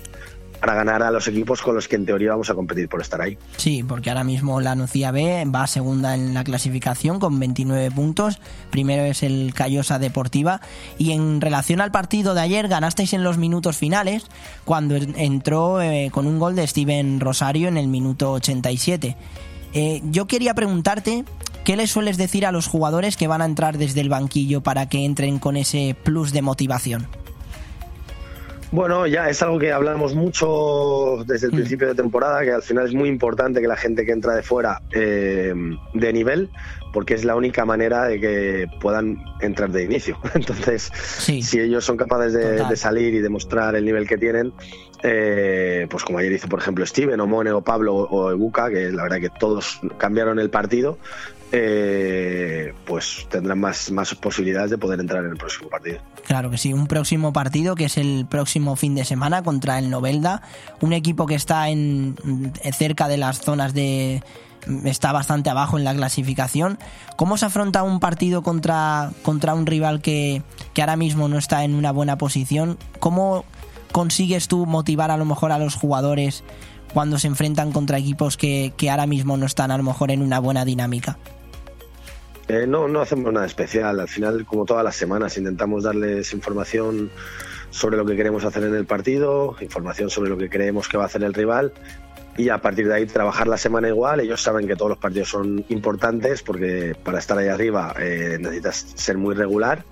para 0.59 0.75
ganar 0.75 1.03
a 1.03 1.11
los 1.11 1.27
equipos 1.27 1.61
con 1.61 1.75
los 1.75 1.87
que 1.87 1.95
en 1.95 2.05
teoría 2.05 2.31
vamos 2.31 2.49
a 2.49 2.55
competir 2.55 2.89
por 2.89 3.01
estar 3.01 3.21
ahí. 3.21 3.37
Sí, 3.57 3.83
porque 3.87 4.09
ahora 4.09 4.23
mismo 4.23 4.59
la 4.61 4.75
Nucía 4.75 5.11
B 5.11 5.45
va 5.53 5.67
segunda 5.67 6.15
en 6.15 6.33
la 6.33 6.43
clasificación 6.43 7.19
con 7.19 7.39
29 7.39 7.91
puntos. 7.91 8.39
Primero 8.69 9.03
es 9.03 9.23
el 9.23 9.53
Callosa 9.53 9.99
Deportiva. 9.99 10.61
Y 10.97 11.11
en 11.11 11.41
relación 11.41 11.81
al 11.81 11.91
partido 11.91 12.33
de 12.33 12.41
ayer, 12.41 12.67
ganasteis 12.67 13.13
en 13.13 13.23
los 13.23 13.37
minutos 13.37 13.77
finales 13.77 14.25
cuando 14.65 14.95
entró 14.95 15.81
eh, 15.81 16.09
con 16.11 16.27
un 16.27 16.39
gol 16.39 16.55
de 16.55 16.67
Steven 16.67 17.19
Rosario 17.19 17.67
en 17.67 17.77
el 17.77 17.87
minuto 17.87 18.33
87. 18.33 19.15
Eh, 19.73 20.01
yo 20.05 20.27
quería 20.27 20.53
preguntarte 20.53 21.25
¿Qué 21.67 21.75
les 21.75 21.91
sueles 21.91 22.15
decir 22.15 22.45
a 22.45 22.53
los 22.53 22.65
jugadores 22.65 23.17
que 23.17 23.27
van 23.27 23.41
a 23.41 23.45
entrar 23.45 23.77
desde 23.77 23.99
el 23.99 24.07
banquillo 24.07 24.63
para 24.63 24.87
que 24.87 25.03
entren 25.03 25.37
con 25.37 25.57
ese 25.57 25.97
plus 26.01 26.31
de 26.31 26.41
motivación? 26.41 27.09
Bueno, 28.71 29.07
ya 29.07 29.29
es 29.29 29.41
algo 29.41 29.59
que 29.59 29.71
hablamos 29.71 30.13
mucho 30.13 31.23
desde 31.25 31.47
el 31.47 31.53
principio 31.53 31.87
de 31.87 31.95
temporada, 31.95 32.43
que 32.43 32.51
al 32.51 32.63
final 32.63 32.85
es 32.85 32.93
muy 32.93 33.07
importante 33.07 33.61
que 33.61 33.67
la 33.67 33.77
gente 33.77 34.05
que 34.05 34.11
entra 34.11 34.35
de 34.35 34.43
fuera 34.43 34.81
eh, 34.91 35.53
de 35.93 36.13
nivel, 36.13 36.49
porque 36.91 37.13
es 37.13 37.23
la 37.23 37.35
única 37.35 37.63
manera 37.63 38.05
de 38.05 38.19
que 38.19 38.67
puedan 38.81 39.23
entrar 39.39 39.71
de 39.71 39.83
inicio. 39.83 40.17
Entonces, 40.33 40.91
si 40.93 41.59
ellos 41.59 41.85
son 41.85 41.95
capaces 41.95 42.33
de, 42.33 42.65
de, 42.65 42.75
salir 42.75 43.13
y 43.13 43.19
demostrar 43.19 43.75
el 43.75 43.85
nivel 43.85 44.05
que 44.05 44.17
tienen, 44.17 44.51
eh, 45.03 45.87
pues 45.89 46.03
como 46.03 46.19
ayer 46.19 46.33
hizo, 46.33 46.49
por 46.49 46.59
ejemplo, 46.59 46.85
Steven, 46.85 47.19
o 47.21 47.27
Mone, 47.27 47.51
o 47.51 47.61
Pablo, 47.61 47.95
o 47.95 48.31
Ebuka, 48.31 48.69
que 48.69 48.91
la 48.91 49.03
verdad 49.03 49.19
que 49.19 49.29
todos 49.29 49.79
cambiaron 49.97 50.39
el 50.39 50.49
partido, 50.49 50.97
eh, 51.51 52.73
pues 52.85 53.27
tendrán 53.29 53.59
más, 53.59 53.91
más 53.91 54.13
posibilidades 54.15 54.71
de 54.71 54.77
poder 54.77 54.99
entrar 54.99 55.23
en 55.23 55.31
el 55.31 55.37
próximo 55.37 55.69
partido. 55.69 55.99
Claro 56.27 56.49
que 56.49 56.57
sí, 56.57 56.73
un 56.73 56.87
próximo 56.87 57.31
partido 57.31 57.75
que 57.75 57.85
es 57.85 57.97
el 57.97 58.25
próximo 58.29 58.75
fin 58.75 58.95
de 58.95 59.05
semana 59.05 59.43
contra 59.43 59.79
el 59.79 59.89
Novelda, 59.89 60.41
un 60.81 60.91
equipo 60.91 61.25
que 61.25 61.35
está 61.35 61.69
en 61.69 62.15
cerca 62.73 63.07
de 63.07 63.15
las 63.15 63.39
zonas 63.39 63.73
de 63.73 64.21
está 64.83 65.13
bastante 65.13 65.49
abajo 65.49 65.77
en 65.77 65.85
la 65.85 65.95
clasificación. 65.95 66.79
¿Cómo 67.15 67.37
se 67.37 67.45
afronta 67.45 67.83
un 67.83 68.01
partido 68.01 68.43
contra, 68.43 69.11
contra 69.23 69.53
un 69.53 69.65
rival 69.65 70.01
que, 70.01 70.41
que 70.73 70.81
ahora 70.81 70.97
mismo 70.97 71.29
no 71.29 71.37
está 71.37 71.63
en 71.63 71.73
una 71.73 71.91
buena 71.91 72.17
posición? 72.17 72.77
¿Cómo 72.99 73.45
consigues 73.93 74.49
tú 74.49 74.65
motivar 74.65 75.11
a 75.11 75.17
lo 75.17 75.23
mejor 75.23 75.53
a 75.53 75.59
los 75.59 75.75
jugadores 75.75 76.43
cuando 76.93 77.19
se 77.19 77.27
enfrentan 77.27 77.71
contra 77.71 77.99
equipos 77.99 78.35
que, 78.35 78.73
que 78.75 78.89
ahora 78.89 79.07
mismo 79.07 79.37
no 79.37 79.45
están 79.45 79.71
a 79.71 79.77
lo 79.77 79.83
mejor 79.83 80.11
en 80.11 80.21
una 80.21 80.39
buena 80.39 80.65
dinámica? 80.65 81.17
Eh, 82.47 82.65
no, 82.67 82.87
no 82.87 83.01
hacemos 83.01 83.31
nada 83.33 83.45
especial. 83.45 83.99
Al 83.99 84.07
final, 84.07 84.45
como 84.45 84.65
todas 84.65 84.83
las 84.83 84.95
semanas, 84.95 85.37
intentamos 85.37 85.83
darles 85.83 86.33
información 86.33 87.09
sobre 87.69 87.97
lo 87.97 88.05
que 88.05 88.15
queremos 88.15 88.45
hacer 88.45 88.63
en 88.63 88.75
el 88.75 88.85
partido, 88.85 89.55
información 89.59 90.09
sobre 90.09 90.29
lo 90.29 90.37
que 90.37 90.49
creemos 90.49 90.87
que 90.87 90.97
va 90.97 91.03
a 91.03 91.07
hacer 91.07 91.23
el 91.23 91.33
rival 91.33 91.73
y 92.37 92.49
a 92.49 92.59
partir 92.59 92.87
de 92.87 92.93
ahí 92.93 93.05
trabajar 93.05 93.47
la 93.47 93.57
semana 93.57 93.87
igual. 93.87 94.19
Ellos 94.19 94.41
saben 94.41 94.67
que 94.67 94.75
todos 94.75 94.89
los 94.89 94.97
partidos 94.99 95.29
son 95.29 95.65
importantes 95.69 96.43
porque 96.43 96.95
para 97.03 97.19
estar 97.19 97.37
ahí 97.37 97.47
arriba 97.47 97.93
eh, 97.99 98.37
necesitas 98.39 98.85
ser 98.95 99.17
muy 99.17 99.35
regular 99.35 99.83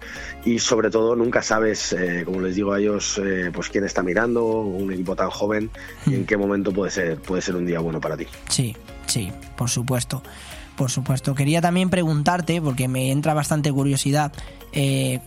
y 0.46 0.60
sobre 0.60 0.92
todo 0.92 1.16
nunca 1.16 1.42
sabes, 1.42 1.92
eh, 1.94 2.22
como 2.24 2.42
les 2.42 2.56
digo 2.56 2.72
a 2.72 2.80
ellos, 2.80 3.20
eh, 3.24 3.52
pues 3.54 3.70
quién 3.70 3.84
está 3.84 4.04
mirando, 4.04 4.46
un 4.46 4.92
equipo 4.94 5.16
tan 5.16 5.30
joven 5.32 5.72
y 6.06 6.14
en 6.14 6.26
qué 6.26 6.38
momento 6.38 6.72
puede 6.72 6.92
ser, 6.92 7.18
puede 7.18 7.42
ser 7.42 7.56
un 7.56 7.66
día 7.66 7.80
bueno 7.80 8.00
para 8.00 8.16
ti. 8.16 8.28
Sí, 8.50 8.76
sí, 9.08 9.32
por 9.58 9.70
supuesto. 9.70 10.22
Por 10.78 10.92
supuesto. 10.92 11.36
Quería 11.36 11.62
también 11.62 11.90
preguntarte, 11.90 12.62
porque 12.62 12.88
me 12.88 13.12
entra 13.12 13.34
bastante 13.34 13.72
curiosidad, 13.72 14.32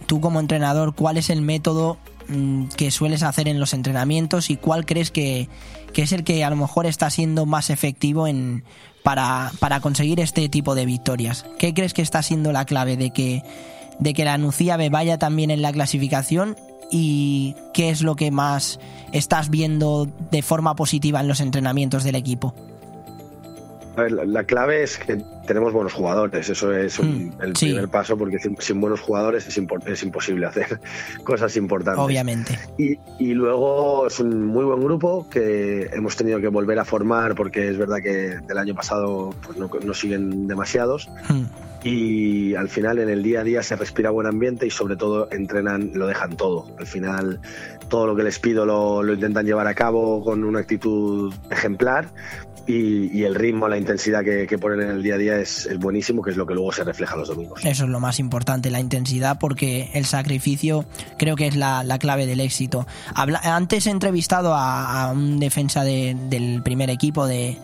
tú 0.06 0.20
como 0.20 0.40
entrenador, 0.40 0.94
¿cuál 0.94 1.16
es 1.16 1.30
el 1.30 1.40
método 1.40 1.96
mm, 2.28 2.66
que 2.76 2.90
sueles 2.90 3.22
hacer 3.22 3.48
en 3.48 3.58
los 3.58 3.72
entrenamientos 3.72 4.50
y 4.50 4.56
cuál 4.56 4.84
crees 4.84 5.10
que, 5.10 5.48
que 5.92 6.02
es 6.02 6.12
el 6.12 6.24
que 6.24 6.44
a 6.44 6.50
lo 6.50 6.56
mejor 6.56 6.84
está 6.84 7.08
siendo 7.10 7.46
más 7.46 7.70
efectivo 7.70 8.26
en, 8.26 8.62
para, 9.02 9.52
para 9.58 9.80
conseguir 9.80 10.20
este 10.20 10.48
tipo 10.48 10.74
de 10.74 10.86
victorias. 10.86 11.46
¿Qué 11.58 11.72
crees 11.72 11.94
que 11.94 12.02
está 12.02 12.22
siendo 12.22 12.52
la 12.52 12.64
clave 12.64 12.96
de 12.96 13.10
que, 13.10 13.42
de 13.98 14.14
que 14.14 14.24
la 14.24 14.38
Nucía 14.38 14.76
B 14.76 14.90
vaya 14.90 15.18
también 15.18 15.50
en 15.50 15.62
la 15.62 15.72
clasificación 15.72 16.56
y 16.90 17.54
qué 17.72 17.90
es 17.90 18.02
lo 18.02 18.16
que 18.16 18.30
más 18.30 18.78
estás 19.12 19.50
viendo 19.50 20.08
de 20.30 20.42
forma 20.42 20.74
positiva 20.76 21.20
en 21.20 21.28
los 21.28 21.40
entrenamientos 21.40 22.04
del 22.04 22.16
equipo? 22.16 22.54
A 23.98 24.02
ver, 24.02 24.12
la, 24.12 24.24
la 24.24 24.44
clave 24.44 24.82
es 24.84 24.96
que 24.96 25.20
tenemos 25.46 25.72
buenos 25.72 25.92
jugadores, 25.92 26.48
eso 26.48 26.72
es 26.72 26.98
un, 26.98 27.34
el 27.42 27.56
sí. 27.56 27.66
primer 27.66 27.88
paso 27.88 28.16
porque 28.16 28.38
sin, 28.38 28.56
sin 28.60 28.80
buenos 28.80 29.00
jugadores 29.00 29.46
es, 29.48 29.58
impo- 29.58 29.84
es 29.86 30.02
imposible 30.02 30.46
hacer 30.46 30.78
cosas 31.24 31.56
importantes. 31.56 32.02
Obviamente. 32.04 32.58
Y, 32.78 32.98
y 33.18 33.34
luego 33.34 34.06
es 34.06 34.20
un 34.20 34.44
muy 34.46 34.64
buen 34.64 34.80
grupo 34.82 35.26
que 35.28 35.90
hemos 35.92 36.14
tenido 36.16 36.40
que 36.40 36.48
volver 36.48 36.78
a 36.78 36.84
formar 36.84 37.34
porque 37.34 37.68
es 37.68 37.76
verdad 37.76 37.96
que 38.02 38.38
del 38.46 38.58
año 38.58 38.74
pasado 38.74 39.30
pues 39.44 39.58
no, 39.58 39.68
no 39.84 39.94
siguen 39.94 40.46
demasiados. 40.46 41.08
Y 41.84 42.54
al 42.56 42.68
final 42.68 42.98
en 42.98 43.08
el 43.08 43.22
día 43.22 43.40
a 43.40 43.44
día 43.44 43.62
se 43.62 43.76
respira 43.76 44.10
buen 44.10 44.26
ambiente 44.26 44.66
y 44.66 44.70
sobre 44.70 44.96
todo 44.96 45.28
entrenan, 45.30 45.92
lo 45.94 46.06
dejan 46.06 46.36
todo. 46.36 46.66
Al 46.78 46.86
final 46.86 47.40
todo 47.88 48.06
lo 48.08 48.16
que 48.16 48.24
les 48.24 48.38
pido 48.38 48.66
lo, 48.66 49.02
lo 49.02 49.14
intentan 49.14 49.46
llevar 49.46 49.66
a 49.68 49.74
cabo 49.74 50.22
con 50.24 50.44
una 50.44 50.58
actitud 50.58 51.32
ejemplar 51.50 52.08
y, 52.68 53.24
el 53.24 53.34
ritmo, 53.34 53.66
la 53.66 53.78
intensidad 53.78 54.22
que, 54.22 54.58
ponen 54.58 54.82
en 54.82 54.90
el 54.90 55.02
día 55.02 55.14
a 55.14 55.18
día 55.18 55.36
es, 55.38 55.68
buenísimo, 55.78 56.22
que 56.22 56.30
es 56.30 56.36
lo 56.36 56.46
que 56.46 56.54
luego 56.54 56.70
se 56.72 56.84
refleja 56.84 57.16
los 57.16 57.28
domingos. 57.28 57.64
Eso 57.64 57.84
es 57.84 57.90
lo 57.90 57.98
más 57.98 58.18
importante, 58.20 58.70
la 58.70 58.80
intensidad, 58.80 59.38
porque 59.38 59.90
el 59.94 60.04
sacrificio 60.04 60.84
creo 61.16 61.34
que 61.34 61.46
es 61.46 61.56
la, 61.56 61.82
la 61.82 61.98
clave 61.98 62.26
del 62.26 62.40
éxito. 62.40 62.86
Antes 63.14 63.86
he 63.86 63.90
entrevistado 63.90 64.54
a, 64.54 65.10
un 65.12 65.40
defensa 65.40 65.82
de, 65.82 66.14
del 66.28 66.62
primer 66.62 66.90
equipo 66.90 67.26
de, 67.26 67.56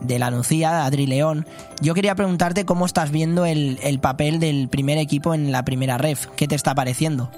de 0.00 0.18
la 0.18 0.30
Nucía, 0.32 0.84
Adri 0.84 1.06
León. 1.06 1.46
Yo 1.80 1.94
quería 1.94 2.16
preguntarte 2.16 2.64
cómo 2.64 2.84
estás 2.84 3.12
viendo 3.12 3.46
el, 3.46 3.78
el 3.82 4.00
papel 4.00 4.40
del 4.40 4.68
primer 4.68 4.98
equipo 4.98 5.34
en 5.34 5.52
la 5.52 5.64
primera 5.64 5.98
ref. 5.98 6.26
¿Qué 6.36 6.48
te 6.48 6.56
está 6.56 6.74
pareciendo? 6.74 7.30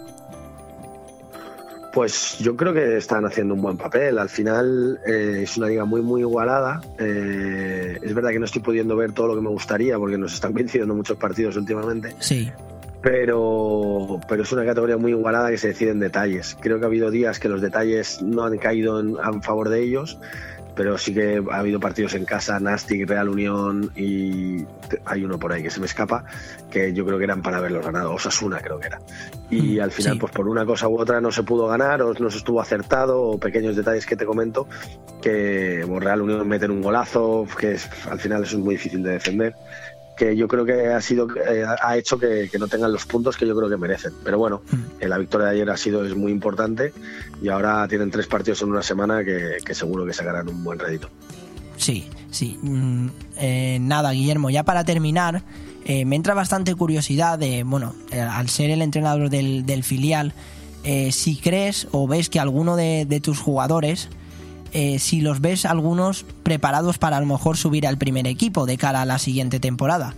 Pues 1.93 2.39
yo 2.39 2.57
creo 2.57 2.73
que 2.73 2.97
están 2.97 3.25
haciendo 3.25 3.55
un 3.55 3.63
buen 3.63 3.77
papel. 3.77 4.19
Al 4.19 4.29
final 4.29 5.01
eh, 5.07 5.41
es 5.43 5.57
una 5.57 5.67
liga 5.67 5.85
muy, 5.85 6.03
muy 6.03 6.21
igualada. 6.21 6.81
Eh, 6.99 7.99
es 8.01 8.15
verdad 8.15 8.31
que 8.31 8.39
no 8.39 8.45
estoy 8.45 8.63
pudiendo 8.63 8.97
ver 8.97 9.13
todo 9.13 9.29
lo 9.29 9.35
que 9.35 9.41
me 9.41 9.51
gustaría 9.51 9.99
porque 9.99 10.17
nos 10.17 10.35
están 10.35 10.53
coincidiendo 10.55 10.95
muchos 10.95 11.17
partidos 11.17 11.57
últimamente. 11.57 12.15
Sí. 12.21 12.51
Pero, 13.03 14.21
pero 14.29 14.43
es 14.43 14.53
una 14.53 14.65
categoría 14.65 14.99
muy 14.99 15.13
igualada 15.13 15.51
que 15.51 15.57
se 15.57 15.69
decide 15.69 15.91
en 15.91 16.01
detalles. 16.01 16.57
Creo 16.61 16.79
que 16.79 16.85
ha 16.85 16.89
habido 16.89 17.11
días 17.11 17.41
que 17.41 17.49
los 17.49 17.63
detalles 17.63 18.21
no 18.21 18.45
han 18.45 18.59
caído 18.59 19.01
en, 19.01 19.17
en 19.17 19.43
favor 19.43 19.71
de 19.71 19.83
ellos 19.83 20.19
pero 20.81 20.97
sí 20.97 21.13
que 21.13 21.45
ha 21.51 21.59
habido 21.59 21.79
partidos 21.79 22.15
en 22.15 22.25
casa, 22.25 22.59
Nastic, 22.59 23.07
Real 23.07 23.29
Unión 23.29 23.93
y 23.95 24.65
hay 25.05 25.23
uno 25.23 25.39
por 25.39 25.53
ahí 25.53 25.63
que 25.63 25.69
se 25.69 25.79
me 25.79 25.85
escapa, 25.85 26.25
que 26.71 26.95
yo 26.95 27.05
creo 27.05 27.19
que 27.19 27.25
eran 27.25 27.43
para 27.43 27.59
haberlos 27.59 27.85
ganado, 27.85 28.15
Osasuna 28.15 28.61
creo 28.61 28.81
que 28.81 28.87
era. 28.87 28.99
Y 29.51 29.77
mm, 29.77 29.83
al 29.83 29.91
final, 29.91 30.15
sí. 30.15 30.19
pues 30.21 30.33
por 30.33 30.49
una 30.49 30.65
cosa 30.65 30.89
u 30.89 30.99
otra 30.99 31.21
no 31.21 31.33
se 31.33 31.43
pudo 31.43 31.67
ganar, 31.67 32.01
o 32.01 32.15
no 32.15 32.31
se 32.31 32.39
estuvo 32.39 32.63
acertado, 32.63 33.21
o 33.21 33.39
pequeños 33.39 33.77
detalles 33.77 34.07
que 34.07 34.17
te 34.17 34.25
comento, 34.25 34.69
que 35.21 35.87
Real 35.87 36.23
Unión 36.23 36.49
meten 36.49 36.71
un 36.71 36.81
golazo, 36.81 37.47
que 37.59 37.73
es, 37.73 37.87
al 38.11 38.19
final 38.19 38.45
eso 38.45 38.57
es 38.57 38.65
muy 38.65 38.77
difícil 38.77 39.03
de 39.03 39.11
defender 39.11 39.55
que 40.21 40.37
yo 40.37 40.49
creo 40.49 40.67
que 40.67 40.89
ha 40.89 41.01
sido 41.01 41.29
eh, 41.35 41.65
ha 41.65 41.97
hecho 41.97 42.19
que, 42.19 42.51
que 42.53 42.59
no 42.59 42.69
tengan 42.69 42.93
los 42.93 43.07
puntos 43.07 43.39
que 43.39 43.47
yo 43.47 43.57
creo 43.57 43.71
que 43.71 43.79
merecen. 43.79 44.13
Pero 44.23 44.37
bueno, 44.37 44.61
eh, 45.01 45.09
la 45.09 45.17
victoria 45.17 45.47
de 45.47 45.53
ayer 45.55 45.71
ha 45.71 45.79
sido 45.79 46.05
es 46.05 46.15
muy 46.15 46.31
importante 46.31 46.93
y 47.41 47.49
ahora 47.49 47.89
tienen 47.89 48.11
tres 48.11 48.27
partidos 48.27 48.61
en 48.61 48.69
una 48.69 48.83
semana 48.83 49.25
que, 49.25 49.57
que 49.65 49.75
seguro 49.75 50.05
que 50.05 50.13
sacarán 50.13 50.47
un 50.51 50.63
buen 50.63 50.79
rédito. 50.79 51.09
Sí, 51.79 52.11
sí. 52.31 52.59
Mm, 52.61 53.09
eh, 53.39 53.79
nada, 53.81 54.13
Guillermo, 54.13 54.51
ya 54.51 54.63
para 54.63 54.85
terminar, 54.85 55.43
me 55.87 56.15
entra 56.15 56.35
bastante 56.35 56.75
curiosidad 56.75 57.39
de, 57.39 57.65
bueno, 57.65 57.95
al 58.13 58.49
ser 58.49 58.71
el 58.71 58.83
entrenador 58.83 59.29
del, 59.29 59.65
del 59.67 59.83
filial, 59.83 60.35
si 61.11 61.37
crees 61.37 61.89
o 61.91 62.07
ves 62.07 62.29
que 62.29 62.39
alguno 62.39 62.77
de, 62.77 63.07
de 63.07 63.19
tus 63.21 63.41
jugadores, 63.41 64.09
eh, 64.73 64.99
si 64.99 65.21
los 65.21 65.41
ves 65.41 65.65
algunos 65.65 66.25
preparados 66.43 66.99
para 66.99 67.17
a 67.17 67.21
lo 67.21 67.27
mejor 67.27 67.57
subir 67.57 67.87
al 67.87 67.99
primer 67.99 68.27
equipo 68.27 68.67
de 68.67 68.77
cara 68.77 69.03
a 69.03 69.07
la 69.07 69.19
siguiente 69.19 69.61
temporada. 69.61 70.15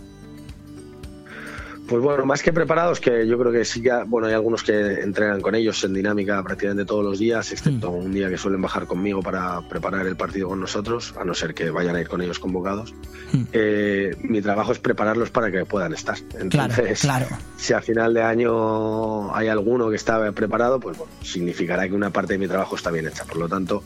Pues 1.93 2.01
bueno, 2.01 2.25
más 2.25 2.41
que 2.41 2.51
preparados, 2.51 2.99
que 2.99 3.27
yo 3.27 3.37
creo 3.37 3.51
que 3.51 3.63
sí 3.63 3.79
ya, 3.79 4.03
bueno, 4.03 4.25
hay 4.25 4.33
algunos 4.33 4.63
que 4.63 4.93
entrenan 5.01 5.41
con 5.41 5.53
ellos 5.53 5.83
en 5.83 5.93
dinámica 5.93 6.41
prácticamente 6.41 6.85
todos 6.85 7.05
los 7.05 7.19
días, 7.19 7.51
excepto 7.51 7.91
un 7.91 8.11
día 8.11 8.29
que 8.29 8.37
suelen 8.39 8.63
bajar 8.63 8.87
conmigo 8.87 9.21
para 9.21 9.61
preparar 9.69 10.07
el 10.07 10.15
partido 10.15 10.49
con 10.49 10.59
nosotros, 10.59 11.13
a 11.19 11.23
no 11.23 11.35
ser 11.35 11.53
que 11.53 11.69
vayan 11.69 11.95
a 11.95 12.01
ir 12.01 12.07
con 12.07 12.19
ellos 12.23 12.39
convocados. 12.39 12.95
Eh, 13.51 14.15
mi 14.23 14.41
trabajo 14.41 14.71
es 14.71 14.79
prepararlos 14.79 15.29
para 15.29 15.51
que 15.51 15.65
puedan 15.65 15.93
estar. 15.93 16.17
Entonces, 16.39 17.01
claro. 17.01 17.27
si 17.57 17.73
a 17.73 17.81
final 17.81 18.11
de 18.15 18.23
año 18.23 19.35
hay 19.35 19.47
alguno 19.49 19.91
que 19.91 19.95
está 19.95 20.31
preparado, 20.31 20.79
pues 20.79 20.97
bueno, 20.97 21.13
significará 21.21 21.87
que 21.87 21.93
una 21.93 22.09
parte 22.09 22.33
de 22.33 22.39
mi 22.39 22.47
trabajo 22.47 22.75
está 22.75 22.89
bien 22.89 23.07
hecha. 23.07 23.23
Por 23.25 23.37
lo 23.37 23.47
tanto, 23.47 23.83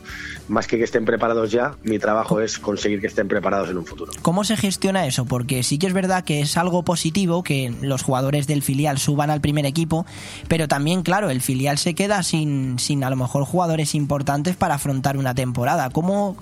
más 0.48 0.66
que 0.66 0.78
que 0.78 0.84
estén 0.84 1.04
preparados 1.04 1.50
ya, 1.50 1.74
mi 1.82 1.98
trabajo 1.98 2.40
es 2.40 2.58
conseguir 2.58 3.02
que 3.02 3.06
estén 3.06 3.28
preparados 3.28 3.68
en 3.68 3.76
un 3.76 3.84
futuro. 3.84 4.12
¿Cómo 4.22 4.44
se 4.44 4.56
gestiona 4.56 5.06
eso? 5.06 5.26
Porque 5.26 5.62
sí 5.62 5.78
que 5.78 5.86
es 5.86 5.92
verdad 5.92 6.24
que 6.24 6.40
es 6.40 6.56
algo 6.56 6.84
positivo 6.84 7.42
que 7.42 7.74
los 7.82 7.97
jugadores 8.02 8.46
del 8.46 8.62
filial 8.62 8.98
suban 8.98 9.30
al 9.30 9.40
primer 9.40 9.66
equipo, 9.66 10.06
pero 10.48 10.68
también, 10.68 11.02
claro, 11.02 11.30
el 11.30 11.40
filial 11.40 11.78
se 11.78 11.94
queda 11.94 12.22
sin, 12.22 12.78
sin 12.78 13.04
a 13.04 13.10
lo 13.10 13.16
mejor 13.16 13.44
jugadores 13.44 13.94
importantes 13.94 14.56
para 14.56 14.74
afrontar 14.74 15.16
una 15.16 15.34
temporada. 15.34 15.90
¿Cómo, 15.90 16.36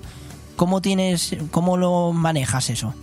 cómo 0.56 0.80
tienes, 0.80 1.36
cómo 1.50 1.76
lo 1.76 2.12
manejas 2.12 2.70
eso? 2.70 2.94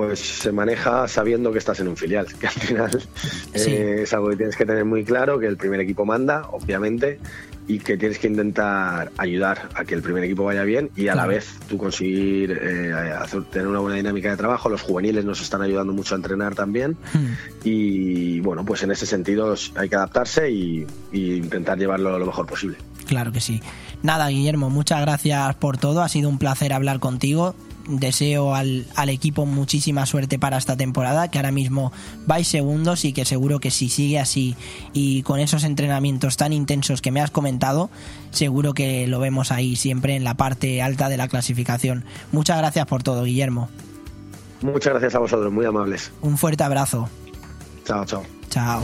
Pues 0.00 0.18
se 0.20 0.50
maneja 0.50 1.06
sabiendo 1.08 1.52
que 1.52 1.58
estás 1.58 1.78
en 1.80 1.88
un 1.88 1.96
filial, 1.96 2.26
que 2.40 2.46
al 2.46 2.52
final 2.54 3.02
eh, 3.54 4.00
es 4.04 4.12
algo 4.14 4.30
que 4.30 4.36
tienes 4.36 4.56
que 4.56 4.64
tener 4.64 4.84
muy 4.86 5.04
claro, 5.04 5.38
que 5.38 5.46
el 5.46 5.56
primer 5.58 5.80
equipo 5.80 6.06
manda, 6.06 6.48
obviamente, 6.52 7.18
y 7.68 7.78
que 7.80 7.96
tienes 7.98 8.18
que 8.18 8.26
intentar 8.26 9.12
ayudar 9.18 9.68
a 9.74 9.84
que 9.84 9.94
el 9.94 10.02
primer 10.02 10.24
equipo 10.24 10.44
vaya 10.44 10.62
bien 10.64 10.90
y 10.96 11.08
a 11.08 11.14
la 11.14 11.26
vez 11.26 11.50
tú 11.68 11.76
conseguir 11.76 12.50
eh, 12.62 12.92
hacer- 12.92 13.44
tener 13.44 13.68
una 13.68 13.78
buena 13.80 13.96
dinámica 13.96 14.30
de 14.30 14.36
trabajo. 14.38 14.68
Los 14.70 14.80
juveniles 14.82 15.24
nos 15.24 15.40
están 15.42 15.60
ayudando 15.62 15.92
mucho 15.92 16.14
a 16.14 16.16
entrenar 16.16 16.54
también 16.54 16.96
y 17.62 18.40
bueno, 18.40 18.64
pues 18.64 18.82
en 18.82 18.90
ese 18.90 19.06
sentido 19.06 19.54
hay 19.76 19.88
que 19.88 19.96
adaptarse 19.96 20.50
y, 20.50 20.86
y 21.12 21.34
intentar 21.36 21.78
llevarlo 21.78 22.18
lo 22.18 22.26
mejor 22.26 22.46
posible. 22.46 22.76
Claro 23.06 23.32
que 23.32 23.40
sí. 23.40 23.60
Nada, 24.02 24.28
Guillermo, 24.28 24.70
muchas 24.70 25.00
gracias 25.02 25.54
por 25.56 25.76
todo. 25.78 26.02
Ha 26.02 26.08
sido 26.08 26.28
un 26.28 26.38
placer 26.38 26.72
hablar 26.72 27.00
contigo. 27.00 27.54
Deseo 27.98 28.54
al, 28.54 28.86
al 28.94 29.08
equipo 29.08 29.46
muchísima 29.46 30.06
suerte 30.06 30.38
para 30.38 30.56
esta 30.56 30.76
temporada, 30.76 31.28
que 31.28 31.38
ahora 31.38 31.50
mismo 31.50 31.92
vais 32.26 32.46
segundos 32.46 33.04
y 33.04 33.12
que 33.12 33.24
seguro 33.24 33.60
que 33.60 33.70
si 33.70 33.88
sigue 33.88 34.18
así 34.18 34.56
y 34.92 35.22
con 35.22 35.40
esos 35.40 35.64
entrenamientos 35.64 36.36
tan 36.36 36.52
intensos 36.52 37.02
que 37.02 37.10
me 37.10 37.20
has 37.20 37.30
comentado, 37.30 37.90
seguro 38.30 38.74
que 38.74 39.06
lo 39.06 39.18
vemos 39.18 39.52
ahí 39.52 39.76
siempre 39.76 40.16
en 40.16 40.24
la 40.24 40.34
parte 40.34 40.82
alta 40.82 41.08
de 41.08 41.16
la 41.16 41.28
clasificación. 41.28 42.04
Muchas 42.32 42.58
gracias 42.58 42.86
por 42.86 43.02
todo, 43.02 43.24
Guillermo. 43.24 43.68
Muchas 44.62 44.92
gracias 44.92 45.14
a 45.14 45.18
vosotros, 45.18 45.52
muy 45.52 45.64
amables. 45.64 46.12
Un 46.20 46.36
fuerte 46.36 46.62
abrazo. 46.62 47.08
Chao, 47.84 48.04
chao. 48.04 48.22
Chao. 48.50 48.82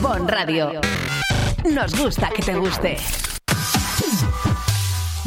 Bon 0.00 0.28
Radio. 0.28 0.80
Nos 1.64 1.98
gusta 1.98 2.30
que 2.30 2.42
te 2.42 2.54
guste. 2.54 2.96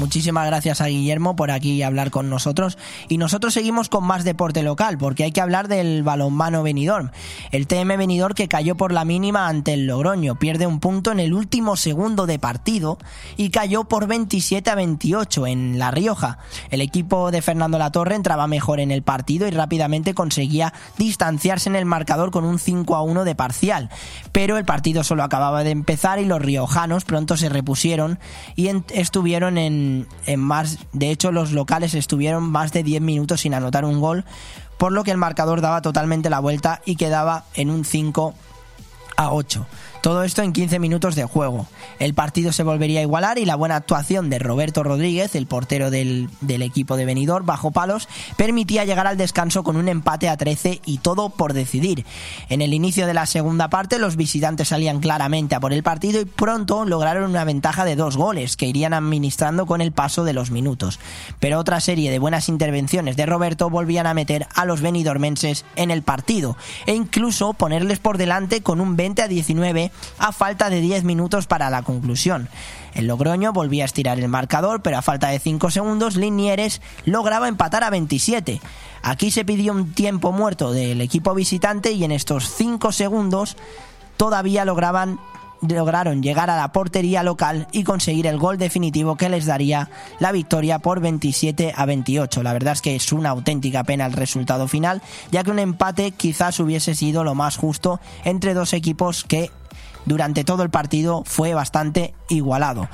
Muchísimas 0.02 0.48
gracias 0.48 0.82
a 0.82 0.88
Guillermo 0.88 1.36
por 1.36 1.52
aquí 1.52 1.84
hablar 1.84 2.10
con 2.10 2.28
nosotros. 2.28 2.80
Y 3.08 3.20
nosotros 3.20 3.54
seguimos 3.54 3.88
con 3.88 4.04
más 4.04 4.24
deporte 4.24 4.64
local, 4.64 4.98
porque 4.98 5.26
hay 5.26 5.32
que 5.32 5.42
hablar 5.42 5.68
del 5.68 6.02
balonmano 6.02 6.64
Benidorm. 6.64 7.12
El 7.52 7.68
TM 7.68 8.00
Benidorm 8.00 8.34
que 8.34 8.48
cayó 8.48 8.76
por 8.76 8.94
la 8.94 9.06
mínima 9.06 9.48
ante 9.48 9.74
el 9.74 9.86
Logroño. 9.86 10.40
Pierde 10.40 10.66
un 10.66 10.80
punto 10.80 11.12
en 11.12 11.20
el 11.20 11.36
último 11.36 11.78
segundo 11.78 12.26
de 12.26 12.40
partido 12.40 12.98
y 13.38 13.52
cayó 13.52 13.84
por 13.84 14.08
27 14.08 14.72
a 14.72 14.76
28 14.76 15.46
en 15.46 15.78
La 15.78 15.92
Rioja. 15.92 16.40
El 16.72 16.82
equipo 16.82 17.30
de 17.30 17.44
Fernando 17.44 17.78
Latorre 17.78 18.16
entraba 18.16 18.48
mejor 18.48 18.80
en 18.80 18.90
el 18.90 19.04
partido 19.04 19.48
y 19.48 19.52
rápidamente 19.52 20.16
conseguía 20.16 20.74
distanciarse 20.98 21.70
en 21.70 21.76
el 21.76 21.86
marcador 21.86 22.32
con 22.32 22.44
un 22.44 22.58
5 22.58 22.96
a 22.96 23.04
1 23.04 23.24
de 23.24 23.36
parcial. 23.36 23.92
Pero 24.32 24.58
el 24.58 24.66
partido 24.66 25.04
solo 25.04 25.22
acababa 25.22 25.64
de 25.64 25.70
empezar 25.70 26.18
y 26.18 26.26
los 26.26 26.42
riojanos 26.42 27.06
pronto 27.06 27.38
se 27.38 27.50
repusieron 27.50 28.18
y 28.56 28.72
estuvieron 28.96 29.60
en, 29.60 29.91
en 30.26 30.40
más, 30.40 30.80
de 30.94 31.12
hecho 31.12 31.32
los 31.32 31.52
locales 31.52 31.94
estuvieron 31.94 32.44
más 32.44 32.72
de 32.72 32.84
10 32.84 33.02
minutos 33.02 33.42
sin 33.42 33.54
anotar 33.54 33.86
un 33.86 34.00
gol, 34.00 34.26
por 34.78 34.92
lo 34.92 35.04
que 35.04 35.12
el 35.12 35.18
marcador 35.18 35.62
daba 35.62 35.82
totalmente 35.82 36.30
la 36.30 36.40
vuelta 36.40 36.82
y 36.86 36.96
quedaba 36.96 37.46
en 37.54 37.70
un 37.70 37.86
5 37.86 38.34
a 39.18 39.32
8. 39.32 39.66
Todo 40.02 40.24
esto 40.24 40.42
en 40.42 40.52
15 40.52 40.80
minutos 40.80 41.14
de 41.14 41.26
juego. 41.26 41.68
El 42.00 42.16
partido 42.16 42.52
se 42.52 42.64
volvería 42.64 43.02
a 43.02 43.04
igualar 43.04 43.38
y 43.38 43.46
la 43.46 43.56
buena 43.56 43.76
actuación 43.76 44.32
de 44.32 44.40
Roberto 44.40 44.82
Rodríguez, 44.82 45.36
el 45.36 45.46
portero 45.46 45.92
del, 45.92 46.28
del 46.42 46.64
equipo 46.64 46.98
de 46.98 47.06
Benidorm, 47.06 47.46
bajo 47.46 47.70
palos, 47.70 48.10
permitía 48.36 48.84
llegar 48.84 49.06
al 49.06 49.18
descanso 49.18 49.62
con 49.62 49.78
un 49.78 49.88
empate 49.88 50.28
a 50.28 50.38
13 50.38 50.82
y 50.86 50.98
todo 50.98 51.30
por 51.30 51.54
decidir. 51.54 52.04
En 52.50 52.64
el 52.64 52.74
inicio 52.74 53.06
de 53.06 53.14
la 53.14 53.28
segunda 53.28 53.70
parte, 53.70 54.00
los 54.00 54.16
visitantes 54.16 54.70
salían 54.70 55.02
claramente 55.02 55.54
a 55.54 55.60
por 55.60 55.72
el 55.72 55.84
partido 55.84 56.20
y 56.20 56.26
pronto 56.26 56.84
lograron 56.84 57.30
una 57.30 57.44
ventaja 57.44 57.86
de 57.86 57.96
dos 57.96 58.18
goles 58.18 58.58
que 58.58 58.66
irían 58.66 58.96
administrando 58.96 59.68
con 59.68 59.82
el 59.82 59.92
paso 59.92 60.24
de 60.24 60.34
los 60.34 60.50
minutos. 60.50 61.00
Pero 61.40 61.60
otra 61.60 61.80
serie 61.80 62.10
de 62.10 62.18
buenas 62.18 62.50
intervenciones 62.50 63.18
de 63.18 63.28
Roberto 63.28 63.70
volvían 63.70 64.08
a 64.08 64.16
meter 64.16 64.48
a 64.56 64.66
los 64.66 64.82
benidormenses 64.82 65.64
en 65.76 65.92
el 65.92 66.02
partido 66.02 66.58
e 66.88 66.96
incluso 66.96 67.54
ponerles 67.54 68.00
por 68.00 68.18
delante 68.18 68.64
con 68.64 68.82
un 68.82 68.96
20 68.96 69.22
a 69.22 69.28
19 69.28 69.91
a 70.18 70.32
falta 70.32 70.70
de 70.70 70.82
10 70.82 71.04
minutos 71.04 71.48
para 71.48 71.70
la 71.70 71.84
conclusión. 71.84 72.50
El 72.94 73.08
Logroño 73.08 73.54
volvía 73.54 73.84
a 73.84 73.86
estirar 73.86 74.20
el 74.20 74.28
marcador, 74.28 74.82
pero 74.82 74.98
a 74.98 75.02
falta 75.02 75.30
de 75.30 75.40
5 75.40 75.72
segundos, 75.72 76.16
Linieres 76.16 76.82
lograba 77.06 77.48
empatar 77.48 77.84
a 77.84 77.90
27. 77.90 78.62
Aquí 79.04 79.32
se 79.32 79.46
pidió 79.46 79.72
un 79.72 79.94
tiempo 79.94 80.32
muerto 80.32 80.72
del 80.72 81.02
equipo 81.02 81.34
visitante 81.34 81.92
y 81.92 82.04
en 82.04 82.12
estos 82.12 82.54
5 82.56 82.92
segundos 82.92 83.58
todavía 84.18 84.66
lograban 84.66 85.20
lograron 85.62 86.24
llegar 86.24 86.50
a 86.50 86.58
la 86.58 86.72
portería 86.72 87.24
local 87.24 87.68
y 87.72 87.84
conseguir 87.84 88.28
el 88.28 88.38
gol 88.38 88.58
definitivo 88.58 89.16
que 89.16 89.30
les 89.30 89.46
daría 89.46 89.90
la 90.20 90.32
victoria 90.32 90.80
por 90.80 91.00
27 91.00 91.74
a 91.76 91.86
28. 91.86 92.44
La 92.44 92.54
verdad 92.54 92.74
es 92.74 92.82
que 92.82 92.96
es 92.96 93.12
una 93.12 93.30
auténtica 93.30 93.84
pena 93.84 94.06
el 94.06 94.14
resultado 94.14 94.68
final, 94.68 95.02
ya 95.32 95.44
que 95.44 95.52
un 95.52 95.60
empate 95.60 96.12
quizás 96.12 96.60
hubiese 96.60 96.96
sido 96.96 97.24
lo 97.24 97.36
más 97.36 97.58
justo 97.58 98.00
entre 98.24 98.54
dos 98.54 98.74
equipos 98.74 99.24
que 99.24 99.52
durante 100.06 100.44
todo 100.44 100.64
el 100.64 100.70
partido 100.70 101.24
fue 101.26 101.54
bastante 101.54 102.14
igualado. 102.30 102.88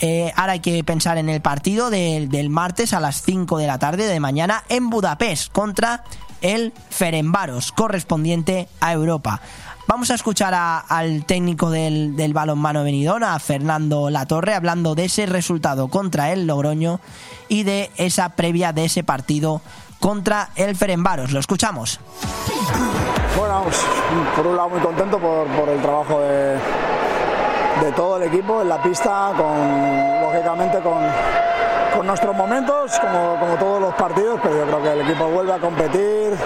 Eh, 0.00 0.32
ahora 0.36 0.52
hay 0.52 0.60
que 0.60 0.82
pensar 0.84 1.18
en 1.18 1.28
el 1.28 1.40
partido 1.40 1.90
del- 1.90 2.28
del 2.28 2.50
martes 2.50 2.92
a 2.92 3.00
las 3.00 3.22
5 3.22 3.58
de 3.58 3.66
la 3.66 3.78
tarde 3.78 4.06
de 4.06 4.20
mañana 4.20 4.62
en 4.68 4.90
Budapest 4.90 5.50
contra 5.52 6.04
el 6.40 6.72
Ferenbaros, 6.90 7.72
correspondiente 7.72 8.68
a 8.80 8.92
Europa. 8.92 9.40
Vamos 9.88 10.10
a 10.10 10.14
escuchar 10.14 10.54
a- 10.54 10.78
al 10.78 11.24
técnico 11.24 11.70
del, 11.70 12.14
del 12.14 12.32
balonmano 12.32 12.84
venidor, 12.84 13.24
a 13.24 13.36
Fernando 13.40 14.08
Latorre, 14.10 14.54
hablando 14.54 14.94
de 14.94 15.06
ese 15.06 15.26
resultado 15.26 15.88
contra 15.88 16.30
el 16.32 16.46
Logroño 16.46 17.00
y 17.48 17.64
de 17.64 17.90
esa 17.96 18.28
previa 18.36 18.72
de 18.72 18.84
ese 18.84 19.02
partido 19.02 19.62
contra 20.00 20.50
el 20.56 20.76
Ferenbaros. 20.76 21.32
Lo 21.32 21.40
escuchamos. 21.40 22.00
Bueno, 23.36 23.64
por 24.36 24.46
un 24.46 24.56
lado 24.56 24.68
muy 24.70 24.80
contento 24.80 25.18
por, 25.18 25.46
por 25.48 25.68
el 25.68 25.80
trabajo 25.80 26.20
de, 26.20 26.58
de 27.84 27.92
todo 27.94 28.16
el 28.16 28.24
equipo 28.24 28.62
en 28.62 28.68
la 28.68 28.82
pista, 28.82 29.32
con, 29.36 30.22
lógicamente 30.22 30.78
con, 30.80 30.98
con 31.96 32.06
nuestros 32.06 32.34
momentos, 32.34 32.98
como, 32.98 33.38
como 33.38 33.54
todos 33.54 33.80
los 33.80 33.94
partidos, 33.94 34.40
pero 34.42 34.56
yo 34.58 34.64
creo 34.66 34.82
que 34.82 34.92
el 34.92 35.00
equipo 35.02 35.26
vuelve 35.28 35.52
a 35.52 35.58
competir. 35.58 36.36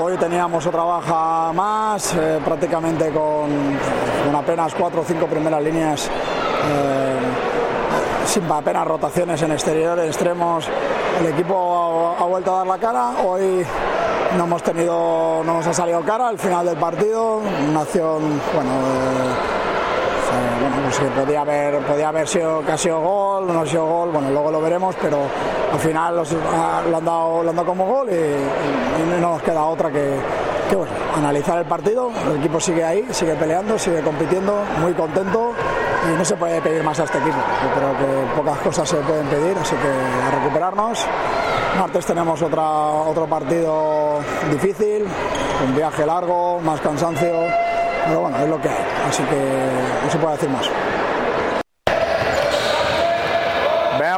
Hoy 0.00 0.16
teníamos 0.18 0.64
otra 0.66 0.84
baja 0.84 1.52
más, 1.52 2.14
eh, 2.14 2.38
prácticamente 2.44 3.10
con, 3.10 3.50
con 4.24 4.36
apenas 4.36 4.72
cuatro 4.74 5.00
o 5.00 5.04
cinco 5.04 5.26
primeras 5.26 5.60
líneas. 5.62 6.06
eh, 6.06 6.99
sin 8.26 8.50
apenas 8.50 8.86
rotaciones 8.86 9.40
en 9.42 9.52
exterior, 9.52 9.98
extremos, 10.00 10.66
el 11.20 11.26
equipo 11.26 12.16
ha, 12.18 12.24
vuelto 12.24 12.54
a 12.54 12.58
dar 12.58 12.66
la 12.66 12.78
cara. 12.78 13.10
Hoy 13.24 13.64
no 14.36 14.44
hemos 14.44 14.62
tenido, 14.62 15.42
no 15.44 15.54
nos 15.54 15.66
ha 15.66 15.72
salido 15.74 16.00
cara 16.02 16.28
al 16.28 16.38
final 16.38 16.64
del 16.66 16.76
partido. 16.76 17.40
Una 17.68 17.80
acción, 17.80 18.40
bueno, 18.54 18.70
eh, 18.70 19.58
Eh, 20.30 20.60
bueno, 20.60 20.76
pues 20.84 20.96
que 21.00 21.06
podía 21.06 21.40
haber, 21.40 21.78
podía 21.80 22.08
haber 22.08 22.28
sido 22.28 22.62
sido 22.76 23.00
gol, 23.00 23.52
no 23.52 23.62
ha 23.62 23.66
sido 23.66 23.84
gol, 23.84 24.10
bueno, 24.12 24.30
luego 24.30 24.52
lo 24.52 24.60
veremos, 24.60 24.94
pero 25.02 25.18
al 25.72 25.78
final 25.80 26.14
los- 26.18 26.36
ah, 26.54 26.82
lo, 26.88 26.98
han 26.98 27.04
dado, 27.04 27.42
lo 27.42 27.50
han 27.50 27.56
dado 27.56 27.66
como 27.66 27.84
gol 27.84 28.08
y, 28.10 28.12
y 28.14 29.20
no 29.20 29.30
nos 29.32 29.42
queda 29.42 29.64
otra 29.64 29.90
que, 29.90 30.20
que, 30.68 30.76
bueno, 30.76 30.92
analizar 31.16 31.58
el 31.58 31.64
partido. 31.64 32.12
El 32.30 32.36
equipo 32.38 32.60
sigue 32.60 32.84
ahí, 32.84 33.04
sigue 33.10 33.34
peleando, 33.34 33.76
sigue 33.76 34.02
compitiendo, 34.02 34.54
muy 34.80 34.92
contento 34.94 35.50
y 36.08 36.16
no 36.16 36.24
se 36.24 36.36
puede 36.36 36.60
pedir 36.60 36.82
más 36.82 36.98
a 37.00 37.04
este 37.04 37.18
equipo. 37.18 37.36
Yo 37.36 37.74
creo 37.74 37.98
que 37.98 38.36
pocas 38.36 38.58
cosas 38.58 38.88
se 38.88 38.96
pueden 38.96 39.26
pedir, 39.26 39.56
así 39.58 39.76
que 39.76 39.88
a 39.88 40.30
recuperarnos. 40.38 41.06
Martes 41.78 42.06
tenemos 42.06 42.42
otra, 42.42 42.62
otro 42.62 43.26
partido 43.26 44.18
difícil, 44.50 45.06
un 45.66 45.76
viaje 45.76 46.04
largo, 46.04 46.60
más 46.60 46.80
cansancio, 46.80 47.32
pero 48.06 48.20
bueno, 48.20 48.38
es 48.38 48.48
lo 48.48 48.60
que 48.60 48.68
hay, 48.68 48.84
así 49.08 49.22
que 49.24 49.36
no 50.04 50.10
se 50.10 50.18
puede 50.18 50.34
decir 50.34 50.50
más. 50.50 50.68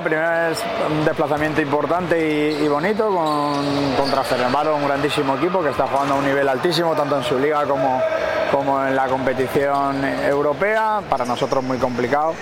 Primero 0.02 0.50
es 0.50 0.58
un 0.90 1.04
desplazamiento 1.04 1.60
importante 1.60 2.18
y, 2.60 2.66
bonito 2.66 3.08
con, 3.08 3.94
contra 3.96 4.24
Fenerbahce, 4.24 4.70
un 4.70 4.84
grandísimo 4.84 5.36
equipo 5.36 5.62
que 5.62 5.70
está 5.70 5.86
jugando 5.86 6.14
a 6.14 6.16
un 6.18 6.24
nivel 6.24 6.48
altísimo, 6.48 6.94
tanto 6.94 7.18
en 7.18 7.24
su 7.24 7.38
liga 7.38 7.64
como, 7.64 8.02
como 8.50 8.84
en 8.84 8.96
la 8.96 9.06
competición 9.06 10.04
europea. 10.04 11.00
Para 11.08 11.24
nosotros 11.24 11.62
muy 11.62 11.78
complicado, 11.78 12.34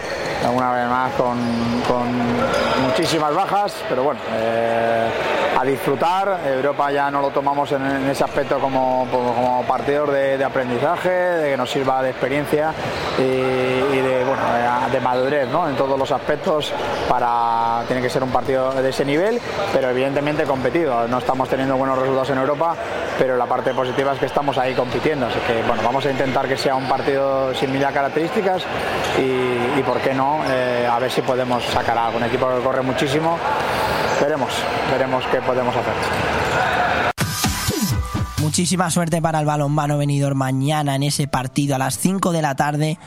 una 0.52 0.72
vez 0.72 0.88
más 0.88 1.12
con, 1.12 1.38
con 1.86 2.86
muchísimas 2.86 3.34
bajas, 3.34 3.74
pero 3.88 4.04
bueno, 4.04 4.20
eh, 4.32 5.10
a 5.60 5.64
disfrutar. 5.64 6.40
Europa 6.46 6.90
ya 6.90 7.10
no 7.10 7.20
lo 7.20 7.28
tomamos 7.28 7.70
en, 7.72 8.08
ese 8.08 8.24
aspecto 8.24 8.58
como, 8.58 9.06
como 9.10 9.62
partidos 9.68 10.10
de, 10.10 10.42
aprendizaje, 10.42 11.10
de 11.10 11.50
que 11.50 11.56
nos 11.56 11.70
sirva 11.70 12.02
de 12.02 12.10
experiencia 12.10 12.72
y, 13.18 13.22
de, 13.22 14.24
bueno, 14.24 14.42
de, 14.90 15.00
madurez 15.00 15.48
¿no? 15.48 15.68
en 15.68 15.76
todos 15.76 15.98
los 15.98 16.10
aspectos 16.12 16.72
para 17.08 17.84
tiene 17.86 18.00
que 18.00 18.08
ser 18.08 18.22
un 18.22 18.30
partido 18.30 18.72
de 18.72 18.88
ese 18.88 19.04
nivel, 19.04 19.38
pero 19.72 19.90
evidentemente 19.90 20.44
competido. 20.44 21.06
No 21.08 21.18
estamos 21.18 21.48
teniendo 21.48 21.76
buenos 21.76 21.98
resultados 21.98 22.30
en 22.30 22.38
Europa, 22.38 22.74
pero 23.18 23.36
la 23.36 23.46
parte 23.46 23.74
positiva 23.74 24.14
es 24.14 24.18
que 24.18 24.26
estamos 24.26 24.56
ahí 24.56 24.74
compitiendo. 24.74 25.26
Así 25.26 25.38
que 25.40 25.62
bueno, 25.66 25.82
vamos 25.84 26.06
a 26.06 26.10
intentar 26.10 26.48
que 26.48 26.56
sea 26.56 26.74
un 26.74 26.88
partido 26.88 27.52
sin 27.54 27.70
mil 27.70 27.82
características 27.82 28.62
y, 29.18 29.78
y 29.78 29.82
por 29.84 29.98
qué 29.98 30.14
no, 30.14 30.40
eh, 30.48 30.88
a 30.90 30.98
ver 30.98 31.10
si 31.10 31.20
podemos 31.20 31.62
sacar 31.64 31.98
algo. 31.98 32.16
Un 32.16 32.24
equipo 32.24 32.48
que 32.48 32.62
corre 32.62 32.80
muchísimo. 32.80 33.38
Veremos, 34.20 34.52
veremos 34.90 35.24
qué 35.30 35.38
podemos 35.38 35.74
hacer. 35.74 35.94
Muchísima 38.38 38.90
suerte 38.90 39.22
para 39.22 39.40
el 39.40 39.46
balonmano 39.46 39.98
venidor 39.98 40.34
mañana 40.34 40.96
en 40.96 41.02
ese 41.02 41.28
partido 41.28 41.74
a 41.74 41.78
las 41.78 41.98
5 41.98 42.32
de 42.32 42.42
la 42.42 42.54
tarde 42.54 42.98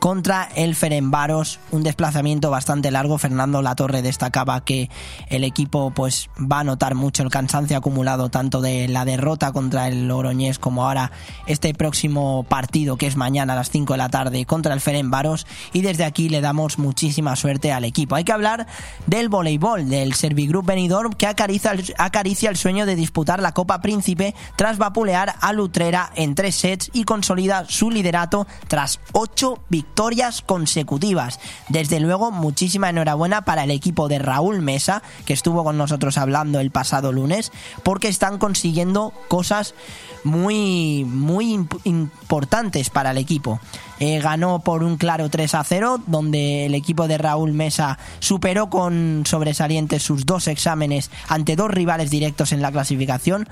contra 0.00 0.48
el 0.56 0.74
Ferenbaros, 0.74 1.60
un 1.70 1.82
desplazamiento 1.82 2.50
bastante 2.50 2.90
largo. 2.90 3.18
Fernando 3.18 3.60
Latorre 3.60 4.00
destacaba 4.00 4.64
que 4.64 4.88
el 5.28 5.44
equipo 5.44 5.90
pues 5.90 6.30
va 6.40 6.60
a 6.60 6.64
notar 6.64 6.94
mucho 6.94 7.22
el 7.22 7.28
cansancio 7.28 7.76
acumulado 7.76 8.30
tanto 8.30 8.62
de 8.62 8.88
la 8.88 9.04
derrota 9.04 9.52
contra 9.52 9.88
el 9.88 10.08
Logroñés 10.08 10.58
como 10.58 10.86
ahora 10.86 11.12
este 11.46 11.74
próximo 11.74 12.44
partido 12.44 12.96
que 12.96 13.06
es 13.06 13.16
mañana 13.16 13.52
a 13.52 13.56
las 13.56 13.70
5 13.70 13.92
de 13.92 13.98
la 13.98 14.08
tarde 14.08 14.46
contra 14.46 14.72
el 14.72 14.80
Ferenbaros 14.80 15.46
y 15.74 15.82
desde 15.82 16.04
aquí 16.04 16.30
le 16.30 16.40
damos 16.40 16.78
muchísima 16.78 17.36
suerte 17.36 17.70
al 17.70 17.84
equipo. 17.84 18.14
Hay 18.14 18.24
que 18.24 18.32
hablar 18.32 18.66
del 19.06 19.28
voleibol 19.28 19.90
del 19.90 20.14
Servigroup 20.14 20.64
Benidorm 20.64 21.12
que 21.12 21.26
acaricia, 21.26 21.74
acaricia 21.98 22.48
el 22.48 22.56
sueño 22.56 22.86
de 22.86 22.96
disputar 22.96 23.42
la 23.42 23.52
Copa 23.52 23.82
Príncipe 23.82 24.34
tras 24.56 24.78
vapulear 24.78 25.34
a 25.42 25.52
Lutrera 25.52 26.10
en 26.14 26.34
tres 26.34 26.56
sets 26.56 26.90
y 26.94 27.04
consolida 27.04 27.66
su 27.68 27.90
liderato 27.90 28.46
tras 28.66 28.98
ocho 29.12 29.62
victorias 29.68 29.89
victorias 29.90 30.40
consecutivas. 30.40 31.40
Desde 31.68 31.98
luego, 31.98 32.30
muchísima 32.30 32.90
enhorabuena 32.90 33.42
para 33.42 33.64
el 33.64 33.72
equipo 33.72 34.06
de 34.06 34.20
Raúl 34.20 34.62
Mesa, 34.62 35.02
que 35.26 35.32
estuvo 35.32 35.64
con 35.64 35.76
nosotros 35.76 36.16
hablando 36.16 36.60
el 36.60 36.70
pasado 36.70 37.10
lunes, 37.10 37.50
porque 37.82 38.06
están 38.06 38.38
consiguiendo 38.38 39.12
cosas 39.26 39.74
muy, 40.22 41.04
muy 41.04 41.52
imp 41.52 41.74
importantes 41.82 42.88
para 42.88 43.10
el 43.10 43.18
equipo. 43.18 43.58
Eh, 43.98 44.20
ganó 44.20 44.60
por 44.60 44.84
un 44.84 44.96
claro 44.96 45.28
3 45.28 45.56
a 45.56 45.64
0, 45.64 46.00
donde 46.06 46.66
el 46.66 46.76
equipo 46.76 47.08
de 47.08 47.18
Raúl 47.18 47.52
Mesa 47.52 47.98
superó 48.20 48.70
con 48.70 49.24
sobresalientes 49.26 50.04
sus 50.04 50.24
dos 50.24 50.46
exámenes 50.46 51.10
ante 51.26 51.56
dos 51.56 51.68
rivales 51.68 52.10
directos 52.10 52.52
en 52.52 52.62
la 52.62 52.70
clasificación 52.70 53.48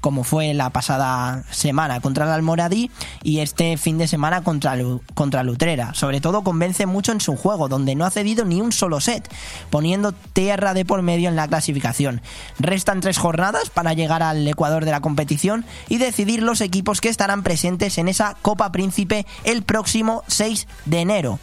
como 0.00 0.24
fue 0.24 0.54
la 0.54 0.70
pasada 0.70 1.44
semana 1.50 2.00
contra 2.00 2.24
el 2.24 2.32
Almoradí 2.32 2.90
y 3.22 3.40
este 3.40 3.76
fin 3.76 3.98
de 3.98 4.08
semana 4.08 4.42
contra, 4.42 4.76
contra 5.14 5.42
Lutrera. 5.42 5.94
Sobre 5.94 6.20
todo 6.20 6.42
convence 6.42 6.86
mucho 6.86 7.12
en 7.12 7.20
su 7.20 7.36
juego, 7.36 7.68
donde 7.68 7.94
no 7.94 8.04
ha 8.04 8.10
cedido 8.10 8.44
ni 8.44 8.60
un 8.60 8.72
solo 8.72 9.00
set, 9.00 9.32
poniendo 9.70 10.12
tierra 10.12 10.74
de 10.74 10.84
por 10.84 11.02
medio 11.02 11.28
en 11.28 11.36
la 11.36 11.48
clasificación. 11.48 12.22
Restan 12.58 13.00
tres 13.00 13.18
jornadas 13.18 13.70
para 13.70 13.92
llegar 13.92 14.22
al 14.22 14.46
Ecuador 14.46 14.84
de 14.84 14.90
la 14.90 15.00
competición 15.00 15.64
y 15.88 15.98
decidir 15.98 16.42
los 16.42 16.60
equipos 16.60 17.00
que 17.00 17.08
estarán 17.08 17.42
presentes 17.42 17.98
en 17.98 18.08
esa 18.08 18.36
Copa 18.42 18.72
Príncipe 18.72 19.26
el 19.44 19.62
próximo 19.62 20.24
6 20.26 20.66
de 20.86 21.00
enero 21.00 21.38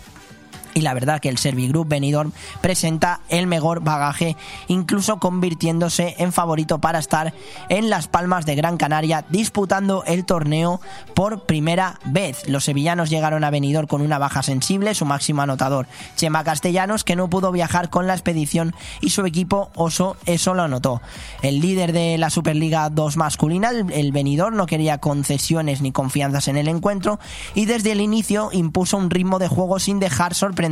y 0.77 0.81
la 0.81 0.93
verdad 0.93 1.19
que 1.19 1.29
el 1.29 1.39
Servigroup 1.39 1.87
Benidorm 1.87 2.33
presenta 2.61 3.21
el 3.29 3.47
mejor 3.47 3.79
bagaje, 3.79 4.37
incluso 4.67 5.17
convirtiéndose 5.17 6.13
en 6.19 6.31
favorito 6.31 6.77
para 6.77 6.99
estar 6.99 7.33
en 7.69 7.89
las 7.89 8.07
Palmas 8.07 8.45
de 8.45 8.53
Gran 8.53 8.77
Canaria 8.77 9.25
disputando 9.27 10.03
el 10.05 10.23
torneo 10.23 10.79
por 11.15 11.47
primera 11.47 11.99
vez. 12.05 12.47
Los 12.47 12.65
sevillanos 12.65 13.09
llegaron 13.09 13.43
a 13.43 13.49
Benidorm 13.49 13.87
con 13.87 14.03
una 14.03 14.19
baja 14.19 14.43
sensible, 14.43 14.93
su 14.93 15.05
máximo 15.05 15.41
anotador 15.41 15.87
Chema 16.15 16.43
Castellanos, 16.43 17.03
que 17.03 17.15
no 17.15 17.27
pudo 17.27 17.51
viajar 17.51 17.89
con 17.89 18.05
la 18.05 18.13
expedición 18.13 18.75
y 19.01 19.09
su 19.09 19.25
equipo 19.25 19.71
Oso 19.73 20.15
eso 20.27 20.53
lo 20.53 20.61
anotó. 20.61 21.01
El 21.41 21.59
líder 21.59 21.91
de 21.91 22.19
la 22.19 22.29
Superliga 22.29 22.87
2 22.91 23.17
masculina, 23.17 23.71
el 23.71 24.11
Benidorm, 24.11 24.55
no 24.55 24.67
quería 24.67 24.99
concesiones 24.99 25.81
ni 25.81 25.91
confianzas 25.91 26.47
en 26.47 26.57
el 26.57 26.67
encuentro 26.67 27.19
y 27.55 27.65
desde 27.65 27.93
el 27.93 28.01
inicio 28.01 28.49
impuso 28.51 28.97
un 28.97 29.09
ritmo 29.09 29.39
de 29.39 29.47
juego 29.47 29.79
sin 29.79 29.99
dejar 29.99 30.35
sorprender 30.35 30.66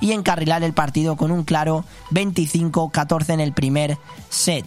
y 0.00 0.12
encarrilar 0.12 0.62
el 0.62 0.72
partido 0.72 1.16
con 1.16 1.30
un 1.30 1.44
claro 1.44 1.84
25-14 2.10 3.30
en 3.30 3.40
el 3.40 3.52
primer 3.52 3.98
set. 4.28 4.66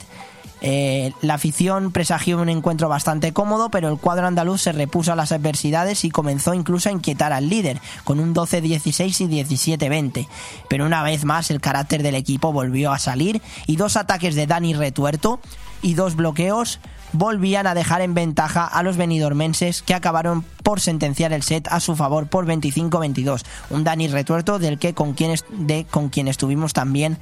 Eh, 0.61 1.13
la 1.21 1.35
afición 1.35 1.91
presagió 1.91 2.37
un 2.37 2.49
encuentro 2.49 2.89
bastante 2.89 3.31
cómodo, 3.31 3.69
pero 3.69 3.89
el 3.89 3.97
cuadro 3.97 4.27
andaluz 4.27 4.61
se 4.61 4.71
repuso 4.71 5.13
a 5.13 5.15
las 5.15 5.31
adversidades 5.31 6.03
y 6.03 6.09
comenzó 6.09 6.53
incluso 6.53 6.89
a 6.89 6.91
inquietar 6.91 7.31
al 7.31 7.49
líder, 7.49 7.79
con 8.03 8.19
un 8.19 8.35
12-16 8.35 9.21
y 9.21 9.43
17-20. 9.43 10.27
Pero 10.67 10.85
una 10.85 11.03
vez 11.03 11.23
más 11.23 11.49
el 11.49 11.61
carácter 11.61 12.03
del 12.03 12.15
equipo 12.15 12.51
volvió 12.51 12.91
a 12.91 12.99
salir 12.99 13.41
y 13.67 13.77
dos 13.77 13.95
ataques 13.95 14.35
de 14.35 14.47
Dani 14.47 14.73
Retuerto 14.73 15.39
y 15.81 15.93
dos 15.93 16.15
bloqueos 16.15 16.79
volvían 17.11 17.67
a 17.67 17.73
dejar 17.73 18.01
en 18.01 18.13
ventaja 18.13 18.65
a 18.65 18.83
los 18.83 18.97
benidormenses 18.97 19.81
que 19.81 19.93
acabaron 19.93 20.43
por 20.63 20.79
sentenciar 20.79 21.33
el 21.33 21.43
set 21.43 21.67
a 21.69 21.79
su 21.79 21.95
favor 21.95 22.27
por 22.27 22.45
25-22. 22.45 23.43
Un 23.69 23.83
Dani 23.83 24.07
Retuerto 24.07 24.59
del 24.59 24.79
que 24.79 24.93
con 24.93 25.15
de, 25.15 25.85
con 25.89 26.09
quien 26.09 26.27
estuvimos 26.27 26.73
también 26.73 27.17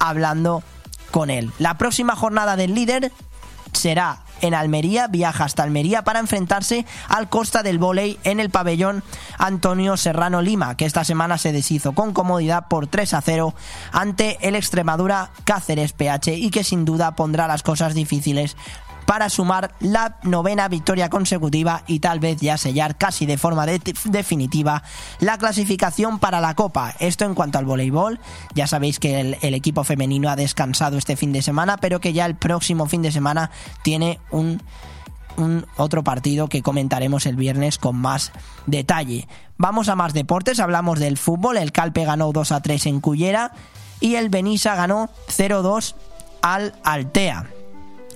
hablando 0.00 0.62
con 1.10 1.30
él. 1.30 1.52
La 1.58 1.78
próxima 1.78 2.16
jornada 2.16 2.56
del 2.56 2.74
líder 2.74 3.12
será 3.72 4.20
en 4.40 4.54
Almería, 4.54 5.06
viaja 5.08 5.44
hasta 5.44 5.62
Almería 5.62 6.02
para 6.02 6.20
enfrentarse 6.20 6.86
al 7.08 7.28
Costa 7.28 7.62
del 7.62 7.78
Voley 7.78 8.18
en 8.24 8.40
el 8.40 8.50
pabellón 8.50 9.02
Antonio 9.38 9.96
Serrano 9.96 10.42
Lima, 10.42 10.76
que 10.76 10.84
esta 10.84 11.04
semana 11.04 11.38
se 11.38 11.52
deshizo 11.52 11.92
con 11.92 12.12
comodidad 12.12 12.68
por 12.68 12.86
3 12.86 13.14
a 13.14 13.20
0 13.20 13.54
ante 13.92 14.38
el 14.46 14.54
Extremadura 14.54 15.30
Cáceres 15.44 15.92
PH 15.92 16.34
y 16.34 16.50
que 16.50 16.64
sin 16.64 16.84
duda 16.84 17.12
pondrá 17.12 17.46
las 17.46 17.62
cosas 17.62 17.94
difíciles 17.94 18.56
para 19.08 19.30
sumar 19.30 19.74
la 19.80 20.18
novena 20.22 20.68
victoria 20.68 21.08
consecutiva 21.08 21.82
y 21.86 22.00
tal 22.00 22.20
vez 22.20 22.42
ya 22.42 22.58
sellar 22.58 22.98
casi 22.98 23.24
de 23.24 23.38
forma 23.38 23.64
de 23.64 23.80
definitiva 24.04 24.82
la 25.18 25.38
clasificación 25.38 26.18
para 26.18 26.42
la 26.42 26.54
Copa. 26.54 26.94
Esto 26.98 27.24
en 27.24 27.34
cuanto 27.34 27.56
al 27.56 27.64
voleibol, 27.64 28.20
ya 28.54 28.66
sabéis 28.66 28.98
que 28.98 29.18
el, 29.40 29.54
equipo 29.54 29.82
femenino 29.82 30.28
ha 30.28 30.36
descansado 30.36 30.98
este 30.98 31.16
fin 31.16 31.32
de 31.32 31.40
semana, 31.40 31.78
pero 31.78 32.02
que 32.02 32.12
ya 32.12 32.26
el 32.26 32.34
próximo 32.34 32.84
fin 32.84 33.00
de 33.00 33.10
semana 33.10 33.50
tiene 33.82 34.20
un, 34.30 34.60
un 35.38 35.64
otro 35.78 36.04
partido 36.04 36.48
que 36.48 36.60
comentaremos 36.60 37.24
el 37.24 37.36
viernes 37.36 37.78
con 37.78 37.96
más 37.96 38.30
detalle. 38.66 39.26
Vamos 39.56 39.88
a 39.88 39.96
más 39.96 40.12
deportes, 40.12 40.60
hablamos 40.60 40.98
del 40.98 41.16
fútbol, 41.16 41.56
el 41.56 41.72
Calpe 41.72 42.04
ganó 42.04 42.30
2 42.32 42.52
a 42.52 42.60
3 42.60 42.84
en 42.84 43.00
Cullera 43.00 43.52
y 44.00 44.16
el 44.16 44.28
Benissa 44.28 44.74
ganó 44.74 45.08
0-2 45.28 45.94
al 46.42 46.74
Altea. 46.84 47.46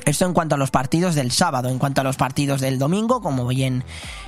Esto 0.05 0.27
en 0.27 0.33
cuanto 0.33 0.57
a 0.57 0.59
los 0.59 0.71
partidos 0.71 1.15
del 1.15 1.31
sábado. 1.31 1.69
En 1.69 1.79
cuanto 1.79 2.01
a 2.01 2.05
los 2.05 2.17
partidos 2.17 2.61
del 2.61 2.79
domingo, 2.79 3.21
como 3.21 3.47
bien 3.47 3.85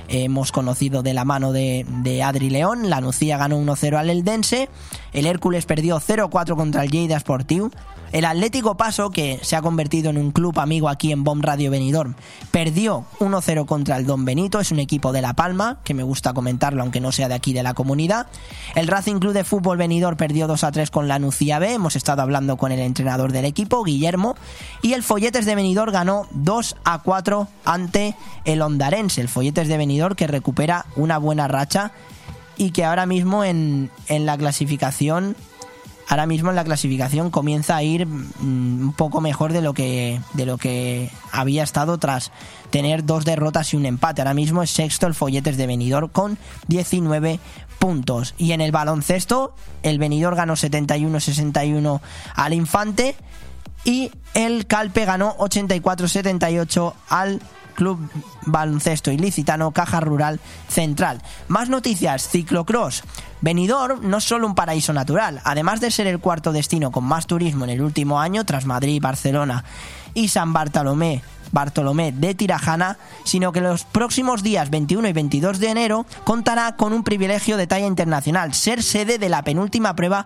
hemos 0.07 0.51
conocido 0.51 1.03
de 1.03 1.13
la 1.13 1.25
mano 1.25 1.51
de, 1.51 1.85
de 2.03 2.23
Adri 2.23 2.49
León, 2.49 2.89
la 2.89 3.01
Nucía 3.01 3.37
ganó 3.37 3.59
1-0 3.59 3.97
al 3.97 4.09
Eldense, 4.09 4.69
el 5.13 5.25
Hércules 5.25 5.65
perdió 5.65 5.99
0-4 5.99 6.55
contra 6.55 6.83
el 6.83 6.91
Lleida 6.91 7.19
Sportiu, 7.19 7.71
el 8.15 8.23
Atlético 8.23 8.77
Paso, 8.77 9.09
que 9.09 9.41
se 9.41 9.57
ha 9.57 9.61
convertido 9.61 10.09
en 10.09 10.17
un 10.17 10.31
club 10.31 10.57
amigo 10.61 10.87
aquí 10.87 11.11
en 11.11 11.25
Bomb 11.25 11.43
Radio 11.43 11.69
Benidorm, 11.69 12.15
perdió 12.49 13.03
1-0 13.19 13.65
contra 13.65 13.97
el 13.97 14.05
Don 14.05 14.23
Benito, 14.23 14.61
es 14.61 14.71
un 14.71 14.79
equipo 14.79 15.11
de 15.11 15.21
La 15.21 15.33
Palma, 15.33 15.79
que 15.83 15.93
me 15.93 16.01
gusta 16.01 16.31
comentarlo 16.31 16.81
aunque 16.81 17.01
no 17.01 17.11
sea 17.11 17.27
de 17.27 17.33
aquí 17.33 17.51
de 17.51 17.61
la 17.61 17.73
comunidad. 17.73 18.27
El 18.73 18.87
Racing 18.87 19.19
Club 19.19 19.33
de 19.33 19.43
Fútbol 19.43 19.77
Benidorm 19.77 20.15
perdió 20.15 20.47
2-3 20.47 20.91
con 20.91 21.09
la 21.09 21.19
Nucía 21.19 21.59
B, 21.59 21.73
hemos 21.73 21.97
estado 21.97 22.21
hablando 22.21 22.55
con 22.55 22.71
el 22.71 22.79
entrenador 22.79 23.33
del 23.33 23.43
equipo, 23.43 23.83
Guillermo, 23.83 24.37
y 24.81 24.93
el 24.93 25.03
Folletes 25.03 25.45
de 25.45 25.55
Benidorm 25.55 25.91
ganó 25.91 26.25
2-4 26.35 27.49
ante 27.65 28.15
el 28.45 28.61
Ondarense, 28.61 29.19
el 29.19 29.27
Folletes 29.27 29.67
de 29.67 29.75
Benidorm 29.75 30.15
que 30.15 30.27
recupera 30.27 30.85
una 30.95 31.17
buena 31.17 31.49
racha 31.49 31.91
y 32.55 32.71
que 32.71 32.85
ahora 32.85 33.05
mismo 33.05 33.43
en, 33.43 33.91
en 34.07 34.25
la 34.25 34.37
clasificación 34.37 35.35
ahora 36.07 36.25
mismo 36.25 36.49
en 36.49 36.55
la 36.55 36.63
clasificación 36.63 37.31
comienza 37.31 37.75
a 37.75 37.83
ir 37.83 38.05
mm, 38.05 38.87
un 38.87 38.93
poco 38.93 39.21
mejor 39.21 39.53
de 39.53 39.61
lo 39.61 39.73
que 39.73 40.19
de 40.33 40.45
lo 40.45 40.57
que 40.57 41.11
había 41.31 41.63
estado 41.63 41.97
tras 41.97 42.31
tener 42.69 43.05
dos 43.05 43.25
derrotas 43.25 43.73
y 43.73 43.77
un 43.77 43.85
empate. 43.85 44.21
Ahora 44.21 44.33
mismo 44.33 44.63
es 44.63 44.69
sexto 44.69 45.07
el 45.07 45.13
Folletes 45.13 45.57
de 45.57 45.67
Benidorm 45.67 46.09
con 46.09 46.37
19 46.67 47.39
puntos. 47.79 48.33
Y 48.37 48.51
en 48.51 48.61
el 48.61 48.71
baloncesto, 48.71 49.53
el 49.83 49.99
Benidorm 49.99 50.35
ganó 50.35 50.53
71-61 50.53 52.01
al 52.35 52.53
Infante 52.53 53.15
y 53.83 54.11
el 54.33 54.65
Calpe 54.67 55.05
ganó 55.05 55.37
84-78 55.37 56.93
al 57.09 57.41
Club 57.75 58.09
Baloncesto 58.45 59.11
Ilicitano 59.11 59.71
Caja 59.71 59.99
Rural 59.99 60.39
Central. 60.67 61.21
Más 61.47 61.69
noticias, 61.69 62.27
ciclocross. 62.27 63.03
Benidorm 63.45 64.09
no 64.09 64.17
es 64.17 64.23
solo 64.23 64.47
un 64.47 64.55
paraíso 64.55 64.91
natural, 64.91 65.39
además 65.43 65.79
de 65.79 65.91
ser 65.91 66.07
el 66.07 66.17
cuarto 66.17 66.51
destino 66.51 66.89
con 66.89 67.03
más 67.03 67.27
turismo 67.27 67.63
en 67.63 67.69
el 67.69 67.83
último 67.83 68.19
año 68.19 68.43
tras 68.43 68.65
Madrid, 68.65 68.99
Barcelona 68.99 69.63
y 70.15 70.29
San 70.29 70.51
Bartolomé, 70.51 71.21
Bartolomé 71.51 72.11
de 72.11 72.33
Tirajana, 72.33 72.97
sino 73.23 73.51
que 73.51 73.61
los 73.61 73.83
próximos 73.83 74.41
días 74.41 74.71
21 74.71 75.09
y 75.09 75.13
22 75.13 75.59
de 75.59 75.69
enero 75.69 76.07
contará 76.23 76.75
con 76.75 76.91
un 76.91 77.03
privilegio 77.03 77.55
de 77.55 77.67
talla 77.67 77.85
internacional, 77.85 78.55
ser 78.55 78.81
sede 78.81 79.19
de 79.19 79.29
la 79.29 79.43
penúltima 79.43 79.95
prueba 79.95 80.25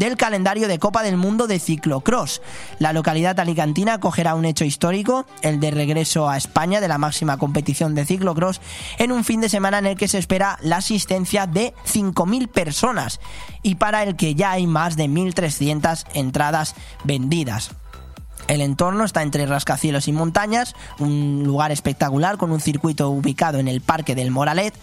del 0.00 0.16
calendario 0.16 0.66
de 0.66 0.78
Copa 0.78 1.02
del 1.02 1.18
Mundo 1.18 1.46
de 1.46 1.58
ciclocross. 1.58 2.40
La 2.78 2.94
localidad 2.94 3.38
alicantina 3.38 3.94
acogerá 3.94 4.34
un 4.34 4.46
hecho 4.46 4.64
histórico, 4.64 5.26
el 5.42 5.60
de 5.60 5.70
regreso 5.70 6.30
a 6.30 6.38
España 6.38 6.80
de 6.80 6.88
la 6.88 6.96
máxima 6.96 7.36
competición 7.36 7.94
de 7.94 8.06
ciclocross, 8.06 8.62
en 8.96 9.12
un 9.12 9.24
fin 9.24 9.42
de 9.42 9.50
semana 9.50 9.78
en 9.78 9.84
el 9.84 9.98
que 9.98 10.08
se 10.08 10.16
espera 10.16 10.58
la 10.62 10.78
asistencia 10.78 11.46
de 11.46 11.74
5.000 11.86 12.48
personas 12.48 13.20
y 13.62 13.74
para 13.74 14.02
el 14.02 14.16
que 14.16 14.34
ya 14.34 14.52
hay 14.52 14.66
más 14.66 14.96
de 14.96 15.04
1.300 15.04 16.06
entradas 16.14 16.74
vendidas. 17.04 17.72
El 18.48 18.62
entorno 18.62 19.04
está 19.04 19.22
entre 19.22 19.44
rascacielos 19.44 20.08
y 20.08 20.12
montañas, 20.12 20.74
un 20.98 21.42
lugar 21.44 21.72
espectacular 21.72 22.38
con 22.38 22.52
un 22.52 22.60
circuito 22.60 23.10
ubicado 23.10 23.58
en 23.58 23.68
el 23.68 23.82
Parque 23.82 24.14
del 24.14 24.30
Moralet, 24.30 24.74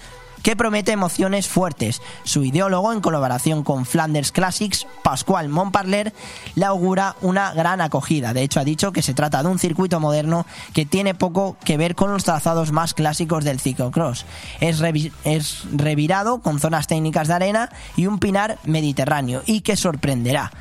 que 0.43 0.55
promete 0.55 0.91
emociones 0.91 1.47
fuertes. 1.47 2.01
Su 2.23 2.43
ideólogo, 2.43 2.93
en 2.93 3.01
colaboración 3.01 3.63
con 3.63 3.85
Flanders 3.85 4.31
Classics, 4.31 4.87
Pascual 5.03 5.49
Montparler, 5.49 6.13
le 6.55 6.65
augura 6.65 7.15
una 7.21 7.53
gran 7.53 7.81
acogida. 7.81 8.33
De 8.33 8.43
hecho, 8.43 8.59
ha 8.59 8.63
dicho 8.63 8.91
que 8.91 9.01
se 9.01 9.13
trata 9.13 9.43
de 9.43 9.49
un 9.49 9.59
circuito 9.59 9.99
moderno 9.99 10.45
que 10.73 10.85
tiene 10.85 11.15
poco 11.15 11.57
que 11.63 11.77
ver 11.77 11.95
con 11.95 12.11
los 12.11 12.23
trazados 12.23 12.71
más 12.71 12.93
clásicos 12.93 13.43
del 13.43 13.59
ciclocross. 13.59 14.25
Es, 14.59 14.79
revi- 14.79 15.11
es 15.23 15.63
revirado 15.73 16.41
con 16.41 16.59
zonas 16.59 16.87
técnicas 16.87 17.27
de 17.27 17.33
arena 17.33 17.69
y 17.95 18.05
un 18.05 18.19
pinar 18.19 18.57
mediterráneo 18.63 19.41
y 19.45 19.61
que 19.61 19.75
sorprenderá. 19.75 20.51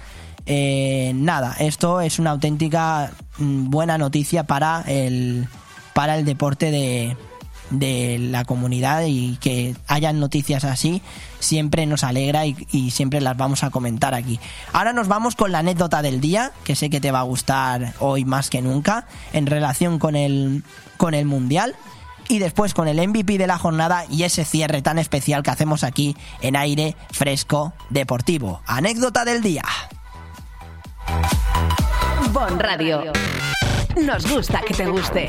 Eh, 0.47 1.13
nada, 1.15 1.57
esto 1.59 2.01
es 2.01 2.19
una 2.19 2.31
auténtica 2.31 3.11
mm, 3.39 3.69
buena 3.69 3.99
noticia 3.99 4.45
para 4.45 4.83
el, 4.87 5.49
para 5.93 6.17
el 6.17 6.25
deporte 6.25 6.71
de, 6.71 7.17
de 7.71 8.19
la 8.19 8.45
comunidad 8.45 9.05
y 9.07 9.37
que 9.37 9.75
hayan 9.89 10.21
noticias 10.21 10.65
así 10.65 11.03
siempre 11.47 11.87
nos 11.87 12.05
alegra 12.05 12.45
y, 12.47 12.91
siempre 12.91 13.21
las 13.21 13.37
vamos 13.37 13.63
a 13.63 13.71
comentar 13.71 14.15
aquí. 14.15 14.39
Ahora 14.73 14.93
nos 14.93 15.09
vamos 15.09 15.37
con 15.37 15.53
la 15.53 15.61
anécdota 15.61 16.03
del 16.03 16.21
día, 16.21 16.53
que 16.65 16.77
sé 16.77 16.91
que 16.91 17.01
te 17.01 17.13
va 17.13 17.21
a 17.21 17.23
gustar 17.23 17.95
hoy 18.01 18.25
más 18.25 18.51
que 18.51 18.63
nunca, 18.63 19.07
en 19.33 19.47
relación 19.47 19.99
con 19.99 20.17
el, 20.17 20.65
con 20.97 21.15
el 21.15 21.27
Mundial. 21.27 21.75
Y 22.29 22.41
después 22.41 22.75
con 22.75 22.89
el 22.89 23.07
MVP 23.07 23.39
de 23.39 23.47
la 23.47 23.57
jornada 23.57 24.05
y 24.11 24.25
ese 24.25 24.45
cierre 24.45 24.83
tan 24.83 24.99
especial 24.99 25.45
que 25.45 25.51
hacemos 25.51 25.85
aquí 25.85 26.17
en 26.41 26.57
aire 26.57 26.97
fresco 27.13 27.73
deportivo. 27.89 28.63
Anécdota 28.67 29.25
del 29.25 29.43
día. 29.43 29.63
Bon 32.33 32.59
Radio. 32.59 33.13
Nos 34.03 34.29
gusta 34.29 34.61
que 34.63 34.75
te 34.75 34.87
guste. 34.87 35.29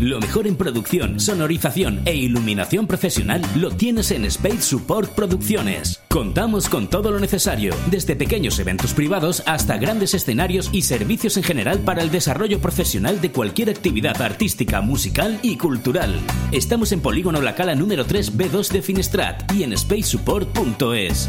Lo 0.00 0.18
mejor 0.18 0.46
en 0.46 0.56
producción, 0.56 1.20
sonorización 1.20 2.00
e 2.06 2.14
iluminación 2.14 2.86
profesional 2.86 3.42
lo 3.54 3.70
tienes 3.70 4.10
en 4.12 4.24
Space 4.24 4.62
Support 4.62 5.10
Producciones. 5.10 6.00
Contamos 6.08 6.70
con 6.70 6.88
todo 6.88 7.10
lo 7.10 7.20
necesario, 7.20 7.74
desde 7.90 8.16
pequeños 8.16 8.58
eventos 8.58 8.94
privados 8.94 9.42
hasta 9.44 9.76
grandes 9.76 10.14
escenarios 10.14 10.70
y 10.72 10.82
servicios 10.82 11.36
en 11.36 11.42
general 11.42 11.80
para 11.80 12.00
el 12.02 12.10
desarrollo 12.10 12.60
profesional 12.60 13.20
de 13.20 13.30
cualquier 13.30 13.68
actividad 13.68 14.22
artística, 14.22 14.80
musical 14.80 15.38
y 15.42 15.58
cultural. 15.58 16.18
Estamos 16.50 16.92
en 16.92 17.00
Polígono 17.00 17.42
La 17.42 17.54
Cala 17.54 17.74
número 17.74 18.06
3 18.06 18.38
B2 18.38 18.70
de 18.70 18.80
Finestrat 18.80 19.52
y 19.52 19.64
en 19.64 19.76
spacesupport.es. 19.76 21.28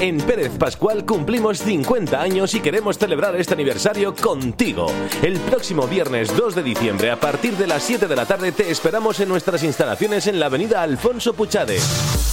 En 0.00 0.18
Pérez 0.18 0.56
Pascual 0.58 1.04
cumplimos 1.04 1.58
50 1.58 2.20
años 2.20 2.54
y 2.54 2.60
queremos 2.60 2.98
celebrar 2.98 3.34
este 3.34 3.54
aniversario 3.54 4.14
contigo. 4.14 4.86
El 5.22 5.38
próximo 5.40 5.88
viernes 5.88 6.36
2 6.36 6.54
de 6.54 6.62
diciembre 6.62 7.10
a 7.10 7.18
partir 7.18 7.56
de 7.56 7.66
las 7.66 7.82
7 7.82 8.06
de 8.06 8.14
la 8.14 8.24
tarde 8.24 8.52
te 8.52 8.70
esperamos 8.70 9.18
en 9.18 9.28
nuestras 9.28 9.64
instalaciones 9.64 10.28
en 10.28 10.38
la 10.38 10.46
avenida 10.46 10.82
Alfonso 10.82 11.34
Puchade. 11.34 11.78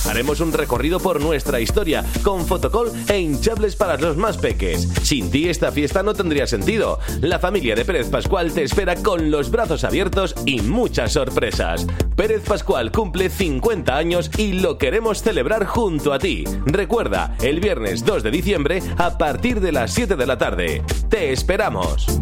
Haremos 0.07 0.39
un 0.41 0.53
recorrido 0.53 0.99
por 0.99 1.19
nuestra 1.19 1.59
historia 1.59 2.05
con 2.23 2.45
fotocall 2.45 2.91
e 3.09 3.19
hinchables 3.19 3.75
para 3.75 3.97
los 3.97 4.15
más 4.15 4.37
peques. 4.37 4.87
Sin 5.01 5.31
ti 5.31 5.49
esta 5.49 5.71
fiesta 5.71 6.03
no 6.03 6.13
tendría 6.13 6.45
sentido. 6.45 6.99
La 7.21 7.39
familia 7.39 7.73
de 7.75 7.85
Pérez 7.85 8.09
Pascual 8.09 8.53
te 8.53 8.61
espera 8.61 8.95
con 8.95 9.31
los 9.31 9.49
brazos 9.49 9.83
abiertos 9.83 10.35
y 10.45 10.61
muchas 10.61 11.13
sorpresas. 11.13 11.87
Pérez 12.15 12.43
Pascual 12.43 12.91
cumple 12.91 13.29
50 13.29 13.97
años 13.97 14.29
y 14.37 14.53
lo 14.53 14.77
queremos 14.77 15.23
celebrar 15.23 15.65
junto 15.65 16.13
a 16.13 16.19
ti. 16.19 16.43
Recuerda, 16.65 17.24
el 17.41 17.59
viernes 17.59 18.05
2 18.05 18.23
de 18.23 18.31
diciembre 18.31 18.81
a 18.97 19.17
partir 19.17 19.59
de 19.61 19.71
las 19.71 19.93
7 19.93 20.15
de 20.15 20.25
la 20.25 20.37
tarde. 20.37 20.83
¡Te 21.09 21.31
esperamos! 21.31 22.21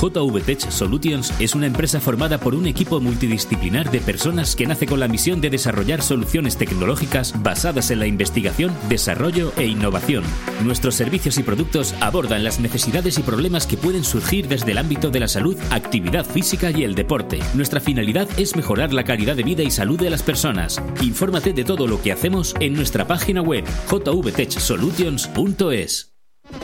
JVTech 0.00 0.70
Solutions 0.70 1.34
es 1.40 1.56
una 1.56 1.66
empresa 1.66 1.98
formada 1.98 2.38
por 2.38 2.54
un 2.54 2.68
equipo 2.68 3.00
multidisciplinar 3.00 3.90
de 3.90 4.00
personas 4.00 4.54
que 4.54 4.64
nace 4.64 4.86
con 4.86 5.00
la 5.00 5.08
misión 5.08 5.40
de 5.40 5.50
desarrollar 5.50 6.02
soluciones 6.02 6.56
tecnológicas 6.56 7.34
basadas 7.42 7.90
en 7.90 7.98
la 7.98 8.06
investigación, 8.06 8.72
desarrollo 8.88 9.52
e 9.56 9.66
innovación. 9.66 10.22
Nuestros 10.62 10.94
servicios 10.94 11.36
y 11.38 11.42
productos 11.42 11.96
abordan 12.00 12.44
las 12.44 12.60
necesidades 12.60 13.18
y 13.18 13.22
problemas 13.22 13.66
que 13.66 13.76
pueden 13.76 14.04
surgir 14.04 14.46
desde 14.46 14.70
el 14.70 14.78
ámbito 14.78 15.10
de 15.10 15.18
la 15.18 15.26
salud, 15.26 15.56
actividad 15.70 16.24
física 16.24 16.70
y 16.70 16.84
el 16.84 16.94
deporte. 16.94 17.40
Nuestra 17.54 17.80
finalidad 17.80 18.28
es 18.38 18.54
mejorar 18.54 18.92
la 18.92 19.02
calidad 19.02 19.34
de 19.34 19.42
vida 19.42 19.64
y 19.64 19.72
salud 19.72 19.98
de 19.98 20.10
las 20.10 20.22
personas. 20.22 20.80
Infórmate 21.02 21.52
de 21.52 21.64
todo 21.64 21.88
lo 21.88 22.00
que 22.00 22.12
hacemos 22.12 22.54
en 22.60 22.74
nuestra 22.74 23.08
página 23.08 23.42
web 23.42 23.64
jvtechsolutions.es. 23.88 26.17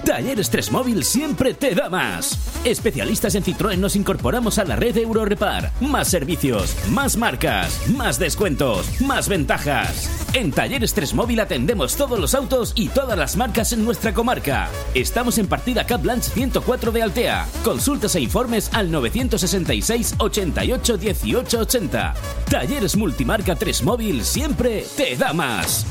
Talleres 0.05 0.51
3 0.51 0.71
Móvil 0.71 1.05
siempre 1.05 1.55
te 1.55 1.75
da 1.75 1.89
más. 1.89 2.39
Especialistas 2.65 3.35
en 3.35 3.43
Citroën 3.43 3.79
nos 3.79 3.97
incorporamos 3.97 4.59
a 4.59 4.65
la 4.65 4.77
red 4.77 4.97
Eurorepar. 4.97 5.73
Más 5.81 6.09
servicios, 6.09 6.77
más 6.91 7.17
marcas, 7.17 7.89
más 7.89 8.19
descuentos, 8.19 9.01
más 9.01 9.29
ventajas. 9.29 10.11
En 10.35 10.53
Talleres 10.53 10.95
3 10.95 11.15
Móvil 11.15 11.41
atendemos 11.41 11.97
todos 11.97 12.19
los 12.19 12.35
autos 12.35 12.73
y 12.77 12.89
todas 12.89 13.19
las 13.19 13.37
marcas 13.37 13.73
en 13.73 13.85
nuestra 13.85 14.13
comarca. 14.13 14.69
Estamos 14.95 15.39
en 15.39 15.47
partida 15.47 15.85
Cap 15.85 16.03
Blanche 16.03 16.31
104 16.31 16.93
de 16.93 17.03
Altea. 17.03 17.47
Consultas 17.65 18.15
e 18.17 18.21
informes 18.21 18.71
al 18.73 18.91
966 18.91 20.15
88 20.19 20.97
18 20.97 21.61
80. 21.61 22.15
Talleres 22.51 22.97
Multimarca 22.97 23.55
3 23.57 23.83
Móvil 23.83 24.25
siempre 24.25 24.85
te 24.97 25.17
da 25.17 25.33
más. 25.33 25.87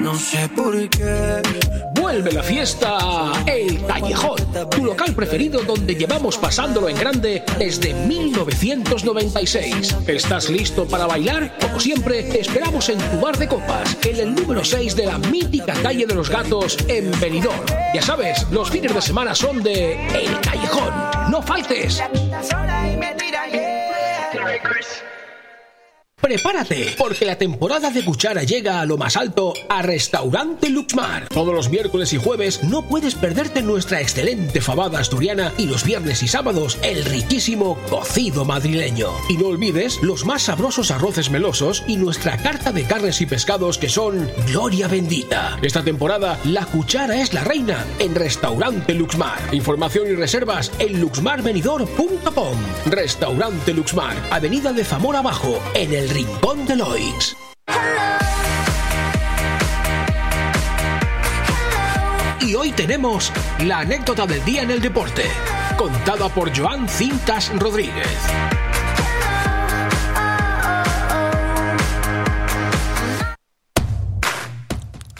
No 0.00 0.14
sé 0.14 0.48
por 0.56 0.88
qué. 0.88 1.42
Vuelve 1.94 2.32
la 2.32 2.42
fiesta 2.42 3.32
El 3.46 3.84
Callejón, 3.84 4.38
tu 4.70 4.84
local 4.84 5.14
preferido 5.14 5.62
donde 5.62 5.94
llevamos 5.94 6.38
pasándolo 6.38 6.88
en 6.88 6.96
grande 6.96 7.44
desde 7.58 7.92
1996. 7.92 9.96
¿Estás 10.06 10.48
listo 10.48 10.88
para 10.88 11.06
bailar? 11.06 11.54
Como 11.60 11.78
siempre, 11.78 12.22
te 12.22 12.40
esperamos 12.40 12.88
en 12.88 12.98
tu 12.98 13.20
bar 13.20 13.36
de 13.36 13.46
copas, 13.46 13.98
en 14.02 14.16
el 14.16 14.34
número 14.34 14.64
6 14.64 14.96
de 14.96 15.06
la 15.06 15.18
mítica 15.18 15.74
calle 15.82 16.06
de 16.06 16.14
los 16.14 16.30
gatos 16.30 16.78
en 16.88 17.10
Benidorm. 17.20 17.60
Ya 17.94 18.00
sabes, 18.00 18.46
los 18.50 18.70
fines 18.70 18.94
de 18.94 19.02
semana 19.02 19.34
son 19.34 19.62
de 19.62 20.06
El 20.08 20.40
Callejón. 20.40 20.94
¡No 21.30 21.42
faltes! 21.42 22.02
Prepárate, 26.20 26.94
porque 26.98 27.24
la 27.24 27.38
temporada 27.38 27.90
de 27.90 28.04
cuchara 28.04 28.42
llega 28.42 28.80
a 28.80 28.86
lo 28.86 28.98
más 28.98 29.16
alto 29.16 29.54
a 29.70 29.80
Restaurante 29.80 30.68
Luxmar. 30.68 31.28
Todos 31.28 31.54
los 31.54 31.70
miércoles 31.70 32.12
y 32.12 32.18
jueves 32.18 32.62
no 32.62 32.86
puedes 32.86 33.14
perderte 33.14 33.62
nuestra 33.62 34.02
excelente 34.02 34.60
fabada 34.60 34.98
asturiana 34.98 35.52
y 35.56 35.66
los 35.66 35.82
viernes 35.82 36.22
y 36.22 36.28
sábados 36.28 36.78
el 36.82 37.04
riquísimo 37.06 37.78
cocido 37.88 38.44
madrileño. 38.44 39.08
Y 39.30 39.38
no 39.38 39.46
olvides 39.46 40.02
los 40.02 40.26
más 40.26 40.42
sabrosos 40.42 40.90
arroces 40.90 41.30
melosos 41.30 41.84
y 41.86 41.96
nuestra 41.96 42.36
carta 42.36 42.70
de 42.70 42.84
carnes 42.84 43.20
y 43.22 43.26
pescados 43.26 43.78
que 43.78 43.88
son 43.88 44.30
gloria 44.46 44.88
bendita. 44.88 45.58
Esta 45.62 45.82
temporada 45.82 46.38
la 46.44 46.66
cuchara 46.66 47.20
es 47.20 47.32
la 47.32 47.44
reina 47.44 47.86
en 47.98 48.14
Restaurante 48.14 48.92
Luxmar. 48.92 49.38
Información 49.52 50.06
y 50.08 50.14
reservas 50.14 50.70
en 50.78 51.00
luxmarvenidor.com. 51.00 52.58
Restaurante 52.86 53.72
Luxmar, 53.72 54.16
Avenida 54.30 54.72
de 54.72 54.84
Zamora 54.84 55.20
Abajo, 55.20 55.58
en 55.74 55.94
el 55.94 56.09
Rincón 56.10 56.66
de 56.66 56.74
Loix. 56.74 57.36
Y 62.40 62.54
hoy 62.56 62.72
tenemos 62.72 63.32
la 63.60 63.78
anécdota 63.78 64.26
del 64.26 64.44
día 64.44 64.62
en 64.62 64.72
el 64.72 64.80
deporte, 64.80 65.22
contada 65.78 66.28
por 66.28 66.50
Joan 66.56 66.88
Cintas 66.88 67.52
Rodríguez. 67.56 68.08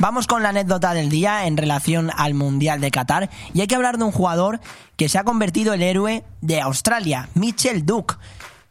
Vamos 0.00 0.26
con 0.26 0.42
la 0.42 0.48
anécdota 0.48 0.92
del 0.92 1.08
día 1.08 1.46
en 1.46 1.56
relación 1.56 2.10
al 2.16 2.34
Mundial 2.34 2.80
de 2.80 2.90
Qatar 2.90 3.30
y 3.54 3.60
hay 3.60 3.68
que 3.68 3.76
hablar 3.76 3.98
de 3.98 4.04
un 4.04 4.12
jugador 4.12 4.58
que 4.96 5.08
se 5.08 5.18
ha 5.18 5.24
convertido 5.24 5.72
en 5.72 5.82
héroe 5.82 6.24
de 6.40 6.60
Australia, 6.60 7.28
Mitchell 7.34 7.86
Duke. 7.86 8.14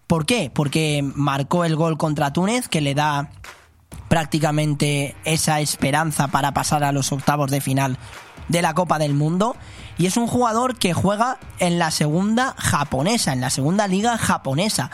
¿Por 0.10 0.26
qué? 0.26 0.50
Porque 0.52 1.04
marcó 1.04 1.66
el 1.66 1.76
gol 1.76 2.00
contra 2.00 2.34
Túnez 2.34 2.68
que 2.68 2.82
le 2.82 2.96
da 2.96 3.30
prácticamente 4.08 5.16
esa 5.24 5.62
esperanza 5.62 6.30
para 6.30 6.52
pasar 6.52 6.84
a 6.84 6.92
los 6.92 7.12
octavos 7.12 7.52
de 7.52 7.62
final 7.62 8.00
de 8.48 8.64
la 8.64 8.74
Copa 8.74 8.98
del 8.98 9.14
Mundo 9.14 9.56
y 10.00 10.06
es 10.06 10.16
un 10.16 10.28
jugador 10.28 10.78
que 10.78 10.94
juega 10.94 11.38
en 11.60 11.78
la 11.78 11.92
segunda 11.92 12.56
japonesa, 12.58 13.34
en 13.34 13.42
la 13.42 13.50
segunda 13.50 13.86
liga 13.86 14.18
japonesa. 14.18 14.90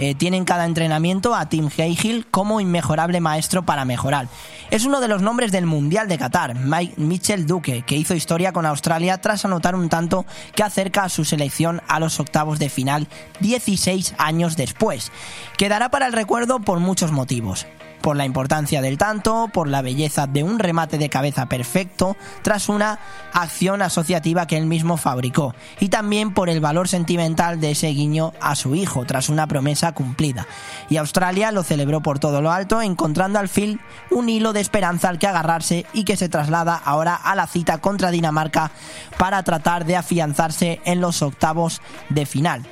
Eh, 0.00 0.16
tiene 0.16 0.36
en 0.36 0.44
cada 0.44 0.64
entrenamiento 0.64 1.34
a 1.34 1.48
Tim 1.48 1.68
Cahill 1.68 2.26
como 2.26 2.60
inmejorable 2.60 3.20
maestro 3.20 3.64
para 3.64 3.84
mejorar. 3.84 4.26
Es 4.72 4.84
uno 4.84 5.00
de 5.00 5.06
los 5.06 5.22
nombres 5.22 5.52
del 5.52 5.64
Mundial 5.64 6.08
de 6.08 6.18
Qatar, 6.18 6.56
Mike 6.56 6.94
Mitchell 6.96 7.46
Duque, 7.46 7.82
que 7.86 7.96
hizo 7.96 8.14
historia 8.14 8.52
con 8.52 8.66
Australia 8.66 9.20
tras 9.20 9.44
anotar 9.44 9.76
un 9.76 9.88
tanto 9.88 10.26
que 10.56 10.64
acerca 10.64 11.04
a 11.04 11.08
su 11.08 11.24
selección 11.24 11.80
a 11.86 12.00
los 12.00 12.18
octavos 12.18 12.58
de 12.58 12.68
final 12.68 13.06
16 13.38 14.16
años 14.18 14.56
después. 14.56 15.12
Quedará 15.56 15.88
para 15.88 16.08
el 16.08 16.12
recuerdo 16.12 16.58
por 16.58 16.80
muchos 16.80 17.12
motivos 17.12 17.64
por 18.00 18.16
la 18.16 18.24
importancia 18.24 18.80
del 18.80 18.98
tanto, 18.98 19.48
por 19.52 19.68
la 19.68 19.82
belleza 19.82 20.26
de 20.26 20.42
un 20.42 20.58
remate 20.58 20.98
de 20.98 21.08
cabeza 21.08 21.46
perfecto 21.46 22.16
tras 22.42 22.68
una 22.68 22.98
acción 23.32 23.82
asociativa 23.82 24.46
que 24.46 24.56
él 24.56 24.66
mismo 24.66 24.96
fabricó, 24.96 25.54
y 25.80 25.88
también 25.88 26.32
por 26.32 26.48
el 26.48 26.60
valor 26.60 26.88
sentimental 26.88 27.60
de 27.60 27.72
ese 27.72 27.88
guiño 27.88 28.32
a 28.40 28.54
su 28.54 28.74
hijo 28.74 29.04
tras 29.04 29.28
una 29.28 29.46
promesa 29.46 29.92
cumplida. 29.92 30.46
Y 30.88 30.96
Australia 30.96 31.52
lo 31.52 31.62
celebró 31.62 32.00
por 32.00 32.18
todo 32.18 32.40
lo 32.40 32.52
alto, 32.52 32.82
encontrando 32.82 33.38
al 33.38 33.48
fin 33.48 33.80
un 34.10 34.28
hilo 34.28 34.52
de 34.52 34.60
esperanza 34.60 35.08
al 35.08 35.18
que 35.18 35.26
agarrarse 35.26 35.86
y 35.92 36.04
que 36.04 36.16
se 36.16 36.28
traslada 36.28 36.74
ahora 36.76 37.14
a 37.14 37.34
la 37.34 37.46
cita 37.46 37.78
contra 37.78 38.10
Dinamarca 38.10 38.70
para 39.18 39.42
tratar 39.42 39.84
de 39.84 39.96
afianzarse 39.96 40.80
en 40.84 41.00
los 41.00 41.22
octavos 41.22 41.80
de 42.08 42.26
final. 42.26 42.66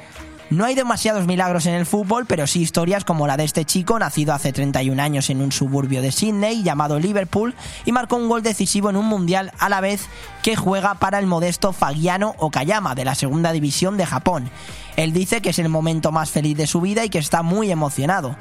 No 0.49 0.65
hay 0.65 0.77
demasiados 0.77 1.27
milagros 1.27 1.67
en 1.67 1.75
el 1.75 1.87
fútbol, 1.87 2.25
pero 2.25 2.47
sí 2.47 2.63
historias 2.63 3.05
como 3.05 3.27
la 3.27 3.37
de 3.37 3.43
este 3.43 3.65
chico, 3.65 3.99
nacido 3.99 4.33
hace 4.33 4.53
31 4.53 5.03
años 5.03 5.29
en 5.29 5.41
un 5.41 5.51
suburbio 5.51 6.03
de 6.03 6.13
Sydney 6.13 6.63
llamado 6.63 7.01
Liverpool, 7.01 7.57
y 7.85 7.91
marcó 7.91 8.15
un 8.15 8.29
gol 8.29 8.45
decisivo 8.45 8.89
en 8.89 8.97
un 8.97 9.07
mundial 9.07 9.51
a 9.59 9.69
la 9.69 9.81
vez 9.81 10.07
que 10.45 10.55
juega 10.55 10.95
para 10.95 11.19
el 11.19 11.27
modesto 11.27 11.73
Fagiano 11.73 12.37
Okayama 12.39 12.95
de 12.95 13.05
la 13.05 13.17
segunda 13.17 13.51
división 13.51 13.97
de 13.97 14.07
Japón. 14.07 14.49
Él 14.97 15.13
dice 15.13 15.43
que 15.43 15.51
es 15.51 15.59
el 15.59 15.69
momento 15.69 16.13
más 16.13 16.31
feliz 16.31 16.57
de 16.57 16.69
su 16.69 16.81
vida 16.81 17.05
y 17.05 17.11
que 17.11 17.19
está 17.19 17.43
muy 17.43 17.73
emocionado. 17.73 18.37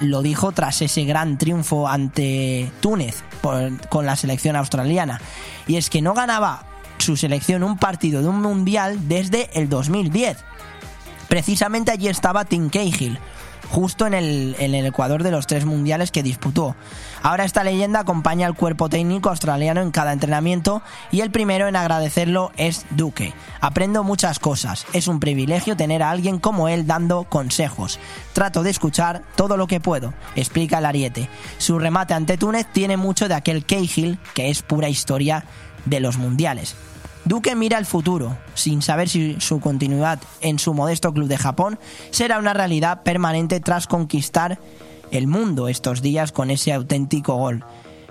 Lo 0.00 0.22
dijo 0.22 0.52
tras 0.52 0.80
ese 0.80 1.04
gran 1.04 1.36
triunfo 1.36 1.88
ante 1.88 2.72
Túnez 2.80 3.22
con 3.90 4.06
la 4.06 4.16
selección 4.16 4.56
australiana. 4.56 5.20
Y 5.66 5.76
es 5.76 5.90
que 5.90 6.00
no 6.00 6.14
ganaba 6.14 6.64
su 6.96 7.18
selección 7.18 7.62
un 7.62 7.76
partido 7.76 8.22
de 8.22 8.28
un 8.28 8.40
mundial 8.40 9.08
desde 9.08 9.50
el 9.52 9.68
2010. 9.68 10.38
Precisamente 11.30 11.92
allí 11.92 12.08
estaba 12.08 12.44
Tim 12.44 12.70
Cahill, 12.70 13.16
justo 13.70 14.04
en 14.04 14.14
el, 14.14 14.56
Ecuador 14.84 15.22
de 15.22 15.30
los 15.30 15.46
tres 15.46 15.64
mundiales 15.64 16.10
que 16.10 16.24
disputó. 16.24 16.74
Ahora 17.22 17.44
esta 17.44 17.62
leyenda 17.62 18.00
acompaña 18.00 18.48
al 18.48 18.56
cuerpo 18.56 18.88
técnico 18.88 19.28
australiano 19.28 19.80
en 19.80 19.92
cada 19.92 20.12
entrenamiento 20.12 20.82
y 21.12 21.20
el 21.20 21.30
primero 21.30 21.68
en 21.68 21.76
agradecerlo 21.76 22.50
es 22.56 22.84
Duque. 22.90 23.32
Aprendo 23.60 24.02
muchas 24.02 24.40
cosas, 24.40 24.86
es 24.92 25.06
un 25.06 25.20
privilegio 25.20 25.76
tener 25.76 26.02
a 26.02 26.10
alguien 26.10 26.40
como 26.40 26.68
él 26.68 26.88
dando 26.88 27.22
consejos. 27.22 28.00
Trato 28.32 28.64
de 28.64 28.70
escuchar 28.70 29.22
todo 29.36 29.56
lo 29.56 29.68
que 29.68 29.78
puedo, 29.78 30.12
explica 30.34 30.78
el 30.78 30.86
ariete. 30.86 31.28
Su 31.58 31.78
remate 31.78 32.12
ante 32.12 32.38
Túnez 32.38 32.66
tiene 32.72 32.96
mucho 32.96 33.28
de 33.28 33.34
aquel 33.34 33.64
Cahill 33.64 34.18
que 34.34 34.50
es 34.50 34.62
pura 34.62 34.88
historia 34.88 35.44
de 35.84 36.00
los 36.00 36.18
mundiales. 36.18 36.74
Duque 37.30 37.54
mira 37.54 37.78
al 37.78 37.86
futuro, 37.86 38.36
sin 38.54 38.82
saber 38.82 39.08
si 39.08 39.36
su 39.38 39.60
continuidad 39.60 40.18
en 40.40 40.58
su 40.58 40.74
modesto 40.74 41.14
club 41.14 41.28
de 41.28 41.38
Japón 41.38 41.78
será 42.10 42.40
una 42.40 42.54
realidad 42.54 43.04
permanente 43.04 43.60
tras 43.60 43.86
conquistar 43.86 44.58
el 45.12 45.28
mundo 45.28 45.68
estos 45.68 46.02
días 46.02 46.32
con 46.32 46.50
ese 46.50 46.72
auténtico 46.72 47.36
gol. 47.36 47.64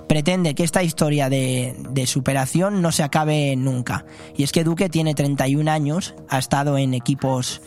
Pretende 0.08 0.56
que 0.56 0.64
esta 0.64 0.84
historia 0.84 1.28
de, 1.28 2.06
superación 2.06 2.82
no 2.82 2.94
se 2.94 3.04
acabe 3.04 3.58
nunca. 3.58 4.06
Y 4.38 4.44
es 4.44 4.54
que 4.54 4.64
Duque 4.64 4.88
tiene 4.88 5.16
31 5.16 5.70
años, 5.70 6.16
ha 6.30 6.40
estado 6.40 6.78
en 6.78 6.94
equipos 6.94 7.62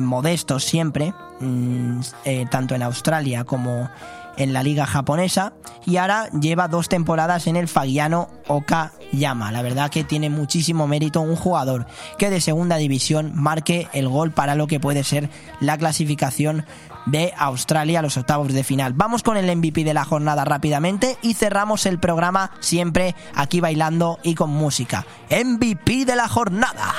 modestos 0.00 0.64
siempre, 0.64 1.12
mm, 1.40 2.00
eh, 2.24 2.46
tanto 2.50 2.74
en 2.74 2.82
Australia 2.82 3.44
como 3.44 3.90
en 4.36 4.52
la 4.52 4.62
liga 4.62 4.86
japonesa 4.86 5.52
y 5.86 5.96
ahora 5.96 6.28
lleva 6.30 6.68
dos 6.68 6.88
temporadas 6.88 7.46
en 7.46 7.56
el 7.56 7.68
Fagiano 7.68 8.28
Okayama. 8.48 9.52
La 9.52 9.62
verdad 9.62 9.90
que 9.90 10.04
tiene 10.04 10.30
muchísimo 10.30 10.86
mérito 10.86 11.20
un 11.20 11.36
jugador 11.36 11.86
que 12.18 12.30
de 12.30 12.40
segunda 12.40 12.76
división 12.76 13.32
marque 13.34 13.88
el 13.92 14.08
gol 14.08 14.32
para 14.32 14.54
lo 14.54 14.66
que 14.66 14.80
puede 14.80 15.04
ser 15.04 15.30
la 15.60 15.78
clasificación 15.78 16.64
de 17.06 17.32
Australia 17.36 17.98
a 17.98 18.02
los 18.02 18.16
octavos 18.16 18.52
de 18.52 18.64
final. 18.64 18.92
Vamos 18.94 19.22
con 19.22 19.36
el 19.36 19.54
MVP 19.54 19.84
de 19.84 19.94
la 19.94 20.04
jornada 20.04 20.44
rápidamente 20.44 21.16
y 21.22 21.34
cerramos 21.34 21.86
el 21.86 21.98
programa 21.98 22.50
siempre 22.60 23.14
aquí 23.34 23.60
bailando 23.60 24.18
y 24.22 24.34
con 24.34 24.50
música. 24.50 25.06
MVP 25.30 26.04
de 26.04 26.16
la 26.16 26.28
jornada. 26.28 26.94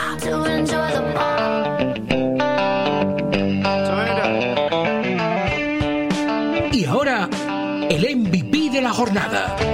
Jornada. 8.95 9.64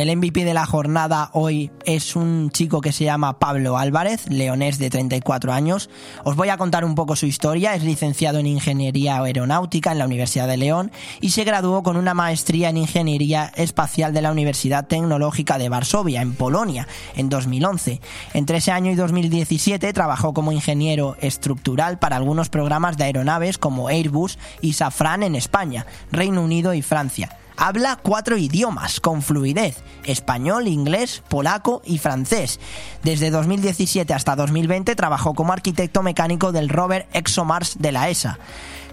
El 0.00 0.16
MVP 0.16 0.46
de 0.46 0.54
la 0.54 0.64
jornada 0.64 1.28
hoy 1.34 1.70
es 1.84 2.16
un 2.16 2.50
chico 2.50 2.80
que 2.80 2.90
se 2.90 3.04
llama 3.04 3.38
Pablo 3.38 3.76
Álvarez, 3.76 4.30
leonés 4.30 4.78
de 4.78 4.88
34 4.88 5.52
años. 5.52 5.90
Os 6.24 6.36
voy 6.36 6.48
a 6.48 6.56
contar 6.56 6.86
un 6.86 6.94
poco 6.94 7.16
su 7.16 7.26
historia. 7.26 7.74
Es 7.74 7.84
licenciado 7.84 8.38
en 8.38 8.46
Ingeniería 8.46 9.20
Aeronáutica 9.20 9.92
en 9.92 9.98
la 9.98 10.06
Universidad 10.06 10.48
de 10.48 10.56
León 10.56 10.90
y 11.20 11.32
se 11.32 11.44
graduó 11.44 11.82
con 11.82 11.98
una 11.98 12.14
maestría 12.14 12.70
en 12.70 12.78
Ingeniería 12.78 13.52
Espacial 13.56 14.14
de 14.14 14.22
la 14.22 14.32
Universidad 14.32 14.86
Tecnológica 14.86 15.58
de 15.58 15.68
Varsovia, 15.68 16.22
en 16.22 16.32
Polonia, 16.32 16.88
en 17.14 17.28
2011. 17.28 18.00
Entre 18.32 18.56
ese 18.56 18.72
año 18.72 18.90
y 18.92 18.94
2017 18.94 19.92
trabajó 19.92 20.32
como 20.32 20.50
ingeniero 20.50 21.18
estructural 21.20 21.98
para 21.98 22.16
algunos 22.16 22.48
programas 22.48 22.96
de 22.96 23.04
aeronaves 23.04 23.58
como 23.58 23.88
Airbus 23.88 24.38
y 24.62 24.72
Safran 24.72 25.24
en 25.24 25.34
España, 25.34 25.84
Reino 26.10 26.42
Unido 26.42 26.72
y 26.72 26.80
Francia. 26.80 27.36
Habla 27.62 27.98
cuatro 28.02 28.38
idiomas 28.38 29.00
con 29.00 29.20
fluidez, 29.20 29.82
español, 30.04 30.66
inglés, 30.66 31.22
polaco 31.28 31.82
y 31.84 31.98
francés. 31.98 32.58
Desde 33.02 33.30
2017 33.30 34.14
hasta 34.14 34.34
2020 34.34 34.96
trabajó 34.96 35.34
como 35.34 35.52
arquitecto 35.52 36.02
mecánico 36.02 36.52
del 36.52 36.70
rover 36.70 37.06
ExoMars 37.12 37.76
de 37.78 37.92
la 37.92 38.08
ESA. 38.08 38.38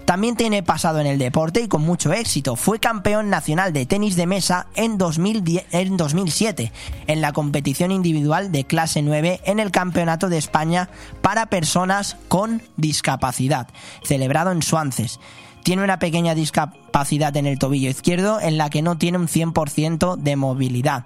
También 0.04 0.36
tiene 0.36 0.62
pasado 0.62 1.00
en 1.00 1.06
el 1.06 1.18
deporte 1.18 1.62
y 1.62 1.68
con 1.68 1.80
mucho 1.80 2.12
éxito. 2.12 2.56
Fue 2.56 2.78
campeón 2.78 3.30
nacional 3.30 3.72
de 3.72 3.86
tenis 3.86 4.16
de 4.16 4.26
mesa 4.26 4.66
en, 4.74 4.98
2010, 4.98 5.64
en 5.70 5.96
2007 5.96 6.70
en 7.06 7.20
la 7.22 7.32
competición 7.32 7.90
individual 7.90 8.52
de 8.52 8.64
clase 8.64 9.00
9 9.00 9.40
en 9.46 9.60
el 9.60 9.70
Campeonato 9.70 10.28
de 10.28 10.36
España 10.36 10.90
para 11.22 11.46
personas 11.46 12.18
con 12.28 12.62
discapacidad, 12.76 13.66
celebrado 14.02 14.52
en 14.52 14.60
Suances 14.60 15.20
tiene 15.68 15.84
una 15.84 15.98
pequeña 15.98 16.34
discapacidad 16.34 17.36
en 17.36 17.44
el 17.44 17.58
tobillo 17.58 17.90
izquierdo 17.90 18.40
en 18.40 18.56
la 18.56 18.70
que 18.70 18.80
no 18.80 18.96
tiene 18.96 19.18
un 19.18 19.28
100% 19.28 20.16
de 20.16 20.34
movilidad. 20.34 21.04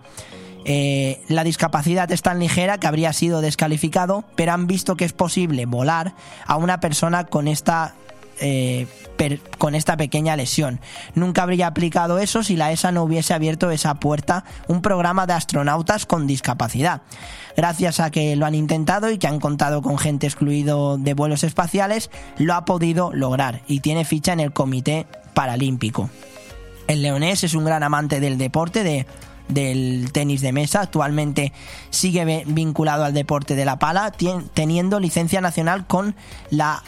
Eh, 0.64 1.20
la 1.26 1.42
discapacidad 1.42 2.12
es 2.12 2.22
tan 2.22 2.38
ligera 2.38 2.78
que 2.78 2.86
habría 2.86 3.12
sido 3.12 3.40
descalificado, 3.40 4.22
pero 4.36 4.52
han 4.52 4.68
visto 4.68 4.94
que 4.94 5.04
es 5.04 5.12
posible 5.12 5.66
volar 5.66 6.14
a 6.46 6.54
una 6.54 6.78
persona 6.78 7.24
con 7.24 7.48
esta 7.48 7.96
eh, 8.40 8.86
con 9.58 9.74
esta 9.74 9.96
pequeña 9.96 10.36
lesión. 10.36 10.80
Nunca 11.16 11.42
habría 11.42 11.66
aplicado 11.66 12.20
eso 12.20 12.44
si 12.44 12.54
la 12.54 12.70
ESA 12.70 12.92
no 12.92 13.02
hubiese 13.02 13.34
abierto 13.34 13.72
esa 13.72 13.94
puerta, 13.96 14.44
un 14.68 14.80
programa 14.80 15.26
de 15.26 15.32
astronautas 15.32 16.06
con 16.06 16.28
discapacidad. 16.28 17.02
Gracias 17.56 18.00
a 18.00 18.10
que 18.10 18.34
lo 18.36 18.46
han 18.46 18.54
intentado 18.54 19.10
y 19.10 19.18
que 19.18 19.26
han 19.26 19.40
contado 19.40 19.82
con 19.82 19.98
gente 19.98 20.26
excluido 20.26 20.98
de 20.98 21.14
vuelos 21.14 21.44
espaciales, 21.44 22.10
lo 22.38 22.54
ha 22.54 22.64
podido 22.64 23.12
lograr 23.12 23.62
y 23.66 23.80
tiene 23.80 24.04
ficha 24.04 24.32
en 24.32 24.40
el 24.40 24.52
Comité 24.52 25.06
Paralímpico. 25.34 26.10
El 26.88 27.02
leonés 27.02 27.44
es 27.44 27.54
un 27.54 27.64
gran 27.64 27.82
amante 27.82 28.20
del 28.20 28.38
deporte, 28.38 28.84
de, 28.84 29.06
del 29.48 30.10
tenis 30.12 30.40
de 30.40 30.52
mesa. 30.52 30.80
Actualmente 30.80 31.52
sigue 31.90 32.44
vinculado 32.46 33.04
al 33.04 33.14
deporte 33.14 33.54
de 33.54 33.64
la 33.64 33.78
pala, 33.78 34.12
teniendo 34.54 35.00
licencia 35.00 35.40
nacional 35.40 35.86
con 35.86 36.14
la 36.50 36.82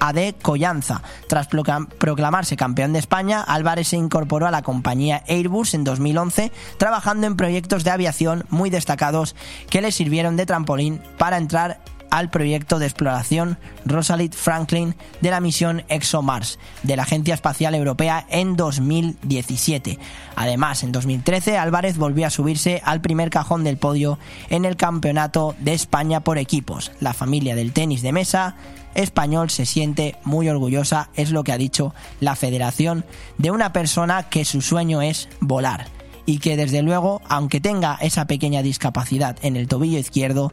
AD 0.00 0.34
Collanza. 0.42 1.02
Tras 1.28 1.48
proclamarse 1.48 2.56
campeón 2.56 2.92
de 2.92 2.98
España, 2.98 3.40
Álvarez 3.42 3.88
se 3.88 3.96
incorporó 3.96 4.46
a 4.46 4.50
la 4.50 4.62
compañía 4.62 5.22
Airbus 5.28 5.74
en 5.74 5.84
2011, 5.84 6.52
trabajando 6.78 7.26
en 7.26 7.36
proyectos 7.36 7.84
de 7.84 7.90
aviación 7.90 8.44
muy 8.50 8.70
destacados 8.70 9.34
que 9.70 9.80
le 9.80 9.92
sirvieron 9.92 10.36
de 10.36 10.46
trampolín 10.46 11.00
para 11.16 11.36
entrar 11.36 11.80
al 12.10 12.30
proyecto 12.30 12.78
de 12.78 12.86
exploración 12.86 13.58
Rosalind 13.84 14.34
Franklin 14.34 14.94
de 15.20 15.30
la 15.30 15.40
misión 15.40 15.84
ExoMars 15.88 16.58
de 16.82 16.96
la 16.96 17.02
Agencia 17.02 17.34
Espacial 17.34 17.74
Europea 17.74 18.26
en 18.30 18.56
2017. 18.56 19.98
Además, 20.36 20.82
en 20.82 20.92
2013 20.92 21.58
Álvarez 21.58 21.98
volvió 21.98 22.26
a 22.26 22.30
subirse 22.30 22.80
al 22.84 23.00
primer 23.00 23.30
cajón 23.30 23.64
del 23.64 23.78
podio 23.78 24.18
en 24.50 24.64
el 24.64 24.76
Campeonato 24.76 25.54
de 25.58 25.74
España 25.74 26.20
por 26.20 26.38
equipos. 26.38 26.92
La 27.00 27.12
familia 27.12 27.54
del 27.54 27.72
tenis 27.72 28.02
de 28.02 28.12
mesa 28.12 28.56
español 28.98 29.50
se 29.50 29.64
siente 29.64 30.16
muy 30.24 30.48
orgullosa, 30.48 31.10
es 31.14 31.30
lo 31.30 31.44
que 31.44 31.52
ha 31.52 31.58
dicho 31.58 31.94
la 32.20 32.36
federación, 32.36 33.04
de 33.38 33.50
una 33.50 33.72
persona 33.72 34.28
que 34.28 34.44
su 34.44 34.60
sueño 34.60 35.00
es 35.02 35.28
volar 35.40 35.86
y 36.26 36.38
que 36.38 36.56
desde 36.56 36.82
luego, 36.82 37.22
aunque 37.28 37.60
tenga 37.60 37.96
esa 38.02 38.26
pequeña 38.26 38.62
discapacidad 38.62 39.36
en 39.42 39.56
el 39.56 39.68
tobillo 39.68 39.98
izquierdo, 39.98 40.52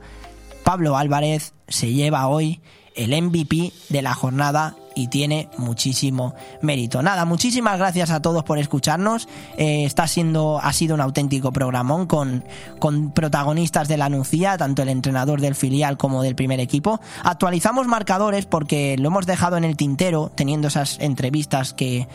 Pablo 0.64 0.96
Álvarez 0.96 1.54
se 1.68 1.92
lleva 1.92 2.28
hoy 2.28 2.62
el 2.96 3.20
MVP 3.22 3.74
de 3.90 4.02
la 4.02 4.14
jornada 4.14 4.76
y 4.96 5.08
tiene 5.08 5.50
muchísimo 5.58 6.34
mérito. 6.62 7.04
Nada, 7.04 7.26
muchísimas 7.26 7.78
gracias 7.78 8.10
a 8.10 8.22
todos 8.22 8.44
por 8.44 8.58
escucharnos. 8.58 9.28
Eh, 9.58 9.86
está 9.86 10.08
siendo, 10.08 10.60
ha 10.62 10.74
sido 10.74 10.96
un 10.96 11.02
auténtico 11.02 11.52
programón 11.52 12.08
con, 12.08 12.44
con 12.80 13.12
protagonistas 13.12 13.88
de 13.88 13.98
la 13.98 14.10
Nucía, 14.10 14.58
tanto 14.58 14.82
el 14.82 14.90
entrenador 14.90 15.42
del 15.42 15.56
filial 15.56 15.98
como 15.98 16.24
del 16.24 16.36
primer 16.36 16.60
equipo. 16.60 17.00
Actualizamos 17.24 17.88
marcadores 17.88 18.46
porque 18.46 18.96
lo 18.98 19.10
hemos 19.10 19.26
dejado 19.26 19.58
en 19.58 19.66
el 19.66 19.76
tintero, 19.76 20.32
teniendo 20.34 20.70
esas 20.70 20.98
entrevistas 21.00 21.74
que 21.74 22.08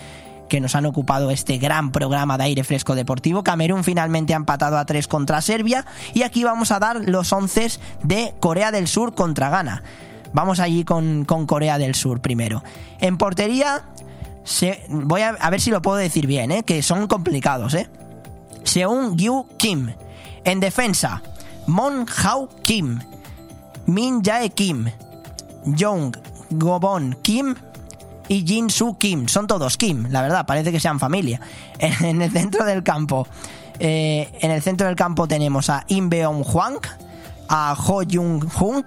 que 0.51 0.61
nos 0.61 0.75
han 0.75 0.85
ocupado 0.85 1.31
este 1.31 1.59
gran 1.59 1.93
programa 1.93 2.37
de 2.37 2.45
aire 2.45 2.65
fresco 2.65 2.97
deportivo. 2.97 3.45
Camerún 3.45 3.85
finalmente 3.85 4.35
ha 4.35 4.37
empatado 4.37 4.79
a 4.79 4.85
3 4.85 5.07
contra 5.07 5.41
Serbia 5.41 5.87
y 6.13 6.23
aquí 6.23 6.43
vamos 6.43 6.73
a 6.73 6.81
dar 6.81 7.09
los 7.09 7.33
11 7.33 7.71
de 8.03 8.35
Corea 8.41 8.73
del 8.73 8.89
Sur 8.89 9.15
contra 9.15 9.49
Ghana. 9.49 9.83
Vamos 10.33 10.61
allí 10.61 10.85
con, 10.85 11.25
con 11.25 11.47
Corea 11.47 11.79
del 11.79 11.95
Sur 11.95 12.21
primero. 12.21 12.63
En 13.01 13.19
portería, 13.19 13.83
voy 14.89 15.23
a, 15.23 15.51
ver 15.51 15.61
si 15.61 15.71
lo 15.71 15.83
puedo 15.83 15.97
decir 15.97 16.27
bien, 16.27 16.51
¿eh? 16.51 16.63
que 16.63 16.83
son 16.83 17.07
complicados. 17.07 17.75
¿eh? 17.75 17.89
Seung 18.65 19.17
Gyu 19.17 19.47
Kim. 19.57 19.93
En 20.45 20.61
defensa, 20.61 21.23
Mon 21.67 22.07
Hao 22.23 22.49
Kim. 22.63 23.01
Min 23.87 24.23
Jae 24.23 24.51
Kim. 24.51 24.91
Jong 25.79 26.17
Gobon 26.51 27.17
Kim 27.23 27.55
y 28.29 28.47
Jin 28.47 28.71
Soo 28.71 28.97
Kim. 28.97 29.29
Son 29.29 29.47
todos 29.47 29.77
Kim, 29.77 30.07
la 30.11 30.23
verdad, 30.23 30.47
parece 30.47 30.73
que 30.73 30.81
sean 30.81 30.99
familia. 30.99 31.41
En 31.79 32.23
el 32.23 32.31
centro 32.31 32.65
del 32.65 32.83
campo, 32.83 33.27
eh, 33.79 34.31
en 34.41 34.51
el 34.51 34.63
centro 34.63 34.87
del 34.87 34.97
campo 34.97 35.27
tenemos 35.27 35.71
a 35.71 35.85
Im 35.89 36.09
Beong 36.09 36.45
Hwang, 36.45 36.79
a 37.49 37.75
Ho 37.75 38.03
Jung 38.09 38.45
Hung, 38.59 38.85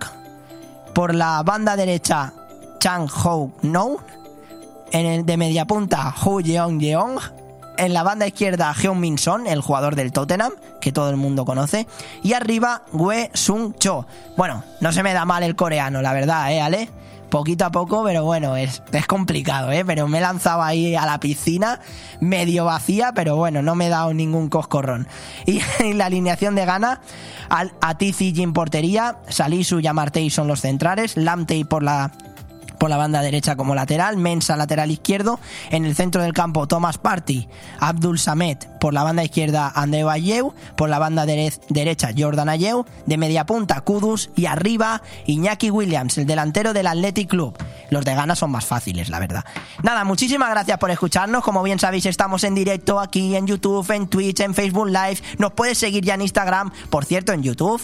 por 0.93 1.15
la 1.15 1.41
banda 1.43 1.75
derecha 1.75 2.33
Chang 2.79 3.07
Ho 3.23 3.51
No, 3.61 3.97
en 4.91 5.05
el 5.05 5.25
de 5.25 5.37
media 5.37 5.65
punta 5.65 6.13
Hu 6.23 6.41
Yeong 6.41 6.79
Yeong, 6.79 7.19
en 7.77 7.93
la 7.93 8.03
banda 8.03 8.27
izquierda 8.27 8.73
Heung-Min 8.73 9.17
Son, 9.17 9.47
el 9.47 9.61
jugador 9.61 9.95
del 9.95 10.11
Tottenham, 10.11 10.53
que 10.79 10.91
todo 10.91 11.09
el 11.09 11.17
mundo 11.17 11.45
conoce. 11.45 11.87
Y 12.21 12.33
arriba 12.33 12.83
Wei 12.91 13.29
Sung 13.33 13.73
Cho. 13.79 14.05
Bueno, 14.37 14.63
no 14.81 14.91
se 14.91 15.01
me 15.01 15.13
da 15.13 15.25
mal 15.25 15.43
el 15.43 15.55
coreano, 15.55 16.01
la 16.01 16.13
verdad, 16.13 16.51
¿eh, 16.51 16.61
Ale? 16.61 16.89
Poquito 17.33 17.65
a 17.65 17.71
poco, 17.71 18.03
pero 18.03 18.23
bueno, 18.23 18.55
es, 18.55 18.83
es 18.91 19.07
complicado, 19.07 19.71
¿eh? 19.71 19.83
Pero 19.83 20.07
me 20.07 20.19
he 20.19 20.21
lanzado 20.21 20.61
ahí 20.61 20.93
a 20.93 21.07
la 21.07 21.19
piscina, 21.19 21.79
medio 22.19 22.65
vacía, 22.65 23.11
pero 23.15 23.35
bueno, 23.35 23.63
no 23.63 23.73
me 23.73 23.87
he 23.87 23.89
dado 23.89 24.13
ningún 24.13 24.49
coscorrón. 24.49 25.07
Y 25.47 25.93
la 25.93 26.05
alineación 26.05 26.53
de 26.53 26.65
gana, 26.65 27.01
al, 27.49 27.73
Atizi 27.81 28.35
Jim 28.35 28.53
portería, 28.53 29.17
Salisu 29.29 29.79
y 29.79 29.87
Amartey 29.87 30.29
son 30.29 30.47
los 30.47 30.61
centrales, 30.61 31.17
Lamtey 31.17 31.63
por 31.63 31.81
la 31.81 32.11
por 32.83 32.89
la 32.89 32.97
banda 32.97 33.21
derecha 33.21 33.55
como 33.55 33.75
lateral, 33.75 34.17
Mensa 34.17 34.57
lateral 34.57 34.91
izquierdo, 34.91 35.39
en 35.71 35.85
el 35.85 35.95
centro 35.95 36.21
del 36.21 36.33
campo 36.33 36.67
Thomas 36.67 36.97
Party, 36.97 37.47
Abdul 37.79 38.19
Samet 38.19 38.67
por 38.81 38.93
la 38.93 39.03
banda 39.03 39.23
izquierda 39.23 39.71
Andeo 39.73 40.09
Ayew, 40.09 40.53
por 40.75 40.89
la 40.89 40.99
banda 40.99 41.25
dere- 41.25 41.57
derecha 41.69 42.09
Jordan 42.13 42.49
Ayew, 42.49 42.83
de 43.05 43.17
media 43.17 43.45
punta 43.45 43.79
Kudus 43.79 44.31
y 44.35 44.47
arriba 44.47 45.01
Iñaki 45.27 45.71
Williams, 45.71 46.17
el 46.17 46.25
delantero 46.25 46.73
del 46.73 46.87
Athletic 46.87 47.29
Club. 47.29 47.57
Los 47.89 48.03
de 48.03 48.15
gana 48.15 48.35
son 48.35 48.51
más 48.51 48.65
fáciles, 48.65 49.07
la 49.07 49.19
verdad. 49.21 49.45
Nada, 49.81 50.03
muchísimas 50.03 50.49
gracias 50.49 50.77
por 50.77 50.91
escucharnos. 50.91 51.41
Como 51.41 51.63
bien 51.63 51.79
sabéis, 51.79 52.05
estamos 52.07 52.43
en 52.43 52.53
directo 52.53 52.99
aquí 52.99 53.37
en 53.37 53.47
YouTube, 53.47 53.89
en 53.91 54.07
Twitch, 54.07 54.41
en 54.41 54.53
Facebook 54.53 54.87
Live. 54.87 55.19
Nos 55.37 55.53
puedes 55.53 55.77
seguir 55.77 56.03
ya 56.03 56.15
en 56.15 56.21
Instagram. 56.23 56.69
Por 56.89 57.05
cierto, 57.05 57.31
en 57.31 57.43
YouTube, 57.43 57.81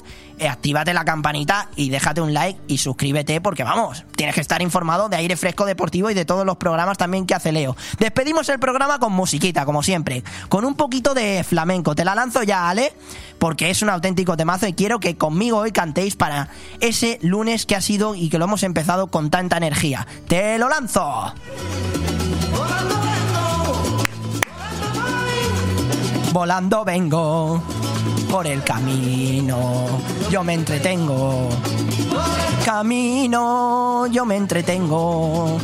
actívate 0.47 0.93
la 0.93 1.05
campanita 1.05 1.69
y 1.75 1.89
déjate 1.89 2.21
un 2.21 2.33
like 2.33 2.59
y 2.67 2.77
suscríbete 2.77 3.41
porque 3.41 3.63
vamos, 3.63 4.05
tienes 4.15 4.35
que 4.35 4.41
estar 4.41 4.61
informado 4.61 5.09
de 5.09 5.17
aire 5.17 5.35
fresco 5.35 5.65
deportivo 5.65 6.09
y 6.09 6.13
de 6.13 6.25
todos 6.25 6.45
los 6.45 6.57
programas 6.57 6.97
también 6.97 7.25
que 7.25 7.35
hace 7.35 7.51
Leo. 7.51 7.75
Despedimos 7.99 8.47
el 8.49 8.59
programa 8.59 8.99
con 8.99 9.13
musiquita, 9.13 9.65
como 9.65 9.83
siempre, 9.83 10.23
con 10.47 10.65
un 10.65 10.75
poquito 10.75 11.13
de 11.13 11.43
flamenco. 11.43 11.95
Te 11.95 12.05
la 12.05 12.15
lanzo 12.15 12.43
ya, 12.43 12.69
Ale, 12.69 12.93
porque 13.39 13.69
es 13.69 13.81
un 13.81 13.89
auténtico 13.89 14.37
temazo 14.37 14.67
y 14.67 14.73
quiero 14.73 14.99
que 14.99 15.17
conmigo 15.17 15.57
hoy 15.57 15.71
cantéis 15.71 16.15
para 16.15 16.49
ese 16.79 17.19
lunes 17.21 17.65
que 17.65 17.75
ha 17.75 17.81
sido 17.81 18.15
y 18.15 18.29
que 18.29 18.37
lo 18.37 18.45
hemos 18.45 18.63
empezado 18.63 19.07
con 19.07 19.29
tanta 19.29 19.57
energía. 19.57 20.07
¡Te 20.27 20.57
lo 20.57 20.69
lanzo! 20.69 21.33
Volando 26.31 26.85
vengo 26.85 27.63
por 28.29 28.45
el 28.45 28.63
camino, 28.63 29.87
yo 30.29 30.43
me 30.43 30.53
entretengo. 30.53 31.49
Camino, 32.63 34.05
yo 34.07 34.25
me 34.25 34.35
entretengo. 34.35 35.57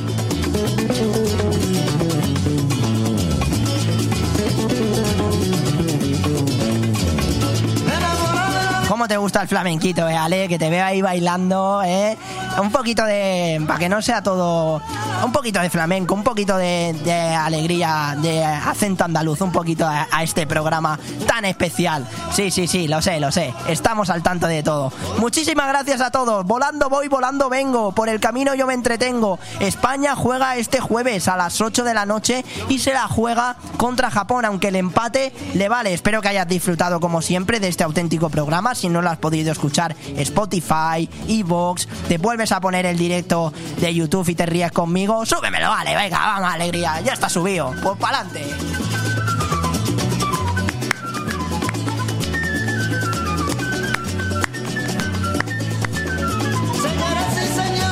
¿Cómo 8.88 9.08
te 9.08 9.18
gusta 9.18 9.42
el 9.42 9.48
flamenquito, 9.48 10.08
eh, 10.08 10.16
Ale? 10.16 10.48
Que 10.48 10.60
te 10.60 10.70
veo 10.70 10.86
ahí 10.86 11.02
bailando, 11.02 11.82
¿eh? 11.84 12.16
Un 12.62 12.72
poquito 12.72 13.04
de... 13.04 13.60
para 13.66 13.80
que 13.80 13.90
no 13.90 14.00
sea 14.02 14.22
todo... 14.22 14.80
Un 15.24 15.32
poquito 15.32 15.60
de 15.60 15.72
flamenco, 15.72 16.14
un 16.14 16.24
poquito 16.24 16.56
de, 16.58 16.94
alegría, 17.40 18.16
de 18.22 18.44
acento 18.44 19.06
andaluz, 19.06 19.42
un 19.42 19.52
poquito 19.52 19.88
a, 19.88 20.08
a 20.12 20.24
este 20.24 20.46
programa 20.46 21.00
tan 21.26 21.46
especial. 21.46 22.06
Sí, 22.32 22.52
sí, 22.52 22.68
sí, 22.68 22.88
lo 22.88 23.02
sé, 23.02 23.20
lo 23.20 23.32
sé. 23.32 23.54
Estamos 23.68 24.10
al 24.12 24.22
tanto 24.22 24.46
de 24.46 24.62
todo. 24.62 24.92
Muchísimas 25.18 25.68
gracias 25.68 26.02
a 26.02 26.12
todos. 26.12 26.46
Volando 26.46 26.90
voy, 26.90 27.08
volando 27.08 27.50
vengo. 27.50 27.92
Por 27.92 28.10
el 28.10 28.20
camino 28.20 28.54
yo 28.54 28.68
me 28.68 28.76
entretengo. 28.76 29.40
España 29.62 30.16
juega 30.16 30.58
este 30.58 30.80
jueves 30.80 31.28
a 31.28 31.38
las 31.38 31.60
8 31.60 31.86
de 31.86 31.94
la 31.94 32.06
noche 32.06 32.46
y 32.70 32.80
se 32.80 32.94
la 32.94 33.08
juega 33.08 33.56
contra 33.78 34.12
Japón, 34.12 34.46
aunque 34.46 34.68
el 34.68 34.76
empate 34.76 35.34
le 35.56 35.70
vale. 35.70 35.94
Espero 35.94 36.22
que 36.22 36.28
hayas 36.28 36.48
disfrutado 36.48 37.00
como 37.00 37.22
siempre 37.22 37.60
de 37.60 37.70
este 37.70 37.84
auténtico 37.84 38.30
programa. 38.30 38.75
Si 38.76 38.90
no 38.90 39.02
lo 39.02 39.10
has 39.10 39.18
podido 39.18 39.52
escuchar, 39.52 39.96
Spotify, 40.18 41.10
Evox, 41.28 41.88
te 42.08 42.18
vuelves 42.18 42.52
a 42.52 42.60
poner 42.60 42.86
el 42.86 42.98
directo 42.98 43.54
de 43.80 43.94
YouTube 43.94 44.28
y 44.30 44.36
te 44.36 44.46
ríes 44.46 44.72
conmigo, 44.72 45.26
súbemelo, 45.26 45.70
vale, 45.70 45.96
venga, 45.96 46.18
vamos, 46.20 46.54
alegría, 46.54 47.00
ya 47.02 47.14
está 47.14 47.30
subido, 47.30 47.74
pues 47.82 47.98
para 47.98 48.20
adelante. 48.20 48.46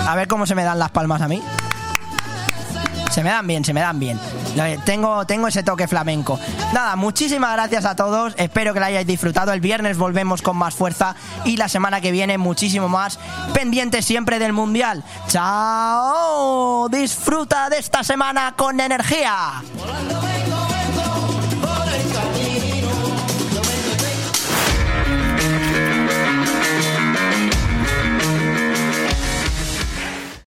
A 0.08 0.16
ver 0.16 0.28
cómo 0.28 0.46
se 0.46 0.54
me 0.54 0.64
dan 0.64 0.78
las 0.78 0.92
palmas 0.92 1.22
a 1.22 1.28
mí. 1.28 1.42
Se 3.14 3.24
me 3.24 3.30
dan 3.30 3.46
bien, 3.46 3.64
se 3.64 3.74
me 3.74 3.82
dan 3.82 4.00
bien. 4.00 4.20
Tengo, 4.86 5.24
tengo 5.28 5.48
ese 5.48 5.62
toque 5.62 5.88
flamenco. 5.88 6.40
Nada, 6.74 6.96
muchísimas 6.96 7.54
gracias 7.54 7.86
a 7.86 7.96
todos. 7.96 8.34
Espero 8.38 8.74
que 8.74 8.80
lo 8.80 8.88
hayáis 8.88 9.06
disfrutado. 9.06 9.54
El 9.54 9.62
viernes 9.62 10.00
volvemos 10.00 10.42
con 10.42 10.58
más 10.58 10.74
fuerza 10.74 11.16
y 11.46 11.58
la 11.58 11.70
semana 11.70 12.02
que 12.02 12.12
viene 12.12 12.40
muchísimo 12.40 12.90
más. 12.90 13.20
Pendientes 13.54 14.04
siempre 14.04 14.40
del 14.40 14.52
Mundial. 14.52 15.04
¡Chao! 15.28 16.90
Disfruta 16.90 17.70
de 17.70 17.78
esta 17.78 18.04
semana 18.04 18.56
con 18.58 18.80
energía. 18.80 19.62